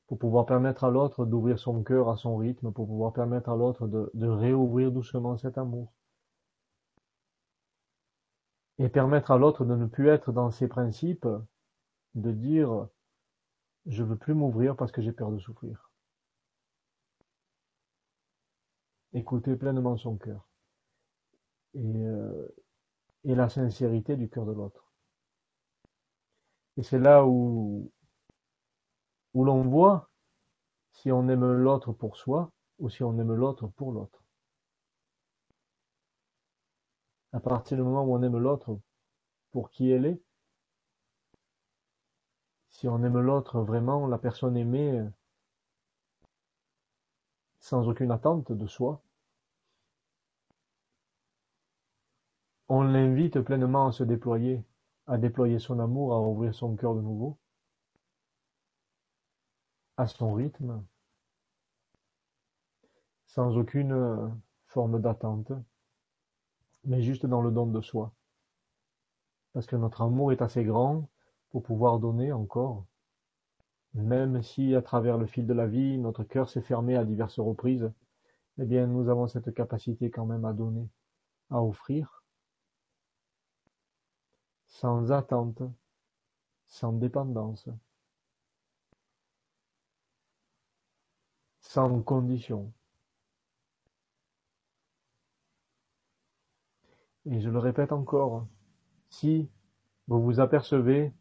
pour 0.07 0.19
pouvoir 0.19 0.45
permettre 0.45 0.83
à 0.83 0.91
l'autre 0.91 1.25
d'ouvrir 1.25 1.57
son 1.57 1.83
cœur 1.83 2.09
à 2.09 2.17
son 2.17 2.37
rythme, 2.37 2.71
pour 2.71 2.87
pouvoir 2.87 3.13
permettre 3.13 3.49
à 3.49 3.55
l'autre 3.55 3.87
de, 3.87 4.27
réouvrir 4.27 4.91
doucement 4.91 5.37
cet 5.37 5.57
amour. 5.57 5.91
Et 8.79 8.89
permettre 8.89 9.31
à 9.31 9.37
l'autre 9.37 9.65
de 9.65 9.75
ne 9.75 9.85
plus 9.85 10.09
être 10.09 10.31
dans 10.31 10.51
ses 10.51 10.67
principes, 10.67 11.27
de 12.15 12.31
dire 12.31 12.87
je 13.85 14.03
veux 14.03 14.15
plus 14.15 14.33
m'ouvrir 14.33 14.75
parce 14.75 14.91
que 14.91 15.01
j'ai 15.01 15.11
peur 15.11 15.31
de 15.31 15.39
souffrir. 15.39 15.89
Écouter 19.13 19.55
pleinement 19.55 19.97
son 19.97 20.17
cœur 20.17 20.47
et, 21.75 21.79
euh, 21.79 22.47
et 23.25 23.35
la 23.35 23.49
sincérité 23.49 24.15
du 24.15 24.29
cœur 24.29 24.45
de 24.45 24.53
l'autre. 24.53 24.92
Et 26.77 26.83
c'est 26.83 26.99
là 26.99 27.25
où, 27.25 27.91
où 29.33 29.43
l'on 29.43 29.61
voit 29.63 30.09
si 30.93 31.11
on 31.11 31.27
aime 31.27 31.51
l'autre 31.51 31.91
pour 31.91 32.17
soi 32.17 32.51
ou 32.79 32.89
si 32.89 33.03
on 33.03 33.17
aime 33.19 33.33
l'autre 33.33 33.67
pour 33.67 33.91
l'autre. 33.91 34.23
À 37.31 37.39
partir 37.39 37.77
du 37.77 37.83
moment 37.83 38.03
où 38.03 38.15
on 38.15 38.21
aime 38.21 38.37
l'autre 38.37 38.79
pour 39.51 39.69
qui 39.69 39.89
elle 39.89 40.05
est, 40.05 40.21
si 42.69 42.87
on 42.87 43.03
aime 43.03 43.19
l'autre 43.19 43.61
vraiment, 43.61 44.07
la 44.07 44.17
personne 44.17 44.57
aimée, 44.57 45.03
sans 47.59 47.87
aucune 47.87 48.11
attente 48.11 48.51
de 48.51 48.67
soi, 48.67 49.01
on 52.67 52.81
l'invite 52.81 53.39
pleinement 53.41 53.87
à 53.87 53.91
se 53.91 54.03
déployer, 54.03 54.63
à 55.07 55.17
déployer 55.17 55.59
son 55.59 55.79
amour, 55.79 56.13
à 56.13 56.21
ouvrir 56.21 56.53
son 56.55 56.75
cœur 56.75 56.95
de 56.95 57.01
nouveau, 57.01 57.37
à 59.97 60.07
son 60.07 60.33
rythme, 60.33 60.83
sans 63.25 63.57
aucune 63.57 64.31
forme 64.67 65.01
d'attente, 65.01 65.51
mais 66.85 67.01
juste 67.01 67.25
dans 67.25 67.41
le 67.41 67.51
don 67.51 67.67
de 67.67 67.81
soi. 67.81 68.13
Parce 69.53 69.65
que 69.65 69.75
notre 69.75 70.01
amour 70.01 70.31
est 70.31 70.41
assez 70.41 70.63
grand 70.63 71.09
pour 71.49 71.63
pouvoir 71.63 71.99
donner 71.99 72.31
encore, 72.31 72.85
même 73.93 74.41
si 74.41 74.73
à 74.75 74.81
travers 74.81 75.17
le 75.17 75.27
fil 75.27 75.45
de 75.45 75.53
la 75.53 75.67
vie, 75.67 75.97
notre 75.99 76.23
cœur 76.23 76.49
s'est 76.49 76.61
fermé 76.61 76.95
à 76.95 77.05
diverses 77.05 77.39
reprises, 77.39 77.91
eh 78.59 78.65
bien 78.65 78.87
nous 78.87 79.09
avons 79.09 79.27
cette 79.27 79.53
capacité 79.53 80.09
quand 80.09 80.25
même 80.25 80.45
à 80.45 80.53
donner, 80.53 80.89
à 81.51 81.61
offrir, 81.61 82.22
sans 84.73 85.11
attente, 85.11 85.61
sans 86.65 86.93
dépendance, 86.93 87.69
sans 91.61 92.01
condition. 92.01 92.73
Et 97.25 97.39
je 97.39 97.49
le 97.49 97.59
répète 97.59 97.91
encore, 97.91 98.47
si 99.09 99.49
vous 100.07 100.21
vous 100.21 100.39
apercevez 100.39 101.13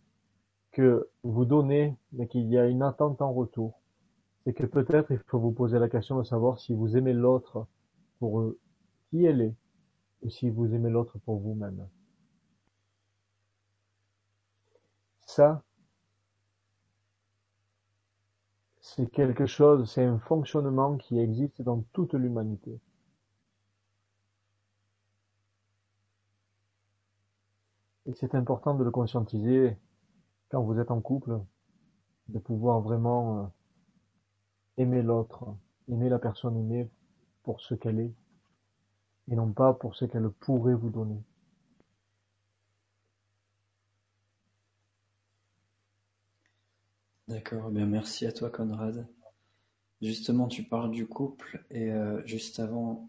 que 0.73 1.11
vous 1.23 1.45
donnez, 1.45 1.97
mais 2.13 2.27
qu'il 2.27 2.49
y 2.49 2.59
a 2.59 2.67
une 2.67 2.83
attente 2.83 3.21
en 3.21 3.33
retour, 3.33 3.81
c'est 4.45 4.55
que 4.55 4.65
peut-être 4.65 5.13
il 5.13 5.21
faut 5.27 5.39
vous 5.39 5.53
poser 5.53 5.79
la 5.79 5.91
question 5.91 6.19
de 6.19 6.25
savoir 6.25 6.59
si 6.59 6.75
vous 6.75 6.97
aimez 6.97 7.13
l'autre 7.13 7.67
pour 8.19 8.55
qui 9.11 9.25
elle 9.25 9.43
est, 9.43 9.55
ou 10.23 10.31
si 10.31 10.49
vous 10.49 10.75
aimez 10.75 10.91
l'autre 10.91 11.19
pour 11.19 11.39
vous-même. 11.39 11.87
Ça, 15.35 15.63
c'est 18.83 19.11
quelque 19.11 19.47
chose, 19.47 19.91
c'est 19.91 20.05
un 20.05 20.19
fonctionnement 20.19 20.99
qui 20.99 21.19
existe 21.19 21.63
dans 21.63 21.81
toute 21.95 22.13
l'humanité. 22.13 22.79
Et 28.05 28.13
c'est 28.13 28.35
important 28.35 28.75
de 28.75 28.85
le 28.85 28.91
conscientiser 28.91 29.79
quand 30.51 30.63
vous 30.63 30.79
êtes 30.79 30.91
en 30.91 31.01
couple, 31.01 31.41
de 32.29 32.39
pouvoir 32.39 32.83
vraiment 32.83 33.39
euh, 33.39 33.47
aimer 34.77 35.01
l'autre, 35.01 35.47
aimer 35.89 36.11
la 36.11 36.19
personne 36.19 36.59
aimée 36.59 36.91
pour 37.43 37.63
ce 37.63 37.75
qu'elle 37.75 38.01
est, 38.01 38.13
et 39.31 39.35
non 39.35 39.51
pas 39.51 39.73
pour 39.73 39.95
ce 39.97 40.05
qu'elle 40.05 40.29
pourrait 40.29 40.75
vous 40.75 40.91
donner. 40.91 41.23
D'accord, 47.29 47.69
eh 47.71 47.75
bien 47.75 47.87
merci 47.87 48.27
à 48.27 48.33
toi 48.33 48.51
Conrad. 48.51 49.07
Justement, 50.01 50.49
tu 50.49 50.65
parles 50.65 50.91
du 50.91 51.07
couple 51.07 51.65
et 51.71 51.93
euh, 51.93 52.21
juste 52.27 52.59
avant, 52.59 53.09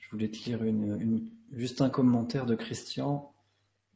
je 0.00 0.08
voulais 0.10 0.30
te 0.30 0.44
lire 0.44 0.62
une, 0.62 1.28
juste 1.52 1.80
un 1.80 1.90
commentaire 1.90 2.46
de 2.46 2.54
Christian 2.54 3.32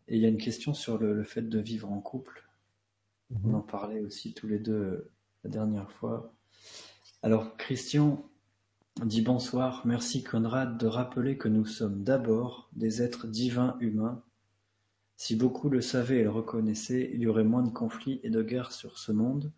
et 0.08 0.16
il 0.16 0.22
y 0.22 0.26
a 0.26 0.28
une 0.28 0.38
question 0.38 0.74
sur 0.74 0.98
le, 0.98 1.22
fait 1.22 1.48
de 1.48 1.58
vivre 1.60 1.92
en 1.92 2.00
couple. 2.00 2.48
On 3.44 3.54
en 3.54 3.60
parlait 3.60 4.00
aussi 4.00 4.34
tous 4.34 4.48
les 4.48 4.58
deux 4.58 4.72
euh, 4.72 5.10
la 5.44 5.50
dernière 5.50 5.92
fois. 5.92 6.32
Alors, 7.22 7.56
Christian 7.56 8.24
dit 9.04 9.22
bonsoir. 9.22 9.86
Merci 9.86 10.24
Conrad 10.24 10.78
de 10.78 10.86
rappeler 10.86 11.36
que 11.36 11.48
nous 11.48 11.66
sommes 11.66 12.02
d'abord 12.02 12.68
des 12.72 13.02
êtres 13.02 13.28
divins 13.28 13.76
humains. 13.80 14.22
Si 15.18 15.34
beaucoup 15.34 15.68
le 15.68 15.80
savaient 15.80 16.20
et 16.20 16.22
le 16.22 16.30
reconnaissaient, 16.30 17.10
il 17.12 17.22
y 17.22 17.26
aurait 17.26 17.42
moins 17.42 17.64
de 17.64 17.70
conflits 17.70 18.20
et 18.22 18.30
de 18.30 18.40
guerres 18.40 18.70
sur 18.70 18.98
ce 18.98 19.10
monde, 19.10 19.52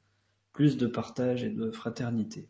plus 0.53 0.79
de 0.79 0.87
partage 0.87 1.45
et 1.45 1.51
de 1.51 1.71
fraternité. 1.71 2.49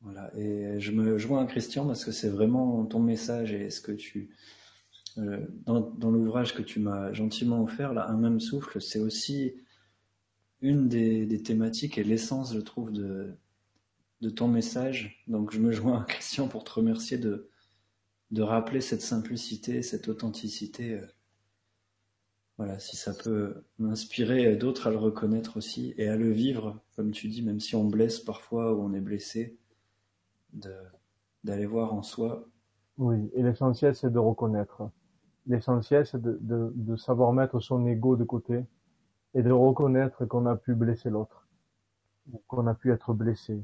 Voilà. 0.00 0.36
Et 0.36 0.80
je 0.80 0.90
me 0.90 1.18
joins 1.18 1.44
à 1.44 1.46
Christian 1.46 1.86
parce 1.86 2.04
que 2.04 2.10
c'est 2.10 2.28
vraiment 2.28 2.84
ton 2.84 2.98
message 2.98 3.52
et 3.52 3.70
ce 3.70 3.80
que 3.80 3.92
tu, 3.92 4.30
euh, 5.18 5.46
dans, 5.66 6.10
l'ouvrage 6.10 6.52
que 6.52 6.62
tu 6.62 6.80
m'as 6.80 7.12
gentiment 7.12 7.62
offert, 7.62 7.94
là, 7.94 8.08
Un 8.08 8.16
même 8.16 8.40
souffle, 8.40 8.80
c'est 8.80 8.98
aussi 8.98 9.54
une 10.62 10.88
des, 10.88 11.42
thématiques 11.44 11.96
et 11.96 12.02
l'essence, 12.02 12.54
je 12.54 12.60
trouve, 12.60 12.90
de, 12.90 13.36
de 14.20 14.30
ton 14.30 14.48
message. 14.48 15.22
Donc 15.28 15.52
je 15.52 15.60
me 15.60 15.70
joins 15.70 16.02
à 16.02 16.04
Christian 16.06 16.48
pour 16.48 16.64
te 16.64 16.72
remercier 16.72 17.18
de, 17.18 17.49
de 18.30 18.42
rappeler 18.42 18.80
cette 18.80 19.02
simplicité, 19.02 19.82
cette 19.82 20.08
authenticité. 20.08 20.94
Euh, 20.94 21.06
voilà, 22.58 22.78
si 22.78 22.96
ça 22.96 23.14
peut 23.14 23.64
m'inspirer 23.78 24.54
d'autres 24.56 24.86
à 24.86 24.90
le 24.90 24.98
reconnaître 24.98 25.56
aussi 25.56 25.94
et 25.96 26.08
à 26.08 26.16
le 26.16 26.30
vivre, 26.30 26.78
comme 26.94 27.10
tu 27.10 27.28
dis, 27.28 27.42
même 27.42 27.60
si 27.60 27.74
on 27.74 27.84
blesse 27.84 28.20
parfois 28.20 28.74
ou 28.74 28.82
on 28.82 28.92
est 28.92 29.00
blessé, 29.00 29.56
d'aller 30.52 31.66
voir 31.66 31.94
en 31.94 32.02
soi. 32.02 32.46
Oui, 32.98 33.30
et 33.32 33.42
l'essentiel 33.42 33.94
c'est 33.94 34.12
de 34.12 34.18
reconnaître. 34.18 34.90
L'essentiel, 35.46 36.06
c'est 36.06 36.20
de, 36.20 36.38
de, 36.42 36.70
de, 36.74 36.96
savoir 36.96 37.32
mettre 37.32 37.60
son 37.60 37.86
ego 37.86 38.14
de 38.14 38.24
côté 38.24 38.64
et 39.34 39.42
de 39.42 39.50
reconnaître 39.50 40.26
qu'on 40.26 40.46
a 40.46 40.54
pu 40.54 40.74
blesser 40.74 41.08
l'autre, 41.08 41.48
qu'on 42.46 42.66
a 42.66 42.74
pu 42.74 42.92
être 42.92 43.14
blessé. 43.14 43.60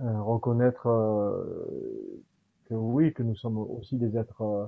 Euh, 0.00 0.22
reconnaître 0.22 0.86
euh, 0.88 2.22
oui, 2.74 3.12
que 3.12 3.22
nous 3.22 3.36
sommes 3.36 3.58
aussi 3.58 3.96
des 3.96 4.16
êtres 4.16 4.42
euh, 4.42 4.66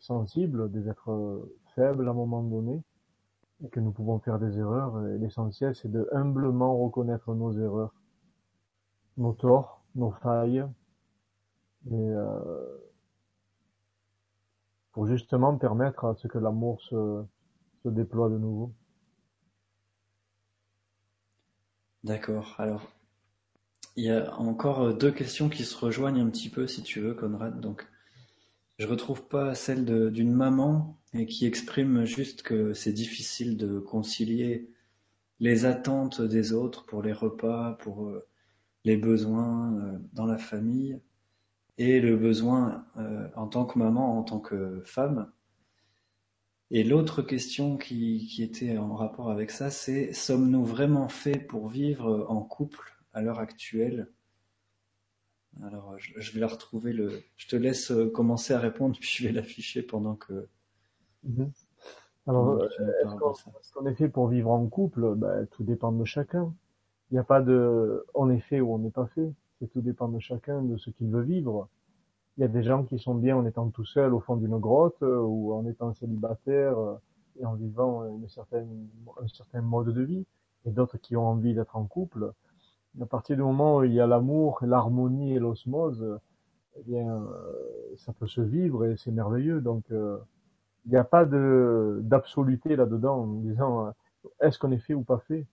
sensibles, 0.00 0.70
des 0.70 0.88
êtres 0.88 1.10
euh, 1.10 1.56
faibles 1.74 2.06
à 2.08 2.10
un 2.10 2.14
moment 2.14 2.42
donné, 2.42 2.82
et 3.62 3.68
que 3.68 3.80
nous 3.80 3.92
pouvons 3.92 4.18
faire 4.18 4.38
des 4.38 4.58
erreurs. 4.58 4.98
L'essentiel, 5.00 5.74
c'est 5.74 5.90
de 5.90 6.08
humblement 6.12 6.76
reconnaître 6.76 7.34
nos 7.34 7.52
erreurs, 7.52 7.94
nos 9.16 9.32
torts, 9.32 9.82
nos 9.94 10.10
failles, 10.10 10.64
et 11.90 11.94
euh, 11.94 12.78
pour 14.92 15.06
justement 15.06 15.56
permettre 15.56 16.04
à 16.04 16.14
ce 16.14 16.28
que 16.28 16.38
l'amour 16.38 16.80
se, 16.82 17.24
se 17.82 17.88
déploie 17.88 18.28
de 18.28 18.38
nouveau. 18.38 18.72
D'accord. 22.02 22.54
Alors, 22.58 22.82
il 23.96 24.04
y 24.04 24.10
a 24.10 24.34
encore 24.38 24.94
deux 24.94 25.12
questions 25.12 25.48
qui 25.48 25.64
se 25.64 25.76
rejoignent 25.76 26.20
un 26.20 26.30
petit 26.30 26.48
peu, 26.48 26.66
si 26.66 26.82
tu 26.82 27.00
veux, 27.00 27.14
Conrad. 27.14 27.60
Donc, 27.60 27.86
je 28.78 28.86
retrouve 28.86 29.26
pas 29.28 29.54
celle 29.54 29.84
d'une 30.10 30.32
maman 30.32 30.98
et 31.12 31.26
qui 31.26 31.44
exprime 31.46 32.04
juste 32.04 32.42
que 32.42 32.72
c'est 32.72 32.92
difficile 32.92 33.56
de 33.56 33.78
concilier 33.78 34.70
les 35.40 35.64
attentes 35.64 36.22
des 36.22 36.52
autres 36.52 36.84
pour 36.86 37.02
les 37.02 37.12
repas, 37.12 37.72
pour 37.80 38.08
euh, 38.08 38.26
les 38.84 38.96
besoins 38.96 39.74
euh, 39.74 39.98
dans 40.12 40.26
la 40.26 40.38
famille 40.38 41.00
et 41.78 42.00
le 42.00 42.16
besoin 42.16 42.86
euh, 42.98 43.28
en 43.36 43.48
tant 43.48 43.64
que 43.64 43.78
maman, 43.78 44.18
en 44.18 44.22
tant 44.22 44.38
que 44.38 44.82
femme. 44.84 45.30
Et 46.70 46.84
l'autre 46.84 47.22
question 47.22 47.76
qui, 47.76 48.28
qui, 48.28 48.42
était 48.42 48.78
en 48.78 48.94
rapport 48.94 49.30
avec 49.30 49.50
ça, 49.50 49.70
c'est 49.70 50.12
sommes-nous 50.12 50.64
vraiment 50.64 51.08
faits 51.08 51.46
pour 51.48 51.68
vivre 51.68 52.26
en 52.28 52.42
couple? 52.42 52.99
À 53.12 53.22
l'heure 53.22 53.38
actuelle 53.38 54.08
Alors, 55.62 55.98
je, 55.98 56.32
vais 56.32 56.40
la 56.40 56.46
retrouver. 56.46 56.92
Le... 56.92 57.22
Je 57.36 57.48
te 57.48 57.56
laisse 57.56 57.92
commencer 58.14 58.52
à 58.52 58.58
répondre, 58.58 58.96
puis 59.00 59.08
je 59.08 59.26
vais 59.26 59.32
l'afficher 59.32 59.82
pendant 59.82 60.16
que. 60.16 60.48
Mhm. 61.24 61.50
Alors, 62.26 62.64
est-ce 62.64 63.72
qu'on 63.72 63.86
est 63.86 63.94
fait 63.94 64.08
pour 64.08 64.28
vivre 64.28 64.50
en 64.50 64.66
couple? 64.66 65.14
Ben, 65.16 65.46
Tout 65.50 65.64
dépend 65.64 65.90
de 65.90 66.04
chacun. 66.04 66.54
Il 67.10 67.14
n'y 67.14 67.18
a 67.18 67.24
pas 67.24 67.40
de 67.40 68.06
on 68.14 68.30
est 68.30 68.40
fait 68.40 68.60
ou 68.60 68.72
on 68.72 68.78
n'est 68.78 68.90
pas 68.90 69.06
fait. 69.06 69.32
C'est 69.58 69.68
tout 69.68 69.80
dépend 69.80 70.08
de 70.08 70.18
chacun, 70.20 70.62
de 70.62 70.76
ce 70.76 70.90
qu'il 70.90 71.10
veut 71.10 71.22
vivre. 71.22 71.68
Il 72.36 72.42
y 72.42 72.44
a 72.44 72.48
des 72.48 72.62
gens 72.62 72.84
qui 72.84 72.98
sont 72.98 73.14
bien 73.14 73.36
en 73.36 73.44
étant 73.44 73.68
tout 73.68 73.84
seul 73.84 74.14
au 74.14 74.20
fond 74.20 74.36
d'une 74.36 74.58
grotte 74.58 75.02
euh, 75.02 75.20
ou 75.20 75.52
en 75.52 75.66
étant 75.66 75.92
célibataire 75.92 76.78
euh, 76.78 76.94
et 77.38 77.44
en 77.44 77.54
vivant 77.54 78.04
une 78.04 78.28
certaine, 78.28 78.88
un 79.20 79.28
certain 79.28 79.60
mode 79.60 79.92
de 79.92 80.02
vie, 80.02 80.24
et 80.64 80.70
d'autres 80.70 80.96
qui 80.98 81.16
ont 81.16 81.26
envie 81.26 81.54
d'être 81.54 81.76
en 81.76 81.84
couple. 81.84 82.32
À 83.00 83.06
partir 83.06 83.36
du 83.36 83.42
moment 83.42 83.78
où 83.78 83.84
il 83.84 83.92
y 83.92 84.00
a 84.00 84.06
l'amour, 84.06 84.58
l'harmonie 84.62 85.34
et 85.34 85.38
l'osmose, 85.38 86.18
eh 86.76 86.82
bien, 86.82 87.08
euh, 87.08 87.94
ça 87.96 88.12
peut 88.12 88.26
se 88.26 88.40
vivre 88.40 88.86
et 88.86 88.96
c'est 88.96 89.12
merveilleux. 89.12 89.60
Donc, 89.60 89.84
il 89.90 90.90
n'y 90.90 90.96
a 90.96 91.04
pas 91.04 91.24
de 91.24 92.00
d'absoluté 92.02 92.76
là-dedans 92.76 93.22
en 93.22 93.26
disant 93.26 93.92
est-ce 94.40 94.58
qu'on 94.58 94.72
est 94.72 94.78
fait 94.78 94.94
ou 94.94 95.02
pas 95.02 95.18
fait? 95.18 95.46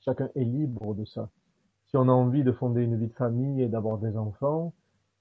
Chacun 0.00 0.28
est 0.34 0.44
libre 0.44 0.94
de 0.94 1.04
ça. 1.04 1.30
Si 1.86 1.96
on 1.96 2.08
a 2.08 2.12
envie 2.12 2.44
de 2.44 2.52
fonder 2.52 2.82
une 2.82 2.96
vie 2.96 3.08
de 3.08 3.14
famille 3.14 3.62
et 3.62 3.68
d'avoir 3.68 3.98
des 3.98 4.16
enfants, 4.16 4.72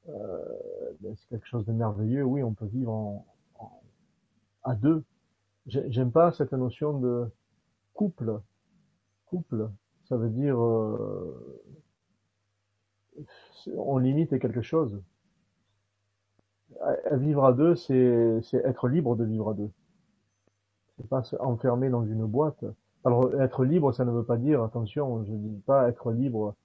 euh, 0.10 0.40
ben, 1.02 1.16
c'est 1.16 1.28
quelque 1.30 1.48
chose 1.48 1.66
de 1.66 1.74
merveilleux. 1.74 2.24
Oui, 2.24 2.44
on 2.44 2.53
peut 2.53 2.66
vivre 2.66 2.91
en, 2.91 3.26
à 4.64 4.76
deux. 4.76 5.03
J'aime 5.68 6.12
pas 6.12 6.32
cette 6.32 6.53
notion 6.53 6.99
de 6.99 7.30
couple. 7.94 8.41
Couple, 9.28 9.70
ça 10.11 10.17
veut 10.17 10.29
dire 10.29 10.61
euh, 10.61 11.63
on 13.77 13.97
limite 13.97 14.38
quelque 14.39 14.61
chose. 14.61 15.01
vivre 17.11 17.45
à 17.45 17.53
deux, 17.53 17.75
c'est 17.75 18.41
être 18.65 18.88
libre 18.89 19.15
de 19.15 19.23
vivre 19.23 19.49
à 19.51 19.53
deux. 19.53 19.71
C'est 20.97 21.07
pas 21.07 21.23
se 21.23 21.35
enfermer 21.38 21.89
dans 21.89 22.05
une 22.05 22.25
boîte. 22.25 22.65
Alors 23.05 23.33
être 23.41 23.63
libre, 23.63 23.93
ça 23.93 24.05
ne 24.05 24.11
veut 24.11 24.23
pas 24.23 24.38
dire, 24.38 24.61
attention, 24.63 25.23
je 25.23 25.33
dis 25.33 25.61
pas 25.65 25.88
être 25.88 26.11
libre 26.11 26.55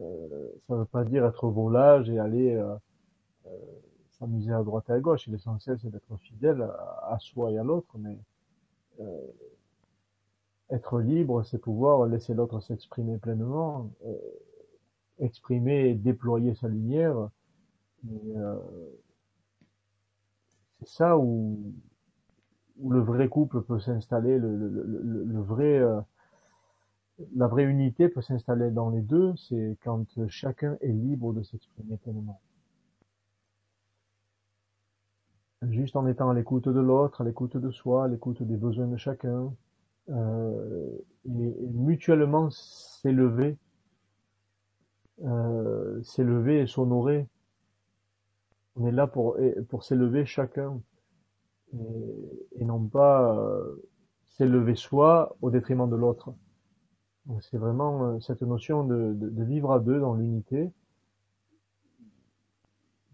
euh, 0.00 0.48
ça 0.66 0.74
ne 0.74 0.80
veut 0.80 0.84
pas 0.84 1.04
dire 1.04 1.24
être 1.24 1.48
volage 1.48 2.10
et 2.10 2.18
aller 2.18 2.54
euh, 2.54 2.74
euh, 3.46 3.50
s'amuser 4.18 4.52
à 4.52 4.62
droite 4.62 4.84
et 4.90 4.92
à 4.92 5.00
gauche. 5.00 5.26
L'essentiel, 5.28 5.78
c'est 5.80 5.90
d'être 5.90 6.16
fidèle 6.18 6.62
à, 7.02 7.16
soi 7.18 7.52
et 7.52 7.58
à 7.58 7.64
l'autre, 7.64 7.96
mais 7.98 8.18
être 10.70 11.00
libre, 11.00 11.42
c'est 11.44 11.58
pouvoir 11.58 12.06
laisser 12.06 12.34
l'autre 12.34 12.60
s'exprimer 12.60 13.18
pleinement, 13.18 13.90
exprimer 15.18 15.90
et 15.90 15.94
déployer 15.94 16.54
sa 16.54 16.68
lumière. 16.68 17.30
c'est 20.80 20.88
ça 20.88 21.18
où, 21.18 21.72
le 22.84 23.00
vrai 23.00 23.28
couple 23.28 23.62
peut 23.62 23.80
s'installer, 23.80 24.38
le, 24.38 25.40
vrai 25.40 25.82
la 27.34 27.46
vraie 27.46 27.64
unité 27.64 28.08
peut 28.08 28.20
s'installer 28.20 28.70
dans 28.70 28.90
les 28.90 29.00
deux, 29.00 29.34
c'est 29.36 29.78
quand 29.82 30.04
chacun 30.28 30.76
est 30.80 30.92
libre 30.92 31.32
de 31.32 31.42
s'exprimer 31.42 31.96
pleinement. 31.96 32.40
Juste 35.62 35.96
en 35.96 36.06
étant 36.06 36.28
à 36.28 36.34
l'écoute 36.34 36.68
de 36.68 36.80
l'autre, 36.80 37.22
à 37.22 37.24
l'écoute 37.24 37.56
de 37.56 37.70
soi, 37.70 38.04
à 38.04 38.08
l'écoute 38.08 38.42
des 38.42 38.56
besoins 38.56 38.86
de 38.86 38.98
chacun, 38.98 39.54
euh, 40.08 40.98
et, 41.24 41.30
mutuellement 41.30 42.50
s'élever, 42.50 43.56
euh, 45.24 46.02
s'élever 46.02 46.60
et 46.60 46.66
s'honorer. 46.66 47.26
On 48.76 48.86
est 48.86 48.92
là 48.92 49.06
pour, 49.06 49.36
s'élever 49.82 50.26
chacun, 50.26 50.80
et, 51.72 52.64
non 52.64 52.86
pas 52.86 53.36
euh, 53.36 53.82
s'élever 54.26 54.74
soi 54.76 55.36
au 55.42 55.50
détriment 55.50 55.88
de 55.88 55.96
l'autre. 55.96 56.34
C'est 57.40 57.58
vraiment 57.58 58.20
cette 58.20 58.42
notion 58.42 58.84
de, 58.84 59.42
vivre 59.42 59.72
à 59.72 59.80
deux 59.80 59.98
dans 59.98 60.14
l'unité. 60.14 60.70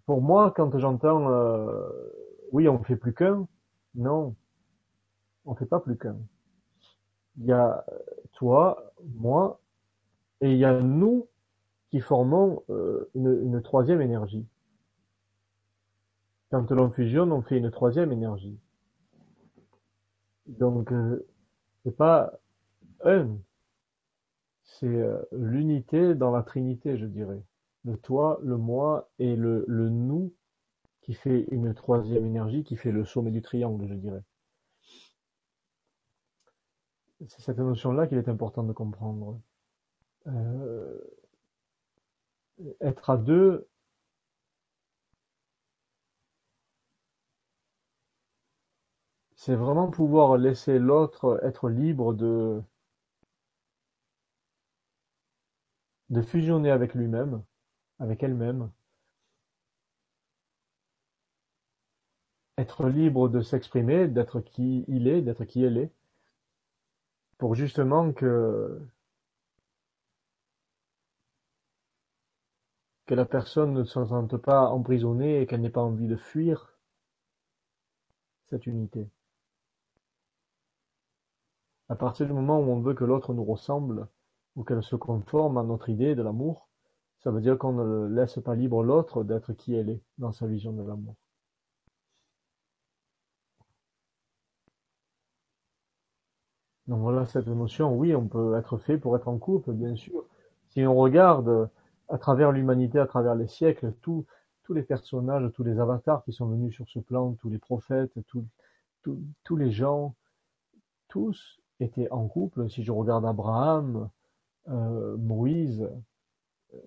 Pour 0.04 0.20
moi, 0.20 0.52
quand 0.54 0.76
j'entends 0.78 1.30
oui, 2.50 2.68
on 2.68 2.78
fait 2.82 2.96
plus 2.96 3.14
qu'un, 3.14 3.48
non, 3.94 4.34
on 5.46 5.54
fait 5.54 5.64
pas 5.64 5.80
plus 5.80 5.96
qu'un. 5.96 6.18
Il 7.38 7.46
y 7.46 7.52
a 7.52 7.84
toi, 8.32 8.92
moi, 9.16 9.60
et 10.40 10.50
il 10.50 10.58
y 10.58 10.64
a 10.64 10.80
nous 10.80 11.28
qui 11.90 12.00
formons 12.00 12.62
euh, 12.70 13.10
une, 13.14 13.62
troisième 13.62 14.00
énergie. 14.00 14.46
Quand 16.50 16.70
l'on 16.70 16.90
fusionne, 16.90 17.32
on 17.32 17.42
fait 17.42 17.58
une 17.58 17.70
troisième 17.70 18.12
énergie. 18.12 18.58
Donc, 20.46 20.90
euh, 20.92 21.26
c'est 21.84 21.96
pas 21.96 22.32
un, 23.04 23.28
c'est 24.64 24.86
euh, 24.86 25.22
l'unité 25.32 26.14
dans 26.14 26.30
la 26.30 26.42
Trinité, 26.42 26.96
je 26.96 27.06
dirais. 27.06 27.40
Le 27.84 27.96
toi, 27.96 28.40
le 28.42 28.56
moi 28.56 29.08
et 29.18 29.36
le 29.36 29.64
nous 29.68 30.32
qui 31.02 31.14
fait 31.14 31.46
une 31.50 31.74
troisième 31.74 32.26
énergie, 32.26 32.64
qui 32.64 32.76
fait 32.76 32.92
le 32.92 33.04
sommet 33.04 33.30
du 33.30 33.42
triangle, 33.42 33.86
je 33.88 33.94
dirais. 33.94 34.22
C'est 37.28 37.40
cette 37.40 37.58
notion-là 37.58 38.06
qu'il 38.06 38.18
est 38.18 38.28
important 38.28 38.62
de 38.62 38.72
comprendre. 38.72 39.40
Euh, 40.26 40.98
être 42.80 43.10
à 43.10 43.16
deux, 43.16 43.68
c'est 49.36 49.54
vraiment 49.54 49.90
pouvoir 49.90 50.38
laisser 50.38 50.78
l'autre 50.78 51.38
être 51.42 51.68
libre 51.68 52.14
de 52.14 52.62
de 56.10 56.22
fusionner 56.22 56.70
avec 56.70 56.94
lui-même, 56.94 57.42
avec 57.98 58.22
elle-même, 58.22 58.70
être 62.56 62.88
libre 62.88 63.28
de 63.28 63.42
s'exprimer, 63.42 64.08
d'être 64.08 64.40
qui 64.40 64.84
il 64.88 65.06
est, 65.08 65.20
d'être 65.22 65.44
qui 65.44 65.64
elle 65.64 65.76
est, 65.76 65.92
pour 67.42 67.56
justement 67.56 68.12
que 68.12 68.80
que 73.06 73.14
la 73.16 73.24
personne 73.24 73.72
ne 73.72 73.82
se 73.82 74.04
sente 74.06 74.36
pas 74.36 74.68
emprisonnée 74.68 75.40
et 75.40 75.46
qu'elle 75.48 75.60
n'ait 75.60 75.68
pas 75.68 75.80
envie 75.82 76.06
de 76.06 76.14
fuir 76.14 76.78
cette 78.48 78.68
unité. 78.68 79.08
À 81.88 81.96
partir 81.96 82.26
du 82.26 82.32
moment 82.32 82.60
où 82.60 82.70
on 82.70 82.80
veut 82.80 82.94
que 82.94 83.02
l'autre 83.02 83.34
nous 83.34 83.44
ressemble, 83.44 84.06
ou 84.54 84.62
qu'elle 84.62 84.84
se 84.84 84.94
conforme 84.94 85.58
à 85.58 85.64
notre 85.64 85.88
idée 85.88 86.14
de 86.14 86.22
l'amour, 86.22 86.68
ça 87.24 87.32
veut 87.32 87.40
dire 87.40 87.58
qu'on 87.58 87.72
ne 87.72 88.06
laisse 88.06 88.38
pas 88.38 88.54
libre 88.54 88.84
l'autre 88.84 89.24
d'être 89.24 89.52
qui 89.52 89.74
elle 89.74 89.90
est 89.90 90.02
dans 90.16 90.30
sa 90.30 90.46
vision 90.46 90.72
de 90.72 90.84
l'amour. 90.84 91.16
Voilà 96.98 97.26
cette 97.26 97.46
notion, 97.46 97.94
oui, 97.94 98.14
on 98.14 98.26
peut 98.26 98.56
être 98.56 98.78
fait 98.78 98.98
pour 98.98 99.16
être 99.16 99.28
en 99.28 99.38
couple, 99.38 99.72
bien 99.72 99.96
sûr. 99.96 100.24
Si 100.68 100.86
on 100.86 100.94
regarde 100.94 101.68
à 102.08 102.18
travers 102.18 102.52
l'humanité, 102.52 102.98
à 102.98 103.06
travers 103.06 103.34
les 103.34 103.48
siècles, 103.48 103.92
tous 104.00 104.26
les 104.70 104.82
personnages, 104.82 105.50
tous 105.54 105.64
les 105.64 105.78
avatars 105.78 106.24
qui 106.24 106.32
sont 106.32 106.46
venus 106.46 106.74
sur 106.74 106.88
ce 106.88 106.98
plan, 106.98 107.32
tous 107.34 107.50
les 107.50 107.58
prophètes, 107.58 108.12
tous 108.24 109.56
les 109.56 109.70
gens, 109.70 110.14
tous 111.08 111.60
étaient 111.80 112.10
en 112.10 112.26
couple. 112.26 112.70
Si 112.70 112.82
je 112.82 112.92
regarde 112.92 113.26
Abraham, 113.26 114.08
euh, 114.68 115.16
Moïse, 115.18 115.88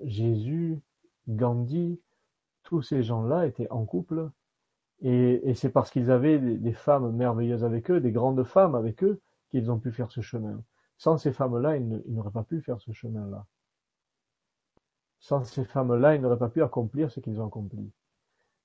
Jésus, 0.04 0.80
Gandhi, 1.28 2.00
tous 2.64 2.82
ces 2.82 3.04
gens-là 3.04 3.46
étaient 3.46 3.70
en 3.70 3.86
couple, 3.86 4.30
et, 5.02 5.54
c'est 5.56 5.70
parce 5.70 5.92
qu'ils 5.92 6.10
avaient 6.10 6.40
des, 6.40 6.74
femmes 6.74 7.12
merveilleuses 7.12 7.64
avec 7.64 7.92
eux, 7.92 8.00
des 8.00 8.12
grandes 8.12 8.44
femmes 8.44 8.76
avec 8.76 9.04
eux, 9.04 9.20
qu'ils 9.56 9.72
ont 9.72 9.80
pu 9.80 9.94
faire 9.94 10.12
ce 10.12 10.20
chemin. 10.20 10.62
Sans 10.98 11.18
ces 11.18 11.32
femmes-là, 11.32 11.78
ils 11.78 11.88
n'auraient 12.08 12.30
pas 12.30 12.44
pu 12.44 12.60
faire 12.60 12.82
ce 12.82 12.92
chemin-là. 12.92 13.46
Sans 15.20 15.46
ces 15.46 15.64
femmes-là, 15.64 16.16
ils 16.16 16.22
n'auraient 16.22 16.38
pas 16.38 16.50
pu 16.50 16.62
accomplir 16.62 17.10
ce 17.10 17.22
qu'ils 17.22 17.40
ont 17.40 17.48
accompli. 17.48 17.90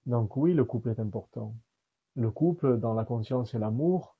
Donc 0.06 0.36
oui, 0.36 0.52
le 0.52 0.64
couple 0.64 0.88
est 0.88 0.98
important. 0.98 1.54
Le 2.16 2.28
couple 2.32 2.78
dans 2.78 2.94
la 2.94 3.04
conscience 3.04 3.54
et 3.54 3.60
l'amour, 3.60 4.16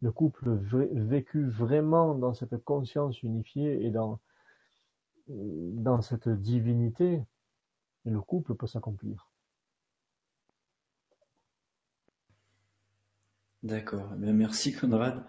le 0.00 0.12
couple 0.12 0.50
vécu 0.52 1.48
vraiment 1.48 2.14
dans 2.14 2.34
cette 2.34 2.56
conscience 2.62 3.24
unifiée 3.24 3.84
et 3.84 3.90
dans, 3.90 4.20
dans 5.26 6.02
cette 6.02 6.28
divinité, 6.28 7.20
le 8.04 8.20
couple 8.20 8.54
peut 8.54 8.68
s'accomplir. 8.68 9.28
D'accord. 13.64 14.08
Eh 14.22 14.32
merci 14.32 14.72
Conrad. 14.72 15.24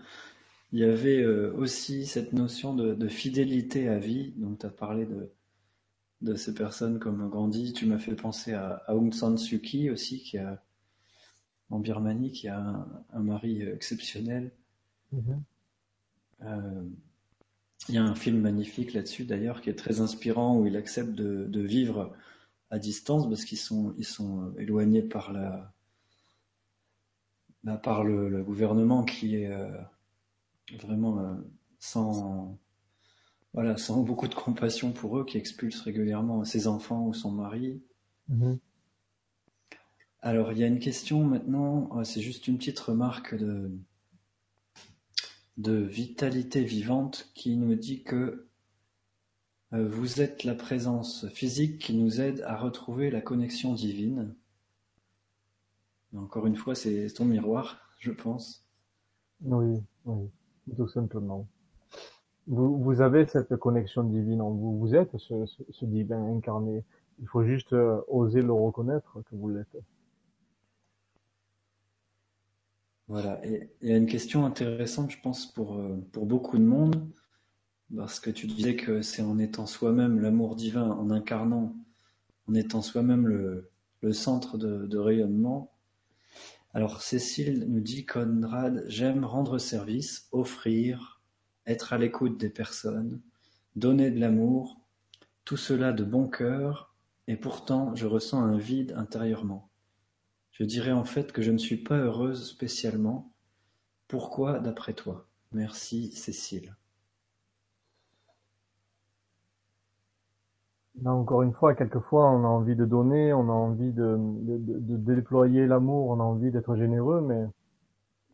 Il 0.72 0.80
y 0.80 0.86
avait 0.86 1.22
euh, 1.22 1.54
aussi 1.58 2.06
cette 2.06 2.34
notion 2.34 2.74
de, 2.74 3.08
fidélité 3.08 3.90
à 3.90 3.98
vie. 3.98 4.34
Donc 4.38 4.60
tu 4.60 4.66
as 4.66 4.70
parlé 4.70 5.06
de, 5.06 5.30
de 6.22 6.36
ces 6.36 6.54
personnes 6.54 7.00
comme 7.00 7.30
Gandhi. 7.30 7.74
Tu 7.74 7.86
m'as 7.86 8.00
fait 8.00 8.16
penser 8.16 8.54
à, 8.54 8.84
Aung 8.90 9.14
San 9.14 9.38
Suu 9.38 9.60
Kyi 9.60 9.90
aussi, 9.90 10.22
qui 10.24 10.38
a 10.38 10.64
en 11.70 11.80
Birmanie, 11.80 12.32
qui 12.32 12.48
a 12.48 12.88
un, 13.14 13.20
mari 13.20 13.62
exceptionnel. 13.62 14.52
Mm-hmm. 15.14 15.42
Euh, 16.44 16.84
il 17.90 17.96
y 17.96 17.98
a 17.98 18.04
un 18.04 18.16
film 18.16 18.42
magnifique 18.42 18.94
là-dessus 18.94 19.26
d'ailleurs 19.26 19.62
qui 19.62 19.70
est 19.70 19.76
très 19.76 20.02
inspirant 20.02 20.58
où 20.58 20.68
il 20.68 20.78
accepte 20.78 21.12
de, 21.12 21.62
vivre 21.62 22.16
à 22.70 22.80
distance 22.80 23.28
parce 23.28 23.44
qu'ils 23.44 23.58
sont, 23.58 23.94
ils 23.98 24.06
sont 24.06 24.54
éloignés 24.58 25.02
par 25.02 25.34
la, 25.34 25.74
bah, 27.64 27.78
par 27.78 28.04
le, 28.04 28.44
gouvernement 28.44 29.04
qui 29.04 29.36
est 29.36 29.52
euh, 29.52 29.70
vraiment 30.78 31.20
euh, 31.20 31.34
sans, 31.80 32.58
voilà, 33.54 33.78
sans 33.78 34.02
beaucoup 34.04 34.28
de 34.28 34.36
compassion 34.36 34.92
pour 34.92 35.18
eux, 35.18 35.26
qui 35.26 35.38
expulse 35.38 35.82
régulièrement 35.82 36.44
ses 36.46 36.68
enfants 36.68 37.06
ou 37.06 37.14
son 37.14 37.32
mari. 37.32 37.82
Mm-hmm. 38.30 38.58
Alors, 40.22 40.52
il 40.52 40.60
y 40.60 40.64
a 40.64 40.68
une 40.68 40.80
question 40.80 41.24
maintenant, 41.24 41.90
euh, 41.98 42.04
c'est 42.04 42.22
juste 42.22 42.48
une 42.48 42.58
petite 42.58 42.80
remarque 42.80 43.36
de, 43.36 43.72
de 45.58 45.74
vitalité 45.74 46.64
vivante 46.64 47.32
qui 47.34 47.58
nous 47.58 47.76
dit 47.76 48.04
que 48.04 48.48
vous 49.74 50.20
êtes 50.20 50.44
la 50.44 50.54
présence 50.54 51.30
physique 51.30 51.80
qui 51.80 51.94
nous 51.94 52.20
aide 52.20 52.42
à 52.42 52.58
retrouver 52.58 53.10
la 53.10 53.22
connexion 53.22 53.74
divine. 53.74 54.36
Encore 56.14 56.46
une 56.46 56.58
fois, 56.58 56.76
c'est 56.76 57.08
ton 57.08 57.24
miroir, 57.24 57.80
je 57.98 58.12
pense. 58.12 58.66
Oui, 59.42 59.82
oui, 60.06 60.30
tout 60.76 60.88
simplement. 60.88 61.48
Vous, 62.48 62.78
vous 62.82 63.02
avez 63.02 63.26
cette 63.28 63.56
connexion 63.56 64.04
divine 64.04 64.42
en 64.42 64.52
vous. 64.52 64.78
Vous 64.78 64.96
êtes 64.96 65.16
ce, 65.18 65.46
ce, 65.46 65.86
divin 65.86 66.24
incarné. 66.36 66.84
Il 67.20 67.28
faut 67.28 67.44
juste 67.44 67.74
euh, 67.74 68.02
oser 68.08 68.42
le 68.42 68.52
reconnaître 68.52 69.22
que 69.30 69.36
vous 69.36 69.50
l'êtes. 69.50 69.78
Voilà. 73.08 73.46
Et 73.46 73.70
il 73.82 73.90
y 73.90 73.94
a 73.94 73.98
une 73.98 74.08
question 74.08 74.46
intéressante, 74.46 75.12
je 75.12 75.20
pense, 75.22 75.46
pour, 75.46 75.76
euh, 75.76 75.98
pour 76.12 76.26
beaucoup 76.26 76.58
de 76.58 76.64
monde, 76.64 76.96
parce 77.96 78.20
que 78.20 78.30
tu 78.30 78.48
disais 78.48 78.76
que 78.76 79.02
c'est 79.02 79.22
en 79.22 79.38
étant 79.38 79.66
soi-même 79.66 80.20
l'amour 80.20 80.56
divin, 80.56 80.90
en 80.90 81.12
incarnant, 81.12 81.76
en 82.48 82.56
étant 82.56 82.82
soi-même 82.82 83.28
le, 83.28 83.70
le 84.02 84.14
centre 84.14 84.58
de, 84.58 84.88
de 84.88 84.98
rayonnement, 84.98 85.72
alors 86.74 87.02
Cécile 87.02 87.66
nous 87.68 87.82
dit 87.82 88.06
Conrad, 88.06 88.86
j'aime 88.88 89.26
rendre 89.26 89.58
service, 89.58 90.30
offrir, 90.32 91.22
être 91.66 91.92
à 91.92 91.98
l'écoute 91.98 92.40
des 92.40 92.50
personnes, 92.50 93.22
donner 93.76 94.10
de 94.10 94.20
l'amour, 94.20 94.80
tout 95.44 95.58
cela 95.58 95.92
de 95.92 96.04
bon 96.04 96.30
cœur, 96.30 96.96
et 97.28 97.36
pourtant 97.36 97.94
je 97.96 98.06
ressens 98.06 98.42
un 98.42 98.58
vide 98.58 98.94
intérieurement. 98.96 99.70
Je 100.52 100.64
dirais 100.64 100.92
en 100.92 101.06
fait 101.06 101.32
que 101.32 101.42
je 101.42 101.52
ne 101.52 101.58
suis 101.58 101.78
pas 101.78 101.98
heureuse 101.98 102.48
spécialement. 102.48 103.34
Pourquoi 104.08 104.60
d'après 104.60 104.94
toi? 104.94 105.28
Merci 105.52 106.12
Cécile. 106.12 106.76
Encore 111.06 111.42
une 111.42 111.54
fois, 111.54 111.74
quelquefois, 111.76 112.30
on 112.32 112.44
a 112.44 112.48
envie 112.48 112.76
de 112.76 112.86
donner, 112.86 113.34
on 113.34 113.50
a 113.50 113.54
envie 113.54 113.92
de, 113.92 114.18
déployer 114.98 115.66
l'amour, 115.66 116.10
on 116.10 116.20
a 116.20 116.24
envie 116.24 116.52
d'être 116.52 116.76
généreux, 116.76 117.22
mais 117.22 117.48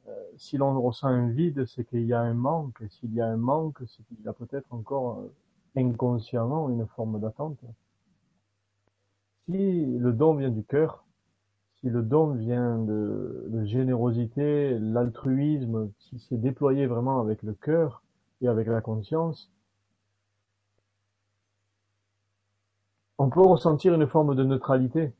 euh, 0.07 0.11
si 0.37 0.57
l'on 0.57 0.79
ressent 0.81 1.07
un 1.07 1.29
vide, 1.29 1.65
c'est 1.65 1.85
qu'il 1.85 2.05
y 2.05 2.13
a 2.13 2.21
un 2.21 2.33
manque. 2.33 2.81
Et 2.81 2.89
s'il 2.89 3.13
y 3.13 3.21
a 3.21 3.27
un 3.27 3.37
manque, 3.37 3.79
c'est 3.87 4.03
qu'il 4.07 4.21
y 4.23 4.27
a 4.27 4.33
peut-être 4.33 4.67
encore 4.71 5.19
euh, 5.19 5.81
inconsciemment 5.81 6.69
une 6.69 6.87
forme 6.87 7.19
d'attente. 7.19 7.59
Si 9.45 9.85
le 9.85 10.11
don 10.11 10.35
vient 10.35 10.49
du 10.49 10.63
cœur, 10.63 11.05
si 11.79 11.89
le 11.89 12.01
don 12.01 12.33
vient 12.33 12.79
de, 12.79 13.45
de 13.49 13.65
générosité, 13.65 14.77
l'altruisme, 14.79 15.91
si 15.99 16.19
c'est 16.19 16.41
déployé 16.41 16.87
vraiment 16.87 17.21
avec 17.21 17.43
le 17.43 17.53
cœur 17.53 18.01
et 18.41 18.47
avec 18.47 18.67
la 18.67 18.81
conscience, 18.81 19.51
on 23.17 23.29
peut 23.29 23.41
ressentir 23.41 23.93
une 23.93 24.07
forme 24.07 24.35
de 24.35 24.43
neutralité, 24.43 25.13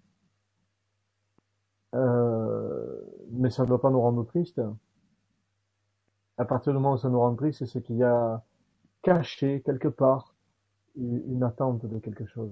euh, 1.95 3.01
mais 3.31 3.49
ça 3.49 3.63
ne 3.63 3.67
doit 3.67 3.81
pas 3.81 3.89
nous 3.89 4.01
rendre 4.01 4.25
tristes. 4.25 4.61
À 6.37 6.45
partir 6.45 6.73
du 6.73 6.79
moment 6.79 6.93
où 6.93 6.97
ça 6.97 7.09
nous 7.09 7.19
rend 7.19 7.35
tristes, 7.35 7.65
c'est 7.65 7.81
qu'il 7.81 7.97
y 7.97 8.03
a 8.03 8.43
caché 9.01 9.61
quelque 9.65 9.87
part 9.87 10.35
une 10.95 11.43
attente 11.43 11.85
de 11.85 11.99
quelque 11.99 12.25
chose. 12.25 12.51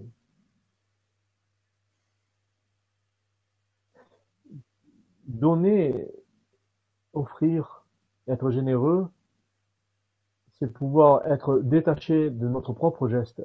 Donner, 5.27 6.07
offrir, 7.13 7.85
être 8.27 8.51
généreux, 8.51 9.07
c'est 10.53 10.71
pouvoir 10.71 11.25
être 11.27 11.59
détaché 11.59 12.29
de 12.29 12.47
notre 12.47 12.73
propre 12.73 13.07
geste 13.07 13.41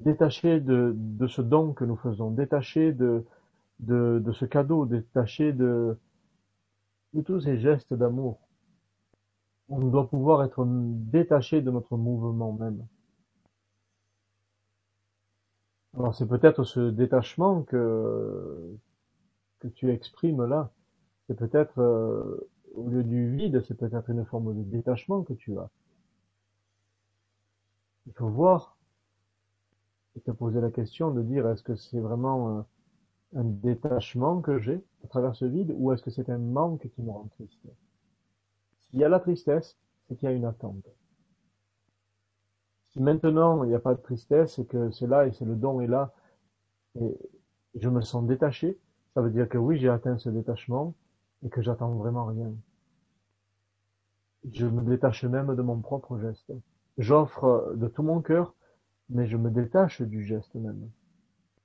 détaché 0.00 0.60
de, 0.60 0.96
ce 1.28 1.42
don 1.42 1.72
que 1.72 1.84
nous 1.84 1.96
faisons, 1.96 2.30
détaché 2.30 2.92
de, 2.92 3.24
ce 3.80 4.44
cadeau, 4.44 4.86
détaché 4.86 5.52
de, 5.52 5.96
tous 7.24 7.40
ces 7.40 7.58
gestes 7.58 7.94
d'amour. 7.94 8.38
On 9.68 9.78
doit 9.78 10.08
pouvoir 10.08 10.42
être 10.42 10.64
détaché 10.66 11.60
de 11.60 11.70
notre 11.70 11.96
mouvement 11.96 12.52
même. 12.52 12.84
Alors 15.96 16.14
c'est 16.14 16.26
peut-être 16.26 16.64
ce 16.64 16.90
détachement 16.90 17.62
que, 17.62 18.76
que 19.60 19.68
tu 19.68 19.90
exprimes 19.90 20.44
là. 20.44 20.70
C'est 21.26 21.36
peut-être, 21.36 21.80
euh, 21.80 22.48
au 22.74 22.88
lieu 22.88 23.04
du 23.04 23.36
vide, 23.36 23.62
c'est 23.66 23.76
peut-être 23.76 24.10
une 24.10 24.24
forme 24.24 24.56
de 24.56 24.62
détachement 24.62 25.22
que 25.22 25.32
tu 25.32 25.58
as. 25.58 25.68
Il 28.06 28.12
faut 28.14 28.28
voir 28.28 28.76
et 30.16 30.20
te 30.20 30.30
poser 30.30 30.60
la 30.60 30.70
question 30.70 31.10
de 31.12 31.22
dire 31.22 31.46
est-ce 31.48 31.62
que 31.62 31.76
c'est 31.76 32.00
vraiment 32.00 32.58
un, 32.58 32.66
un 33.36 33.44
détachement 33.44 34.40
que 34.40 34.58
j'ai 34.58 34.82
à 35.04 35.08
travers 35.08 35.34
ce 35.34 35.44
vide 35.44 35.74
ou 35.76 35.92
est-ce 35.92 36.02
que 36.02 36.10
c'est 36.10 36.30
un 36.30 36.38
manque 36.38 36.88
qui 36.94 37.02
me 37.02 37.10
rend 37.10 37.28
triste? 37.36 37.66
S'il 38.78 39.00
y 39.00 39.04
a 39.04 39.08
la 39.08 39.20
tristesse, 39.20 39.76
c'est 40.08 40.16
qu'il 40.16 40.28
y 40.28 40.32
a 40.32 40.34
une 40.34 40.44
attente. 40.44 40.88
Si 42.92 43.00
maintenant 43.00 43.62
il 43.62 43.68
n'y 43.68 43.74
a 43.74 43.80
pas 43.80 43.94
de 43.94 44.00
tristesse 44.00 44.58
et 44.58 44.66
que 44.66 44.90
c'est 44.90 45.06
là 45.06 45.26
et 45.26 45.32
c'est 45.32 45.44
le 45.44 45.54
don 45.54 45.80
est 45.80 45.86
là 45.86 46.12
et 47.00 47.16
je 47.76 47.88
me 47.88 48.00
sens 48.00 48.26
détaché, 48.26 48.78
ça 49.14 49.20
veut 49.20 49.30
dire 49.30 49.48
que 49.48 49.58
oui, 49.58 49.78
j'ai 49.78 49.88
atteint 49.88 50.18
ce 50.18 50.28
détachement 50.28 50.94
et 51.44 51.48
que 51.48 51.62
j'attends 51.62 51.92
vraiment 51.92 52.26
rien. 52.26 52.52
Je 54.52 54.66
me 54.66 54.82
détache 54.82 55.24
même 55.24 55.54
de 55.54 55.62
mon 55.62 55.80
propre 55.80 56.18
geste. 56.18 56.52
J'offre 56.98 57.74
de 57.76 57.86
tout 57.88 58.02
mon 58.02 58.20
cœur 58.20 58.54
mais 59.10 59.26
je 59.26 59.36
me 59.36 59.50
détache 59.50 60.02
du 60.02 60.24
geste 60.24 60.54
même. 60.54 60.90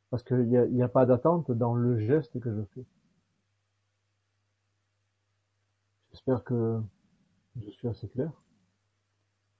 Parce 0.10 0.24
qu'il 0.24 0.38
n'y 0.48 0.58
a, 0.58 0.66
y 0.66 0.82
a 0.82 0.88
pas 0.88 1.06
d'attente 1.06 1.52
dans 1.52 1.74
le 1.74 2.00
geste 2.00 2.40
que 2.40 2.52
je 2.52 2.62
fais. 2.74 2.86
J'espère 6.12 6.44
que 6.44 6.80
je 7.62 7.70
suis 7.70 7.88
assez 7.88 8.08
clair. 8.08 8.32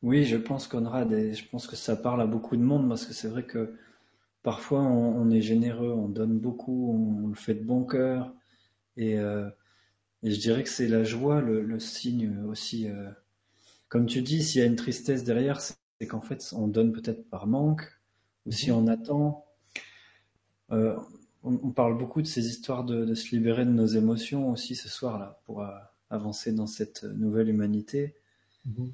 Oui, 0.02 0.24
je 0.24 0.38
pense 0.38 0.68
Conrad, 0.68 1.12
et 1.12 1.34
je 1.34 1.50
pense 1.50 1.68
que 1.68 1.76
ça 1.76 1.96
parle 1.96 2.22
à 2.22 2.28
beaucoup 2.28 2.56
de 2.56 2.62
monde, 2.62 2.88
parce 2.88 3.06
que 3.06 3.14
c'est 3.14 3.28
vrai 3.28 3.44
que 3.44 3.76
parfois 4.44 4.82
on, 4.82 5.30
est 5.32 5.42
généreux, 5.42 5.92
on 5.92 6.08
donne 6.08 6.38
beaucoup, 6.40 6.92
on, 6.94 7.28
le 7.28 7.36
fait 7.36 7.56
de 7.56 7.64
bon 7.64 7.84
cœur, 7.86 8.34
et, 8.98 9.18
euh, 9.20 9.50
et 10.24 10.32
je 10.32 10.40
dirais 10.40 10.64
que 10.64 10.70
c'est 10.70 10.88
la 10.88 11.04
joie, 11.04 11.42
le, 11.42 11.80
signe 11.80 12.44
aussi. 12.46 12.88
Euh, 12.88 13.10
comme 13.90 14.06
tu 14.06 14.22
dis, 14.22 14.44
s'il 14.44 14.62
y 14.62 14.64
a 14.64 14.68
une 14.68 14.76
tristesse 14.76 15.24
derrière, 15.24 15.60
qu'en 16.02 16.22
fait, 16.22 16.54
on 16.54 16.68
donne 16.68 16.92
peut-être 16.92 17.30
par 17.30 17.48
manque, 17.48 17.84
ou 18.46 18.52
si 18.52 18.72
on 18.72 18.88
attend. 18.88 19.46
Euh, 20.72 20.98
on, 21.44 21.72
parle 21.72 21.98
beaucoup 21.98 22.24
de 22.24 22.28
ces 22.28 22.48
histoires 22.48 22.84
de, 22.84 23.14
se 23.14 23.36
libérer 23.36 23.66
de 23.66 23.72
nos 23.72 23.86
émotions 23.86 24.50
aussi 24.50 24.76
ce 24.76 24.90
soir-là, 24.90 25.40
pour 25.46 25.62
euh, 25.62 25.70
avancer 26.10 26.52
dans 26.52 26.66
cette 26.66 27.04
nouvelle 27.04 27.50
humanité. 27.50 28.16
Mhm. 28.66 28.94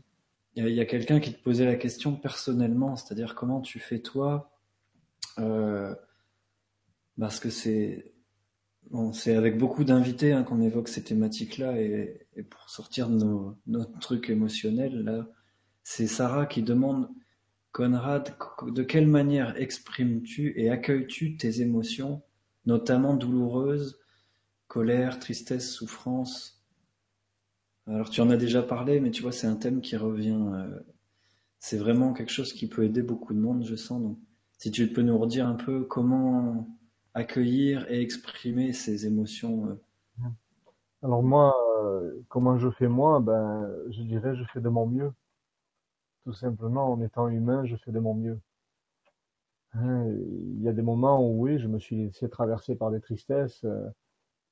Il 0.56 0.68
y 0.68 0.82
a, 0.82 0.86
quelqu'un 0.86 1.22
qui 1.22 1.34
te 1.34 1.41
posait 1.41 1.65
la 1.65 1.76
question 1.76 2.14
personnellement, 2.14 2.98
c'est-à-dire 2.98 3.36
comment 3.36 3.61
tu 3.61 3.80
fais 3.80 3.99
toi, 3.99 4.52
euh, 5.40 5.95
parce 7.18 7.40
que 7.40 7.49
c'est 7.49 8.14
bon, 8.90 9.14
c'est 9.14 9.36
avec 9.36 9.57
beaucoup 9.57 9.86
d'invités 9.86 10.34
hein, 10.34 10.44
qu'on 10.44 10.60
évoque 10.60 10.90
ces 10.90 11.03
thématiques-là 11.03 11.80
et, 11.80 12.28
et, 12.36 12.44
pour 12.44 12.69
sortir 12.69 13.10
de 13.10 13.15
nos, 13.15 13.57
notre 13.65 13.98
truc 13.99 14.30
émotionnel 14.30 15.03
là, 15.06 15.26
c'est 15.84 16.08
Sarah 16.08 16.45
qui 16.45 16.64
demande 16.64 17.10
Conrad, 17.72 18.36
de 18.68 18.84
quelle 18.84 19.08
manière 19.08 19.56
exprimes-tu 19.58 20.53
et 20.60 20.70
accueilles-tu 20.70 21.38
tes 21.38 21.62
émotions, 21.62 22.22
notamment 22.66 23.16
douloureuses, 23.16 23.99
colère, 24.68 25.20
tristesse, 25.20 25.72
souffrance? 25.72 26.62
Alors 27.88 28.10
tu 28.10 28.22
en 28.22 28.30
as 28.30 28.38
déjà 28.38 28.62
parlé, 28.62 28.99
mais 28.99 29.12
tu 29.12 29.22
vois, 29.22 29.32
c'est 29.32 29.48
un 29.48 29.56
thème 29.56 29.82
qui 29.82 29.95
revient. 29.95 30.49
Euh, 30.53 30.80
c'est 31.60 31.78
vraiment 31.78 32.14
quelque 32.14 32.32
chose 32.32 32.53
qui 32.53 32.68
peut 32.68 32.84
aider 32.84 33.02
beaucoup 33.02 33.34
de 33.34 33.40
monde, 33.40 33.64
je 33.64 33.76
sens. 33.76 34.02
Donc, 34.02 34.18
si 34.58 34.72
tu 34.72 34.88
peux 34.91 35.02
nous 35.02 35.18
redire 35.18 35.48
un 35.48 35.56
peu 35.56 35.84
comment 35.84 36.68
accueillir 37.14 37.90
et 37.91 38.02
exprimer 38.02 38.74
ces 38.74 39.06
émotions. 39.06 39.68
Euh. 39.68 40.28
Alors 41.03 41.24
moi, 41.24 41.56
euh, 41.84 42.24
comment 42.30 42.58
je 42.58 42.70
fais 42.72 42.88
moi? 42.88 43.20
Ben, 43.20 43.70
je 43.90 44.02
dirais, 44.03 44.36
je 44.36 44.44
fais 44.53 44.62
de 44.62 44.70
mon 44.70 44.86
mieux. 44.86 45.12
Tout 46.23 46.34
simplement, 46.34 46.91
en 46.91 46.99
étant 47.02 47.27
humain, 47.27 47.64
je 47.65 47.76
fais 47.76 47.91
de 47.91 47.99
mon 47.99 48.15
mieux. 48.15 48.41
Hein, 49.73 50.06
il 50.07 50.61
y 50.61 50.68
a 50.68 50.73
des 50.73 50.81
moments 50.81 51.22
où 51.26 51.41
oui, 51.43 51.60
je 51.60 51.68
me 51.68 51.80
suis 51.80 51.95
laissé 51.95 52.30
traverser 52.30 52.76
par 52.76 52.91
des 52.91 52.99
tristesses, 53.02 53.64
euh, 53.64 53.89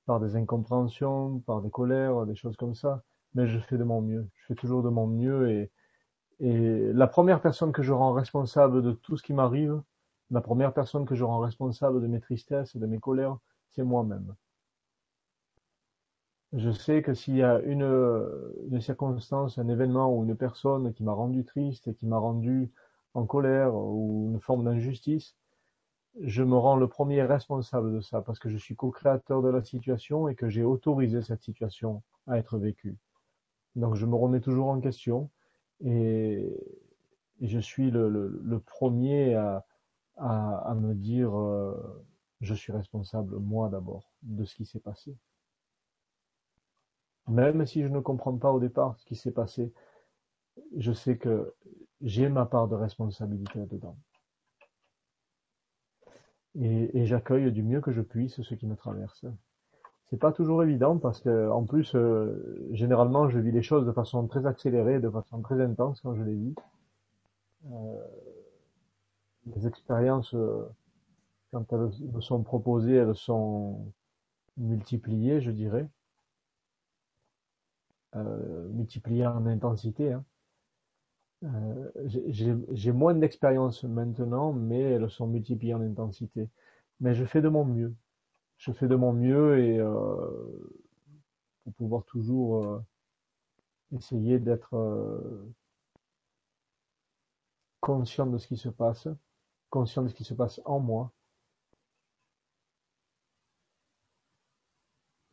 par 0.05 0.19
des 0.19 0.35
incompréhensions, 0.35 1.39
par 1.41 1.61
des 1.61 1.71
colères, 1.71 2.25
des 2.25 2.35
choses 2.35 2.57
comme 2.57 2.75
ça, 2.75 3.03
mais 3.35 3.47
je 3.47 3.59
fais 3.59 3.77
de 3.77 3.83
mon 3.83 4.01
mieux. 4.01 4.27
Je 4.35 4.45
fais 4.47 4.55
toujours 4.55 4.83
de 4.83 4.89
mon 4.89 5.07
mieux 5.07 5.51
et, 5.51 5.71
et 6.41 6.93
la 6.93 7.07
première 7.07 7.41
personne 7.41 7.73
que 7.73 7.83
je 7.83 7.93
rends 7.93 8.13
responsable 8.13 8.81
de 8.83 8.93
tout 8.93 9.17
ce 9.17 9.23
qui 9.23 9.33
m'arrive, 9.33 9.81
la 10.31 10.41
première 10.41 10.73
personne 10.73 11.05
que 11.05 11.15
je 11.15 11.23
rends 11.23 11.39
responsable 11.39 12.01
de 12.01 12.07
mes 12.07 12.21
tristesses, 12.21 12.77
de 12.77 12.85
mes 12.87 12.99
colères, 12.99 13.37
c'est 13.69 13.83
moi-même. 13.83 14.35
Je 16.53 16.71
sais 16.71 17.03
que 17.03 17.13
s'il 17.13 17.35
y 17.35 17.43
a 17.43 17.59
une, 17.59 18.81
circonstance, 18.81 19.59
un 19.59 19.67
événement 19.67 20.15
ou 20.15 20.23
une 20.23 20.35
personne 20.35 20.93
qui 20.93 21.03
m'a 21.03 21.13
rendu 21.13 21.45
triste 21.45 21.87
et 21.87 21.93
qui 21.93 22.07
m'a 22.07 22.17
rendu 22.17 22.71
en 23.13 23.25
colère 23.25 23.75
ou 23.75 24.31
une 24.31 24.39
forme 24.39 24.65
d'injustice, 24.65 25.35
je 26.19 26.41
me 26.41 26.57
rends 26.57 26.75
le 26.75 26.87
premier 26.87 27.21
responsable 27.21 27.93
de 27.93 28.01
ça 28.01 28.21
parce 28.21 28.39
que 28.39 28.49
je 28.49 28.57
suis 28.57 28.75
co-créateur 28.75 29.43
de 29.43 29.49
la 29.49 29.63
situation 29.63 30.27
et 30.27 30.35
que 30.35 30.49
j'ai 30.49 30.63
autorisé 30.63 31.21
cette 31.21 31.43
situation 31.43 32.01
à 32.27 32.39
être 32.39 32.57
vécue. 32.57 32.97
Donc 33.75 33.95
je 33.95 34.07
me 34.07 34.15
remets 34.15 34.41
toujours 34.41 34.69
en 34.69 34.79
question 34.79 35.29
et, 35.83 36.51
je 37.41 37.59
suis 37.59 37.89
le, 37.91 38.59
premier 38.65 39.35
à, 39.35 40.75
me 40.75 40.93
dire 40.93 41.37
euh, 41.37 42.03
je 42.41 42.53
suis 42.53 42.73
responsable 42.73 43.37
moi 43.37 43.69
d'abord 43.69 44.11
de 44.23 44.43
ce 44.43 44.55
qui 44.55 44.65
s'est 44.65 44.79
passé. 44.79 45.15
Même 47.29 47.65
si 47.67 47.83
je 47.83 47.87
ne 47.87 47.99
comprends 47.99 48.35
pas 48.35 48.51
au 48.51 48.59
départ 48.59 48.97
ce 48.97 49.05
qui 49.05 49.15
s'est 49.15 49.31
passé, 49.31 49.71
je 50.75 50.91
sais 50.91 51.17
que 51.17 51.53
j'ai 52.01 52.27
ma 52.27 52.45
part 52.45 52.67
de 52.67 52.75
responsabilité 52.75 53.59
là-dedans. 53.59 53.95
Et, 56.59 56.97
et 56.97 57.05
j'accueille 57.05 57.51
du 57.51 57.61
mieux 57.61 57.81
que 57.81 57.91
je 57.91 58.01
puisse 58.01 58.41
ce 58.41 58.55
qui 58.55 58.65
me 58.65 58.75
traverse. 58.75 59.25
C'est 60.09 60.17
pas 60.17 60.31
toujours 60.31 60.63
évident 60.63 60.97
parce 60.97 61.21
que, 61.21 61.49
en 61.51 61.65
plus, 61.65 61.93
euh, 61.93 62.67
généralement, 62.71 63.29
je 63.29 63.37
vis 63.37 63.51
les 63.51 63.61
choses 63.61 63.85
de 63.85 63.91
façon 63.91 64.25
très 64.25 64.47
accélérée, 64.47 64.99
de 64.99 65.09
façon 65.09 65.41
très 65.41 65.61
intense 65.61 66.01
quand 66.01 66.15
je 66.15 66.23
les 66.23 66.33
vis. 66.33 66.55
Euh, 67.71 68.03
les 69.55 69.67
expériences, 69.67 70.33
euh, 70.33 70.67
quand 71.51 71.71
elles 71.73 71.91
me 72.11 72.21
sont 72.21 72.41
proposées, 72.41 72.95
elles 72.95 73.15
sont 73.15 73.85
multipliées, 74.57 75.41
je 75.41 75.51
dirais 75.51 75.87
euh, 78.15 78.67
multiplié 78.69 79.25
en 79.27 79.45
intensité. 79.45 80.13
Hein. 80.13 80.25
Euh, 81.43 81.91
j'ai 82.05 82.91
moins 82.91 83.13
d'expérience 83.13 83.83
maintenant, 83.83 84.51
mais 84.53 84.81
elles 84.81 85.09
sont 85.09 85.27
multipliées 85.27 85.73
en 85.73 85.81
intensité. 85.81 86.49
Mais 86.99 87.15
je 87.15 87.25
fais 87.25 87.41
de 87.41 87.49
mon 87.49 87.65
mieux. 87.65 87.95
Je 88.57 88.71
fais 88.73 88.87
de 88.87 88.95
mon 88.95 89.13
mieux 89.13 89.59
et 89.59 89.79
euh, 89.79 90.73
pour 91.63 91.73
pouvoir 91.73 92.03
toujours 92.05 92.65
euh, 92.65 92.85
essayer 93.91 94.39
d'être 94.39 94.75
euh, 94.75 95.53
conscient 97.81 98.25
de 98.27 98.37
ce 98.37 98.47
qui 98.47 98.57
se 98.57 98.69
passe, 98.69 99.07
conscient 99.69 100.03
de 100.03 100.09
ce 100.09 100.15
qui 100.15 100.23
se 100.23 100.33
passe 100.33 100.61
en 100.65 100.79
moi. 100.79 101.11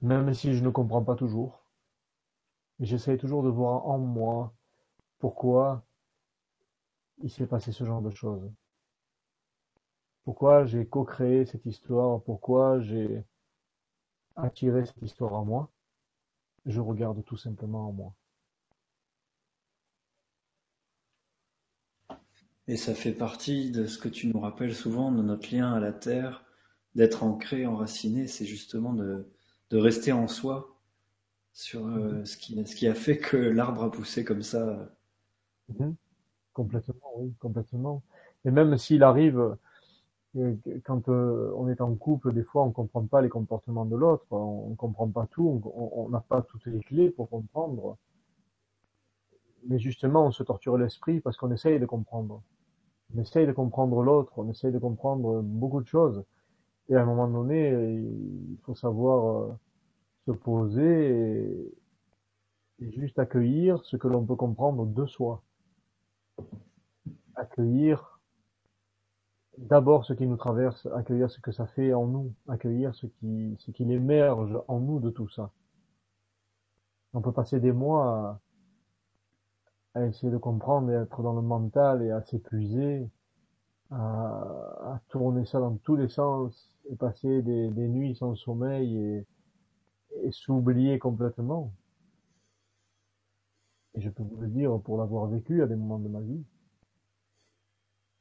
Même 0.01 0.33
si 0.33 0.55
je 0.55 0.65
ne 0.65 0.71
comprends 0.71 1.05
pas 1.05 1.17
toujours. 1.17 1.66
J'essaie 2.81 3.19
toujours 3.19 3.43
de 3.43 3.51
voir 3.51 3.87
en 3.87 3.99
moi 3.99 4.55
pourquoi 5.19 5.85
il 7.19 7.31
s'est 7.31 7.47
passé 7.47 7.73
ce 7.73 7.85
genre 7.85 8.01
de 8.01 8.11
choses. 8.11 8.51
Pourquoi 10.25 10.67
j'ai 10.67 10.87
co-créé 10.87 11.47
cette 11.47 11.67
histoire, 11.67 12.23
pourquoi 12.23 12.81
j'ai 12.81 13.25
attiré 14.37 14.85
cette 14.87 15.03
histoire 15.03 15.33
en 15.35 15.45
moi. 15.45 15.71
Je 16.67 16.81
regarde 16.81 17.25
tout 17.25 17.37
simplement 17.37 17.89
en 17.89 17.93
moi. 17.93 18.15
Et 22.69 22.77
ça 22.77 22.95
fait 22.95 23.13
partie 23.13 23.71
de 23.71 23.87
ce 23.87 23.99
que 23.99 24.09
tu 24.09 24.29
nous 24.29 24.39
rappelles 24.39 24.75
souvent 24.75 25.11
de 25.11 25.23
notre 25.23 25.53
lien 25.55 25.73
à 25.73 25.81
la 25.81 25.93
terre, 25.93 26.45
d'être 26.95 27.23
ancré, 27.23 27.67
enraciné, 27.67 28.27
c'est 28.27 28.45
justement 28.47 28.93
de, 28.93 29.27
de 29.71 29.77
rester 29.79 30.13
en 30.13 30.29
soi, 30.29 30.76
sur 31.57 31.87
euh, 31.87 32.23
ce, 32.27 32.37
qui, 32.37 32.65
ce 32.67 32.77
qui 32.77 32.87
a 32.87 32.95
fait 32.95 33.17
que 33.17 33.39
l'arbre 33.39 33.83
a 33.85 33.91
poussé 33.91 34.25
comme 34.25 34.43
ça. 34.43 34.91
Mhm. 35.71 35.97
Complètement, 36.53 37.13
oui, 37.17 37.33
complètement. 37.41 38.03
Et 38.45 38.51
même 38.51 38.77
s'il 38.77 39.03
arrive, 39.03 39.57
euh, 40.37 40.55
quand 40.85 41.09
euh, 41.09 41.51
on 41.57 41.71
est 41.71 41.81
en 41.81 41.95
couple, 41.95 42.35
des 42.35 42.43
fois 42.43 42.63
on 42.63 42.73
comprend 42.73 43.07
pas 43.07 43.23
les 43.23 43.31
comportements 43.31 43.87
de 43.87 43.97
l'autre, 43.97 44.27
on, 44.31 44.69
ne 44.69 44.75
comprend 44.75 45.09
pas 45.09 45.27
tout, 45.31 45.63
on 45.75 46.11
n'a 46.11 46.21
pas 46.21 46.43
toutes 46.43 46.67
les 46.67 46.81
clés 46.81 47.09
pour 47.09 47.31
comprendre. 47.31 47.97
Mais 49.67 49.79
justement, 49.79 50.27
on 50.27 50.33
se 50.33 50.43
torture 50.43 50.77
l'esprit 50.77 51.21
parce 51.21 51.39
qu'on 51.39 51.51
essaye 51.53 51.81
de 51.81 51.87
comprendre. 51.87 52.43
On 53.15 53.19
essaye 53.19 53.47
de 53.47 53.53
comprendre 53.53 54.03
l'autre, 54.03 54.35
on 54.37 54.51
essaye 54.51 54.73
de 54.73 54.79
comprendre 54.79 55.41
beaucoup 55.41 55.81
de 55.81 55.87
choses. 55.87 56.23
Et 56.91 56.97
à 56.97 57.01
un 57.01 57.07
moment 57.07 57.29
donné, 57.29 57.71
il 57.71 58.59
faut 58.63 58.75
savoir 58.75 59.57
se 60.27 60.33
poser 60.33 61.73
et, 62.81 62.91
juste 62.91 63.19
accueillir 63.19 63.83
ce 63.85 63.97
que 63.97 64.09
l'on 64.09 64.27
peut 64.27 64.37
comprendre 64.37 64.85
de 64.85 65.07
soi. 65.07 65.43
Accueillir 67.37 68.21
d'abord 69.57 70.05
ce 70.05 70.13
qui 70.13 70.27
nous 70.27 70.37
traverse, 70.37 70.87
accueillir 70.95 71.31
ce 71.31 71.41
que 71.41 71.53
ça 71.53 71.67
fait 71.67 71.95
en 71.95 72.07
nous, 72.07 72.35
accueillir 72.49 72.95
ce 72.95 73.07
qui, 73.07 73.57
ce 73.59 73.71
qui 73.71 73.91
émerge 73.91 74.59
en 74.69 74.81
nous 74.81 75.01
de 75.01 75.11
tout 75.11 75.29
ça. 75.31 75.53
On 77.15 77.23
peut 77.23 77.33
passer 77.33 77.61
des 77.61 77.73
mois 77.73 78.41
à, 79.95 80.05
essayer 80.05 80.31
de 80.31 80.37
comprendre 80.37 80.91
et 80.91 80.95
être 80.95 81.23
dans 81.23 81.33
le 81.35 81.41
mental 81.41 82.03
et 82.03 82.11
à 82.11 82.21
s'épuiser, 82.23 83.09
à, 83.91 85.01
tourner 85.09 85.47
ça 85.47 85.61
dans 85.61 85.77
tous 85.77 85.97
les 85.97 86.09
sens 86.09 86.71
et 86.91 86.97
passer 86.97 87.41
des, 87.41 87.71
des 87.71 87.89
nuits 87.89 88.17
sans 88.17 88.35
sommeil 88.35 88.99
et 88.99 89.27
s'oublier 90.31 90.99
complètement. 90.99 91.73
Et 93.95 94.01
je 94.01 94.11
peux 94.11 94.23
vous 94.23 94.37
le 94.41 94.47
dire 94.47 94.79
pour 94.81 94.97
l'avoir 94.97 95.27
vécu 95.27 95.61
à 95.61 95.67
des 95.67 95.75
moments 95.75 95.99
de 95.99 96.07
ma 96.09 96.21
vie. 96.21 96.45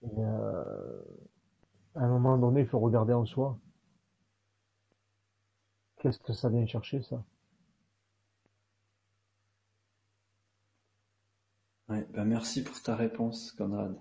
Et 0.03 0.07
euh, 0.19 1.01
à 1.95 2.05
un 2.05 2.07
moment 2.09 2.37
donné, 2.37 2.61
il 2.61 2.67
faut 2.67 2.79
regarder 2.79 3.13
en 3.13 3.25
soi. 3.25 3.59
Qu'est-ce 5.97 6.19
que 6.19 6.31
ça 6.31 6.47
vient 6.47 6.65
chercher, 6.65 7.01
ça? 7.01 7.21
Ouais, 11.89 12.05
ben 12.13 12.25
Merci 12.25 12.63
pour 12.63 12.79
ta 12.83 12.95
réponse, 12.95 13.51
Conrad. 13.53 13.95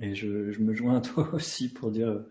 Et 0.00 0.14
je, 0.14 0.50
je 0.52 0.60
me 0.60 0.72
joins 0.72 0.96
à 0.96 1.00
toi 1.02 1.28
aussi 1.34 1.70
pour 1.70 1.90
dire 1.90 2.24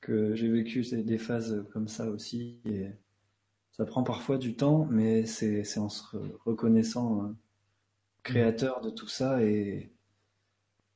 que 0.00 0.34
j'ai 0.34 0.48
vécu 0.48 0.82
des 0.82 1.18
phases 1.18 1.64
comme 1.72 1.88
ça 1.88 2.08
aussi. 2.10 2.60
Et 2.64 2.88
ça 3.72 3.84
prend 3.84 4.02
parfois 4.02 4.38
du 4.38 4.54
temps, 4.54 4.86
mais 4.90 5.26
c'est 5.26 5.78
en 5.78 5.88
se 5.88 6.16
reconnaissant 6.44 7.22
hein, 7.22 7.36
créateur 8.22 8.80
de 8.80 8.90
tout 8.90 9.08
ça 9.08 9.42
et, 9.42 9.90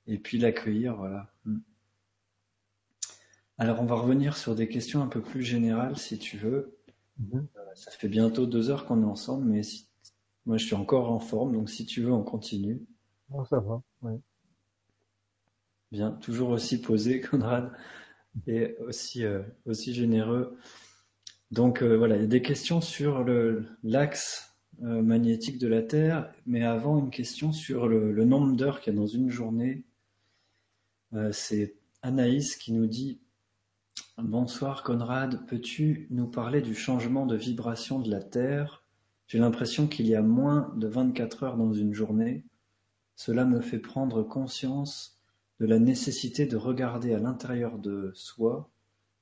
et 0.06 0.18
puis 0.18 0.38
l'accueillir, 0.38 0.96
voilà. 0.96 1.32
Mm. 1.44 1.58
Alors 3.56 3.80
on 3.80 3.86
va 3.86 3.94
revenir 3.94 4.36
sur 4.36 4.54
des 4.54 4.68
questions 4.68 5.02
un 5.02 5.06
peu 5.06 5.22
plus 5.22 5.42
générales 5.42 5.96
si 5.96 6.18
tu 6.18 6.36
veux. 6.36 6.76
Mm-hmm. 7.20 7.46
Euh, 7.56 7.74
ça 7.74 7.90
fait 7.92 8.08
bientôt 8.08 8.46
deux 8.46 8.70
heures 8.70 8.84
qu'on 8.84 9.02
est 9.02 9.06
ensemble, 9.06 9.44
mais 9.44 9.62
moi 10.44 10.56
je 10.56 10.66
suis 10.66 10.74
encore 10.74 11.10
en 11.10 11.20
forme, 11.20 11.52
donc 11.52 11.70
si 11.70 11.86
tu 11.86 12.02
veux 12.02 12.12
on 12.12 12.24
continue. 12.24 12.82
Bon, 13.28 13.44
ça 13.44 13.60
va, 13.60 13.80
oui. 14.02 14.20
Bien, 15.92 16.10
toujours 16.10 16.50
aussi 16.50 16.80
posé, 16.80 17.20
Conrad. 17.30 17.72
Et 18.46 18.76
aussi, 18.86 19.24
euh, 19.24 19.42
aussi 19.66 19.94
généreux. 19.94 20.56
Donc 21.50 21.82
euh, 21.82 21.96
voilà, 21.96 22.16
il 22.16 22.22
y 22.22 22.24
a 22.24 22.28
des 22.28 22.42
questions 22.42 22.80
sur 22.80 23.24
l'axe 23.82 24.56
euh, 24.82 25.02
magnétique 25.02 25.58
de 25.58 25.68
la 25.68 25.82
Terre, 25.82 26.32
mais 26.46 26.64
avant 26.64 26.98
une 26.98 27.10
question 27.10 27.52
sur 27.52 27.86
le, 27.86 28.12
le 28.12 28.24
nombre 28.24 28.56
d'heures 28.56 28.80
qu'il 28.80 28.92
y 28.92 28.96
a 28.96 28.98
dans 28.98 29.06
une 29.06 29.30
journée. 29.30 29.84
C'est 31.30 31.76
Anaïs 32.02 32.56
qui 32.56 32.72
nous 32.72 32.88
dit 32.88 33.20
Bonsoir 34.18 34.82
Conrad, 34.82 35.46
peux-tu 35.46 36.08
nous 36.10 36.26
parler 36.26 36.60
du 36.60 36.74
changement 36.74 37.24
de 37.24 37.36
vibration 37.36 38.00
de 38.00 38.10
la 38.10 38.20
Terre? 38.20 38.84
J'ai 39.28 39.38
l'impression 39.38 39.86
qu'il 39.86 40.08
y 40.08 40.16
a 40.16 40.22
moins 40.22 40.72
de 40.76 40.88
24 40.88 41.44
heures 41.44 41.56
dans 41.56 41.72
une 41.72 41.94
journée. 41.94 42.44
Cela 43.14 43.44
me 43.44 43.60
fait 43.60 43.78
prendre 43.78 44.24
conscience 44.24 45.13
la 45.66 45.78
nécessité 45.78 46.46
de 46.46 46.56
regarder 46.56 47.14
à 47.14 47.18
l'intérieur 47.18 47.78
de 47.78 48.10
soi 48.14 48.68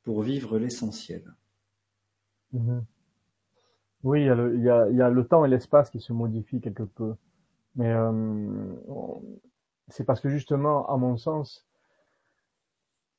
pour 0.02 0.22
vivre 0.22 0.58
l'essentiel. 0.58 1.22
Mhm. 2.52 2.84
Oui, 4.04 4.22
il 4.22 4.62
y, 4.62 4.68
a 4.68 5.10
le, 5.10 5.26
temps 5.26 5.44
et 5.44 5.48
l'espace 5.48 5.88
qui 5.88 6.00
se 6.00 6.12
modifient 6.12 6.60
quelque 6.60 6.82
peu. 6.82 7.14
Mais 7.76 7.92
euh, 7.92 8.74
c'est 9.88 10.04
parce 10.04 10.20
que 10.20 10.28
justement, 10.28 10.88
à 10.88 10.96
mon 10.96 11.16
sens, 11.16 11.66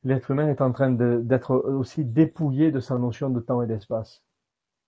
l'être 0.03 0.29
humain 0.29 0.49
est 0.49 0.59
en 0.59 0.73
train 0.73 0.91
d'être 0.91 1.55
aussi 1.55 2.03
dépouillé 2.03 2.71
de 2.71 2.81
sa 2.81 2.97
notion 2.97 3.29
de 3.29 3.39
temps 3.39 3.61
et 3.61 3.67
d'espace 3.67 4.23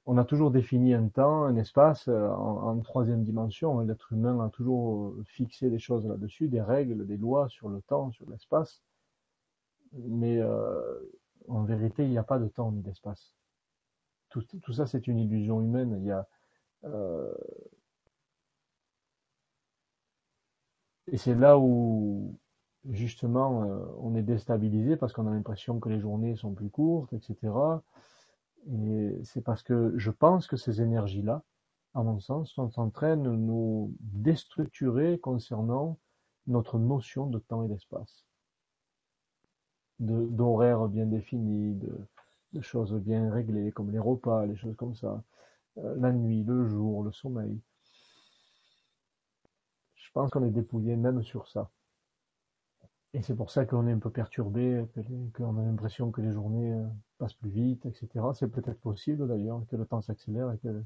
on 0.05 0.17
a 0.17 0.25
toujours 0.25 0.51
défini 0.51 0.93
un 0.93 1.07
temps, 1.07 1.43
un 1.45 1.55
espace 1.55 2.07
euh, 2.07 2.29
en, 2.29 2.79
troisième 2.81 3.23
dimension. 3.23 3.79
L'être 3.79 4.13
humain 4.13 4.39
a 4.45 4.49
toujours 4.49 5.07
euh, 5.07 5.23
fixé 5.25 5.69
des 5.69 5.79
choses 5.79 6.05
là-dessus, 6.05 6.47
des 6.47 6.61
règles, 6.61 7.07
des 7.07 7.17
lois 7.17 7.49
sur 7.49 7.69
le 7.69 7.81
temps, 7.81 8.11
sur 8.11 8.29
l'espace. 8.29 8.83
Mais 9.93 10.39
euh, 10.39 10.99
en 11.47 11.63
vérité, 11.63 12.03
il 12.03 12.11
n'y 12.11 12.17
a 12.17 12.23
pas 12.23 12.39
de 12.39 12.47
temps 12.47 12.71
ni 12.71 12.81
d'espace. 12.81 13.33
Tout, 14.29 14.73
ça, 14.73 14.85
c'est 14.85 15.07
une 15.07 15.17
illusion 15.17 15.61
humaine. 15.61 15.95
Il 16.01 16.07
y 16.07 16.11
a, 16.11 16.27
Et 21.07 21.17
c'est 21.17 21.35
là 21.35 21.57
où, 21.57 22.37
justement, 22.89 23.61
on 23.99 24.13
est 24.15 24.23
déstabilisé 24.23 24.97
parce 24.97 25.13
qu'on 25.13 25.25
a 25.27 25.31
l'impression 25.31 25.79
que 25.79 25.87
les 25.89 25.99
journées 25.99 26.35
sont 26.35 26.53
plus 26.53 26.69
courtes, 26.69 27.13
etc. 27.13 27.53
Et 28.71 29.19
c'est 29.23 29.41
parce 29.41 29.63
que 29.63 29.93
je 29.97 30.11
pense 30.11 30.47
que 30.47 30.57
ces 30.57 30.81
énergies-là, 30.81 31.43
à 31.93 32.03
mon 32.03 32.19
sens, 32.19 32.51
sont 32.51 32.79
en 32.79 32.89
train 32.89 33.15
de 33.15 33.29
nous 33.29 33.93
déstructurer 33.99 35.19
concernant 35.19 35.97
notre 36.47 36.79
notion 36.79 37.27
de 37.27 37.39
temps 37.39 37.63
et 37.63 37.67
d'espace. 37.67 38.25
D'horaires 39.99 40.87
bien 40.87 41.05
définis, 41.05 41.75
de, 41.75 42.61
choses 42.61 42.93
bien 42.93 43.31
réglées, 43.31 43.71
comme 43.71 43.91
les 43.91 43.99
repas, 43.99 44.45
les 44.45 44.55
choses 44.55 44.75
comme 44.75 44.95
ça, 44.95 45.21
euh, 45.77 45.95
la 45.97 46.11
nuit, 46.11 46.43
le 46.43 46.67
jour, 46.67 47.03
le 47.03 47.11
sommeil. 47.11 47.59
Je 49.95 50.09
pense 50.13 50.31
qu'on 50.31 50.43
est 50.45 50.51
dépouillé 50.51 50.95
même 50.95 51.21
sur 51.21 51.47
ça. 51.47 51.69
Et 53.13 53.21
c'est 53.21 53.35
pour 53.35 53.51
ça 53.51 53.65
qu'on 53.65 53.87
est 53.87 53.91
un 53.91 53.99
peu 53.99 54.09
perturbé, 54.09 54.85
qu'on 55.33 55.57
a 55.57 55.63
l'impression 55.63 56.11
que 56.11 56.21
les 56.21 56.31
journées 56.31 56.73
euh, 57.21 57.23
passent 57.23 57.33
plus 57.33 57.49
vite, 57.49 57.85
etc. 57.85 58.25
C'est 58.33 58.47
peut-être 58.47 58.79
possible 58.79 59.27
d'ailleurs 59.27 59.61
que 59.69 59.75
le 59.75 59.85
temps 59.85 60.01
s'accélère 60.01 60.51
et 60.51 60.57
que, 60.59 60.83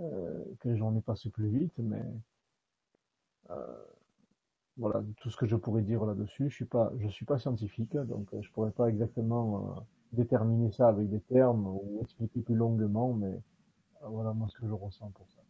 euh, 0.00 0.44
les 0.64 0.76
journées 0.76 1.00
passent 1.00 1.28
plus 1.28 1.48
vite, 1.48 1.74
mais 1.78 2.02
euh, 3.50 3.84
voilà 4.76 5.02
tout 5.18 5.30
ce 5.30 5.36
que 5.36 5.46
je 5.46 5.56
pourrais 5.56 5.82
dire 5.82 6.04
là-dessus. 6.04 6.50
Je 6.50 6.54
suis 6.54 6.66
suis 7.10 7.26
pas 7.26 7.38
scientifique, 7.38 7.96
donc 7.96 8.28
je 8.40 8.50
pourrais 8.50 8.72
pas 8.72 8.88
exactement 8.88 9.84
déterminer 10.12 10.70
ça 10.72 10.88
avec 10.88 11.08
des 11.08 11.20
termes 11.20 11.66
ou 11.66 12.00
expliquer 12.02 12.40
plus 12.40 12.54
longuement, 12.54 13.12
mais 13.14 13.40
voilà 14.02 14.32
moi 14.32 14.48
ce 14.48 14.58
que 14.58 14.66
je 14.66 14.72
ressens 14.72 15.10
pour 15.10 15.28
ça. 15.30 15.42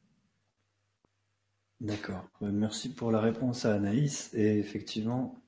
D'accord. 1.82 2.24
Merci 2.40 2.94
pour 2.94 3.10
la 3.10 3.20
réponse 3.20 3.64
à 3.64 3.74
Anaïs. 3.74 4.32
Et 4.34 4.59
effectivement, 4.59 5.43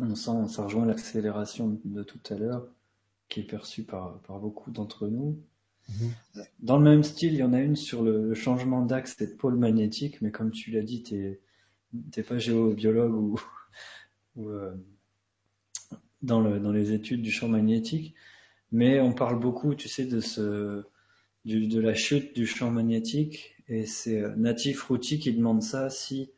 on 0.00 0.16
sent, 0.16 0.48
ça 0.48 0.64
rejoint 0.64 0.84
l'accélération 0.84 1.78
de 1.84 2.02
tout 2.02 2.18
à 2.30 2.34
l'heure, 2.34 2.66
qui 3.28 3.40
est 3.40 3.44
perçue 3.44 3.84
par, 3.84 4.20
par 4.20 4.38
beaucoup 4.38 4.70
d'entre 4.70 5.08
nous. 5.08 5.38
Mhm. 5.88 6.44
Dans 6.60 6.78
le 6.78 6.84
même 6.84 7.02
style, 7.02 7.34
il 7.34 7.38
y 7.38 7.42
en 7.42 7.52
a 7.52 7.60
une 7.60 7.76
sur 7.76 8.02
le, 8.02 8.34
changement 8.34 8.82
d'axe 8.82 9.20
et 9.20 9.26
de 9.26 9.32
pôle 9.32 9.56
magnétique, 9.56 10.20
mais 10.22 10.30
comme 10.30 10.50
tu 10.50 10.70
l'as 10.70 10.82
dit, 10.82 11.02
tu 11.02 11.40
n'es 11.92 12.22
pas 12.22 12.38
géobiologue 12.38 13.14
ou, 14.36 14.48
euh, 14.48 14.74
dans, 16.22 16.40
le, 16.40 16.58
dans 16.58 16.72
les 16.72 16.92
études 16.92 17.22
du 17.22 17.30
champ 17.30 17.48
magnétique, 17.48 18.14
mais 18.72 19.00
on 19.00 19.12
parle 19.12 19.38
beaucoup, 19.38 19.74
tu 19.74 19.88
sais, 19.88 20.06
de, 20.06 20.20
ce, 20.20 20.84
de 21.44 21.80
la 21.80 21.94
chute 21.94 22.34
du 22.34 22.46
champ 22.46 22.70
magnétique, 22.70 23.56
et 23.68 23.86
c'est 23.86 24.20
euh, 24.20 24.34
Natif 24.36 24.82
Routy 24.84 25.18
qui 25.18 25.32
demande 25.32 25.62
ça, 25.62 25.90
si 25.90 26.30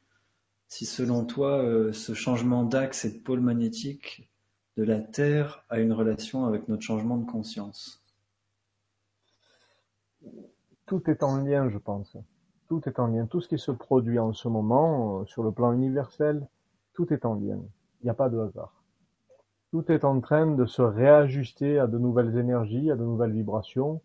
si 0.68 0.84
selon 0.84 1.24
toi, 1.24 1.62
euh, 1.62 1.92
ce 1.92 2.14
changement 2.14 2.64
d'axe 2.64 3.04
et 3.04 3.10
de 3.10 3.18
pôle 3.18 3.40
magnétique 3.40 4.28
de 4.76 4.82
la 4.82 5.00
Terre 5.00 5.64
a 5.70 5.80
une 5.80 5.92
relation 5.92 6.44
avec 6.44 6.68
notre 6.68 6.82
changement 6.82 7.16
de 7.16 7.24
conscience. 7.24 8.02
Tout 10.84 11.10
est 11.10 11.22
en 11.22 11.38
lien, 11.38 11.70
je 11.70 11.78
pense. 11.78 12.16
Tout 12.68 12.86
est 12.86 12.98
en 12.98 13.06
lien. 13.06 13.26
Tout 13.26 13.40
ce 13.40 13.48
qui 13.48 13.58
se 13.58 13.70
produit 13.70 14.18
en 14.18 14.32
ce 14.32 14.48
moment, 14.48 15.20
euh, 15.20 15.24
sur 15.24 15.42
le 15.42 15.50
plan 15.50 15.72
universel, 15.72 16.46
tout 16.92 17.12
est 17.12 17.24
en 17.24 17.34
lien. 17.34 17.58
Il 18.00 18.04
n'y 18.04 18.10
a 18.10 18.14
pas 18.14 18.28
de 18.28 18.38
hasard. 18.38 18.72
Tout 19.70 19.90
est 19.90 20.04
en 20.04 20.20
train 20.20 20.46
de 20.46 20.66
se 20.66 20.82
réajuster 20.82 21.78
à 21.78 21.86
de 21.86 21.98
nouvelles 21.98 22.36
énergies, 22.36 22.90
à 22.90 22.96
de 22.96 23.02
nouvelles 23.02 23.32
vibrations, 23.32 24.00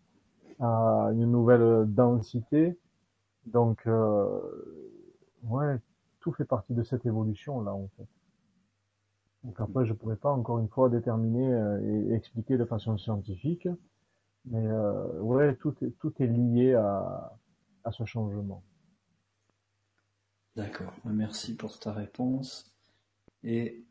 à 0.58 1.10
une 1.12 1.30
nouvelle 1.30 1.84
densité. 1.86 2.78
Donc, 3.46 3.86
euh, 3.86 4.40
ouais, 5.44 5.78
tout 6.20 6.32
fait 6.32 6.44
partie 6.44 6.74
de 6.74 6.82
cette 6.82 7.04
évolution-là, 7.04 7.72
en 7.72 7.88
fait. 7.96 8.06
Donc 9.44 9.60
après, 9.60 9.84
je 9.86 9.92
pourrais 9.92 10.16
pas 10.16 10.30
encore 10.30 10.58
une 10.60 10.68
fois 10.68 10.88
déterminer 10.88 11.52
euh, 11.52 12.08
et 12.10 12.14
expliquer 12.14 12.56
de 12.56 12.64
façon 12.64 12.96
scientifique, 12.96 13.68
mais 14.44 14.64
euh, 14.64 15.20
ouais, 15.20 15.56
tout 15.56 15.74
est, 15.82 15.90
tout 15.98 16.12
est 16.20 16.26
lié 16.26 16.74
à, 16.74 17.32
à 17.84 17.92
ce 17.92 18.04
changement. 18.04 18.62
D'accord, 20.54 20.92
merci 21.04 21.56
pour 21.56 21.78
ta 21.78 21.92
réponse. 21.92 22.72
Et 23.42 23.84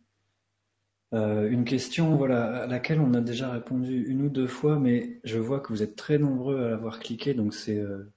euh, 1.14 1.50
une 1.50 1.66
question 1.66 2.16
voilà, 2.16 2.64
à 2.64 2.68
laquelle 2.68 3.02
on 3.02 3.14
a 3.14 3.22
déjà 3.22 3.52
répondu 3.52 4.06
une 4.06 4.22
ou 4.22 4.30
deux 4.30 4.48
fois, 4.48 4.80
mais 4.80 5.20
je 5.24 5.40
vois 5.40 5.60
que 5.60 5.74
vous 5.74 5.84
êtes 5.84 5.96
très 5.96 6.18
nombreux 6.18 6.64
à 6.64 6.70
l'avoir 6.70 7.00
cliqué, 7.00 7.34
donc 7.34 7.54
c'est 7.54 7.78
euh, 7.78 8.14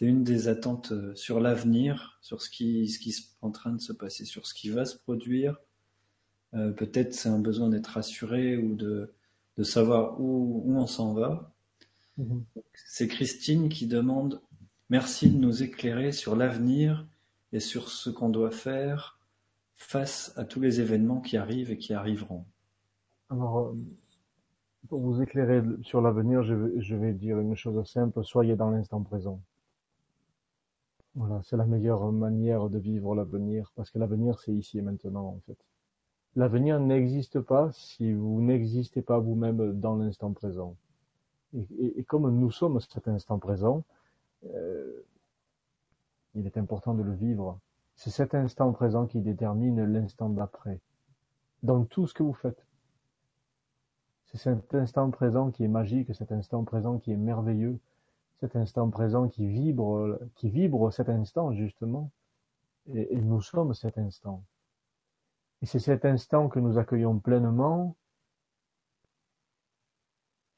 une 0.00 0.24
des 0.24 0.48
attentes 0.48 0.92
euh, 0.92 1.14
sur 1.14 1.40
l'avenir, 1.40 2.18
sur 2.20 2.42
ce 2.42 2.50
qui, 2.50 2.88
ce 2.88 2.98
qui 2.98 3.10
est 3.10 3.36
en 3.40 3.50
train 3.50 3.72
de 3.72 3.80
se 3.80 3.92
passer, 3.92 4.24
sur 4.24 4.46
ce 4.46 4.52
qui 4.52 4.68
va 4.68 4.84
se 4.84 4.98
produire. 4.98 5.56
Euh, 6.54 6.70
peut-être 6.72 7.14
c'est 7.14 7.28
un 7.28 7.38
besoin 7.38 7.68
d'être 7.68 7.88
rassuré 7.88 8.56
ou 8.56 8.74
de, 8.74 9.12
de 9.56 9.62
savoir 9.62 10.20
où, 10.20 10.62
où 10.64 10.76
on 10.76 10.86
s'en 10.86 11.12
va. 11.14 11.52
Mm-hmm. 12.18 12.42
C'est 12.74 13.08
Christine 13.08 13.68
qui 13.68 13.86
demande 13.86 14.40
Merci 14.90 15.30
de 15.30 15.38
nous 15.38 15.62
éclairer 15.62 16.12
sur 16.12 16.36
l'avenir 16.36 17.06
et 17.52 17.60
sur 17.60 17.88
ce 17.88 18.10
qu'on 18.10 18.28
doit 18.28 18.50
faire 18.50 19.18
face 19.76 20.32
à 20.36 20.44
tous 20.44 20.60
les 20.60 20.80
événements 20.80 21.20
qui 21.20 21.36
arrivent 21.36 21.70
et 21.70 21.78
qui 21.78 21.94
arriveront. 21.94 22.44
Alors, 23.30 23.58
euh, 23.58 23.74
pour 24.88 25.00
vous 25.00 25.22
éclairer 25.22 25.62
sur 25.82 26.02
l'avenir, 26.02 26.42
je, 26.42 26.78
je 26.78 26.94
vais 26.94 27.14
dire 27.14 27.40
une 27.40 27.56
chose 27.56 27.82
simple, 27.90 28.22
soyez 28.24 28.56
dans 28.56 28.70
l'instant 28.70 29.02
présent. 29.02 29.40
Voilà, 31.14 31.40
c'est 31.44 31.56
la 31.56 31.66
meilleure 31.66 32.12
manière 32.12 32.68
de 32.68 32.78
vivre 32.78 33.14
l'avenir, 33.14 33.72
parce 33.76 33.90
que 33.90 33.98
l'avenir, 33.98 34.38
c'est 34.40 34.52
ici 34.52 34.78
et 34.78 34.82
maintenant, 34.82 35.26
en 35.26 35.40
fait. 35.46 35.58
L'avenir 36.36 36.80
n'existe 36.80 37.40
pas 37.40 37.70
si 37.72 38.12
vous 38.12 38.40
n'existez 38.40 39.02
pas 39.02 39.18
vous-même 39.18 39.78
dans 39.80 39.96
l'instant 39.96 40.32
présent. 40.32 40.74
Et, 41.78 42.02
comme 42.04 42.28
nous 42.36 42.50
sommes 42.50 42.80
cet 42.80 43.06
instant 43.06 43.38
présent, 43.38 43.84
euh, 44.52 45.04
il 46.34 46.46
est 46.46 46.56
important 46.56 46.94
de 46.94 47.02
le 47.02 47.14
vivre. 47.14 47.60
C'est 47.94 48.10
cet 48.10 48.34
instant 48.34 48.72
présent 48.72 49.06
qui 49.06 49.20
détermine 49.20 49.84
l'instant 49.84 50.28
d'après. 50.28 50.80
Dans 51.62 51.84
tout 51.84 52.08
ce 52.08 52.14
que 52.14 52.24
vous 52.24 52.34
faites. 52.34 52.66
C'est 54.26 54.38
cet 54.38 54.74
instant 54.74 55.10
présent 55.10 55.52
qui 55.52 55.62
est 55.62 55.68
magique, 55.68 56.12
cet 56.14 56.32
instant 56.32 56.64
présent 56.64 56.98
qui 56.98 57.12
est 57.12 57.16
merveilleux, 57.16 57.78
cet 58.40 58.56
instant 58.56 58.90
présent 58.90 59.28
qui 59.28 59.46
vibre, 59.46 60.18
qui 60.34 60.50
vibre 60.50 60.92
cet 60.92 61.08
instant 61.08 61.52
justement, 61.52 62.10
et, 62.92 63.16
nous 63.20 63.40
sommes 63.40 63.74
cet 63.74 63.96
instant. 63.96 64.42
Et 65.64 65.66
c'est 65.66 65.78
cet 65.78 66.04
instant 66.04 66.50
que 66.50 66.58
nous 66.60 66.76
accueillons 66.76 67.18
pleinement 67.18 67.96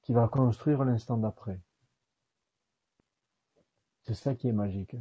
qui 0.02 0.12
va 0.12 0.26
construire 0.26 0.82
l'instant 0.84 1.16
d'après. 1.16 1.60
C'est 4.02 4.14
ça 4.14 4.34
qui 4.34 4.48
est 4.48 4.52
magique. 4.52 4.96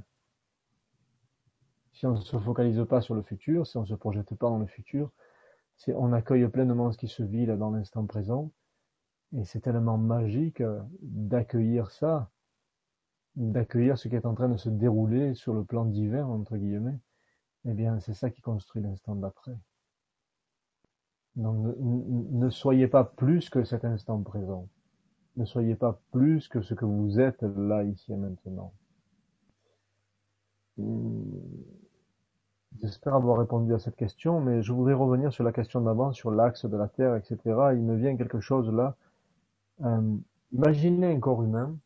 Si 1.91 2.05
on 2.05 2.11
ne 2.11 2.21
se 2.21 2.37
focalise 2.37 2.85
pas 2.87 3.01
sur 3.01 3.15
le 3.15 3.23
futur, 3.23 3.65
si 3.65 3.77
on 3.77 3.81
ne 3.81 3.87
se 3.87 3.95
projette 3.95 4.35
pas 4.35 4.47
dans 4.47 4.59
le 4.59 4.67
futur, 4.67 5.11
si 5.75 5.91
on 5.91 6.13
accueille 6.13 6.47
pleinement 6.49 6.91
ce 6.91 6.99
qui 6.99 7.07
se 7.07 7.23
vit 7.23 7.47
là 7.47 7.57
dans 7.57 7.71
l'instant 7.71 8.05
présent, 8.05 8.51
Et 9.35 9.43
c'est 9.43 9.61
tellement 9.61 9.97
magique 9.97 10.61
d'accueillir 11.01 11.89
ça, 11.89 12.29
d'accueillir 13.35 13.97
ce 13.97 14.07
qui 14.07 14.15
est 14.15 14.27
en 14.27 14.35
train 14.35 14.49
de 14.49 14.57
se 14.57 14.69
dérouler 14.69 15.33
sur 15.33 15.55
le 15.55 15.65
plan 15.65 15.83
divin, 15.83 16.27
entre 16.27 16.57
guillemets. 16.57 16.99
Eh 17.67 17.73
bien, 17.73 17.99
c'est 17.99 18.13
ça 18.13 18.29
qui 18.29 18.43
construit 18.43 18.83
l'instant 18.83 19.15
d'après. 19.15 19.57
Ne, 21.37 22.49
soyez 22.49 22.87
pas 22.87 23.03
plus 23.03 23.49
que 23.49 23.63
cet 23.63 23.83
instant 23.83 24.21
présent. 24.21 24.67
Ne 25.35 25.45
soyez 25.45 25.75
pas 25.75 25.99
plus 26.11 26.47
que 26.47 26.61
ce 26.61 26.73
que 26.73 26.85
vous 26.85 27.19
êtes 27.19 27.41
là, 27.41 27.83
ici 27.83 28.13
et 28.13 28.15
maintenant. 28.15 28.71
J'espère 32.81 33.15
avoir 33.15 33.39
répondu 33.39 33.73
à 33.73 33.79
cette 33.79 33.95
question, 33.95 34.39
mais 34.39 34.61
je 34.61 34.73
voudrais 34.73 34.93
revenir 34.93 35.31
sur 35.33 35.43
la 35.43 35.51
question 35.51 35.81
d'avant, 35.81 36.13
sur 36.13 36.31
l'axe 36.31 36.65
de 36.65 36.77
la 36.77 36.87
Terre, 36.87 37.15
etc. 37.15 37.37
Il 37.73 37.81
me 37.81 37.95
vient 37.95 38.15
quelque 38.15 38.39
chose 38.39 38.71
là. 38.71 38.95
Euh, 39.83 40.17
imaginez 40.51 41.13
un 41.13 41.19
corps 41.19 41.43
humain. 41.43 41.77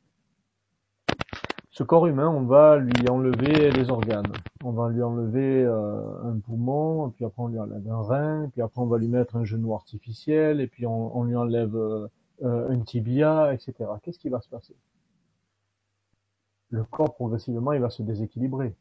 Ce 1.79 1.85
corps 1.85 2.07
humain, 2.07 2.27
on 2.27 2.41
va 2.41 2.77
lui 2.77 3.07
enlever 3.07 3.71
les 3.71 3.89
organes. 3.89 4.33
On 4.65 4.73
va 4.73 4.89
lui 4.89 5.01
enlever 5.01 5.63
euh, 5.63 6.23
un 6.25 6.37
poumon, 6.37 7.09
puis 7.11 7.23
après 7.23 7.41
on 7.41 7.47
lui 7.47 7.57
enlève 7.57 7.89
un 7.89 8.01
rein, 8.01 8.49
puis 8.49 8.61
après 8.61 8.81
on 8.81 8.87
va 8.87 8.97
lui 8.97 9.07
mettre 9.07 9.37
un 9.37 9.45
genou 9.45 9.73
artificiel, 9.73 10.59
et 10.59 10.67
puis 10.67 10.85
on, 10.85 11.23
lui 11.23 11.37
enlève 11.37 11.73
euh, 11.77 12.09
un 12.41 12.79
tibia, 12.81 13.53
etc. 13.53 13.91
Qu'est-ce 14.03 14.19
qui 14.19 14.27
va 14.27 14.41
se 14.41 14.49
passer? 14.49 14.75
Le 16.69 16.83
corps, 16.83 17.15
progressivement, 17.15 17.71
il 17.71 17.79
va 17.79 17.89
se 17.89 18.03
déséquilibrer. 18.03 18.75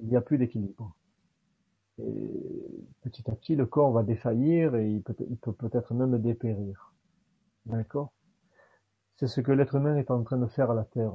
Il 0.00 0.08
n'y 0.08 0.16
a 0.16 0.20
plus 0.20 0.36
d'équilibre. 0.36 0.92
Et 1.98 2.82
petit 3.02 3.30
à 3.30 3.34
petit, 3.36 3.54
le 3.54 3.66
corps 3.66 3.92
va 3.92 4.02
défaillir 4.02 4.74
et 4.74 4.90
il 4.90 5.02
peut, 5.02 5.14
il 5.30 5.36
peut 5.36 5.52
peut-être 5.52 5.94
même 5.94 6.18
dépérir. 6.18 6.94
D'accord? 7.66 8.12
C'est 9.18 9.28
ce 9.28 9.40
que 9.40 9.52
l'être 9.52 9.76
humain 9.76 9.94
est 9.94 10.10
en 10.10 10.24
train 10.24 10.38
de 10.38 10.48
faire 10.48 10.72
à 10.72 10.74
la 10.74 10.82
Terre. 10.82 11.12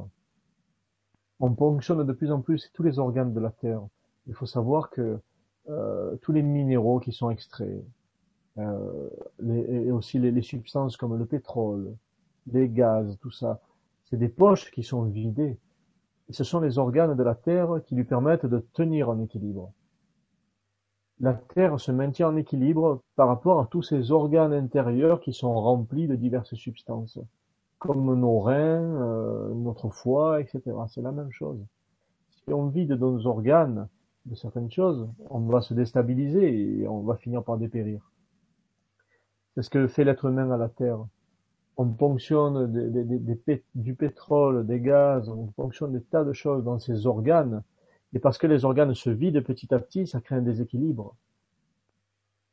On 1.39 1.53
ponctionne 1.53 2.05
de 2.05 2.13
plus 2.13 2.31
en 2.31 2.41
plus 2.41 2.69
tous 2.73 2.83
les 2.83 2.99
organes 2.99 3.33
de 3.33 3.39
la 3.39 3.51
Terre. 3.51 3.81
Il 4.27 4.33
faut 4.33 4.45
savoir 4.45 4.89
que 4.89 5.19
euh, 5.69 6.15
tous 6.17 6.31
les 6.31 6.41
minéraux 6.41 6.99
qui 6.99 7.11
sont 7.11 7.29
extraits, 7.29 7.83
euh, 8.57 9.09
et 9.47 9.91
aussi 9.91 10.19
les, 10.19 10.41
substances 10.41 10.97
comme 10.97 11.17
le 11.17 11.25
pétrole, 11.25 11.95
les 12.47 12.67
gaz, 12.67 13.17
tout 13.21 13.31
ça, 13.31 13.61
c'est 14.05 14.17
des 14.17 14.29
poches 14.29 14.71
qui 14.71 14.83
sont 14.83 15.03
vidées. 15.03 15.57
Ce 16.29 16.43
sont 16.43 16.59
les 16.59 16.77
organes 16.77 17.15
de 17.15 17.23
la 17.23 17.35
Terre 17.35 17.81
qui 17.85 17.95
lui 17.95 18.03
permettent 18.03 18.45
de 18.45 18.59
tenir 18.73 19.09
en 19.09 19.19
équilibre. 19.19 19.71
La 21.19 21.33
Terre 21.33 21.79
se 21.79 21.91
maintient 21.91 22.29
en 22.29 22.35
équilibre 22.35 23.01
par 23.15 23.27
rapport 23.27 23.59
à 23.59 23.67
tous 23.67 23.81
ces 23.81 24.11
organes 24.11 24.53
intérieurs 24.53 25.19
qui 25.21 25.33
sont 25.33 25.53
remplis 25.53 26.07
de 26.07 26.15
diverses 26.15 26.55
substances, 26.55 27.19
comme 27.79 28.19
nos 28.19 28.39
reins, 28.39 29.01
euh, 29.01 29.53
notre 29.53 29.89
foie, 29.89 30.41
etc. 30.41 30.61
C'est 30.89 31.01
la 31.01 31.11
même 31.11 31.31
chose. 31.31 31.59
Si 32.29 32.53
on 32.53 32.67
vide 32.67 32.91
nos 32.91 33.25
organes 33.25 33.87
de 34.25 34.35
certaines 34.35 34.71
choses, 34.71 35.09
on 35.29 35.39
va 35.39 35.61
se 35.61 35.73
déstabiliser 35.73 36.81
et 36.81 36.87
on 36.87 37.01
va 37.01 37.15
finir 37.15 37.43
par 37.43 37.57
dépérir. 37.57 38.11
C'est 39.55 39.63
ce 39.63 39.69
que 39.69 39.87
fait 39.87 40.03
l'être 40.03 40.25
humain 40.25 40.51
à 40.51 40.57
la 40.57 40.69
Terre. 40.69 40.99
On 41.77 41.87
ponctionne 41.87 42.71
du 43.75 43.95
pétrole, 43.95 44.67
des 44.67 44.81
gaz, 44.81 45.29
on 45.29 45.47
ponctionne 45.47 45.93
des 45.93 46.01
tas 46.01 46.25
de 46.25 46.33
choses 46.33 46.65
dans 46.65 46.77
ces 46.77 47.07
organes 47.07 47.63
et 48.13 48.19
parce 48.19 48.37
que 48.37 48.47
les 48.47 48.65
organes 48.65 48.93
se 48.93 49.09
vident 49.09 49.41
petit 49.41 49.73
à 49.73 49.79
petit, 49.79 50.07
ça 50.07 50.19
crée 50.19 50.35
un 50.35 50.41
déséquilibre. 50.41 51.15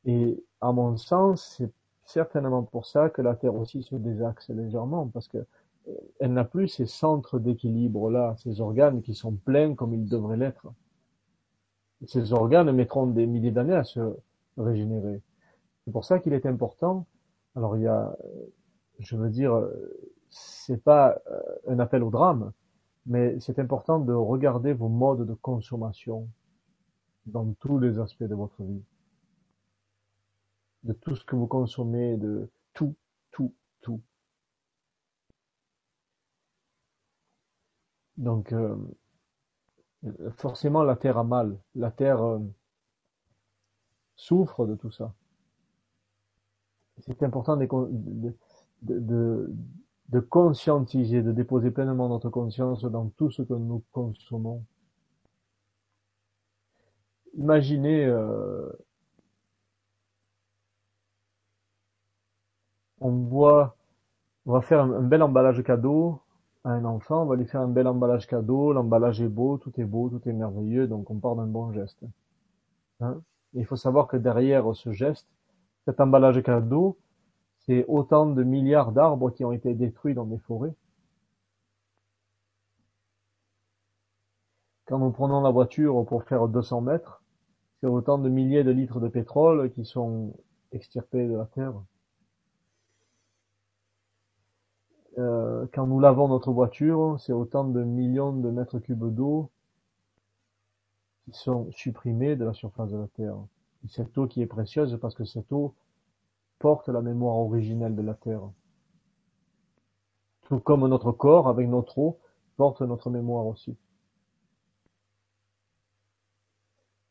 Et 0.05 0.45
à 0.61 0.73
mon 0.73 0.97
sens, 0.97 1.57
c'est 1.57 1.73
certainement 2.07 2.63
pour 2.63 2.87
ça 2.87 3.11
que 3.11 3.21
la 3.21 3.35
Terre 3.35 3.55
aussi 3.55 3.83
se 3.83 3.95
désaxe 3.97 4.49
légèrement, 4.49 5.09
parce 5.09 5.29
que 5.29 5.39
euh, 5.39 5.93
elle 6.21 6.33
n'a 6.33 6.45
plus 6.45 6.69
ces 6.69 6.87
centres 6.87 7.39
d'équilibre 7.39 8.11
là, 8.11 8.35
ces 8.39 8.61
organes 8.61 9.03
qui 9.03 9.15
sont 9.15 9.33
pleins 9.33 9.75
comme 9.75 9.93
ils 9.93 10.09
devraient 10.09 10.37
l'être. 10.37 10.69
Ces 12.07 12.33
organes 12.33 12.71
mettront 12.73 13.07
des 13.07 13.27
milliers 13.27 13.51
d'années 13.51 13.75
à 13.75 13.85
se 13.85 14.17
régénérer. 14.57 15.23
C'est 15.85 15.93
pour 15.93 16.05
ça 16.05 16.19
qu'il 16.19 16.33
est 16.33 16.47
important. 16.47 17.07
Alors 17.55 17.77
il 17.77 17.83
y 17.83 17.87
a, 17.87 18.17
je 18.99 19.17
veux 19.17 19.31
dire, 19.31 19.69
c'est 20.31 20.83
pas 20.83 21.19
euh, 21.31 21.41
un 21.69 21.79
appel 21.79 22.03
au 22.03 22.11
drame, 22.11 22.53
mais 23.07 23.39
c'est 23.41 23.59
important 23.59 23.99
de 23.99 24.13
regarder 24.13 24.73
vos 24.73 24.89
modes 24.89 25.27
de 25.27 25.35
consommation 25.35 26.29
dans 27.27 27.53
tous 27.61 27.79
les 27.79 27.99
aspects 27.99 28.25
de 28.25 28.35
votre 28.35 28.63
vie. 28.63 28.83
De 30.87 30.93
tout 30.93 31.17
ce 31.17 31.25
que 31.25 31.37
vous 31.37 31.47
consommez, 31.47 32.17
de 32.17 32.49
tout, 32.73 32.95
tout, 33.33 33.53
tout. 33.83 34.01
Donc, 38.17 38.53
euh, 38.53 38.77
forcément, 40.37 40.83
la 40.83 40.97
Terre 40.97 41.19
a 41.19 41.25
mal. 41.25 41.59
La 41.75 41.91
Terre 41.91 42.23
euh, 42.23 42.39
souffre 44.17 44.67
de 44.67 44.75
tout 44.75 44.91
ça. 44.91 45.13
C'est 47.01 47.23
important 47.23 47.57
de, 47.57 47.67
de, 48.83 49.55
de, 50.09 50.21
conscientiser, 50.21 51.23
de 51.23 51.33
déposer 51.33 51.71
pleinement 51.71 52.09
notre 52.09 52.31
conscience 52.31 52.85
dans 52.85 53.09
tout 53.11 53.31
ce 53.31 53.43
que 53.43 53.53
nous 53.53 53.83
consommons. 53.93 54.65
Imaginez 57.35 58.07
euh, 58.07 58.71
on 63.01 63.11
voit, 63.11 63.77
on 64.47 64.53
va 64.53 64.61
faire 64.61 64.81
un, 64.83 65.03
bel 65.03 65.23
emballage 65.23 65.63
cadeau 65.63 66.21
à 66.65 66.71
un 66.71 66.85
enfant, 66.85 67.23
on 67.23 67.27
va 67.27 67.37
lui 67.37 67.47
faire 67.47 67.61
un 67.61 67.69
bel 67.69 67.87
emballage 67.87 68.27
cadeau, 68.27 68.73
l'emballage 68.73 69.21
est 69.21 69.29
beau, 69.29 69.59
tout 69.59 69.73
est 69.81 69.85
beau, 69.85 70.09
tout 70.09 70.29
est 70.29 70.33
merveilleux, 70.33 70.87
donc 70.87 71.11
on 71.11 71.19
part 71.19 71.37
d'un 71.37 71.47
bon 71.47 71.73
geste. 71.73 72.03
Hein? 73.01 73.21
Il 73.55 73.65
faut 73.65 73.77
savoir 73.77 74.09
que 74.09 74.17
derrière 74.17 74.75
ce 74.75 74.93
geste, 74.93 75.29
cet 75.85 76.01
emballage 76.01 76.43
cadeau, 76.43 76.99
c'est 77.61 77.85
autant 77.89 78.27
de 78.27 78.43
milliards 78.43 78.93
d'arbres 78.93 79.31
qui 79.31 79.45
ont 79.45 79.53
été 79.53 79.75
détruits 79.75 80.15
dans 80.15 80.27
des 80.27 80.39
forêts. 80.39 80.75
Quand 84.87 84.99
nous 84.99 85.11
prenons 85.11 85.41
la 85.41 85.51
voiture 85.51 86.05
pour 86.07 86.23
faire 86.25 86.47
200 86.49 86.81
mètres, 86.81 87.23
c'est 87.81 87.89
autant 87.89 88.19
de 88.19 88.29
milliers 88.29 88.65
de 88.65 88.71
litres 88.71 89.01
de 89.01 89.09
pétrole 89.09 89.71
qui 89.73 89.85
sont 89.85 90.33
extirpés 90.73 91.27
de 91.27 91.37
la 91.37 91.47
terre. 91.47 91.75
Euh, 95.19 95.67
quand 95.73 95.87
nous 95.87 96.01
lavons 96.01 96.29
notre 96.29 96.53
voiture, 96.53 97.17
c'est 97.21 97.33
autant 97.33 97.65
de 97.65 97.83
millions 97.83 98.33
de 98.33 98.51
mètres 98.51 98.79
cubes 98.79 99.15
d'eau 99.15 99.51
qui 101.25 101.33
sont 101.33 101.71
supprimés 101.73 102.37
de 102.37 102.45
la 102.45 102.53
surface 102.53 102.91
de 102.91 102.99
la 102.99 103.09
Terre. 103.09 103.37
cette 103.89 104.17
eau 104.19 104.27
qui 104.27 104.43
est 104.43 104.47
précieuse 104.47 104.99
parce 105.01 105.15
que 105.15 105.25
cette 105.25 105.53
eau 105.53 105.75
porte 106.59 106.89
la 106.89 107.03
mémoire 107.03 107.37
originelle 107.37 107.95
de 107.95 108.03
la 108.03 108.15
Terre. 108.15 108.43
Tout 110.43 110.61
comme 110.61 110.87
notre 110.87 111.13
corps, 111.13 111.49
avec 111.49 111.69
notre 111.69 111.99
eau, 111.99 112.19
porte 112.57 112.83
notre 112.83 113.11
mémoire 113.11 113.47
aussi. 113.47 113.77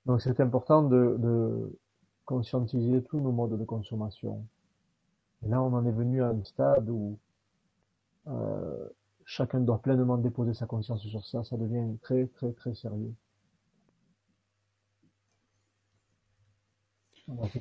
Donc 0.05 0.21
c'est 0.21 0.39
important 0.39 0.83
de, 0.83 1.77
conscientiser 2.25 3.03
tous 3.03 3.19
nos 3.19 3.31
modes 3.31 3.57
de 3.59 3.65
consommation. 3.65 4.43
Et 5.43 5.47
là, 5.47 5.61
on 5.61 5.73
en 5.73 5.85
est 5.85 5.91
venu 5.91 6.23
à 6.23 6.29
un 6.29 6.43
stade 6.43 6.89
où 6.89 7.19
euh, 8.27 8.87
chacun 9.25 9.59
doit 9.59 9.81
pleinement 9.81 10.17
déposer 10.17 10.53
sa 10.53 10.65
conscience 10.65 11.05
sur 11.05 11.25
ça. 11.25 11.43
Ça 11.43 11.57
devient 11.57 11.97
très, 12.01 12.27
très, 12.27 12.51
très 12.53 12.73
sérieux. 12.73 13.13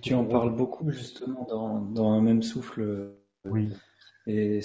Tu 0.03 0.12
en 0.15 0.27
parles 0.27 0.55
beaucoup 0.55 0.91
justement 0.91 1.47
dans, 1.49 1.81
dans 1.81 2.11
un 2.11 2.20
même 2.20 2.43
souffle. 2.43 3.15
Oui. 3.47 3.70
Et 4.27 4.61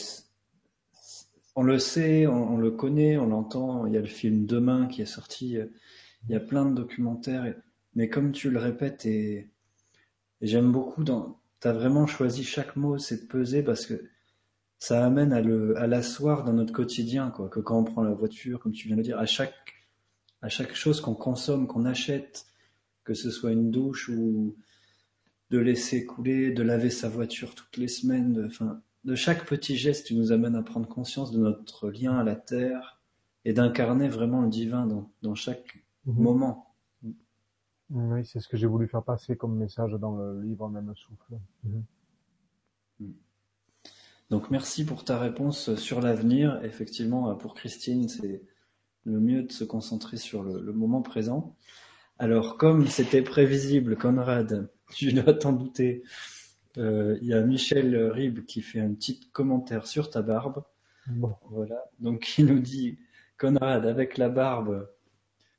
on 1.55 1.63
le 1.63 1.79
sait, 1.79 2.27
on, 2.27 2.57
le 2.57 2.71
connaît, 2.71 3.17
on 3.17 3.27
l'entend. 3.27 3.85
Il 3.85 3.93
y 3.93 3.97
a 3.97 4.01
le 4.01 4.07
film 4.07 4.45
Demain 4.45 4.87
qui 4.87 5.01
est 5.01 5.05
sorti. 5.05 5.57
Il 6.27 6.31
y 6.31 6.35
a 6.35 6.39
plein 6.39 6.65
de 6.65 6.75
documentaires. 6.75 7.53
Mais 7.95 8.09
comme 8.09 8.31
tu 8.31 8.49
le 8.49 8.59
répètes, 8.59 9.05
et, 9.05 9.49
j'aime 10.41 10.71
beaucoup, 10.71 11.03
tu 11.03 11.11
as 11.67 11.73
vraiment 11.73 12.07
choisi 12.07 12.43
chaque 12.43 12.75
mot, 12.75 12.97
c'est 12.97 13.27
peser 13.27 13.63
parce 13.63 13.85
que 13.85 14.09
ça 14.79 15.05
amène 15.05 15.33
à 15.33 15.41
le 15.41 15.77
à 15.77 15.87
l'asseoir 15.87 16.43
dans 16.45 16.53
notre 16.53 16.73
quotidien, 16.73 17.29
quoi. 17.29 17.49
Que 17.49 17.59
quand 17.59 17.79
on 17.79 17.83
prend 17.83 18.01
la 18.01 18.13
voiture, 18.13 18.59
comme 18.59 18.71
tu 18.71 18.87
viens 18.87 18.95
de 18.95 19.01
le 19.01 19.05
dire, 19.05 19.19
à 19.19 19.25
chaque 19.25 19.53
à 20.41 20.47
chaque 20.49 20.73
chose 20.73 21.01
qu'on 21.01 21.15
consomme, 21.15 21.67
qu'on 21.67 21.85
achète, 21.85 22.45
que 23.03 23.13
ce 23.13 23.29
soit 23.29 23.51
une 23.51 23.71
douche 23.71 24.09
ou 24.09 24.55
de 25.49 25.59
laisser 25.59 26.05
couler, 26.05 26.51
de 26.51 26.63
laver 26.63 26.89
sa 26.89 27.09
voiture 27.09 27.55
toutes 27.55 27.77
les 27.77 27.89
semaines, 27.89 28.33
de, 28.33 28.45
enfin, 28.45 28.81
de 29.03 29.15
chaque 29.15 29.45
petit 29.45 29.75
geste 29.75 30.07
qui 30.07 30.15
nous 30.15 30.31
amène 30.31 30.55
à 30.55 30.63
prendre 30.63 30.87
conscience 30.87 31.31
de 31.31 31.39
notre 31.39 31.89
lien 31.89 32.17
à 32.17 32.23
la 32.23 32.35
terre 32.35 33.01
et 33.43 33.51
d'incarner 33.53 34.07
vraiment 34.07 34.41
le 34.41 34.49
divin 34.49 34.85
dans, 34.85 35.11
dans 35.21 35.35
chaque 35.35 35.83
mhm. 36.05 36.23
moment. 36.23 36.75
Oui, 37.89 38.23
c'est 38.25 38.39
ce 38.39 38.47
que 38.47 38.55
j'ai 38.55 38.67
voulu 38.67 38.87
faire 38.87 39.03
passer 39.03 39.35
comme 39.35 39.57
message 39.57 39.91
dans 39.93 40.15
le 40.15 40.41
livre 40.41 40.69
Même 40.69 40.93
Souffle. 40.95 41.39
Mhm. 41.63 41.83
Donc 44.29 44.51
merci 44.51 44.85
pour 44.85 45.03
ta 45.03 45.17
réponse 45.17 45.75
sur 45.75 46.01
l'avenir. 46.01 46.59
Effectivement, 46.63 47.33
pour 47.35 47.55
Christine, 47.55 48.07
c'est 48.07 48.43
le 49.05 49.19
mieux 49.19 49.43
de 49.43 49.51
se 49.51 49.63
concentrer 49.63 50.17
sur 50.17 50.43
le, 50.43 50.71
moment 50.73 51.01
présent. 51.01 51.55
Alors, 52.19 52.57
comme 52.57 52.87
c'était 52.87 53.21
prévisible, 53.21 53.97
Conrad, 53.97 54.69
tu 54.93 55.13
dois 55.13 55.33
t'en 55.33 55.53
douter, 55.53 56.03
euh, 56.77 57.17
il 57.21 57.27
y 57.27 57.33
a 57.33 57.41
Michel 57.41 57.95
Rib 58.11 58.45
qui 58.45 58.61
fait 58.61 58.79
un 58.79 58.93
petit 58.93 59.19
commentaire 59.31 59.87
sur 59.87 60.09
ta 60.09 60.21
barbe. 60.21 60.63
Bon. 61.07 61.35
Voilà. 61.49 61.83
Donc, 61.99 62.37
il 62.37 62.45
nous 62.45 62.59
dit, 62.59 62.99
Conrad, 63.37 63.85
avec 63.85 64.17
la 64.17 64.29
barbe, 64.29 64.89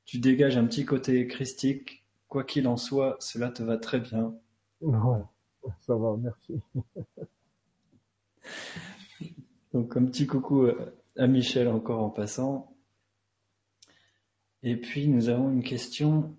tu 0.04 0.18
dégages 0.18 0.56
un 0.56 0.66
petit 0.66 0.84
côté 0.84 1.26
christique. 1.26 2.04
Quoi 2.28 2.44
qu'il 2.44 2.68
en 2.68 2.76
soit, 2.76 3.16
cela 3.18 3.50
te 3.50 3.64
va 3.64 3.76
très 3.76 3.98
bien. 3.98 4.34
Ouais, 4.80 5.18
ça 5.80 5.96
va, 5.96 6.16
merci. 6.16 6.60
Donc, 9.72 9.96
un 9.96 10.04
petit 10.04 10.26
coucou 10.26 10.68
à 11.16 11.26
Michel 11.26 11.68
encore 11.68 12.02
en 12.02 12.10
passant. 12.10 12.76
Et 14.62 14.76
puis, 14.76 15.08
nous 15.08 15.28
avons 15.28 15.50
une 15.50 15.62
question. 15.62 16.36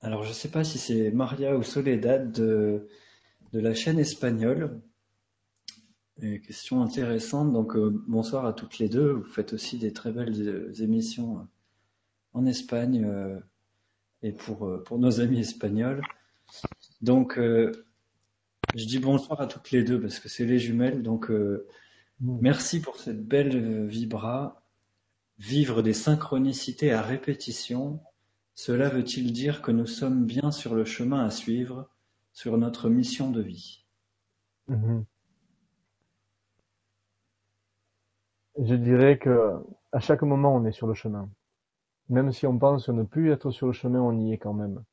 Alors, 0.00 0.22
je 0.22 0.30
ne 0.30 0.34
sais 0.34 0.50
pas 0.50 0.64
si 0.64 0.78
c'est 0.78 1.10
Maria 1.10 1.56
ou 1.56 1.62
Soledad 1.62 2.32
de, 2.32 2.88
la 3.52 3.74
chaîne 3.74 3.98
espagnole. 3.98 4.80
Une 6.18 6.40
question 6.40 6.82
intéressante. 6.82 7.52
Donc, 7.52 7.76
euh, 7.76 7.90
bonsoir 8.06 8.46
à 8.46 8.52
toutes 8.52 8.78
les 8.78 8.88
deux. 8.88 9.12
Vous 9.12 9.24
faites 9.24 9.52
aussi 9.52 9.78
des 9.78 9.92
très 9.92 10.12
belles 10.12 10.48
euh, 10.48 10.72
émissions 10.82 11.46
en 12.32 12.46
Espagne 12.46 13.04
euh, 13.04 13.38
et 14.22 14.32
pour, 14.32 14.82
pour 14.84 14.98
nos 14.98 15.20
amis 15.20 15.40
espagnols. 15.40 16.02
Donc, 17.02 17.38
je 18.74 18.86
dis 18.86 18.98
bonsoir 18.98 19.40
à 19.40 19.46
toutes 19.46 19.70
les 19.70 19.84
deux 19.84 20.00
parce 20.00 20.18
que 20.18 20.28
c'est 20.28 20.44
les 20.44 20.58
jumelles. 20.58 21.02
Donc, 21.02 21.30
merci 22.20 22.80
pour 22.80 22.96
cette 22.96 23.26
belle 23.26 23.86
vibra. 23.86 24.62
Vivre 25.38 25.82
des 25.82 25.94
synchronicités 25.94 26.92
à 26.92 27.02
répétition, 27.02 28.00
cela 28.54 28.88
veut-il 28.88 29.32
dire 29.32 29.62
que 29.62 29.72
nous 29.72 29.86
sommes 29.86 30.24
bien 30.24 30.50
sur 30.50 30.74
le 30.74 30.84
chemin 30.84 31.24
à 31.24 31.30
suivre, 31.30 31.88
sur 32.32 32.58
notre 32.58 32.88
mission 32.88 33.30
de 33.30 33.40
vie? 33.40 33.84
Mhm. 34.68 35.04
Je 38.58 38.74
dirais 38.74 39.18
que 39.18 39.54
à 39.92 40.00
chaque 40.00 40.22
moment 40.22 40.54
on 40.54 40.64
est 40.64 40.72
sur 40.72 40.86
le 40.86 40.94
chemin. 40.94 41.28
Même 42.08 42.32
si 42.32 42.46
on 42.46 42.58
pense 42.58 42.88
ne 42.88 43.02
plus 43.02 43.32
être 43.32 43.50
sur 43.50 43.66
le 43.66 43.72
chemin, 43.72 44.00
on 44.00 44.18
y 44.18 44.32
est 44.32 44.38
quand 44.38 44.52
même. 44.52 44.84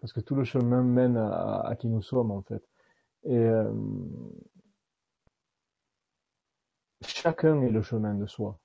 Parce 0.00 0.12
que 0.12 0.20
tout 0.20 0.34
le 0.34 0.44
chemin 0.44 0.82
mène 0.82 1.18
à, 1.18 1.76
qui 1.78 1.88
nous 1.88 2.02
sommes 2.02 2.30
en 2.30 2.42
fait. 2.42 2.62
Et 3.24 3.36
euh, 3.36 3.72
chacun 7.02 7.60
est 7.62 7.70
le 7.70 7.82
chemin 7.82 8.14
de 8.14 8.26
soi. 8.26 8.58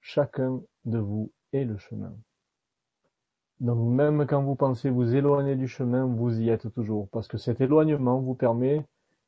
Chacun 0.00 0.60
de 0.84 0.98
vous 0.98 1.32
est 1.52 1.64
le 1.64 1.76
chemin. 1.78 2.16
Donc 3.60 3.78
même 3.78 4.26
quand 4.26 4.42
vous 4.42 4.54
pensez 4.54 4.88
vous 4.88 5.14
éloigner 5.14 5.54
du 5.54 5.68
chemin, 5.68 6.06
vous 6.06 6.40
y 6.40 6.48
êtes 6.48 6.72
toujours, 6.72 7.08
parce 7.10 7.28
que 7.28 7.36
cet 7.36 7.60
éloignement 7.60 8.20
vous 8.20 8.34
permet 8.34 8.86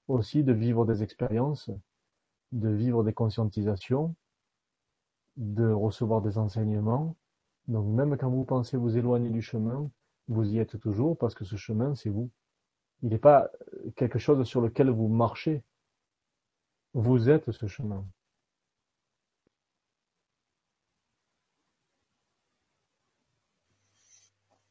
aussi 0.09 0.43
de 0.43 0.53
vivre 0.53 0.87
des 0.87 1.03
expériences, 1.03 1.71
de 2.53 2.71
vivre 2.71 3.05
des 3.05 3.13
conscientisations, 3.13 4.15
de 5.37 5.71
recevoir 5.71 6.23
des 6.23 6.39
enseignements. 6.39 7.17
Donc 7.69 7.87
même 7.87 8.17
quand 8.17 8.31
vous 8.31 8.45
pensez 8.45 8.77
vous 8.77 8.97
éloigner 8.97 9.31
du 9.31 9.43
chemin, 9.43 9.91
vous 10.29 10.49
y 10.51 10.59
êtes 10.59 10.79
toujours, 10.81 11.19
parce 11.19 11.35
que 11.35 11.45
ce 11.45 11.57
chemin, 11.57 11.95
c'est 11.95 12.11
vous. 12.11 12.31
Il 13.03 13.11
n'est 13.11 13.19
pas 13.19 13.51
quelque 13.97 14.19
chose 14.19 14.47
sur 14.47 14.61
lequel 14.61 14.91
vous 14.91 15.09
marchez. 15.09 15.63
Vous 16.95 17.29
êtes 17.29 17.51
ce 17.53 17.67
chemin. 17.67 18.07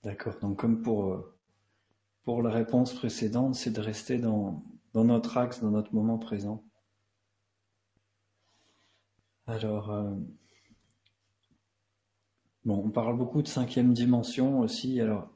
D'accord. 0.04 0.40
Donc 0.40 0.58
comme 0.60 0.82
pour, 0.82 1.14
euh, 1.14 2.42
la 2.42 2.50
réponse 2.50 2.94
précédente, 2.94 3.56
c'est 3.56 3.72
de 3.72 3.82
rester 3.82 4.18
dans, 4.18 4.64
dans 4.94 5.04
notre 5.04 5.38
axe, 5.38 5.62
dans 5.62 5.72
notre 5.72 5.94
moment 5.94 6.18
présent. 6.18 6.64
Alors, 9.48 9.92
euh, 9.92 10.16
bon, 12.66 12.84
on 12.86 12.90
parle 12.90 13.18
beaucoup 13.18 13.42
de 13.42 13.48
cinquième 13.48 13.94
dimension 13.94 14.60
aussi. 14.60 15.00
Alors, 15.02 15.30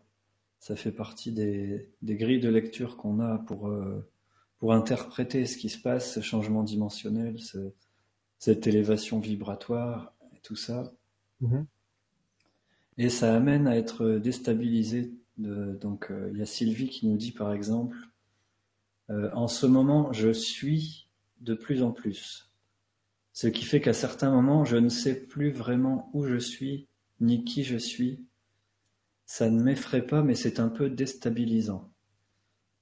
ça 0.65 0.75
fait 0.75 0.91
partie 0.91 1.31
des, 1.31 1.91
des 2.01 2.15
grilles 2.15 2.39
de 2.39 2.49
lecture 2.49 2.97
qu'on 2.97 3.19
a 3.19 3.37
pour, 3.37 3.67
euh, 3.67 4.03
pour 4.57 4.73
interpréter 4.73 5.45
ce 5.45 5.57
qui 5.57 5.69
se 5.69 5.77
passe, 5.79 6.15
ce 6.15 6.21
changement 6.21 6.63
dimensionnel, 6.63 7.37
cette 8.39 8.65
élévation 8.65 9.19
vibratoire 9.19 10.11
et 10.35 10.39
tout 10.39 10.55
ça. 10.55 10.91
Mm-hmm. 11.43 11.65
Et 12.97 13.09
ça 13.09 13.35
amène 13.35 13.67
à 13.67 13.77
être 13.77 14.13
déstabilisé. 14.13 15.13
donc 15.37 16.09
euh, 16.09 16.31
il 16.31 16.39
y 16.39 16.41
a 16.41 16.47
Sylvie 16.47 16.89
qui 16.89 17.05
nous 17.05 17.17
dit 17.17 17.31
par 17.31 17.53
exemple, 17.53 17.97
euh, 19.11 19.29
en 19.33 19.47
ce 19.47 19.67
moment 19.67 20.13
je 20.13 20.31
suis 20.31 21.09
de 21.41 21.53
plus 21.53 21.83
en 21.83 21.91
plus. 21.91 22.51
Ce 23.33 23.45
qui 23.45 23.65
fait 23.65 23.81
qu'à 23.81 23.93
certains 23.93 24.31
moments 24.31 24.65
je 24.65 24.77
ne 24.77 24.89
sais 24.89 25.27
plus 25.27 25.51
vraiment 25.51 26.09
où 26.13 26.25
je 26.25 26.37
suis 26.37 26.87
ni 27.21 27.43
qui 27.43 27.63
je 27.63 27.77
suis. 27.77 28.25
Ça 29.25 29.49
ne 29.49 29.61
m'effraie 29.61 30.05
pas 30.05 30.23
mais 30.23 30.35
c'est 30.35 30.59
un 30.59 30.69
peu 30.69 30.89
déstabilisant. 30.89 31.91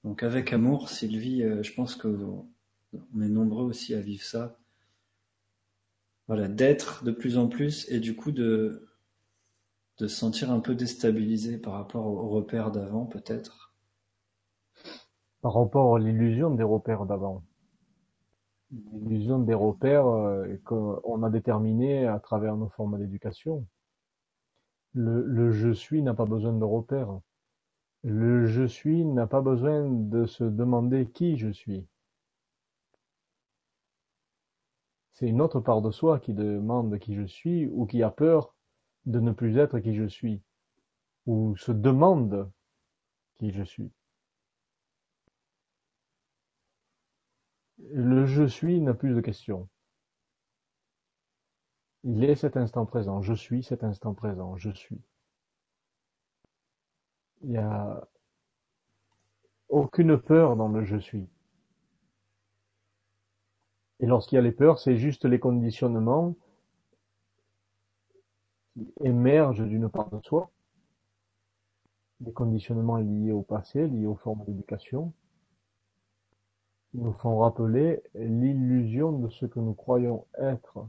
Donc 0.03 0.23
avec 0.23 0.51
amour, 0.53 0.89
Sylvie, 0.89 1.43
euh, 1.43 1.63
je 1.63 1.73
pense 1.73 1.95
que 1.95 2.07
on 2.93 3.21
est 3.21 3.29
nombreux 3.29 3.63
aussi 3.63 3.93
à 3.95 4.01
vivre 4.01 4.23
ça. 4.23 4.57
Voilà, 6.27 6.47
d'être 6.47 7.03
de 7.03 7.11
plus 7.11 7.37
en 7.37 7.47
plus 7.47 7.89
et 7.89 7.99
du 7.99 8.15
coup 8.15 8.31
de 8.31 8.87
de 9.99 10.07
se 10.07 10.15
sentir 10.15 10.51
un 10.51 10.59
peu 10.59 10.75
déstabilisé 10.75 11.57
par 11.57 11.73
rapport 11.73 12.05
aux 12.07 12.27
repères 12.29 12.71
d'avant, 12.71 13.05
peut-être 13.05 13.73
Par 15.41 15.53
rapport 15.53 15.95
à 15.95 15.99
l'illusion 15.99 16.49
des 16.49 16.63
repères 16.63 17.05
d'avant. 17.05 17.43
L'illusion 18.71 19.37
des 19.39 19.53
repères 19.53 20.07
euh, 20.07 20.57
qu'on 20.65 21.21
a 21.21 21.29
déterminés 21.29 22.07
à 22.07 22.19
travers 22.19 22.57
nos 22.57 22.69
formes 22.69 22.97
d'éducation. 22.97 23.67
Le, 24.95 25.51
je 25.51 25.71
suis 25.71 26.01
n'a 26.03 26.13
pas 26.13 26.25
besoin 26.25 26.53
de 26.53 26.63
repères. 26.63 27.19
Le 28.03 28.45
je 28.45 28.63
suis 28.63 29.05
n'a 29.05 29.27
pas 29.27 29.41
besoin 29.41 29.89
de 29.89 30.25
se 30.25 30.43
demander 30.43 31.07
qui 31.07 31.37
je 31.37 31.49
suis. 31.49 31.85
C'est 35.13 35.27
une 35.27 35.41
autre 35.41 35.59
part 35.59 35.81
de 35.81 35.91
soi 35.91 36.19
qui 36.19 36.33
demande 36.33 36.99
qui 36.99 37.15
je 37.15 37.23
suis 37.23 37.67
ou 37.67 37.85
qui 37.85 38.03
a 38.03 38.11
peur 38.11 38.55
de 39.05 39.19
ne 39.19 39.31
plus 39.31 39.57
être 39.57 39.79
qui 39.79 39.93
je 39.95 40.05
suis, 40.05 40.41
ou 41.25 41.55
se 41.57 41.71
demande 41.71 42.51
qui 43.35 43.51
je 43.51 43.63
suis. 43.63 43.91
Le 47.91 48.25
je 48.25 48.43
suis 48.43 48.81
n'a 48.81 48.93
plus 48.93 49.13
de 49.13 49.21
question. 49.21 49.67
Il 52.03 52.23
est 52.23 52.35
cet 52.35 52.57
instant 52.57 52.85
présent. 52.85 53.21
Je 53.21 53.33
suis 53.33 53.63
cet 53.63 53.83
instant 53.83 54.13
présent. 54.13 54.57
Je 54.57 54.71
suis. 54.71 55.01
Il 57.43 57.51
n'y 57.51 57.57
a 57.57 58.07
aucune 59.69 60.17
peur 60.17 60.55
dans 60.55 60.67
le 60.67 60.83
je 60.83 60.97
suis. 60.97 61.27
Et 63.99 64.05
lorsqu'il 64.05 64.35
y 64.35 64.39
a 64.39 64.41
les 64.41 64.51
peurs, 64.51 64.79
c'est 64.79 64.97
juste 64.97 65.25
les 65.25 65.39
conditionnements 65.39 66.35
qui 68.73 68.91
émergent 69.01 69.65
d'une 69.65 69.89
part 69.89 70.09
de 70.09 70.19
soi, 70.23 70.51
des 72.19 72.33
conditionnements 72.33 72.97
liés 72.97 73.31
au 73.31 73.43
passé, 73.43 73.87
liés 73.87 74.05
aux 74.05 74.15
formes 74.15 74.43
d'éducation, 74.45 75.13
qui 76.91 76.97
nous 76.97 77.13
font 77.13 77.39
rappeler 77.39 78.03
l'illusion 78.13 79.17
de 79.19 79.29
ce 79.29 79.45
que 79.45 79.59
nous 79.59 79.73
croyons 79.73 80.25
être, 80.37 80.87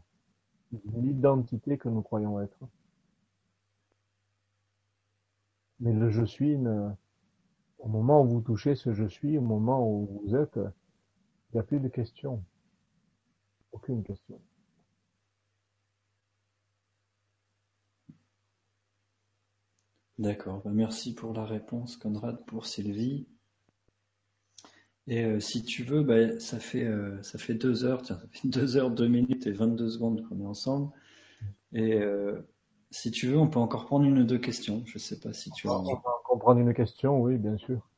l'identité 0.97 1.79
que 1.79 1.89
nous 1.89 2.03
croyons 2.03 2.41
être. 2.41 2.59
Mais 5.81 5.93
le 5.93 6.11
je 6.11 6.25
suis, 6.25 6.57
au 7.79 7.89
moment 7.89 8.23
où 8.23 8.29
vous 8.29 8.41
touchez 8.41 8.75
ce 8.75 8.93
je 8.93 9.07
suis, 9.07 9.39
au 9.39 9.43
moment 9.43 9.89
où 9.89 10.23
vous 10.25 10.37
êtes, 10.37 10.57
il 10.57 11.55
n'y 11.55 11.61
a 11.61 11.63
plus 11.63 11.81
de 11.81 11.89
question. 11.89 12.43
Aucune 13.73 14.03
question. 14.03 14.41
D'accord, 20.19 20.63
bah, 20.65 20.71
merci 20.73 21.13
pour 21.13 21.33
la 21.35 21.45
réponse 21.45 21.97
Conrad, 21.97 22.45
pour 22.47 22.67
Sylvie. 22.67 23.27
Et 25.07 25.25
euh, 25.25 25.39
si 25.39 25.63
tu 25.63 25.83
veux, 25.83 26.03
bah, 26.03 26.39
ça 26.41 26.59
fait 26.59 26.85
euh, 26.85 27.23
ça 27.23 27.39
fait 27.39 27.55
deux 27.55 27.85
heures, 27.85 28.03
tiens, 28.03 28.19
ça 28.19 28.27
fait 28.31 28.49
deux 28.49 28.77
heures, 28.77 28.91
deux 28.91 29.09
minutes 29.09 29.47
et 29.47 29.53
22 29.53 29.91
secondes 29.91 30.27
qu'on 30.27 30.41
est 30.41 30.47
ensemble. 30.47 30.91
Et 31.73 31.95
euh, 31.95 32.41
si 32.91 33.11
tu 33.11 33.29
veux, 33.29 33.39
on 33.39 33.49
peut 33.49 33.59
encore 33.59 33.87
prendre 33.87 34.07
une 34.07 34.19
ou 34.19 34.25
deux 34.25 34.39
questions. 34.39 34.83
Je 34.87 34.99
sais 34.99 35.19
pas 35.21 35.33
si 35.33 35.51
tu 35.51 35.69
as. 35.69 35.79
On 35.79 35.85
peut 35.85 35.91
encore 35.91 36.39
prendre 36.39 36.61
une 36.61 36.73
question, 36.73 37.21
oui, 37.21 37.37
bien 37.37 37.59
sûr. 37.59 37.89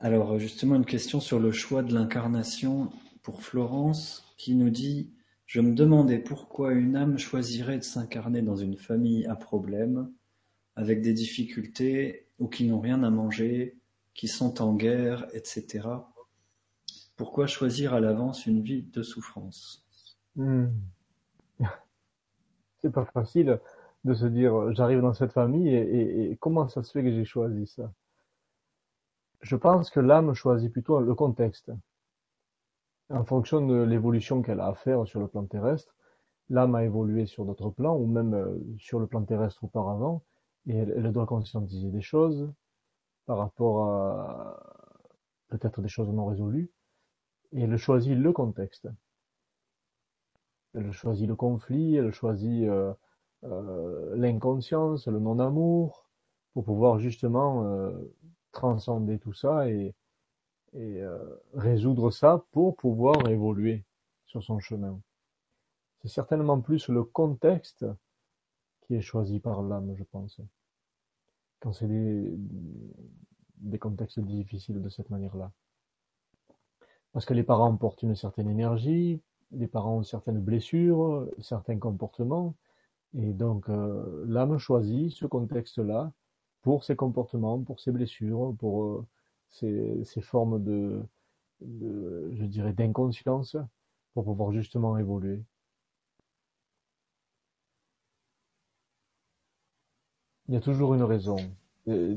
Alors 0.00 0.38
justement, 0.38 0.76
une 0.76 0.84
question 0.84 1.18
sur 1.20 1.40
le 1.40 1.50
choix 1.50 1.82
de 1.82 1.94
l'incarnation 1.94 2.90
pour 3.22 3.42
Florence 3.42 4.34
qui 4.36 4.54
nous 4.54 4.70
dit 4.70 5.10
Je 5.46 5.60
me 5.60 5.74
demandais 5.74 6.18
pourquoi 6.18 6.72
une 6.72 6.94
âme 6.94 7.18
choisirait 7.18 7.78
de 7.78 7.84
s'incarner 7.84 8.42
dans 8.42 8.56
une 8.56 8.76
famille 8.76 9.26
à 9.26 9.34
problème, 9.34 10.12
avec 10.76 11.00
des 11.00 11.14
difficultés 11.14 12.26
ou 12.38 12.48
qui 12.48 12.66
n'ont 12.66 12.80
rien 12.80 13.02
à 13.02 13.10
manger, 13.10 13.78
qui 14.18 14.26
sont 14.26 14.60
en 14.60 14.74
guerre, 14.74 15.28
etc. 15.32 15.88
Pourquoi 17.16 17.46
choisir 17.46 17.94
à 17.94 18.00
l'avance 18.00 18.46
une 18.46 18.62
vie 18.62 18.82
de 18.82 19.04
souffrance? 19.04 19.86
Hmm. 20.34 20.66
C'est 22.78 22.90
pas 22.90 23.04
facile 23.04 23.60
de 24.02 24.14
se 24.14 24.26
dire 24.26 24.72
j'arrive 24.72 25.02
dans 25.02 25.14
cette 25.14 25.32
famille 25.32 25.72
et, 25.72 26.36
comment 26.40 26.66
ça 26.66 26.82
se 26.82 26.90
fait 26.90 27.04
que 27.04 27.12
j'ai 27.12 27.24
choisi 27.24 27.68
ça? 27.68 27.92
Je 29.40 29.54
pense 29.54 29.88
que 29.88 30.00
l'âme 30.00 30.34
choisit 30.34 30.72
plutôt 30.72 30.98
le 30.98 31.14
contexte. 31.14 31.70
En 33.10 33.24
fonction 33.24 33.64
de 33.64 33.82
l'évolution 33.82 34.42
qu'elle 34.42 34.58
a 34.58 34.66
à 34.66 34.74
faire 34.74 35.06
sur 35.06 35.20
le 35.20 35.28
plan 35.28 35.44
terrestre, 35.46 35.94
l'âme 36.50 36.74
a 36.74 36.82
évolué 36.82 37.26
sur 37.26 37.44
d'autres 37.44 37.70
plans 37.70 37.96
ou 37.96 38.08
même 38.08 38.34
euh, 38.34 38.58
sur 38.78 38.98
le 38.98 39.06
plan 39.06 39.22
terrestre 39.22 39.62
auparavant 39.62 40.24
et 40.66 40.76
elle, 40.76 41.12
doit 41.12 41.26
conscientiser 41.26 41.90
des 41.90 42.02
choses 42.02 42.52
par 43.28 43.36
rapport 43.36 43.84
à 43.84 44.58
peut-être 45.48 45.82
des 45.82 45.88
choses 45.88 46.08
non 46.08 46.24
résolues 46.24 46.70
et 47.52 47.60
elle 47.60 47.76
choisit 47.76 48.16
le 48.16 48.32
contexte. 48.32 48.88
Elle 50.72 50.92
choisit 50.92 51.28
le 51.28 51.36
conflit, 51.36 51.96
elle 51.96 52.10
choisit 52.10 52.64
euh, 52.64 52.94
euh, 53.44 54.16
l'inconscience, 54.16 55.08
le 55.08 55.18
non-amour, 55.18 56.08
pour 56.54 56.64
pouvoir 56.64 57.00
justement 57.00 57.64
euh, 57.64 57.92
transcender 58.52 59.18
tout 59.18 59.34
ça 59.34 59.68
et, 59.68 59.94
et 60.72 61.02
résoudre 61.52 62.10
ça 62.10 62.46
pour 62.52 62.76
pouvoir 62.76 63.28
évoluer 63.28 63.84
sur 64.24 64.42
son 64.42 64.58
chemin. 64.58 64.98
C'est 66.00 66.08
certainement 66.08 66.62
plus 66.62 66.88
le 66.88 67.04
contexte 67.04 67.84
qui 68.86 68.94
est 68.94 69.02
choisi 69.02 69.38
par 69.38 69.60
l'âme, 69.60 69.94
je 69.96 70.04
pense. 70.04 70.40
Quand 71.60 71.72
c'est 71.72 71.88
des, 71.88 72.38
des 73.60 73.78
contextes 73.78 74.20
difficiles 74.20 74.80
de 74.80 74.88
cette 74.88 75.10
manière-là. 75.10 75.52
Parce 77.12 77.24
que 77.24 77.34
les 77.34 77.42
parents 77.42 77.74
portent 77.76 78.02
une 78.02 78.14
certaine 78.14 78.48
énergie, 78.48 79.20
les 79.52 79.66
parents 79.66 79.98
ont 79.98 80.02
certaines 80.02 80.40
blessures, 80.40 81.28
certains 81.40 81.78
comportements, 81.78 82.54
et 83.14 83.32
donc 83.32 83.68
euh, 83.68 84.24
l'âme 84.28 84.58
choisit 84.58 85.10
ce 85.12 85.26
contexte-là 85.26 86.12
pour 86.62 86.84
ses 86.84 86.96
comportements, 86.96 87.60
pour 87.62 87.80
ses 87.80 87.92
blessures, 87.92 88.54
pour 88.58 88.84
euh, 88.84 89.06
ses, 90.04 90.20
formes 90.20 90.62
de, 90.62 91.02
je 91.62 92.44
dirais, 92.44 92.74
d'inconscience, 92.74 93.56
pour 94.12 94.24
pouvoir 94.24 94.52
justement 94.52 94.98
évoluer. 94.98 95.42
Il 100.48 100.54
y 100.54 100.56
a 100.56 100.60
toujours 100.60 100.94
une 100.94 101.02
raison. 101.02 101.36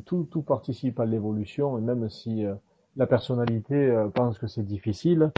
tout, 0.05 0.23
tout 0.23 0.41
participe 0.41 0.99
à 0.99 1.05
l'évolution, 1.05 1.77
et 1.77 1.81
même 1.81 2.09
si 2.09 2.45
euh, 2.45 2.55
la 2.95 3.07
personnalité 3.07 3.93
pense 4.13 4.37
que 4.39 4.47
c'est 4.47 4.63
difficile, 4.63 5.31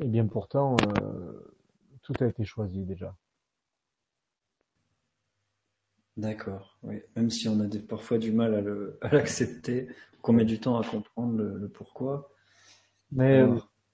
et 0.00 0.08
bien 0.08 0.26
pourtant, 0.26 0.76
euh, 1.00 1.54
tout 2.02 2.14
a 2.20 2.26
été 2.26 2.44
choisi 2.44 2.84
déjà. 2.84 3.14
D'accord, 6.16 6.78
oui. 6.82 7.00
Même 7.16 7.30
si 7.30 7.48
on 7.48 7.60
a 7.60 7.66
parfois 7.88 8.18
du 8.18 8.32
mal 8.32 8.98
à 9.00 9.08
l'accepter, 9.12 9.88
qu'on 10.20 10.32
met 10.32 10.44
du 10.44 10.60
temps 10.60 10.78
à 10.78 10.84
comprendre 10.84 11.36
le, 11.36 11.68
pourquoi. 11.68 12.30
Mais 13.12 13.44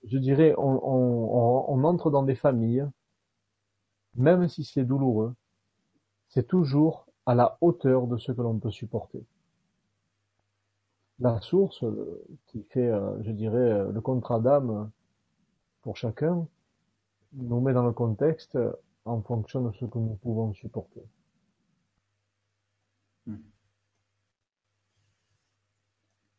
je 0.05 0.19
dirais, 0.19 0.55
on, 0.57 1.85
entre 1.85 2.11
dans 2.11 2.23
des 2.23 2.35
familles, 2.35 2.87
même 4.15 4.49
si 4.49 4.65
c'est 4.65 4.85
douloureux, 4.85 5.35
c'est 6.29 6.47
toujours 6.47 7.08
à 7.29 7.35
la 7.35 7.59
hauteur 7.61 8.07
de 8.07 8.17
ce 8.17 8.33
que 8.33 8.41
l'on 8.41 8.59
peut 8.59 8.71
supporter. 8.71 9.23
La 11.19 11.39
source 11.43 11.85
euh, 11.85 12.25
qui 12.47 12.63
fait, 12.63 12.89
euh, 12.89 13.23
je 13.23 13.33
dirais, 13.33 13.93
le 13.93 14.01
contrat 14.01 14.41
d'âme 14.41 14.91
pour 15.83 15.99
chacun 15.99 16.49
nous 17.35 17.61
met 17.61 17.75
dans 17.75 17.85
le 17.85 17.93
contexte 17.93 18.59
en 19.05 19.21
fonction 19.21 19.63
de 19.63 19.73
ce 19.73 19.85
que 19.85 19.99
nous 19.99 20.15
pouvons 20.15 20.55
supporter. 20.55 21.03
Hmm. 23.27 23.37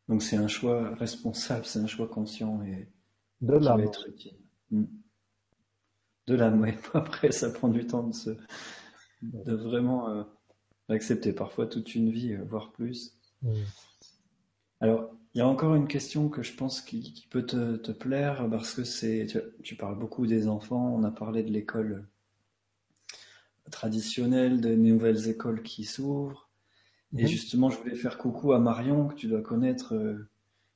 Donc 0.08 0.24
c'est 0.24 0.38
un 0.38 0.48
choix 0.48 0.92
responsable, 0.96 1.66
c'est 1.66 1.78
un 1.78 1.86
choix 1.86 2.08
conscient 2.08 2.64
et 2.64 2.88
de 3.42 3.80
être 3.80 4.08
utile. 4.08 4.38
Hmm. 4.72 4.86
De 6.26 6.34
l'âme, 6.34 6.60
oui. 6.60 6.72
Après, 6.94 7.30
ça 7.30 7.48
prend 7.50 7.68
du 7.68 7.86
temps 7.86 8.08
de 8.08 8.12
se, 8.12 8.30
de 9.22 9.54
vraiment 9.54 10.08
euh, 10.08 10.24
accepter 10.90 11.32
parfois 11.32 11.66
toute 11.66 11.94
une 11.94 12.10
vie, 12.10 12.34
euh, 12.34 12.44
voire 12.48 12.72
plus. 12.72 13.16
Hmm. 13.42 13.54
Alors, 14.80 15.10
il 15.34 15.38
y 15.38 15.40
a 15.42 15.46
encore 15.46 15.74
une 15.74 15.86
question 15.86 16.28
que 16.28 16.42
je 16.42 16.54
pense 16.54 16.80
qui, 16.80 17.26
peut 17.30 17.46
te, 17.46 17.92
plaire 17.92 18.48
parce 18.50 18.74
que 18.74 18.82
c'est, 18.82 19.26
tu, 19.62 19.76
parles 19.76 19.98
beaucoup 19.98 20.26
des 20.26 20.48
enfants, 20.48 20.92
on 20.94 21.04
a 21.04 21.10
parlé 21.10 21.42
de 21.42 21.50
l'école 21.50 22.06
traditionnelle, 23.70 24.60
des 24.60 24.76
nouvelles 24.76 25.28
écoles 25.28 25.62
qui 25.62 25.84
s'ouvrent. 25.84 26.50
Et 27.16 27.22
mhm. 27.22 27.28
justement, 27.28 27.70
je 27.70 27.78
voulais 27.78 27.94
faire 27.94 28.18
coucou 28.18 28.52
à 28.52 28.58
Marion, 28.58 29.06
que 29.06 29.14
tu 29.14 29.28
dois 29.28 29.42
connaître, 29.42 29.94
euh, 29.94 30.28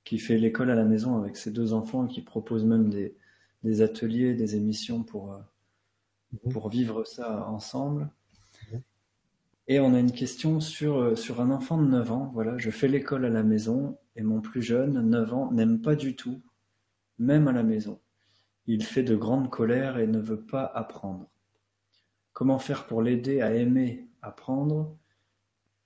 qui 0.05 0.19
fait 0.19 0.39
l'école 0.39 0.71
à 0.71 0.75
la 0.77 0.85
maison 0.85 1.19
avec 1.19 1.37
ses 1.37 1.51
deux 1.51 1.73
enfants, 1.73 2.07
qui 2.07 2.23
propose 2.23 2.65
même 2.65 2.91
des, 2.91 3.83
ateliers, 3.83 4.35
des 4.35 4.55
émissions 4.55 5.03
pour, 5.03 5.33
euh, 5.33 5.39
mhm. 6.45 6.53
pour 6.53 6.69
vivre 6.69 7.05
ça 7.05 7.49
ensemble. 7.49 8.09
Et 9.67 9.81
on 9.81 9.95
a 9.95 9.99
une 9.99 10.13
question 10.13 10.61
sur, 10.61 10.99
euh, 10.99 11.15
un 11.39 11.51
enfant 11.51 11.79
de 11.79 11.87
9 11.87 12.13
ans. 12.13 12.31
Voilà, 12.35 12.59
je 12.59 12.71
fais 12.71 12.89
l'école 12.89 13.25
à 13.25 13.31
la 13.31 13.43
maison 13.43 13.99
et 14.17 14.23
mon 14.23 14.41
plus 14.41 14.63
jeune, 14.63 15.01
9 15.01 15.33
ans, 15.33 15.53
n'aime 15.53 15.81
pas 15.81 15.97
du 15.97 16.17
tout, 16.17 16.43
même 17.19 17.49
à 17.49 17.53
la 17.53 17.63
maison. 17.63 18.01
Il 18.67 18.85
fait 18.85 19.03
de 19.03 19.17
grandes 19.17 19.51
colères 19.51 19.99
et 19.99 20.07
ne 20.07 20.21
veut 20.21 20.41
pas 20.41 20.65
apprendre. 20.65 21.29
Comment 22.33 22.59
faire 22.59 22.87
pour 22.87 23.01
l'aider 23.03 23.41
à 23.41 23.55
aimer 23.55 24.07
apprendre? 24.23 24.97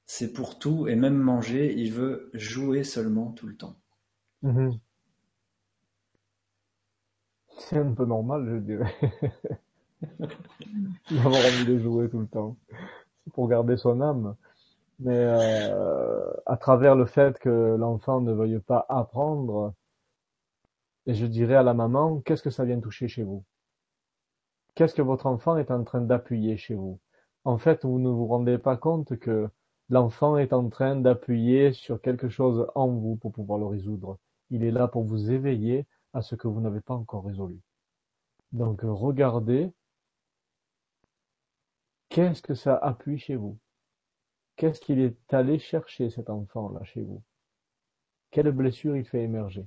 C'est 0.07 0.33
pour 0.33 0.59
tout 0.59 0.89
et 0.89 0.97
même 0.97 1.19
manger, 1.19 1.75
il 1.77 1.93
veut 1.93 2.31
jouer 2.35 2.83
seulement 2.83 3.31
tout 3.33 3.47
le 3.47 3.57
temps. 3.57 3.77
Mhm. 4.43 4.79
C'est 7.59 7.79
un 7.79 7.93
peu 7.93 8.07
normal, 8.07 8.49
je 8.49 8.57
dirais. 8.57 8.95
D'avoir 11.11 11.35
envie 11.35 11.67
de 11.67 11.79
jouer 11.79 12.09
tout 12.09 12.21
le 12.21 12.29
temps. 12.29 12.57
Pour 13.35 13.49
garder 13.49 13.77
son 13.77 14.01
âme 14.01 14.37
mais 14.99 15.17
euh, 15.17 16.33
à 16.47 16.57
travers 16.57 16.97
le 16.97 17.07
fait 17.07 17.39
que 17.39 17.77
l'enfant 17.79 18.21
ne 18.21 18.33
veuille 18.33 18.59
pas 18.59 18.85
apprendre, 18.89 19.75
et 21.07 21.15
je 21.15 21.27
dirais 21.27 21.55
à 21.55 21.63
la 21.63 21.75
maman, 21.75 22.21
qu'est-ce 22.21 22.43
que 22.43 22.51
ça 22.51 22.65
vient 22.65 22.81
toucher 22.81 23.09
chez 23.09 23.23
vous? 23.23 23.45
Qu'est-ce 24.75 24.95
que 24.95 25.03
votre 25.03 25.27
enfant 25.27 25.57
est 25.57 25.71
en 25.71 25.85
train 25.85 26.01
d'appuyer 26.01 26.57
chez 26.57 26.75
vous? 26.75 27.01
En 27.45 27.59
fait, 27.59 27.85
vous 27.85 27.99
ne 27.99 28.09
vous 28.09 28.27
rendez 28.27 28.59
pas 28.59 28.77
compte 28.77 29.19
que 29.19 29.49
l'enfant 29.89 30.37
est 30.37 30.53
en 30.53 30.69
train 30.69 30.97
d'appuyer 30.97 31.73
sur 31.73 32.01
quelque 32.01 32.29
chose 32.29 32.67
en 32.75 32.89
vous 32.89 33.17
pour 33.17 33.33
pouvoir 33.33 33.59
le 33.59 33.67
résoudre. 33.67 34.19
Il 34.51 34.65
est 34.65 34.71
là 34.71 34.89
pour 34.89 35.05
vous 35.05 35.31
éveiller 35.31 35.87
à 36.13 36.23
ce 36.23 36.35
que 36.35 36.49
vous 36.49 36.61
n'avez 36.61 36.81
pas 36.81 36.95
encore 36.95 37.25
résolu. 37.25 37.59
Donc 38.53 38.81
regardez, 38.83 39.73
qu'est-ce 42.09 42.43
que 42.43 42.55
ça 42.55 42.77
appuie 42.77 43.19
chez 43.19 43.37
vous? 43.37 43.59
Qu'est-ce 44.57 44.81
qu'il 44.81 44.99
est 44.99 45.33
allé 45.33 45.59
chercher 45.59 46.11
cet 46.11 46.31
enfant-là 46.31 46.83
chez 46.85 47.03
vous? 47.03 47.23
Quelle 48.31 48.51
blessure 48.51 48.97
il 48.97 49.05
fait 49.05 49.23
émerger? 49.23 49.67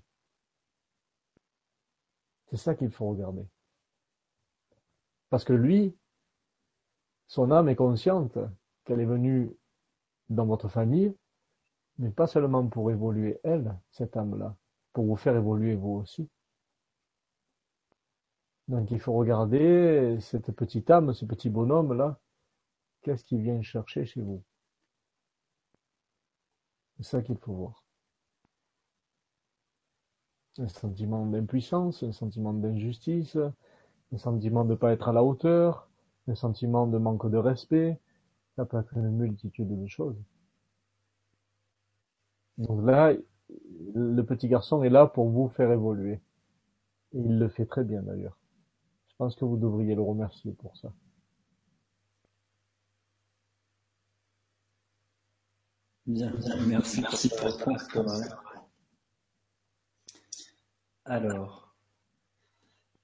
C'est 2.47 2.57
ça 2.57 2.76
qu'il 2.76 2.91
faut 2.91 3.09
regarder. 3.09 3.47
Parce 5.30 5.45
que 5.45 5.53
lui, 5.53 5.95
son 7.27 7.51
âme 7.51 7.69
est 7.69 7.76
consciente 7.77 8.38
qu'elle 8.84 8.99
est 8.99 9.05
venue 9.05 9.55
dans 10.30 10.45
votre 10.45 10.68
famille, 10.68 11.15
mais 11.97 12.09
pas 12.09 12.27
seulement 12.27 12.68
pour 12.68 12.91
évoluer 12.91 13.39
elle, 13.43 13.77
cette 13.91 14.18
âme-là, 14.18 14.57
pour 14.91 15.05
vous 15.05 15.15
faire 15.15 15.38
évoluer 15.38 15.76
vous 15.76 15.91
aussi. 15.91 16.30
Donc 18.68 18.91
il 18.91 18.99
faut 18.99 19.13
regarder 19.13 20.18
cette 20.19 20.51
petite 20.51 20.89
âme, 20.91 21.13
ce 21.13 21.26
petit 21.26 21.49
bonhomme-là, 21.49 22.19
qu'est-ce 23.02 23.23
qu'il 23.23 23.41
vient 23.41 23.61
chercher 23.61 24.06
chez 24.06 24.22
vous? 24.22 24.44
C'est 26.98 27.03
ça 27.03 27.22
qu'il 27.22 27.38
faut 27.38 27.53
voir. 27.53 27.84
Un 30.57 30.68
sentiment 30.68 31.26
d'impuissance, 31.26 32.03
un 32.03 32.11
sentiment 32.11 32.53
d'injustice, 32.53 33.38
un 34.11 34.18
sentiment 34.18 34.65
de 34.65 34.72
ne 34.72 34.76
pas 34.76 34.91
être 34.91 35.10
à 35.10 35.14
la 35.14 35.23
hauteur, 35.23 35.90
un 36.28 36.36
sentiment 36.36 36.88
de 36.88 36.98
manque 36.98 37.30
de 37.30 37.38
respect, 37.38 37.99
ça 38.56 38.65
peut 38.65 38.80
être 38.80 38.95
une 38.95 39.11
multitude 39.11 39.82
de 39.82 39.88
choses. 39.88 40.18
Donc 42.57 42.86
là, 42.86 43.14
le 43.95 44.22
petit 44.22 44.48
garçon 44.48 44.84
est 44.84 44.90
là 44.90 45.07
pour 45.07 45.30
vous 45.30 45.49
faire 45.49 45.72
évoluer. 45.72 46.19
Et 47.14 47.19
il 47.19 47.40
le 47.40 47.49
fait 47.49 47.65
très 47.65 47.84
bien 47.84 48.02
d'ailleurs. 48.02 48.38
pense 49.18 49.36
que 49.36 49.45
vous 49.45 49.57
devriez 49.57 49.95
le 49.95 50.02
remercier 50.02 50.52
pour 50.53 50.76
ça. 50.78 50.94
Merci, 56.67 57.29
pour 57.29 57.47
réponse, 57.47 57.83
Alors, 61.05 61.75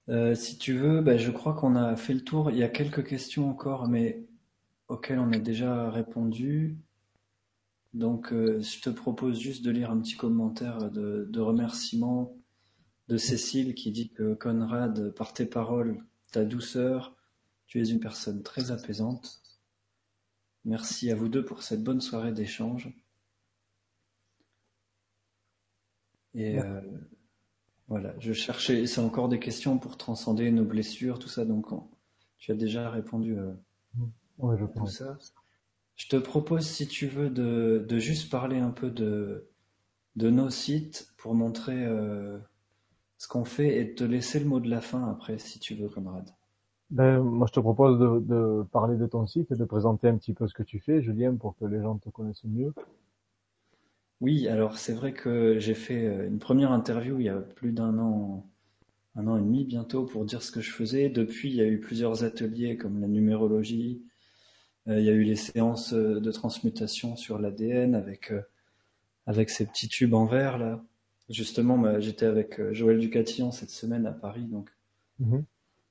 euh, 0.10 0.36
si 0.36 0.58
tu 0.58 0.74
veux, 0.74 1.02
bah, 1.02 1.18
je 1.18 1.32
crois 1.32 1.54
qu'on 1.54 1.76
a 1.76 1.96
fait 1.96 2.14
le 2.14 2.24
tour. 2.24 2.52
Il 2.52 2.58
y 2.58 2.64
a 2.64 2.70
quelques 2.70 3.06
questions 3.06 3.50
encore, 3.50 3.88
mais 3.88 4.26
auxquelles 4.88 5.20
on 5.20 5.32
a 5.32 5.40
déjà 5.40 5.90
répondu. 5.90 6.78
Donc, 7.94 8.32
euh, 8.32 8.62
je 8.62 8.82
te 8.82 8.90
propose 8.90 9.40
juste 9.40 9.64
de 9.66 9.72
lire 9.72 9.92
un 9.92 10.00
petit 10.00 10.16
commentaire 10.16 10.92
de, 10.92 11.40
remerciement 11.40 12.38
de 13.08 13.18
Cécile 13.18 13.74
qui 13.74 13.92
dit 13.92 14.10
que 14.10 14.34
Conrad, 14.34 15.12
par 15.12 15.34
tes 15.34 15.46
paroles, 15.46 16.04
ta 16.32 16.46
douceur, 16.46 17.16
tu 17.68 17.82
es 17.82 17.90
une 17.90 18.00
personne 18.00 18.44
très 18.44 18.72
apaisante. 18.72 19.42
Merci 20.66 21.12
à 21.12 21.16
vous 21.16 21.30
deux 21.30 21.46
pour 21.46 21.64
cette 21.64 21.84
bonne 21.84 22.02
soirée 22.02 22.32
d'échange. 22.32 22.90
Et 26.34 26.60
euh, 26.60 26.82
voilà, 27.88 28.14
je 28.20 28.34
cherchais, 28.34 28.86
c'est 28.86 29.02
encore 29.02 29.30
des 29.30 29.40
questions 29.40 29.78
pour 29.80 29.98
transcender 29.98 30.52
nos 30.52 30.66
blessures, 30.66 31.20
tout 31.20 31.30
ça, 31.30 31.46
donc 31.46 31.68
tu 32.38 32.52
as 32.52 32.56
déjà 32.56 32.90
répondu 32.90 33.38
euh, 33.38 33.54
je 34.40 34.64
à 34.64 34.68
tout 34.68 34.88
ça. 34.88 35.18
Je 35.96 36.08
te 36.08 36.16
propose, 36.16 36.68
si 36.68 36.88
tu 36.88 37.08
veux, 37.08 37.30
de, 37.30 37.98
juste 37.98 38.30
parler 38.30 38.60
un 38.60 38.70
peu 38.70 38.92
de, 38.92 39.50
de 40.16 40.30
nos 40.30 40.52
sites 40.52 41.12
pour 41.18 41.34
montrer 41.34 41.86
euh, 41.86 42.38
ce 43.18 43.28
qu'on 43.28 43.46
fait 43.46 43.78
et 43.78 43.86
de 43.86 43.94
te 43.96 44.04
laisser 44.04 44.40
le 44.40 44.46
mot 44.46 44.60
de 44.60 44.70
la 44.70 44.82
fin 44.82 45.10
après, 45.10 45.40
si 45.40 45.60
tu 45.60 45.74
veux, 45.74 45.90
Conrad. 45.90 46.30
Ben, 46.90 47.20
moi, 47.20 47.48
je 47.48 47.54
te 47.54 47.60
propose 47.60 48.00
de, 48.00 48.64
parler 48.72 48.98
de 48.98 49.06
ton 49.06 49.28
site 49.28 49.52
et 49.52 49.56
de 49.56 49.66
présenter 49.66 50.08
un 50.08 50.18
petit 50.18 50.34
peu 50.34 50.48
ce 50.48 50.54
que 50.54 50.64
tu 50.64 50.80
fais, 50.80 51.02
Julien, 51.02 51.36
pour 51.36 51.58
que 51.58 51.66
les 51.66 51.82
gens 51.82 51.98
te 51.98 52.10
connaissent 52.10 52.46
mieux. 52.46 52.74
Oui, 54.22 54.48
alors 54.48 54.78
c'est 54.78 54.94
vrai 54.94 55.14
que 55.14 55.60
j'ai 55.60 55.76
fait 55.76 56.08
euh, 56.08 56.28
une 56.28 56.40
première 56.40 56.72
interview 56.72 57.20
il 57.20 57.26
y 57.26 57.30
a 57.30 57.40
plus 57.40 57.72
d'un 57.72 58.00
an, 58.00 58.50
un 59.16 59.28
an 59.28 59.38
et 59.38 59.42
demi 59.42 59.64
bientôt 59.64 60.06
pour 60.06 60.26
dire 60.26 60.42
ce 60.42 60.52
que 60.52 60.62
je 60.62 60.72
faisais. 60.72 61.10
Depuis, 61.10 61.50
il 61.50 61.56
y 61.56 61.62
a 61.62 61.68
eu 61.68 61.80
plusieurs 61.80 62.24
ateliers 62.24 62.78
comme 62.78 63.00
la 63.00 63.08
numérologie, 63.08 64.02
euh, 64.88 65.00
il 65.00 65.06
y 65.06 65.10
a 65.10 65.14
eu 65.14 65.24
les 65.24 65.36
séances 65.36 65.94
euh, 65.94 66.20
de 66.20 66.32
transmutation 66.32 67.16
sur 67.16 67.38
l'ADN 67.38 67.94
avec 67.94 68.34
avec 69.28 69.50
ces 69.50 69.66
petits 69.68 69.90
tubes 69.90 70.14
en 70.14 70.26
verre 70.26 70.58
là. 70.58 70.84
Justement, 71.30 71.78
bah, 71.78 72.00
j'étais 72.00 72.26
avec 72.26 72.60
Joël 72.72 73.00
Ducatillon 73.00 73.52
cette 73.52 73.70
semaine 73.70 74.08
à 74.08 74.14
Paris, 74.14 74.46
donc 74.46 74.72
mhm 75.20 75.44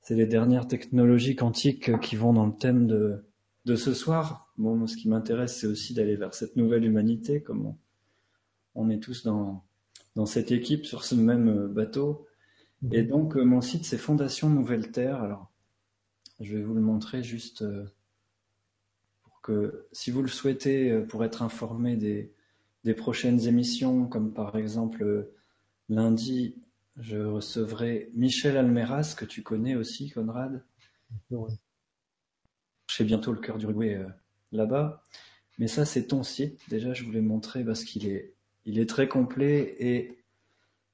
c'est 0.07 0.15
les 0.15 0.27
dernières 0.27 0.69
technologies 0.69 1.35
quantiques 1.35 1.99
qui 1.99 2.15
vont 2.15 2.33
dans 2.33 2.47
le 2.47 2.55
thème 2.55 2.87
de, 2.87 3.25
de 3.65 3.75
ce 3.75 3.93
soir. 3.93 4.53
Bon, 4.57 4.87
ce 4.87 4.97
qui 4.97 5.09
m'intéresse, 5.09 5.59
c'est 5.59 5.67
aussi 5.67 5.95
d'aller 5.95 6.15
vers 6.15 6.33
cette 6.33 6.55
nouvelle 6.55 6.85
humanité, 6.85 7.43
comme 7.43 7.75
on, 8.77 8.89
est 8.89 9.01
tous 9.01 9.25
dans, 9.25 9.65
dans 10.15 10.25
cette 10.25 10.53
équipe 10.53 10.87
sur 10.87 11.03
ce 11.03 11.17
même 11.17 11.67
bateau. 11.67 12.25
Et 12.93 13.03
donc, 13.03 13.37
euh, 13.37 13.43
mon 13.43 13.61
site, 13.61 13.85
c'est 13.85 13.99
Fondation 13.99 14.49
Nouvelle 14.49 14.93
Terre. 14.93 15.21
Alors, 15.21 15.51
je 16.39 16.57
vais 16.57 16.63
vous 16.63 16.75
le 16.75 16.83
montrer 16.83 17.25
juste 17.25 17.63
euh, 17.63 17.85
pour 19.25 19.41
que, 19.41 19.89
si 19.91 20.13
vous 20.13 20.23
le 20.23 20.29
souhaitez, 20.29 20.93
euh, 20.93 21.05
pour 21.05 21.25
être 21.25 21.43
informé 21.43 21.97
des, 21.97 22.33
des 22.85 22.95
prochaines 22.95 23.49
émissions, 23.49 24.07
comme 24.07 24.33
par 24.33 24.55
exemple 24.55 25.29
lundi, 25.89 26.55
je 26.99 27.19
recevrai 27.19 28.11
Michel 28.15 28.57
Almeras, 28.57 29.15
que 29.17 29.25
tu 29.25 29.43
connais 29.43 29.75
aussi, 29.75 30.11
Conrad. 30.11 30.65
Je 31.31 31.37
sais 32.89 33.05
bientôt 33.05 33.33
le 33.33 33.41
cœur 33.41 33.59
du 33.59 33.65
Uruguay 33.65 33.95
euh, 33.95 34.09
là-bas. 34.53 35.05
Mais 35.59 35.69
ça, 35.69 35.85
c'est 35.85 36.07
ton 36.07 36.23
site. 36.23 36.61
Déjà, 36.69 36.93
je 36.93 37.05
voulais 37.05 37.21
montrer 37.21 37.65
parce 37.65 37.85
qu'il 37.85 38.07
est, 38.07 38.35
il 38.65 38.79
est 38.79 38.89
très 38.89 39.09
complet 39.09 39.77
et 39.79 40.19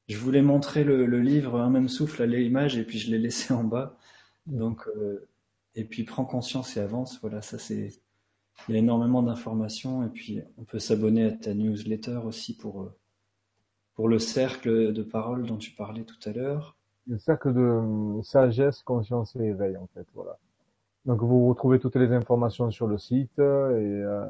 je 0.08 0.18
voulais 0.18 0.42
montrer 0.42 0.84
le, 0.84 1.04
livre 1.20 1.60
un 1.60 1.70
même 1.70 1.88
souffle 1.88 2.22
à 2.22 2.26
l'image 2.26 2.76
et 2.76 2.84
puis 2.84 2.98
je 2.98 3.10
l'ai 3.10 3.18
laissé 3.18 3.52
en 3.54 3.64
bas. 3.64 3.98
Donc, 4.46 4.86
euh, 4.96 5.28
et 5.74 5.84
puis 5.84 6.04
prends 6.04 6.24
conscience 6.24 6.76
et 6.76 6.80
avance. 6.80 7.18
Voilà, 7.20 7.42
ça 7.42 7.58
c'est, 7.58 8.02
il 8.68 8.74
y 8.74 8.76
a 8.76 8.78
énormément 8.78 9.22
d'informations 9.22 10.04
et 10.04 10.08
puis 10.08 10.40
on 10.58 10.64
peut 10.64 10.78
s'abonner 10.78 11.24
à 11.24 11.32
ta 11.32 11.54
newsletter 11.54 12.20
aussi 12.24 12.56
pour 12.56 12.82
euh, 12.82 12.98
pour 14.02 14.08
le 14.08 14.18
cercle 14.18 14.92
de 14.92 15.02
parole 15.04 15.46
dont 15.46 15.58
tu 15.58 15.70
parlais 15.70 16.02
tout 16.02 16.18
à 16.28 16.32
l'heure. 16.32 16.74
Le 17.06 17.18
cercle 17.18 17.54
de 17.54 17.60
euh, 17.60 18.20
sagesse, 18.24 18.82
conscience 18.82 19.36
et 19.36 19.44
éveil, 19.44 19.76
en 19.76 19.86
fait, 19.94 20.04
voilà. 20.12 20.40
Donc 21.04 21.22
vous 21.22 21.48
retrouvez 21.48 21.78
toutes 21.78 21.94
les 21.94 22.10
informations 22.10 22.68
sur 22.72 22.88
le 22.88 22.98
site 22.98 23.38
et 23.38 23.40
euh, 23.40 24.26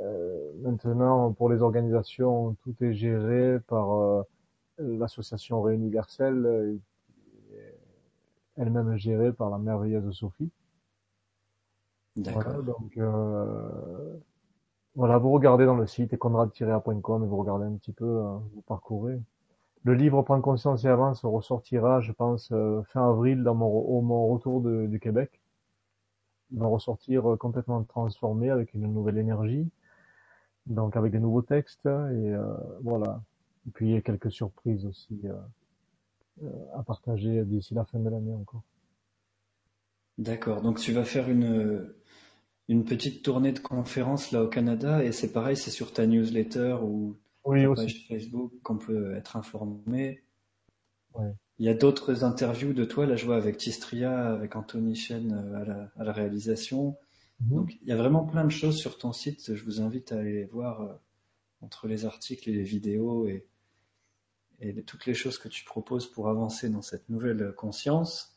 euh, 0.00 0.52
maintenant 0.62 1.32
pour 1.32 1.50
les 1.50 1.60
organisations, 1.60 2.54
tout 2.62 2.76
est 2.84 2.94
géré 2.94 3.58
par 3.66 3.94
euh, 3.94 4.22
l'association 4.78 5.60
Réuniverselle, 5.60 6.78
elle-même 8.56 8.94
gérée 8.96 9.32
par 9.32 9.50
la 9.50 9.58
merveilleuse 9.58 10.08
Sophie. 10.12 10.52
D'accord. 12.14 12.44
Voilà, 12.44 12.62
donc 12.62 12.96
voilà, 14.96 15.18
vous 15.18 15.30
regardez 15.30 15.66
dans 15.66 15.76
le 15.76 15.86
site 15.86 16.16
conrad-a.com 16.16 17.24
vous 17.24 17.36
regardez 17.36 17.66
un 17.66 17.76
petit 17.76 17.92
peu, 17.92 18.04
euh, 18.04 18.36
vous 18.54 18.62
parcourez. 18.62 19.20
Le 19.84 19.94
livre 19.94 20.22
Prendre 20.22 20.42
conscience 20.42 20.84
et 20.84 20.88
avance 20.88 21.24
ressortira, 21.24 22.00
je 22.00 22.12
pense, 22.12 22.50
euh, 22.52 22.82
fin 22.92 23.08
avril 23.08 23.42
dans 23.42 23.54
mon, 23.54 23.66
au 23.66 24.02
mon 24.02 24.28
retour 24.28 24.60
du 24.60 25.00
Québec. 25.00 25.40
Il 26.52 26.58
va 26.58 26.66
ressortir 26.66 27.32
euh, 27.32 27.36
complètement 27.36 27.82
transformé 27.84 28.50
avec 28.50 28.74
une 28.74 28.92
nouvelle 28.92 29.16
énergie, 29.16 29.70
donc 30.66 30.96
avec 30.96 31.12
des 31.12 31.20
nouveaux 31.20 31.42
textes 31.42 31.86
et 31.86 32.34
voilà. 32.82 33.22
Et 33.68 33.70
puis 33.70 33.88
il 33.88 33.92
y 33.92 33.96
a 33.96 34.02
quelques 34.02 34.32
surprises 34.32 34.84
aussi 34.86 35.22
à 36.74 36.82
partager 36.82 37.44
d'ici 37.44 37.74
la 37.74 37.84
fin 37.84 37.98
de 37.98 38.08
l'année 38.08 38.34
encore. 38.34 38.62
D'accord. 40.18 40.60
Donc 40.62 40.78
tu 40.78 40.92
vas 40.92 41.04
faire 41.04 41.28
une 41.30 41.94
une 42.70 42.84
petite 42.84 43.24
tournée 43.24 43.50
de 43.50 43.58
conférences 43.58 44.30
là 44.30 44.44
au 44.44 44.46
Canada 44.46 45.04
et 45.04 45.10
c'est 45.10 45.32
pareil, 45.32 45.56
c'est 45.56 45.72
sur 45.72 45.92
ta 45.92 46.06
newsletter 46.06 46.76
ou 46.80 47.18
oui, 47.44 47.64
ta 47.64 47.74
page 47.74 48.06
Facebook 48.06 48.52
qu'on 48.62 48.78
peut 48.78 49.16
être 49.16 49.36
informé. 49.36 50.22
Il 51.18 51.66
y 51.66 51.68
a 51.68 51.74
d'autres 51.74 52.22
interviews 52.22 52.72
de 52.72 52.84
toi, 52.84 53.06
là 53.06 53.16
je 53.16 53.26
vois 53.26 53.34
avec 53.34 53.56
Tistria, 53.56 54.32
avec 54.32 54.54
Anthony 54.54 54.94
Chen 54.94 55.32
euh, 55.32 55.90
à 55.96 56.04
la, 56.04 56.12
réalisation. 56.12 56.96
Mhm. 57.40 57.56
Donc 57.56 57.76
il 57.82 57.88
y 57.88 57.92
a 57.92 57.96
vraiment 57.96 58.22
plein 58.24 58.44
de 58.44 58.52
choses 58.52 58.76
sur 58.76 58.98
ton 58.98 59.12
site, 59.12 59.52
je 59.52 59.64
vous 59.64 59.80
invite 59.80 60.12
à 60.12 60.20
aller 60.20 60.44
voir 60.44 60.82
euh, 60.82 60.92
entre 61.62 61.88
les 61.88 62.04
articles 62.04 62.48
et 62.50 62.52
les 62.52 62.62
vidéos 62.62 63.26
et, 63.26 63.48
et 64.60 64.80
toutes 64.84 65.06
les 65.06 65.14
choses 65.14 65.38
que 65.38 65.48
tu 65.48 65.64
proposes 65.64 66.06
pour 66.06 66.28
avancer 66.28 66.68
dans 66.68 66.82
cette 66.82 67.08
nouvelle 67.08 67.52
conscience. 67.56 68.29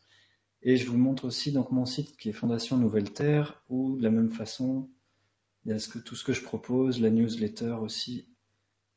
Et 0.66 0.78
je 0.78 0.90
vous 0.90 0.98
montre 0.98 1.26
aussi 1.26 1.52
donc 1.52 1.72
mon 1.72 1.86
site 1.86 2.16
qui 2.16 2.30
est 2.30 2.34
Fondation 2.34 2.78
Nouvelle 2.78 3.12
Terre, 3.12 3.62
où 3.70 3.98
de 3.98 4.04
la 4.04 4.10
même 4.10 4.32
façon, 4.32 4.90
il 5.66 5.72
y 5.72 5.76
a 5.76 5.78
tout 5.78 6.16
ce 6.16 6.24
que 6.24 6.32
je 6.32 6.42
propose, 6.42 7.02
la 7.02 7.10
newsletter 7.10 7.76
aussi, 7.82 8.30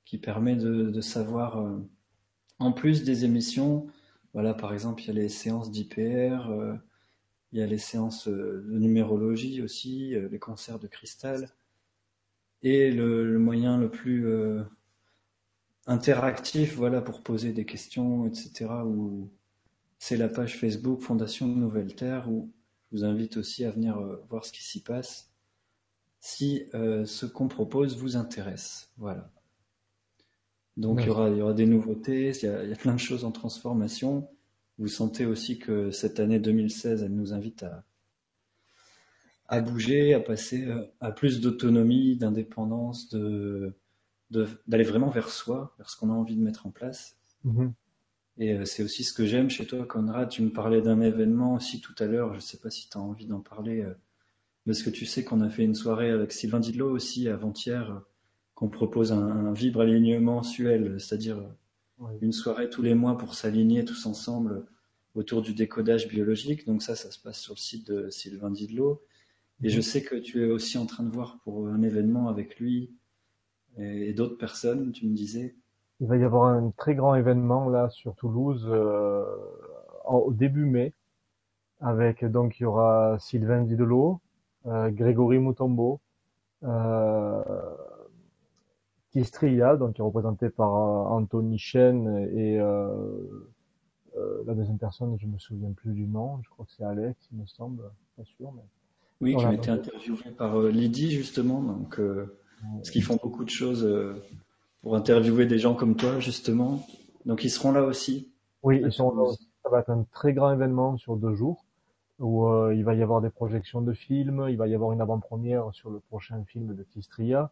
qui 0.04 0.18
permet 0.18 0.54
de, 0.54 1.00
savoir, 1.00 1.58
euh, 1.58 1.78
en 2.60 2.72
plus 2.72 3.02
des 3.02 3.24
émissions, 3.24 3.88
voilà, 4.32 4.54
par 4.54 4.72
exemple, 4.72 5.02
il 5.02 5.06
y 5.08 5.10
a 5.10 5.14
les 5.14 5.28
séances 5.28 5.72
d'IPR, 5.72 6.48
euh, 6.50 6.76
il 7.50 7.58
y 7.58 7.62
a 7.62 7.66
les 7.66 7.78
séances 7.78 8.28
euh, 8.28 8.64
de 8.68 8.78
numérologie 8.78 9.60
aussi, 9.60 10.14
les 10.30 10.38
concerts 10.38 10.78
de 10.78 10.86
cristal, 10.86 11.50
et 12.62 12.92
le, 12.92 13.38
moyen 13.38 13.76
le 13.76 13.90
plus 13.90 14.26
interactif, 15.86 16.76
voilà, 16.76 17.00
pour 17.00 17.22
poser 17.22 17.52
des 17.52 17.64
questions, 17.64 18.26
etc., 18.26 18.66
ou 18.84 19.30
c'est 19.98 20.16
la 20.16 20.28
page 20.28 20.58
Facebook 20.58 21.00
Fondation 21.00 21.46
Nouvelle 21.46 21.94
Terre 21.94 22.30
où 22.30 22.52
je 22.90 22.98
vous 22.98 23.04
invite 23.04 23.36
aussi 23.36 23.64
à 23.64 23.70
venir 23.70 23.98
euh, 23.98 24.24
voir 24.28 24.44
ce 24.44 24.52
qui 24.52 24.62
s'y 24.62 24.82
passe 24.82 25.30
si 26.20 26.64
euh, 26.74 27.04
ce 27.04 27.24
qu'on 27.26 27.48
propose 27.48 27.96
vous 27.96 28.16
intéresse. 28.16 28.90
Voilà. 28.96 29.30
Donc 30.76 31.00
il, 31.00 31.06
y 31.06 31.10
aura, 31.10 31.30
il 31.30 31.36
y 31.36 31.42
aura 31.42 31.54
des 31.54 31.66
nouveautés, 31.66 32.30
il 32.30 32.44
y, 32.44 32.48
a, 32.48 32.64
il 32.64 32.70
y, 32.70 32.72
a, 32.72 32.76
plein 32.76 32.94
de 32.94 33.00
choses 33.00 33.24
en 33.24 33.30
transformation. 33.30 34.28
Vous 34.78 34.88
sentez 34.88 35.24
aussi 35.24 35.58
que 35.58 35.90
cette 35.90 36.20
année 36.20 36.38
2016, 36.38 37.02
elle 37.02 37.14
nous 37.14 37.32
invite 37.32 37.62
à, 37.62 37.84
à 39.48 39.60
bouger, 39.60 40.14
à 40.14 40.20
passer 40.20 40.66
euh, 40.66 40.84
à 41.00 41.12
plus 41.12 41.40
d'autonomie, 41.40 42.16
d'indépendance, 42.16 43.08
de, 43.08 43.74
d'aller 44.30 44.84
vraiment 44.84 45.08
vers 45.08 45.30
soi, 45.30 45.74
vers 45.78 45.88
ce 45.88 45.96
qu'on 45.96 46.10
a 46.10 46.14
envie 46.14 46.36
de 46.36 46.42
mettre 46.42 46.66
en 46.66 46.70
place. 46.70 47.16
Mm-hmm. 47.46 47.72
Et 48.38 48.52
euh, 48.52 48.64
c'est 48.64 48.82
aussi 48.82 49.04
ce 49.04 49.12
que 49.12 49.24
j'aime 49.24 49.50
chez 49.50 49.66
toi, 49.66 49.84
Conrad. 49.86 50.28
Tu 50.28 50.42
me 50.42 50.50
parlais 50.50 50.82
d'un 50.82 51.00
événement 51.00 51.54
aussi 51.54 51.80
tout 51.80 51.94
à 51.98 52.06
l'heure. 52.06 52.32
Je 52.32 52.36
ne 52.36 52.42
sais 52.42 52.58
pas 52.58 52.70
si 52.70 52.88
tu 52.88 52.98
as 52.98 53.00
envie 53.00 53.26
d'en 53.26 53.40
parler. 53.40 53.82
Euh, 53.82 53.94
parce 54.66 54.82
que 54.82 54.90
tu 54.90 55.06
sais 55.06 55.24
qu'on 55.24 55.40
a 55.40 55.48
fait 55.48 55.64
une 55.64 55.74
soirée 55.74 56.10
avec 56.10 56.32
Sylvain 56.32 56.60
Didlot 56.60 56.90
aussi 56.90 57.28
avant-hier, 57.28 57.90
euh, 57.90 58.00
qu'on 58.54 58.68
propose 58.68 59.12
un, 59.12 59.52
vibre 59.52 59.80
alignement 59.80 60.36
mensuel, 60.36 60.96
c'est-à-dire 60.98 61.42
une 62.20 62.32
soirée 62.32 62.68
tous 62.68 62.82
les 62.82 62.94
mois 62.94 63.16
pour 63.16 63.34
s'aligner 63.34 63.84
tous 63.84 64.06
ensemble 64.06 64.66
autour 65.14 65.42
du 65.42 65.54
décodage 65.54 66.08
biologique. 66.08 66.66
Donc 66.66 66.82
ça, 66.82 66.96
ça 66.96 67.10
se 67.10 67.18
passe 67.18 67.38
sur 67.38 67.54
le 67.54 67.58
site 67.58 67.86
de 67.86 68.10
Sylvain 68.10 68.50
Didlot. 68.50 69.02
Et 69.62 69.68
je 69.68 69.76
mhm. 69.76 69.82
sais 69.82 70.02
que 70.02 70.16
tu 70.16 70.42
es 70.42 70.46
aussi 70.46 70.78
en 70.78 70.86
train 70.86 71.04
de 71.04 71.10
voir 71.10 71.38
pour 71.44 71.68
un 71.68 71.82
événement 71.82 72.28
avec 72.28 72.58
lui 72.58 72.90
et, 73.78 74.12
d'autres 74.12 74.38
personnes, 74.38 74.92
tu 74.92 75.06
me 75.06 75.14
disais. 75.14 75.54
Il 76.00 76.08
va 76.08 76.16
y 76.16 76.24
avoir 76.24 76.44
un 76.44 76.70
très 76.76 76.94
grand 76.94 77.14
événement 77.14 77.68
là 77.68 77.88
sur 77.88 78.14
Toulouse 78.16 78.66
euh, 78.68 79.24
au 80.04 80.32
début 80.32 80.66
mai, 80.66 80.92
avec 81.80 82.24
donc 82.24 82.60
il 82.60 82.64
y 82.64 82.66
aura 82.66 83.18
Sylvain 83.18 83.62
Didlot, 83.62 84.20
euh, 84.66 84.90
Grégory 84.90 85.38
Moutombo, 85.38 86.00
euh, 86.64 87.42
Kistria, 89.12 89.76
donc 89.76 89.94
qui 89.94 90.02
est 90.02 90.04
représenté 90.04 90.50
par 90.50 90.74
euh, 90.74 91.16
Anthony 91.16 91.58
Chen 91.58 92.28
et 92.34 92.60
euh, 92.60 93.48
euh, 94.18 94.42
la 94.46 94.54
deuxième 94.54 94.78
personne, 94.78 95.16
je 95.18 95.26
me 95.26 95.38
souviens 95.38 95.72
plus 95.72 95.94
du 95.94 96.06
nom, 96.06 96.40
je 96.42 96.50
crois 96.50 96.66
que 96.66 96.72
c'est 96.72 96.84
Alex, 96.84 97.18
il 97.32 97.38
me 97.38 97.46
semble, 97.46 97.84
pas 98.16 98.24
sûr. 98.24 98.52
Mais... 98.52 98.62
Oui, 99.22 99.34
qui 99.34 99.44
a 99.46 99.54
été 99.54 99.70
interviewé 99.70 100.30
par 100.36 100.60
Lydie 100.60 101.10
justement, 101.10 101.62
donc 101.62 101.98
parce 102.76 102.90
qu'ils 102.90 103.02
font 103.02 103.18
beaucoup 103.22 103.44
de 103.44 103.50
choses 103.50 103.88
pour 104.86 104.94
interviewer 104.94 105.46
des 105.46 105.58
gens 105.58 105.74
comme 105.74 105.96
toi 105.96 106.20
justement, 106.20 106.86
donc 107.24 107.42
ils 107.42 107.50
seront 107.50 107.72
là 107.72 107.82
aussi. 107.82 108.30
Oui, 108.62 108.80
ils 108.84 108.92
seront 108.92 109.16
là 109.16 109.22
aussi. 109.22 109.48
Ça 109.64 109.68
va 109.68 109.80
être 109.80 109.90
un 109.90 110.06
très 110.12 110.32
grand 110.32 110.52
événement 110.52 110.96
sur 110.96 111.16
deux 111.16 111.34
jours 111.34 111.64
où 112.20 112.46
euh, 112.46 112.72
il 112.72 112.84
va 112.84 112.94
y 112.94 113.02
avoir 113.02 113.20
des 113.20 113.30
projections 113.30 113.80
de 113.80 113.92
films, 113.92 114.46
il 114.48 114.56
va 114.56 114.68
y 114.68 114.76
avoir 114.76 114.92
une 114.92 115.00
avant-première 115.00 115.70
sur 115.72 115.90
le 115.90 115.98
prochain 115.98 116.44
film 116.44 116.76
de 116.76 116.84
Tistria, 116.84 117.50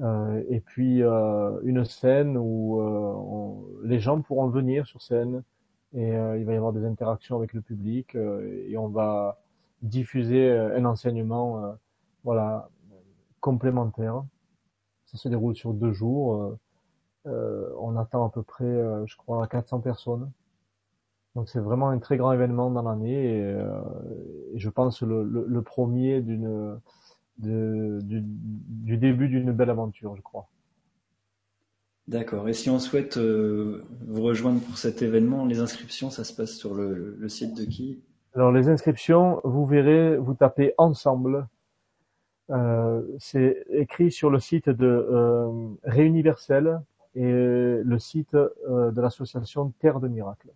euh, 0.00 0.42
et 0.50 0.60
puis 0.60 1.02
euh, 1.02 1.58
une 1.62 1.86
scène 1.86 2.36
où 2.36 2.82
euh, 2.82 3.88
les 3.88 3.98
gens 3.98 4.20
pourront 4.20 4.48
venir 4.48 4.86
sur 4.86 5.00
scène 5.00 5.44
et 5.94 6.08
il 6.10 6.44
va 6.44 6.52
y 6.52 6.56
avoir 6.56 6.74
des 6.74 6.84
interactions 6.84 7.36
avec 7.36 7.54
le 7.54 7.62
public 7.62 8.14
et 8.14 8.76
on 8.76 8.88
va 8.88 9.38
diffuser 9.80 10.50
un 10.50 10.84
enseignement 10.84 11.78
voilà 12.24 12.68
complémentaire. 13.40 14.22
Ça 15.10 15.18
se 15.18 15.28
déroule 15.28 15.56
sur 15.56 15.74
deux 15.74 15.92
jours. 15.92 16.56
on 17.24 17.96
attend 17.96 18.26
à 18.26 18.30
peu 18.30 18.42
près, 18.42 18.64
je 19.06 19.16
crois, 19.16 19.46
400 19.46 19.80
personnes. 19.80 20.30
Donc 21.38 21.48
c'est 21.48 21.60
vraiment 21.60 21.88
un 21.90 21.98
très 22.00 22.16
grand 22.16 22.32
événement 22.32 22.68
dans 22.68 22.82
l'année 22.82 23.38
et, 23.38 23.44
euh, 23.44 23.80
je 24.56 24.68
pense 24.68 25.02
le, 25.02 25.22
le, 25.22 25.62
premier 25.62 26.20
d'une 26.20 26.80
du, 27.38 28.00
du, 28.02 28.96
début 28.96 29.28
d'une 29.28 29.52
belle 29.52 29.70
aventure, 29.70 30.16
je 30.16 30.22
crois. 30.22 30.48
D'accord. 32.08 32.48
Et 32.48 32.54
si 32.54 32.70
on 32.70 32.80
souhaite 32.80 33.18
euh, 33.18 33.84
vous 34.08 34.22
rejoindre 34.22 34.60
pour 34.62 34.78
cet 34.78 35.00
événement, 35.00 35.44
les 35.44 35.60
inscriptions, 35.60 36.10
ça 36.10 36.24
se 36.24 36.32
passe 36.32 36.56
sur 36.56 36.74
le, 36.74 37.16
le 37.16 37.28
site 37.28 37.56
de 37.56 37.64
qui? 37.64 38.00
Alors 38.34 38.50
les 38.50 38.68
inscriptions, 38.68 39.40
vous 39.44 39.64
verrez, 39.64 40.16
vous 40.16 40.34
tapez 40.34 40.74
ensemble. 40.76 41.46
Euh, 42.50 43.02
c'est 43.18 43.64
écrit 43.70 44.10
sur 44.10 44.30
le 44.30 44.40
site 44.40 44.70
de 44.70 44.86
euh, 44.86 45.68
Réuniversel 45.84 46.80
et 47.14 47.30
le 47.30 47.98
site 47.98 48.34
euh, 48.34 48.90
de 48.90 49.00
l'association 49.00 49.72
Terre 49.80 50.00
de 50.00 50.08
Miracles. 50.08 50.52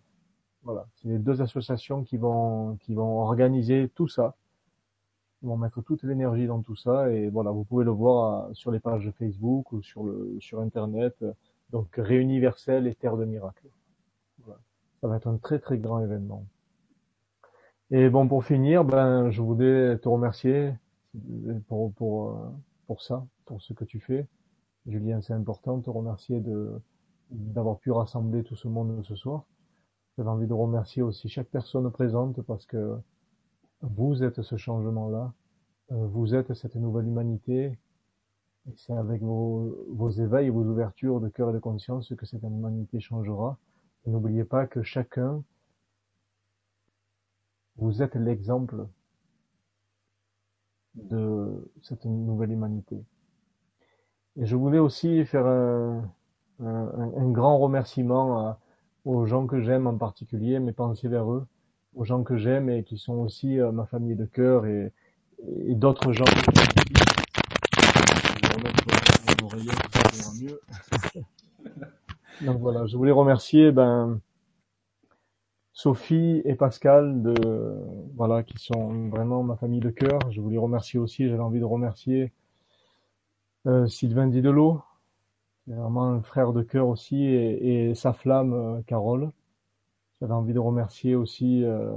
Voilà, 0.63 0.87
c'est 0.95 1.09
les 1.09 1.19
deux 1.19 1.41
associations 1.41 2.03
qui 2.03 2.17
vont 2.17 2.77
qui 2.81 2.93
vont 2.95 3.19
organiser 3.21 3.91
tout 3.95 4.07
ça. 4.07 4.35
Ils 5.41 5.49
vont 5.49 5.57
mettre 5.57 5.81
toute 5.81 6.03
l'énergie 6.03 6.47
dans 6.47 6.61
tout 6.61 6.75
ça 6.75 7.11
et 7.11 7.27
voilà, 7.29 7.51
vous 7.51 7.65
pouvez 7.65 7.83
le 7.83 7.91
voir 7.91 8.49
euh, 8.49 8.53
sur 8.53 8.71
les 8.71 8.79
pages 8.79 9.11
Facebook 9.19 9.71
ou 9.73 9.81
sur 9.81 10.03
le 10.03 10.37
sur 10.39 10.61
internet. 10.61 11.15
Donc 11.71 11.87
Réuniversel 11.97 12.87
et 12.87 12.95
Terre 12.95 13.17
de 13.17 13.25
Miracle. 13.25 13.67
Voilà. 14.45 14.59
Ça 15.01 15.07
va 15.07 15.17
être 15.17 15.27
un 15.27 15.37
très 15.37 15.59
très 15.59 15.77
grand 15.77 15.99
événement. 16.01 16.45
Et 17.91 18.09
bon 18.09 18.27
pour 18.27 18.45
finir, 18.45 18.85
ben 18.85 19.29
je 19.31 19.41
voulais 19.41 19.97
te 19.97 20.07
remercier 20.07 20.73
pour 21.67 21.93
pour 21.93 22.29
euh, 22.29 22.49
pour 22.87 23.01
ça, 23.01 23.25
pour 23.45 23.61
ce 23.61 23.73
que 23.73 23.85
tu 23.85 23.99
fais. 23.99 24.27
Julien, 24.85 25.21
c'est 25.21 25.33
important 25.33 25.77
de 25.77 25.83
te 25.83 25.89
remercier 25.89 26.39
de 26.39 26.81
d'avoir 27.31 27.79
pu 27.79 27.91
rassembler 27.91 28.43
tout 28.43 28.55
ce 28.55 28.67
monde 28.67 29.03
ce 29.05 29.15
soir. 29.15 29.45
J'avais 30.17 30.29
envie 30.29 30.47
de 30.47 30.53
remercier 30.53 31.01
aussi 31.01 31.29
chaque 31.29 31.49
personne 31.49 31.89
présente 31.91 32.41
parce 32.41 32.65
que 32.65 32.97
vous 33.81 34.23
êtes 34.23 34.41
ce 34.41 34.57
changement-là, 34.57 35.33
euh, 35.91 36.05
vous 36.07 36.35
êtes 36.35 36.53
cette 36.53 36.75
nouvelle 36.75 37.07
humanité, 37.07 37.77
et 38.67 38.73
c'est 38.77 38.93
avec 38.93 39.21
vos, 39.21 39.85
vos 39.89 40.09
éveils 40.09 40.47
et 40.47 40.49
vos 40.49 40.63
ouvertures 40.63 41.19
de 41.19 41.29
cœur 41.29 41.49
et 41.49 41.53
de 41.53 41.59
conscience 41.59 42.13
que 42.15 42.25
cette 42.25 42.43
humanité 42.43 42.99
changera. 42.99 43.57
N'oubliez 44.05 44.45
pas 44.45 44.67
que 44.67 44.83
chacun, 44.83 45.43
vous 47.77 48.01
êtes 48.01 48.15
l'exemple 48.15 48.87
de 50.95 51.71
cette 51.81 52.05
nouvelle 52.05 52.51
humanité. 52.51 52.97
Et 54.37 54.45
je 54.45 54.55
voulais 54.55 54.79
aussi 54.79 55.25
faire 55.25 55.45
un, 55.45 56.09
un, 56.59 57.11
un 57.17 57.31
grand 57.31 57.57
remerciement 57.59 58.39
à, 58.39 58.59
aux 59.05 59.25
gens 59.25 59.47
que 59.47 59.61
j'aime 59.61 59.87
en 59.87 59.97
particulier, 59.97 60.59
mes 60.59 60.71
pensées 60.71 61.07
vers 61.07 61.31
eux, 61.31 61.45
aux 61.95 62.05
gens 62.05 62.23
que 62.23 62.37
j'aime 62.37 62.69
et 62.69 62.83
qui 62.83 62.97
sont 62.97 63.15
aussi 63.15 63.59
euh, 63.59 63.71
ma 63.71 63.85
famille 63.85 64.15
de 64.15 64.25
cœur 64.25 64.65
et, 64.65 64.91
et 65.65 65.75
d'autres 65.75 66.13
gens. 66.13 66.25
Donc 72.41 72.59
voilà, 72.59 72.85
je 72.87 72.97
voulais 72.97 73.11
remercier 73.11 73.71
ben 73.71 74.19
Sophie 75.73 76.41
et 76.45 76.55
Pascal 76.55 77.21
de 77.21 77.33
voilà 78.15 78.43
qui 78.43 78.57
sont 78.59 79.09
vraiment 79.09 79.43
ma 79.43 79.57
famille 79.57 79.79
de 79.81 79.89
cœur. 79.89 80.19
Je 80.31 80.39
voulais 80.41 80.57
remercier 80.57 80.99
aussi, 80.99 81.27
j'avais 81.27 81.41
envie 81.41 81.59
de 81.59 81.65
remercier 81.65 82.31
euh, 83.65 83.87
Sylvain 83.87 84.27
Didelot 84.27 84.81
vraiment 85.67 86.05
un 86.05 86.21
frère 86.21 86.53
de 86.53 86.61
cœur 86.61 86.87
aussi 86.87 87.23
et, 87.25 87.93
sa 87.95 88.13
flamme, 88.13 88.53
euh, 88.53 88.81
Carole. 88.83 89.31
J'avais 90.19 90.33
envie 90.33 90.53
de 90.53 90.59
remercier 90.59 91.15
aussi 91.15 91.63
euh, 91.63 91.91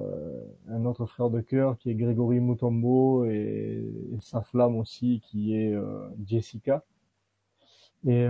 un 0.68 0.84
autre 0.84 1.06
frère 1.06 1.30
de 1.30 1.40
cœur 1.40 1.78
qui 1.78 1.90
est 1.90 1.94
Grégory 1.94 2.40
Mutombo 2.40 3.24
et, 3.24 3.84
sa 4.20 4.42
flamme 4.42 4.76
aussi 4.76 5.20
qui 5.24 5.54
est 5.54 5.72
euh, 5.72 6.08
Jessica. 6.24 6.84
Et 8.04 8.28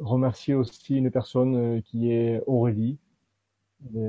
remercier 0.00 0.54
aussi 0.54 0.96
une 0.96 1.12
personne 1.12 1.80
qui 1.82 2.10
est 2.10 2.42
Aurélie, 2.48 2.98
et, 3.94 4.08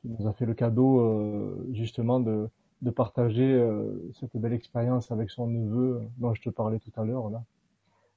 qui 0.00 0.08
nous 0.08 0.26
a 0.26 0.32
fait 0.32 0.46
le 0.46 0.54
cadeau 0.54 1.72
justement 1.72 2.20
de, 2.20 2.48
de 2.82 2.90
partager 2.90 3.66
cette 4.14 4.36
belle 4.36 4.52
expérience 4.52 5.10
avec 5.10 5.30
son 5.30 5.46
neveu 5.48 6.02
dont 6.18 6.34
je 6.34 6.42
te 6.42 6.50
parlais 6.50 6.78
tout 6.78 6.92
à 6.96 7.04
l'heure 7.04 7.30
là. 7.30 7.42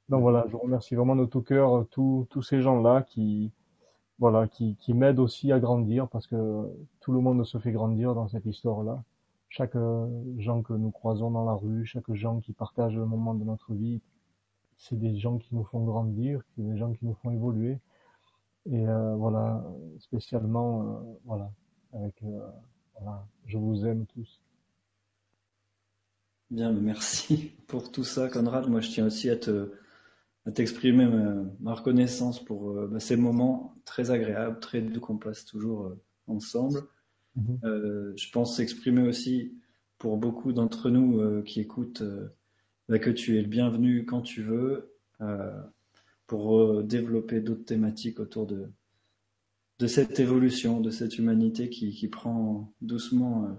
Donc 0.10 0.22
voilà, 0.22 0.46
je 0.50 0.56
remercie 0.58 0.96
vraiment 0.96 1.16
de 1.16 1.26
tout 1.26 1.42
cœur 1.42 1.86
tous 1.90 2.28
tous 2.30 2.42
ces 2.42 2.62
gens-là 2.62 3.04
qui 3.04 3.52
voilà 4.20 4.48
qui, 4.48 4.76
qui 4.76 4.94
m'aident 4.94 5.20
aussi 5.20 5.52
à 5.52 5.60
grandir 5.60 6.08
parce 6.08 6.28
que 6.28 6.36
tout 7.02 7.12
le 7.12 7.20
monde 7.20 7.44
se 7.46 7.58
fait 7.58 7.72
grandir 7.72 8.14
dans 8.14 8.28
cette 8.28 8.46
histoire-là. 8.46 9.04
Chaque 9.50 9.76
euh, 9.76 10.08
gens 10.38 10.62
que 10.62 10.74
nous 10.74 10.92
croisons 10.92 11.32
dans 11.32 11.44
la 11.44 11.54
rue, 11.54 11.86
chaque 11.86 12.14
gens 12.14 12.40
qui 12.40 12.54
partagent 12.54 12.96
le 12.96 13.06
moment 13.06 13.34
de 13.34 13.44
notre 13.44 13.74
vie, 13.74 14.00
c'est 14.78 14.98
des 14.98 15.18
gens 15.18 15.40
qui 15.40 15.56
nous 15.56 15.66
font 15.66 15.84
grandir, 15.84 16.42
c'est 16.56 16.62
des 16.62 16.78
gens 16.78 16.94
qui 16.94 17.06
nous 17.06 17.16
font 17.16 17.32
évoluer. 17.32 17.80
Et 18.70 18.88
euh, 18.88 19.16
voilà, 19.16 19.64
spécialement, 20.00 20.84
euh, 20.84 21.14
voilà, 21.26 21.52
avec 21.94 22.24
voilà, 22.96 23.26
je 23.46 23.58
vous 23.58 23.86
aime 23.86 24.06
tous. 24.06 24.42
Bien, 26.52 26.72
merci 26.72 27.54
pour 27.68 27.92
tout 27.92 28.04
ça, 28.04 28.30
Conrad. 28.30 28.70
Moi, 28.70 28.82
je 28.82 28.90
tiens 28.90 29.06
aussi 29.08 29.30
à 29.30 29.36
te 29.36 29.72
à 30.48 30.52
t'exprimer 30.52 31.06
ma, 31.60 31.74
reconnaissance 31.74 32.44
pour 32.44 32.72
euh, 32.72 32.88
bah, 32.88 33.00
ces 33.00 33.16
moments 33.16 33.76
très 33.86 34.10
agréables, 34.10 34.60
très 34.60 34.82
doux 34.82 35.00
qu'on 35.00 35.18
passe 35.18 35.46
toujours 35.46 35.86
euh, 35.86 36.02
ensemble. 36.28 36.82
Mhm. 37.36 37.60
Euh, 37.64 38.14
je 38.16 38.32
pense 38.32 38.60
exprimer 38.60 39.04
aussi 39.04 39.54
pour 40.00 40.18
beaucoup 40.18 40.52
d'entre 40.52 40.90
nous 40.90 41.44
qui 41.44 41.60
écoutent 41.60 42.04
bah, 42.90 42.98
que 42.98 43.12
tu 43.12 43.38
es 43.38 43.42
le 43.42 43.48
bienvenu 43.48 44.04
quand 44.04 44.22
tu 44.22 44.42
veux 44.42 44.96
pour 46.32 46.82
développer 46.82 47.42
d'autres 47.42 47.66
thématiques 47.66 48.22
autour 48.22 48.48
de, 48.48 48.70
de 49.80 49.88
cette 49.88 50.18
évolution, 50.18 50.80
de 50.80 50.90
cette 50.90 51.18
humanité 51.18 51.70
qui, 51.70 51.92
qui 51.92 52.08
prend 52.08 52.72
doucement 52.80 53.50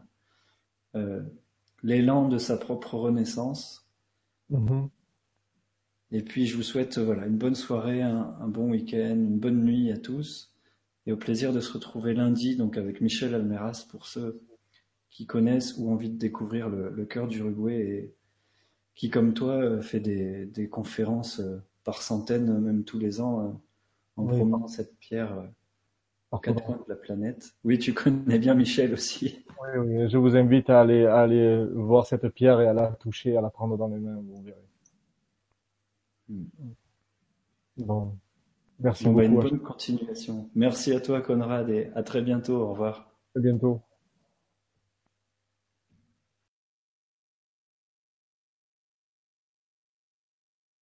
l'élan 1.82 2.28
de 2.28 2.38
sa 2.38 2.56
propre 2.56 2.94
renaissance. 2.94 3.86
Mhm. 4.48 4.88
Et 6.12 6.22
puis 6.22 6.46
je 6.46 6.56
vous 6.56 6.62
souhaite 6.62 6.96
voilà 6.96 7.26
une 7.26 7.36
bonne 7.36 7.54
soirée, 7.54 8.00
un, 8.00 8.48
bon 8.48 8.70
week-end, 8.70 9.16
une 9.16 9.38
bonne 9.38 9.62
nuit 9.62 9.92
à 9.92 9.98
tous, 9.98 10.54
et 11.04 11.12
au 11.12 11.18
plaisir 11.18 11.52
de 11.52 11.60
se 11.60 11.74
retrouver 11.74 12.14
lundi 12.14 12.56
donc 12.56 12.78
avec 12.78 13.02
Michel 13.02 13.34
Almeras 13.34 13.86
pour 13.90 14.06
ceux 14.06 14.40
qui 15.10 15.26
connaissent 15.26 15.76
ou 15.76 15.90
ont 15.90 15.92
envie 15.92 16.08
de 16.08 16.16
découvrir 16.16 16.70
le, 16.70 17.04
cœur 17.04 17.28
du 17.28 17.40
Uruguay 17.40 17.80
et 17.80 18.14
qui 18.94 19.10
comme 19.10 19.34
toi 19.34 19.56
euh, 19.56 19.82
fait 19.82 20.00
des, 20.00 20.46
des 20.46 20.70
conférences 20.70 21.40
euh, 21.40 21.58
par 21.84 22.02
centaines, 22.02 22.58
même 22.60 22.84
tous 22.84 22.98
les 22.98 23.20
ans, 23.20 23.40
euh, 23.40 23.50
en 24.16 24.26
promenant 24.26 24.68
cette 24.68 24.98
pierre 24.98 25.48
aux 26.30 26.38
quatre 26.38 26.62
coins 26.62 26.76
de 26.76 26.88
la 26.88 26.96
planète. 26.96 27.54
Oui, 27.64 27.78
tu 27.78 27.92
connais 27.92 28.38
bien 28.38 28.54
Michel 28.54 28.92
aussi. 28.92 29.44
Oui, 29.62 29.78
oui, 29.78 30.08
je 30.08 30.16
vous 30.16 30.36
invite 30.36 30.70
à 30.70 30.80
aller, 30.80 31.06
à 31.06 31.20
aller 31.20 31.64
voir 31.74 32.06
cette 32.06 32.28
pierre 32.28 32.60
et 32.60 32.66
à 32.66 32.72
la 32.72 32.88
toucher, 32.88 33.36
à 33.36 33.40
la 33.40 33.50
prendre 33.50 33.76
dans 33.76 33.88
les 33.88 33.98
mains, 33.98 34.16
vous 34.16 34.42
verrez. 34.42 34.68
Hmm. 36.28 36.44
Bon. 37.76 38.16
Merci 38.80 39.04
bah, 39.04 39.10
beaucoup. 39.10 39.24
Une 39.24 39.40
bonne 39.40 39.60
continuation. 39.60 40.50
Merci 40.54 40.92
à 40.92 41.00
toi, 41.00 41.20
Conrad, 41.20 41.68
et 41.70 41.90
à 41.94 42.02
très 42.02 42.22
bientôt. 42.22 42.56
Au 42.56 42.72
revoir. 42.72 43.14
À 43.36 43.40
bientôt. 43.40 43.80